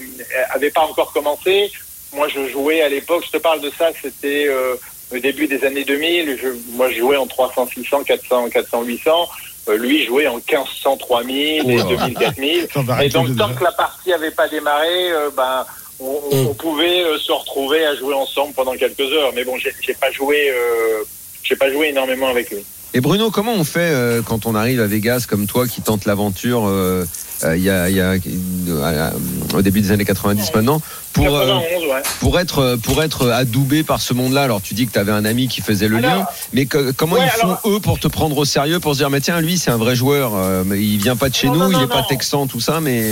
avait 0.54 0.70
pas 0.70 0.82
encore 0.82 1.12
commencé. 1.12 1.72
Moi, 2.12 2.28
je 2.28 2.48
jouais 2.48 2.82
à 2.82 2.88
l'époque, 2.88 3.24
je 3.26 3.32
te 3.32 3.36
parle 3.36 3.60
de 3.60 3.70
ça, 3.76 3.90
c'était 4.00 4.46
euh, 4.48 4.76
au 5.12 5.18
début 5.18 5.48
des 5.48 5.64
années 5.64 5.84
2000. 5.84 6.38
Je, 6.40 6.48
moi, 6.76 6.88
je 6.90 6.98
jouais 6.98 7.16
en 7.16 7.26
300, 7.26 7.68
600, 7.74 8.04
400, 8.04 8.48
400, 8.50 8.82
800. 8.84 9.28
Euh, 9.68 9.76
lui 9.76 10.04
jouait 10.06 10.26
en 10.26 10.36
1500, 10.36 10.96
3000 10.96 11.36
et 11.38 11.62
Oh 11.64 11.68
là. 11.68 11.82
2000, 11.84 12.14
4000. 12.14 12.68
T'en 12.72 12.82
vas 12.82 13.04
Et 13.04 13.08
donc, 13.10 13.36
tant 13.36 13.54
que 13.54 13.62
la 13.62 13.72
partie 13.72 14.12
avait 14.12 14.30
pas 14.30 14.48
démarré, 14.48 15.10
euh, 15.12 15.30
ben, 15.36 15.64
on, 16.00 16.18
on- 16.32 16.46
on 16.48 16.54
pouvait 16.54 17.02
euh, 17.04 17.18
se 17.18 17.30
retrouver 17.30 17.84
à 17.84 17.94
jouer 17.94 18.14
ensemble 18.14 18.54
pendant 18.54 18.74
quelques 18.74 19.00
heures. 19.00 19.32
Mais 19.34 19.44
bon, 19.44 19.58
j'ai 19.58 19.72
j'ai 19.82 19.94
pas 19.94 20.10
joué, 20.10 20.50
euh, 20.50 21.04
j'ai 21.42 21.56
pas 21.56 21.70
joué 21.70 21.88
énormément 21.88 22.28
avec 22.28 22.50
lui. 22.50 22.64
Et 22.92 23.00
Bruno, 23.00 23.30
comment 23.30 23.52
on 23.54 23.62
fait 23.62 23.78
euh, 23.92 24.20
quand 24.20 24.46
on 24.46 24.54
arrive 24.56 24.80
à 24.80 24.86
Vegas 24.86 25.24
comme 25.28 25.46
toi 25.46 25.68
qui 25.68 25.80
tente 25.80 26.06
l'aventure 26.06 26.66
euh, 26.66 27.04
euh, 27.44 27.56
il 27.56 27.62
y 27.62 27.70
a, 27.70 27.88
il 27.88 27.94
y 27.96 28.00
a 28.00 28.14
euh, 28.68 29.10
au 29.54 29.62
début 29.62 29.80
des 29.80 29.92
années 29.92 30.04
90 30.04 30.52
maintenant 30.54 30.82
pour 31.12 31.26
euh, 31.36 31.46
91, 31.46 31.82
ouais. 31.84 32.02
pour 32.18 32.40
être 32.40 32.58
euh, 32.58 32.76
pour 32.76 33.00
être 33.04 33.30
adoubé 33.30 33.84
par 33.84 34.00
ce 34.00 34.12
monde-là? 34.12 34.42
Alors 34.42 34.60
tu 34.60 34.74
dis 34.74 34.86
que 34.88 34.92
tu 34.92 34.98
avais 34.98 35.12
un 35.12 35.24
ami 35.24 35.46
qui 35.46 35.60
faisait 35.60 35.86
le 35.86 35.98
Alors- 35.98 36.10
lien, 36.16 36.26
mais 36.52 36.66
que- 36.66 36.90
comment 36.90 37.14
Ouais, 37.14 37.26
ils 37.26 37.30
font 37.40 37.46
alors- 37.46 37.60
eux 37.66 37.78
pour 37.80 38.00
te 38.00 38.08
prendre 38.08 38.36
au 38.36 38.44
sérieux, 38.44 38.80
pour 38.80 38.94
se 38.94 38.98
dire 38.98 39.08
mais 39.10 39.20
tiens 39.20 39.40
lui 39.40 39.56
c'est 39.56 39.70
un 39.70 39.76
vrai 39.78 39.94
joueur, 39.94 40.32
euh, 40.34 40.64
mais 40.66 40.80
il 40.82 40.98
vient 40.98 41.16
pas 41.16 41.28
de 41.28 41.34
chez 41.36 41.46
Non, 41.46 41.54
nous, 41.54 41.60
non, 41.60 41.68
il 41.68 41.72
non, 41.78 41.84
est 41.84 41.86
pas 41.86 42.02
texan 42.08 42.48
tout 42.48 42.60
ça, 42.60 42.80
mais 42.80 43.04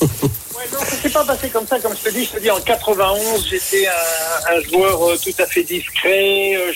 Ouais, 0.00 0.64
non, 0.72 0.80
ça 0.80 0.96
s'est 0.96 1.10
pas 1.10 1.24
passé 1.24 1.48
comme 1.48 1.66
ça, 1.66 1.78
comme 1.80 1.96
je 1.96 2.08
te 2.08 2.14
dis. 2.14 2.24
Je 2.24 2.32
te 2.32 2.38
dis, 2.40 2.50
en 2.50 2.60
91, 2.60 3.46
j'étais 3.48 3.86
un, 3.88 4.60
joueur 4.60 5.10
euh, 5.10 5.16
tout 5.16 5.42
à 5.42 5.46
fait 5.46 5.62
discret. 5.62 6.54
euh, 6.56 6.72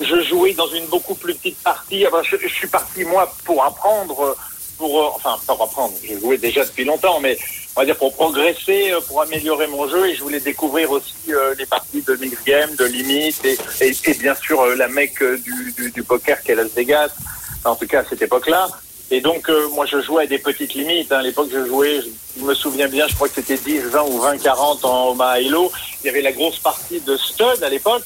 Je, 0.00 0.22
jouais 0.22 0.54
dans 0.54 0.68
une 0.68 0.86
beaucoup 0.86 1.14
plus 1.14 1.34
petite 1.34 1.58
partie. 1.58 2.04
Ben, 2.10 2.22
je, 2.22 2.48
suis 2.48 2.68
parti, 2.68 3.04
moi, 3.04 3.32
pour 3.44 3.64
apprendre, 3.64 4.20
euh, 4.22 4.36
pour, 4.76 5.14
enfin, 5.16 5.36
pour 5.46 5.62
apprendre. 5.62 5.94
Je 6.02 6.18
jouais 6.18 6.38
déjà 6.38 6.64
depuis 6.64 6.84
longtemps, 6.84 7.20
mais 7.20 7.36
on 7.74 7.80
va 7.80 7.86
dire 7.86 7.96
pour 7.96 8.14
progresser, 8.14 8.92
pour 9.08 9.20
améliorer 9.22 9.66
mon 9.66 9.88
jeu. 9.88 10.08
Et 10.08 10.14
je 10.14 10.22
voulais 10.22 10.40
découvrir 10.40 10.90
aussi 10.90 11.14
les 11.58 11.66
parties 11.66 12.02
de 12.02 12.14
mix 12.16 12.36
game, 12.44 12.74
de 12.76 12.84
limite, 12.84 13.44
et, 13.44 14.14
bien 14.14 14.34
sûr 14.34 14.64
la 14.76 14.88
mec 14.88 15.22
du, 15.22 16.02
poker 16.02 16.42
qu'est 16.42 16.54
Las 16.54 16.70
Vegas. 16.74 17.10
En 17.64 17.74
tout 17.74 17.86
cas, 17.86 18.00
à 18.00 18.04
cette 18.04 18.22
époque-là. 18.22 18.68
Et 19.10 19.20
donc, 19.20 19.48
euh, 19.48 19.68
moi, 19.70 19.86
je 19.86 20.00
jouais 20.02 20.24
à 20.24 20.26
des 20.26 20.38
petites 20.38 20.74
limites. 20.74 21.10
hein. 21.12 21.18
À 21.18 21.22
l'époque, 21.22 21.48
je 21.52 21.64
jouais, 21.66 22.00
je 22.38 22.44
me 22.44 22.54
souviens 22.54 22.88
bien, 22.88 23.06
je 23.08 23.14
crois 23.14 23.28
que 23.28 23.36
c'était 23.36 23.56
10, 23.56 23.80
20 23.90 24.02
ou 24.02 24.18
20, 24.18 24.38
40 24.38 24.84
en 24.84 25.10
Omaha 25.10 25.40
Hilo. 25.40 25.72
Il 26.02 26.06
y 26.06 26.10
avait 26.10 26.20
la 26.22 26.32
grosse 26.32 26.58
partie 26.58 27.00
de 27.00 27.16
stud 27.16 27.62
à 27.62 27.68
l'époque. 27.70 28.02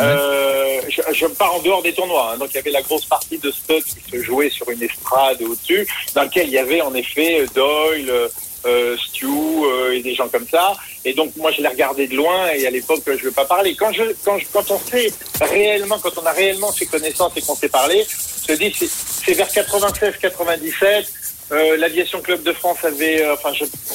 Euh, 0.00 0.80
je, 0.88 1.00
je 1.12 1.26
pars 1.26 1.54
en 1.54 1.60
dehors 1.60 1.82
des 1.82 1.92
tournois. 1.92 2.32
hein. 2.34 2.38
Donc, 2.38 2.50
il 2.52 2.56
y 2.56 2.58
avait 2.58 2.70
la 2.70 2.82
grosse 2.82 3.04
partie 3.06 3.38
de 3.38 3.50
stud 3.50 3.82
qui 3.82 4.10
se 4.10 4.22
jouait 4.22 4.50
sur 4.50 4.68
une 4.70 4.82
estrade 4.82 5.40
au-dessus, 5.42 5.86
dans 6.14 6.22
lequel 6.24 6.46
il 6.48 6.52
y 6.52 6.58
avait 6.58 6.80
en 6.82 6.94
effet 6.94 7.44
Doyle, 7.54 8.08
euh, 8.10 8.28
euh, 8.66 8.96
Stu 8.98 9.26
euh, 9.26 9.92
et 9.94 10.00
des 10.02 10.14
gens 10.14 10.28
comme 10.28 10.46
ça. 10.48 10.74
Et 11.08 11.14
donc, 11.14 11.30
moi, 11.36 11.52
je 11.52 11.62
les 11.62 11.68
regardais 11.68 12.08
de 12.08 12.16
loin 12.16 12.48
et 12.50 12.66
à 12.66 12.70
l'époque, 12.70 13.02
je 13.06 13.12
ne 13.12 13.18
veux 13.18 13.30
pas 13.30 13.44
parler. 13.44 13.76
Quand, 13.76 13.92
je, 13.92 14.02
quand, 14.24 14.38
je- 14.38 14.46
quand 14.52 14.68
on 14.72 14.80
sait 14.90 15.12
réellement, 15.40 16.00
quand 16.00 16.18
on 16.20 16.26
a 16.26 16.32
réellement 16.32 16.72
fait 16.72 16.86
connaissance 16.86 17.32
et 17.36 17.42
qu'on 17.42 17.54
s'est 17.54 17.68
parlé, 17.68 18.04
je 18.42 18.46
te 18.48 18.52
dis, 18.58 18.74
c'est- 18.76 19.32
vers 19.34 19.48
96-97. 19.48 21.06
Euh, 21.52 21.76
l'aviation 21.76 22.20
club 22.22 22.42
de 22.42 22.52
France 22.52 22.78
avait, 22.82 23.22
euh, 23.22 23.34
enfin, 23.34 23.52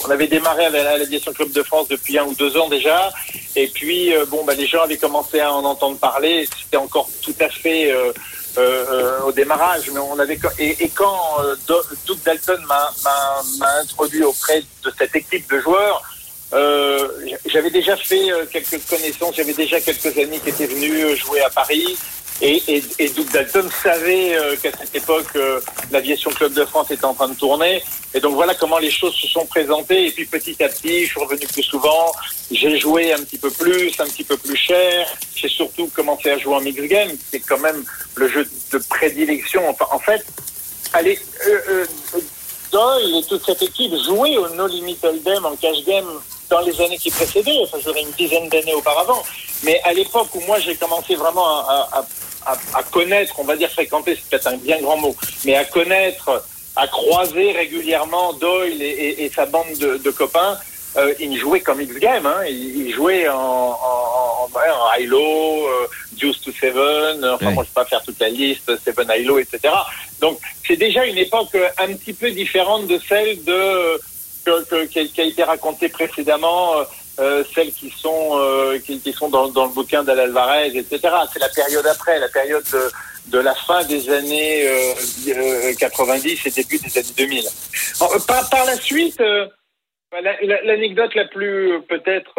on 0.08 0.10
avait 0.10 0.28
démarré 0.28 0.64
avec 0.68 0.84
l'aviation 0.84 1.34
club 1.34 1.52
de 1.52 1.62
France 1.64 1.90
depuis 1.90 2.18
un 2.18 2.24
ou 2.24 2.34
deux 2.34 2.56
ans 2.56 2.70
déjà, 2.70 3.12
et 3.58 3.68
puis 3.68 4.16
euh, 4.16 4.26
bon, 4.26 4.46
bah, 4.46 4.54
les 4.54 4.68
gens 4.68 4.84
avaient 4.84 4.96
commencé 4.98 5.42
à 5.42 5.52
en 5.52 5.66
entendre 5.66 5.98
parler. 5.98 6.48
C'était 6.64 6.78
encore 6.78 7.10
tout 7.22 7.36
à 7.42 7.50
fait 7.50 7.94
au 9.26 9.32
démarrage, 9.34 9.90
mais 9.94 10.00
on 10.00 10.18
avait 10.18 10.40
et, 10.60 10.84
et 10.84 10.90
quand 10.90 11.18
Do- 11.68 11.84
Doug 12.06 12.20
Dalton 12.24 12.62
m'a 12.68 12.90
introduit 13.82 14.24
auprès 14.24 14.62
de 14.84 14.92
cette 14.98 15.14
équipe 15.16 15.50
de 15.52 15.60
joueurs. 15.60 16.02
Euh, 16.54 17.08
j'avais 17.46 17.70
déjà 17.70 17.96
fait 17.96 18.32
euh, 18.32 18.46
quelques 18.52 18.86
connaissances, 18.88 19.36
j'avais 19.36 19.54
déjà 19.54 19.80
quelques 19.80 20.18
amis 20.18 20.40
qui 20.40 20.50
étaient 20.50 20.68
venus 20.68 21.04
euh, 21.04 21.16
jouer 21.16 21.42
à 21.42 21.50
Paris. 21.50 21.98
Et, 22.42 22.62
et, 22.68 22.84
et 22.98 23.10
Doug 23.10 23.30
Dalton 23.32 23.70
savait 23.84 24.36
qu'à 24.64 24.72
cette 24.72 24.96
époque, 24.96 25.38
l'aviation 25.92 26.32
club 26.32 26.54
de 26.54 26.66
France 26.66 26.90
était 26.90 27.06
en 27.06 27.14
train 27.14 27.30
de 27.30 27.36
tourner. 27.36 27.84
Et 28.16 28.20
donc 28.20 28.34
voilà 28.34 28.56
comment 28.56 28.80
les 28.80 28.90
choses 28.90 29.14
se 29.14 29.28
sont 29.28 29.46
présentées. 29.46 30.08
Et 30.08 30.12
puis 30.12 30.26
petit 30.26 30.56
à 30.64 30.68
petit, 30.68 31.06
je 31.06 31.12
suis 31.12 31.20
revenu 31.20 31.46
plus 31.46 31.62
souvent. 31.62 32.12
J'ai 32.50 32.80
joué 32.80 33.14
un 33.14 33.20
petit 33.20 33.38
peu 33.38 33.52
plus, 33.52 33.92
un 34.00 34.06
petit 34.06 34.24
peu 34.24 34.38
plus 34.38 34.56
cher. 34.56 35.08
J'ai 35.36 35.50
surtout 35.50 35.88
commencé 35.94 36.32
à 36.32 36.40
jouer 36.40 36.56
en 36.56 36.62
mix 36.62 36.82
game. 36.82 37.12
C'est 37.30 37.42
quand 37.42 37.60
même 37.60 37.84
le 38.16 38.28
jeu 38.28 38.50
de 38.72 38.78
prédilection. 38.90 39.70
Enfin, 39.70 39.86
en 39.92 40.00
fait, 40.00 40.26
allez, 40.94 41.20
euh, 41.48 41.86
Doyle 42.72 43.18
et 43.18 43.24
toute 43.28 43.46
cette 43.46 43.62
équipe 43.62 43.94
jouaient 44.04 44.38
au 44.38 44.50
No 44.56 44.66
Limit 44.66 44.98
Hold'em 45.04 45.46
en 45.46 45.56
cash 45.58 45.84
game 45.86 46.10
dans 46.52 46.60
les 46.62 46.80
années 46.82 46.98
qui 46.98 47.10
précédaient, 47.10 47.60
enfin 47.64 47.78
je 47.80 47.86
dirais 47.90 48.02
une 48.02 48.12
dizaine 48.12 48.48
d'années 48.50 48.76
auparavant. 48.76 49.24
Mais 49.64 49.80
à 49.84 49.94
l'époque 49.94 50.28
où 50.36 50.42
moi 50.42 50.60
j'ai 50.60 50.76
commencé 50.76 51.16
vraiment 51.16 51.48
à, 51.68 51.90
à, 51.94 52.52
à, 52.52 52.58
à 52.80 52.84
connaître, 52.84 53.34
on 53.40 53.44
va 53.46 53.56
dire 53.56 53.72
fréquenter, 53.72 54.16
c'est 54.16 54.30
peut-être 54.30 54.48
un 54.48 54.58
bien 54.58 54.80
grand 54.82 54.98
mot, 54.98 55.16
mais 55.46 55.56
à 55.56 55.66
connaître, 55.66 56.44
à 56.76 56.88
croiser 56.88 57.52
régulièrement 57.54 58.34
Doyle 58.34 58.82
et, 58.82 58.86
et, 58.86 59.24
et 59.26 59.30
sa 59.30 59.46
bande 59.46 59.74
de, 59.80 59.98
de 59.98 60.12
copains, 60.12 60.58
euh, 60.98 61.14
ils 61.20 61.38
jouaient 61.40 61.62
comme 61.62 61.80
X-Game, 61.82 62.26
hein. 62.26 62.42
ils, 62.48 62.88
ils 62.88 62.94
jouaient 62.94 63.28
en, 63.30 63.34
en, 63.38 64.32
en, 64.44 64.50
en 64.54 64.94
high-low, 64.98 65.68
euh, 65.68 65.88
to 66.20 66.52
Seven, 66.60 67.24
enfin 67.26 67.48
Ouais. 67.48 67.54
moi 67.54 67.64
je 67.64 67.70
peux 67.70 67.82
pas 67.82 67.86
faire 67.86 68.04
toute 68.04 68.20
la 68.20 68.30
liste, 68.30 68.70
Seven 68.84 69.08
high-low, 69.10 69.40
etc. 69.40 69.74
Donc 70.20 70.38
c'est 70.68 70.76
déjà 70.76 71.06
une 71.06 71.18
époque 71.18 71.56
euh, 71.56 71.68
un 71.80 71.94
petit 71.94 72.14
peu 72.14 72.30
différente 72.32 72.88
de 72.88 73.00
celle 73.08 73.42
de 73.44 74.02
que, 74.46 74.64
que- 74.66 74.86
qui, 74.86 75.00
a, 75.00 75.06
qui 75.06 75.22
a 75.22 75.26
été 75.26 75.44
racontée 75.44 75.90
précédemment, 75.90 76.78
euh, 76.80 76.84
euh, 77.20 77.44
celles 77.54 77.72
qui 77.74 77.90
sont 77.92 78.32
euh, 78.40 78.80
qui, 78.80 79.00
qui 79.00 79.14
sont 79.14 79.30
dans, 79.30 79.48
dans 79.50 79.66
le 79.66 79.72
bouquin 79.74 80.04
d'Al 80.04 80.20
Alvarez, 80.20 80.68
etc. 80.76 81.00
C'est 81.32 81.40
la 81.40 81.50
période 81.50 81.86
après, 81.86 82.20
la 82.20 82.30
période 82.30 82.64
de, 82.72 82.90
de 83.28 83.40
la 83.40 83.54
fin 83.54 83.84
des 83.84 84.10
années 84.10 84.68
euh, 84.68 84.94
euh, 85.28 85.74
90 85.80 86.46
et 86.46 86.50
début 86.52 86.78
des 86.80 86.98
années 86.98 87.08
2000. 87.18 87.46
Alors, 88.00 88.16
euh, 88.16 88.20
par, 88.28 88.50
par 88.50 88.66
la 88.66 88.76
suite, 88.78 89.20
la- 89.20 90.22
la- 90.42 90.62
l'anecdote 90.64 91.14
la, 91.16 91.26
plus 91.26 91.82
peut-être, 91.88 92.34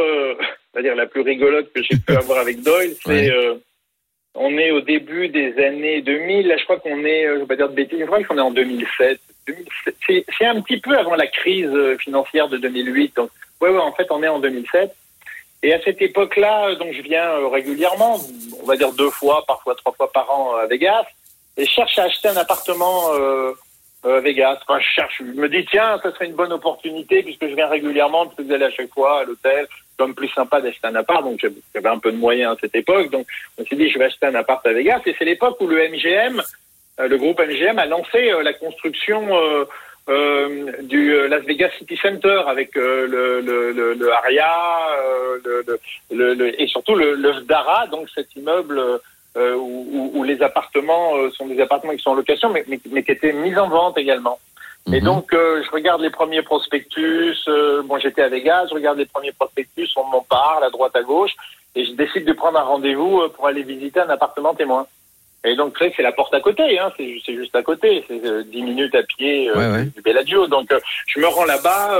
dire 0.83 0.95
la 0.97 1.07
plus 1.07 1.21
rigolote 1.23 1.73
que 1.73 1.83
j'ai 1.83 1.97
pu 1.99 2.17
avoir 2.17 2.41
avec 2.41 2.63
Doyle, 2.63 2.95
c'est 3.05 3.31
on 4.35 4.57
est 4.59 4.70
au 4.70 4.80
début 4.80 5.28
des 5.28 5.57
années 5.64 6.03
2000. 6.03 6.49
Là, 6.49 6.57
je 6.57 6.64
crois 6.64 6.78
qu'on 6.78 7.05
est, 7.05 7.26
euh, 7.26 7.35
je 7.37 7.41
vais 7.41 7.47
pas 7.47 7.57
dire 7.57 7.68
de 7.68 7.74
bêtises, 7.74 7.99
je 8.01 8.05
crois 8.07 8.22
qu'on 8.24 8.39
est 8.39 8.43
en 8.43 8.51
2007. 8.51 9.20
2007. 9.47 10.24
C'est 10.39 10.47
un 10.47 10.61
petit 10.61 10.78
peu 10.78 10.97
avant 10.97 11.14
la 11.14 11.26
crise 11.26 11.70
euh, 11.72 11.97
financière 11.99 12.49
de 12.49 12.57
2008. 12.59 13.16
Donc, 13.16 13.30
ouais, 13.61 13.70
ouais, 13.70 13.78
en 13.78 13.93
fait, 13.93 14.07
on 14.11 14.22
est 14.22 14.28
en 14.28 14.39
2007. 14.39 14.95
Et 15.62 15.72
à 15.72 15.80
cette 15.83 16.03
époque-là, 16.03 16.68
euh, 16.68 16.74
donc 16.74 16.93
je 16.93 17.03
viens 17.03 17.49
régulièrement, 17.49 18.18
on 18.61 18.66
va 18.66 18.76
dire 18.76 18.93
deux 18.93 19.11
fois, 19.11 19.45
parfois 19.47 19.74
trois 19.76 19.93
fois 19.93 20.11
par 20.11 20.30
an 20.30 20.57
à 20.57 20.66
Vegas. 20.66 21.05
et 21.57 21.64
je 21.64 21.70
cherche 21.70 21.99
à 21.99 22.05
acheter 22.05 22.28
un 22.28 22.37
appartement 22.37 23.12
euh, 23.14 23.53
euh, 24.05 24.20
Vegas. 24.20 24.59
Enfin, 24.62 24.80
je 24.80 24.89
cherche, 24.89 25.18
je 25.18 25.41
me 25.41 25.49
dis 25.49 25.64
tiens, 25.70 26.01
ça 26.03 26.12
serait 26.12 26.26
une 26.26 26.35
bonne 26.35 26.53
opportunité 26.53 27.22
puisque 27.22 27.47
je 27.47 27.55
viens 27.55 27.68
régulièrement, 27.68 28.24
parce 28.24 28.37
que 28.37 28.43
vous 28.43 28.53
allez 28.53 28.64
à 28.64 28.70
chaque 28.70 28.93
fois 28.93 29.20
à 29.20 29.24
l'hôtel, 29.24 29.68
comme 29.99 30.14
plus 30.14 30.28
sympa 30.28 30.61
d'acheter 30.61 30.86
un 30.86 30.95
appart. 30.95 31.22
Donc 31.22 31.45
j'avais 31.74 31.88
un 31.88 31.99
peu 31.99 32.12
de 32.12 32.16
moyens 32.16 32.57
à 32.57 32.61
cette 32.61 32.74
époque, 32.74 33.11
donc 33.11 33.26
me 33.59 33.64
suis 33.64 33.76
dit 33.76 33.90
je 33.90 33.99
vais 33.99 34.07
acheter 34.07 34.26
un 34.26 34.34
appart 34.34 34.66
à 34.66 34.72
Vegas. 34.72 35.01
Et 35.07 35.14
c'est 35.18 35.24
l'époque 35.24 35.61
où 35.61 35.66
le 35.66 35.76
MGM, 35.88 36.43
euh, 37.01 37.09
le 37.09 37.16
groupe 37.16 37.40
MGM, 37.40 37.78
a 37.78 37.86
lancé 37.86 38.30
euh, 38.30 38.43
la 38.43 38.53
construction. 38.53 39.28
Euh, 40.09 40.82
du 40.82 41.16
Las 41.28 41.45
Vegas 41.45 41.70
City 41.78 41.97
Center 41.97 42.43
avec 42.49 42.74
le, 42.74 43.07
le, 43.40 43.95
le, 43.95 44.12
Aria 44.12 44.51
le, 46.11 46.61
et 46.61 46.66
surtout 46.66 46.97
le, 46.97 47.14
le 47.14 47.30
Vdara, 47.30 47.86
donc 47.86 48.09
cet 48.12 48.34
immeuble 48.34 48.82
où, 49.36 50.24
les 50.24 50.43
appartements 50.43 51.12
sont 51.30 51.47
des 51.47 51.61
appartements 51.61 51.93
qui 51.93 52.03
sont 52.03 52.11
en 52.11 52.14
location, 52.14 52.51
mais, 52.51 52.64
mais 52.90 53.05
qui 53.05 53.12
étaient 53.12 53.32
mis 53.32 53.57
en 53.57 53.68
vente 53.68 53.97
également. 53.97 54.40
Et 54.89 55.01
Mhm. 55.01 55.05
donc, 55.05 55.33
euh, 55.33 55.62
je 55.62 55.70
regarde 55.70 56.01
les 56.03 56.11
premiers 56.11 56.43
prospectus. 56.43 57.37
euh, 57.49 57.83
bon, 57.83 57.99
j'étais 57.99 58.22
à 58.22 58.28
Vegas, 58.28 58.66
je 58.68 58.74
regarde 58.74 58.99
les 58.99 59.07
premiers 59.07 59.33
prospectus, 59.33 59.89
on 59.97 60.05
m'en 60.05 60.22
parle 60.22 60.64
à 60.64 60.70
droite, 60.70 60.97
à 60.97 61.03
gauche, 61.03 61.33
et 61.74 61.85
je 61.85 61.93
décide 61.93 62.24
de 62.24 62.33
prendre 62.33 62.59
un 62.59 62.62
rendez-vous 62.64 63.20
euh, 63.20 63.28
pour 63.28 63.47
aller 63.47 63.62
visiter 63.62 64.01
un 64.01 64.09
appartement 64.11 64.55
témoin. 64.55 64.87
Et 65.45 65.57
donc, 65.57 65.76
c'est 65.78 66.03
la 66.03 66.12
porte 66.12 66.35
à 66.35 66.41
côté, 66.41 66.78
hein, 66.78 66.93
c'est 66.97 67.16
juste 67.35 67.55
à 67.57 67.62
côté, 67.62 68.05
c'est 68.09 68.24
euh, 68.24 68.43
10 68.45 68.62
minutes 68.62 68.95
à 68.95 69.03
pied 69.03 69.51
Ouais, 69.53 69.70
ouais. 69.72 69.85
du- 69.87 70.01
Bellagio. 70.03 70.47
Donc, 70.47 70.72
je 71.07 71.20
me 71.20 71.26
rends 71.26 71.45
là-bas, 71.45 71.99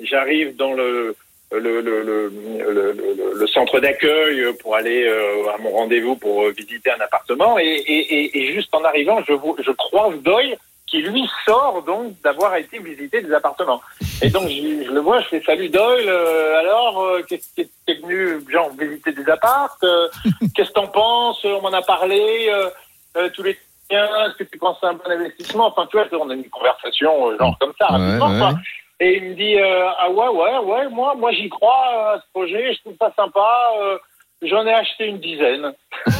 j'arrive 0.00 0.54
dans 0.56 0.72
le 0.74 1.14
le, 1.50 1.60
le, 1.60 1.80
le, 1.80 2.02
le, 2.02 2.28
le- 2.28 2.92
le- 2.92 3.32
le 3.34 3.46
centre 3.46 3.80
d'accueil 3.80 4.52
pour 4.60 4.76
aller 4.76 5.04
euh, 5.06 5.48
à 5.48 5.56
mon 5.56 5.70
rendez-vous 5.70 6.14
pour 6.16 6.46
visiter 6.50 6.90
un 6.90 7.00
appartement 7.00 7.58
et, 7.58 7.64
et, 7.64 8.14
et, 8.16 8.38
et 8.38 8.52
juste 8.52 8.68
en 8.74 8.84
arrivant 8.84 9.22
je, 9.26 9.32
je 9.62 9.70
croise 9.70 10.14
Doyle 10.20 10.58
qui 10.90 11.02
lui 11.02 11.28
sort 11.44 11.82
donc 11.82 12.20
d'avoir 12.22 12.56
été 12.56 12.78
visiter 12.78 13.20
des 13.22 13.32
appartements 13.32 13.80
et 14.22 14.30
donc 14.30 14.48
je, 14.48 14.84
je 14.86 14.90
le 14.90 15.00
vois 15.00 15.20
je 15.20 15.28
fais 15.28 15.42
salut 15.42 15.68
Doyle 15.68 16.08
euh, 16.08 16.58
alors 16.60 17.02
euh, 17.02 17.22
qu'est-ce 17.28 17.54
qui 17.54 17.70
est 17.86 18.00
venu 18.00 18.40
genre 18.50 18.70
visiter 18.78 19.12
des 19.12 19.28
appartes 19.28 19.84
euh, 19.84 20.08
qu'est-ce 20.54 20.68
que 20.68 20.74
t'en 20.74 20.86
penses 20.88 21.44
on 21.44 21.60
m'en 21.60 21.72
a 21.72 21.82
parlé 21.82 22.48
euh, 22.50 22.70
euh, 23.16 23.28
tous 23.34 23.42
les 23.42 23.58
tiens 23.88 24.08
est-ce 24.26 24.36
que 24.36 24.44
tu 24.44 24.58
penses 24.58 24.76
que 24.80 24.86
c'est 24.86 24.88
un 24.88 24.94
bon 24.94 25.10
investissement? 25.10 25.66
Enfin 25.66 25.86
tu 25.90 25.96
vois 25.98 26.06
on 26.20 26.30
a 26.30 26.34
une 26.34 26.48
conversation 26.48 27.30
euh, 27.30 27.38
genre 27.38 27.56
comme 27.58 27.72
ça 27.78 27.86
rapidement 27.86 28.30
ouais. 28.30 28.38
quoi. 28.38 28.52
Et 29.00 29.16
il 29.18 29.24
me 29.30 29.34
dit 29.34 29.56
euh, 29.58 29.88
ah 29.98 30.10
ouais 30.10 30.28
ouais 30.28 30.58
ouais 30.58 30.88
moi 30.88 31.14
moi 31.14 31.32
j'y 31.32 31.48
crois 31.48 31.84
euh, 31.94 32.16
à 32.16 32.20
ce 32.20 32.26
projet 32.32 32.72
je 32.74 32.80
trouve 32.80 32.96
ça 33.00 33.12
sympa 33.16 33.48
euh, 33.80 33.98
j'en 34.42 34.66
ai 34.66 34.72
acheté 34.72 35.06
une 35.06 35.20
dizaine. 35.20 35.72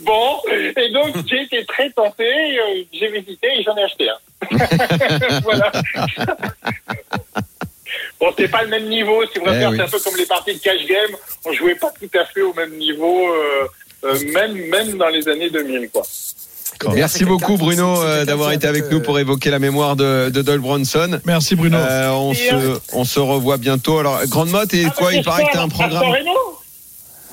Bon 0.00 0.40
et 0.76 0.88
donc 0.90 1.16
j'ai 1.28 1.42
été 1.42 1.64
très 1.66 1.90
tenté 1.90 2.24
euh, 2.24 2.82
j'ai 2.92 3.08
visité 3.08 3.48
et 3.58 3.62
j'en 3.64 3.76
ai 3.76 3.82
acheté 3.82 4.08
un. 4.08 4.18
Voilà. 5.42 5.72
Bon 8.20 8.32
c'est 8.38 8.48
pas 8.48 8.62
le 8.62 8.68
même 8.68 8.86
niveau 8.88 9.24
si 9.26 9.38
vous 9.38 9.44
Eh 9.46 9.48
préférez 9.48 9.66
oui. 9.68 9.76
c'est 9.78 9.82
un 9.82 9.88
peu 9.88 9.98
comme 9.98 10.16
les 10.16 10.26
parties 10.26 10.54
de 10.54 10.60
cash 10.60 10.84
game. 10.86 11.16
On 11.44 11.52
jouait 11.52 11.74
pas 11.74 11.90
tout 11.98 12.10
à 12.18 12.24
fait 12.26 12.42
au 12.42 12.54
même 12.54 12.76
niveau 12.76 13.28
euh, 13.34 13.66
euh, 14.04 14.20
même 14.32 14.52
même 14.68 14.96
dans 14.96 15.08
les 15.08 15.28
années 15.28 15.50
2000 15.50 15.90
quoi 15.90 16.02
Merci 16.94 17.24
beaucoup 17.24 17.56
Bruno 17.56 18.02
euh, 18.02 18.24
d'avoir 18.24 18.52
été 18.52 18.66
avec 18.66 18.90
nous 18.90 19.00
pour 19.00 19.18
évoquer 19.18 19.50
la 19.50 19.58
mémoire 19.58 19.96
de, 19.96 20.30
de 20.30 20.42
Doyle 20.42 20.58
Bronson. 20.60 21.20
Merci 21.24 21.56
Bruno. 21.56 21.76
Euh, 21.78 22.10
on, 22.10 22.32
euh, 22.32 22.34
se, 22.34 22.80
on 22.92 23.04
se 23.04 23.18
revoit 23.20 23.56
bientôt. 23.56 23.98
Alors, 23.98 24.20
Grande 24.26 24.50
Motte, 24.50 24.74
et 24.74 24.86
Ah, 24.86 24.94
quoi 24.96 25.12
Il 25.14 25.24
paraît 25.24 25.44
que 25.46 25.52
tu 25.52 25.58
as 25.58 25.62
un 25.62 25.68
programme. 25.68 26.02
Remo 26.04 26.32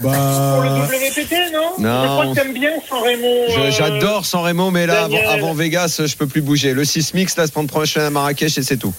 pour 0.02 0.10
le 0.10 0.16
Bah, 0.18 0.88
WPT 0.88 1.36
non, 1.54 1.74
Non. 1.78 2.02
je 2.04 2.08
crois 2.08 2.26
que 2.28 2.40
t'aimes 2.42 2.54
bien 2.54 2.72
San 2.90 3.00
Remo 3.00 3.28
euh, 3.28 3.72
J'adore 3.72 4.26
San 4.26 4.42
Remo, 4.44 4.72
mais 4.72 4.86
là, 4.88 5.08
avant, 5.30 5.54
Vegas, 5.54 6.02
je 6.06 6.16
peux 6.16 6.28
plus 6.28 6.42
bouger. 6.42 6.74
Le 6.74 6.84
Sismix, 6.84 7.36
la 7.38 7.48
semaine 7.48 7.68
prochaine 7.68 8.04
à 8.04 8.10
Marrakech, 8.10 8.58
et 8.58 8.64
c'est 8.64 8.78
tout. 8.78 8.94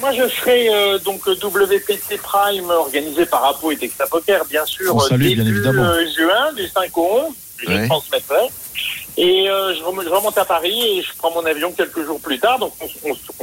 Moi, 0.00 0.12
je 0.12 0.28
serai 0.28 0.68
euh, 0.68 0.98
donc 0.98 1.26
WPT 1.26 2.18
Prime 2.22 2.68
organisé 2.70 3.26
par 3.26 3.44
Apo 3.44 3.70
et 3.70 3.76
Texta 3.76 4.06
Poker, 4.06 4.44
bien 4.46 4.64
sûr, 4.66 4.94
On 4.94 4.98
salue, 5.00 5.26
bien 5.34 5.36
début 5.44 5.56
évidemment. 5.56 5.82
euh, 5.84 6.04
juin, 6.16 6.52
du 6.56 6.66
5 6.66 6.96
au 6.98 7.08
11. 7.28 7.34
Je 7.60 7.68
Ouais. 7.68 7.86
transmettrai. 7.88 8.36
Et 9.16 9.48
euh, 9.50 9.74
je, 9.76 9.82
rem- 9.82 10.02
je 10.04 10.08
remonte 10.08 10.38
à 10.38 10.44
Paris 10.44 10.80
et 10.80 11.02
je 11.02 11.08
prends 11.18 11.32
mon 11.32 11.44
avion 11.44 11.72
quelques 11.72 12.04
jours 12.04 12.20
plus 12.20 12.38
tard. 12.38 12.58
Donc, 12.58 12.72
on, 12.80 12.86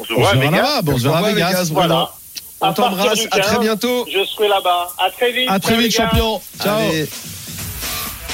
se 0.06 0.14
voit 0.14 0.30
à 0.30 0.36
Vegas. 0.36 0.82
on 0.88 0.98
se 0.98 1.04
verra 1.04 1.20
à 1.20 1.32
Vegas. 1.34 1.70
Voilà. 1.74 2.10
On 2.62 2.72
t'embrasse, 2.72 3.20
à 3.32 3.40
très 3.40 3.56
15, 3.56 3.60
bientôt. 3.60 4.06
Je 4.10 4.24
serai 4.26 4.48
là-bas. 4.48 4.88
À 4.98 5.10
très 5.12 5.32
vite. 5.34 5.50
À 5.50 5.60
très 5.60 5.74
Ciao, 5.74 5.82
vite, 5.82 5.92
champion. 5.96 6.42
Ciao. 6.64 6.78
Allez. 6.80 7.08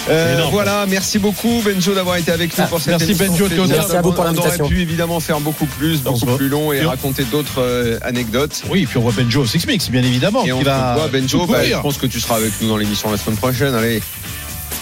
Euh, 0.09 0.33
énorme. 0.35 0.51
voilà, 0.51 0.85
merci 0.87 1.19
beaucoup 1.19 1.61
Benjo 1.63 1.93
d'avoir 1.93 2.15
été 2.17 2.31
avec 2.31 2.57
nous 2.57 2.63
Ah, 2.63 2.67
pour 2.67 2.79
cette 2.79 2.87
merci, 2.87 3.11
émission 3.11 3.45
Benjo. 3.47 3.65
Merci 3.67 3.95
à 3.95 4.01
vous 4.01 4.11
pour 4.13 4.19
On 4.23 4.27
aurait 4.29 4.33
l'invitation. 4.35 4.67
pu 4.67 4.81
évidemment 4.81 5.19
faire 5.19 5.39
beaucoup 5.39 5.67
plus, 5.67 6.01
beaucoup 6.01 6.25
voit. 6.25 6.37
plus 6.37 6.49
long 6.49 6.73
et 6.73 6.77
Et 6.77 6.85
on- 6.85 6.89
raconter 6.89 7.23
d'autres 7.25 7.59
euh, 7.61 7.99
anecdotes. 8.01 8.63
Oui, 8.69 8.87
puis 8.87 8.97
on 8.97 9.01
voit 9.01 9.11
Benjo 9.11 9.41
au 9.41 9.45
Six 9.45 9.65
Mix, 9.67 9.89
bien 9.91 10.01
évidemment. 10.01 10.43
Et 10.43 10.51
on 10.51 10.61
va 10.63 10.95
voit, 10.95 11.07
Benjo, 11.07 11.45
bah, 11.45 11.63
je 11.63 11.75
pense 11.77 11.97
que 11.99 12.07
tu 12.07 12.19
seras 12.19 12.37
avec 12.37 12.51
nous 12.61 12.69
dans 12.69 12.77
l'émission 12.77 13.11
la 13.11 13.17
semaine 13.17 13.37
prochaine. 13.37 13.75
Allez, 13.75 14.01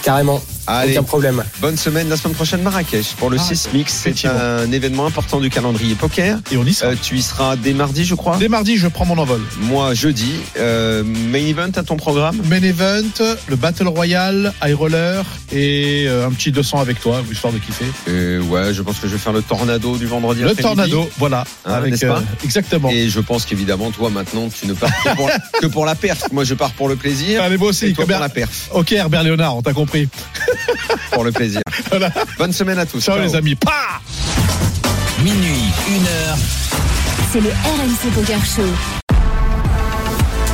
Carrément, 0.04 0.41
allez. 0.68 0.93
aucun 0.93 1.03
problème. 1.03 1.43
Bonne 1.62 1.78
semaine 1.78 2.10
la 2.10 2.18
semaine 2.18 2.36
prochaine 2.36 2.62
Marrakech 2.62 3.14
pour 3.18 3.30
le 3.30 3.38
Ah, 3.39 3.43
6 3.43 3.70
Mix. 3.74 3.93
C'est 4.03 4.26
un 4.28 4.72
événement 4.72 5.05
important 5.05 5.39
du 5.39 5.49
calendrier 5.49 5.95
poker. 5.95 6.39
Et 6.51 6.57
on 6.57 6.66
y 6.66 6.74
sera. 6.74 6.91
Euh, 6.91 6.95
tu 7.01 7.16
y 7.18 7.22
seras 7.22 7.55
dès 7.55 7.74
mardi, 7.74 8.05
je 8.05 8.16
crois. 8.16 8.38
Dès 8.38 8.47
mardi, 8.49 8.78
je 8.78 8.88
prends 8.88 9.05
mon 9.05 9.18
envol. 9.18 9.41
Moi, 9.62 9.93
jeudi. 9.93 10.34
Euh, 10.57 11.03
main 11.03 11.45
event 11.45 11.72
à 11.76 11.84
ton 11.84 11.97
programme? 11.97 12.38
Main 12.49 12.64
event, 12.64 13.03
le 13.47 13.55
Battle 13.55 13.88
Royale, 13.88 14.53
High 14.64 14.76
Roller 14.76 15.24
et 15.51 16.05
euh, 16.07 16.28
un 16.28 16.32
petit 16.32 16.51
200 16.51 16.80
avec 16.80 16.99
toi, 16.99 17.22
histoire 17.32 17.53
de 17.53 17.60
kiffer. 17.60 17.86
Euh, 18.07 18.39
Ouais, 18.49 18.74
je 18.74 18.82
pense 18.82 18.97
que 18.99 19.07
je 19.07 19.14
vais 19.14 19.18
faire 19.20 19.34
le 19.34 19.41
tornado 19.41 19.97
du 19.97 20.05
vendredi 20.07 20.41
Le. 20.41 20.55
Tornado, 20.55 21.10
voilà. 21.18 21.43
Hein, 21.66 21.74
avec, 21.74 21.91
n'est-ce 21.91 22.05
pas? 22.05 22.22
exactement. 22.43 22.89
Et 22.89 23.10
je 23.10 23.20
pense 23.20 23.45
qu'évidemment, 23.45 23.91
toi, 23.91 24.10
maintenant, 24.10 24.47
tu 24.49 24.66
ne 24.68 24.74
pars 24.74 24.89
que 25.03 25.16
pour, 25.16 25.30
que 25.62 25.68
pour 25.68 25.86
la 25.86 25.95
perf. 25.95 26.24
Moi, 26.32 26.43
je 26.43 26.53
pars 26.53 26.72
pour 26.72 26.88
le 26.89 26.95
plaisir. 26.95 27.41
Allez, 27.43 27.57
moi 27.57 27.68
Et 27.68 27.70
aussi. 27.70 27.93
toi, 27.93 28.05
comme 28.05 28.14
pour 28.14 28.22
la 28.22 28.30
perf. 28.30 28.70
Ok, 28.74 28.91
Herbert 28.93 29.24
Léonard, 29.24 29.55
on 29.57 29.62
t'a 29.62 29.74
compris. 29.74 30.07
Pour 31.12 31.24
le 31.24 31.32
plaisir. 31.32 31.62
Voilà. 31.89 32.12
Bonne 32.38 32.54
semaine 32.54 32.80
à 32.80 32.86
tous. 32.86 33.02
Ciao, 33.02 33.16
Ciao. 33.16 33.26
les 33.26 33.36
amis. 33.36 33.58
Minuit, 35.24 35.64
une 35.89 36.08
heure. 36.08 36.38
C'est 37.32 37.41
le 37.41 37.50
RMC 37.50 38.14
Poker 38.16 38.39
Show. 38.45 38.62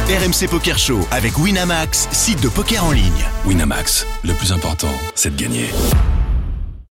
RMC 0.08 0.48
Poker 0.50 0.78
Show 0.78 1.00
avec 1.12 1.38
Winamax, 1.38 2.08
site 2.12 2.42
de 2.42 2.50
poker 2.50 2.84
en 2.84 2.92
ligne. 2.92 3.26
Winamax, 3.46 4.06
le 4.24 4.34
plus 4.34 4.52
important, 4.52 4.94
c'est 5.16 5.36
de 5.36 5.42
gagner. 5.42 5.70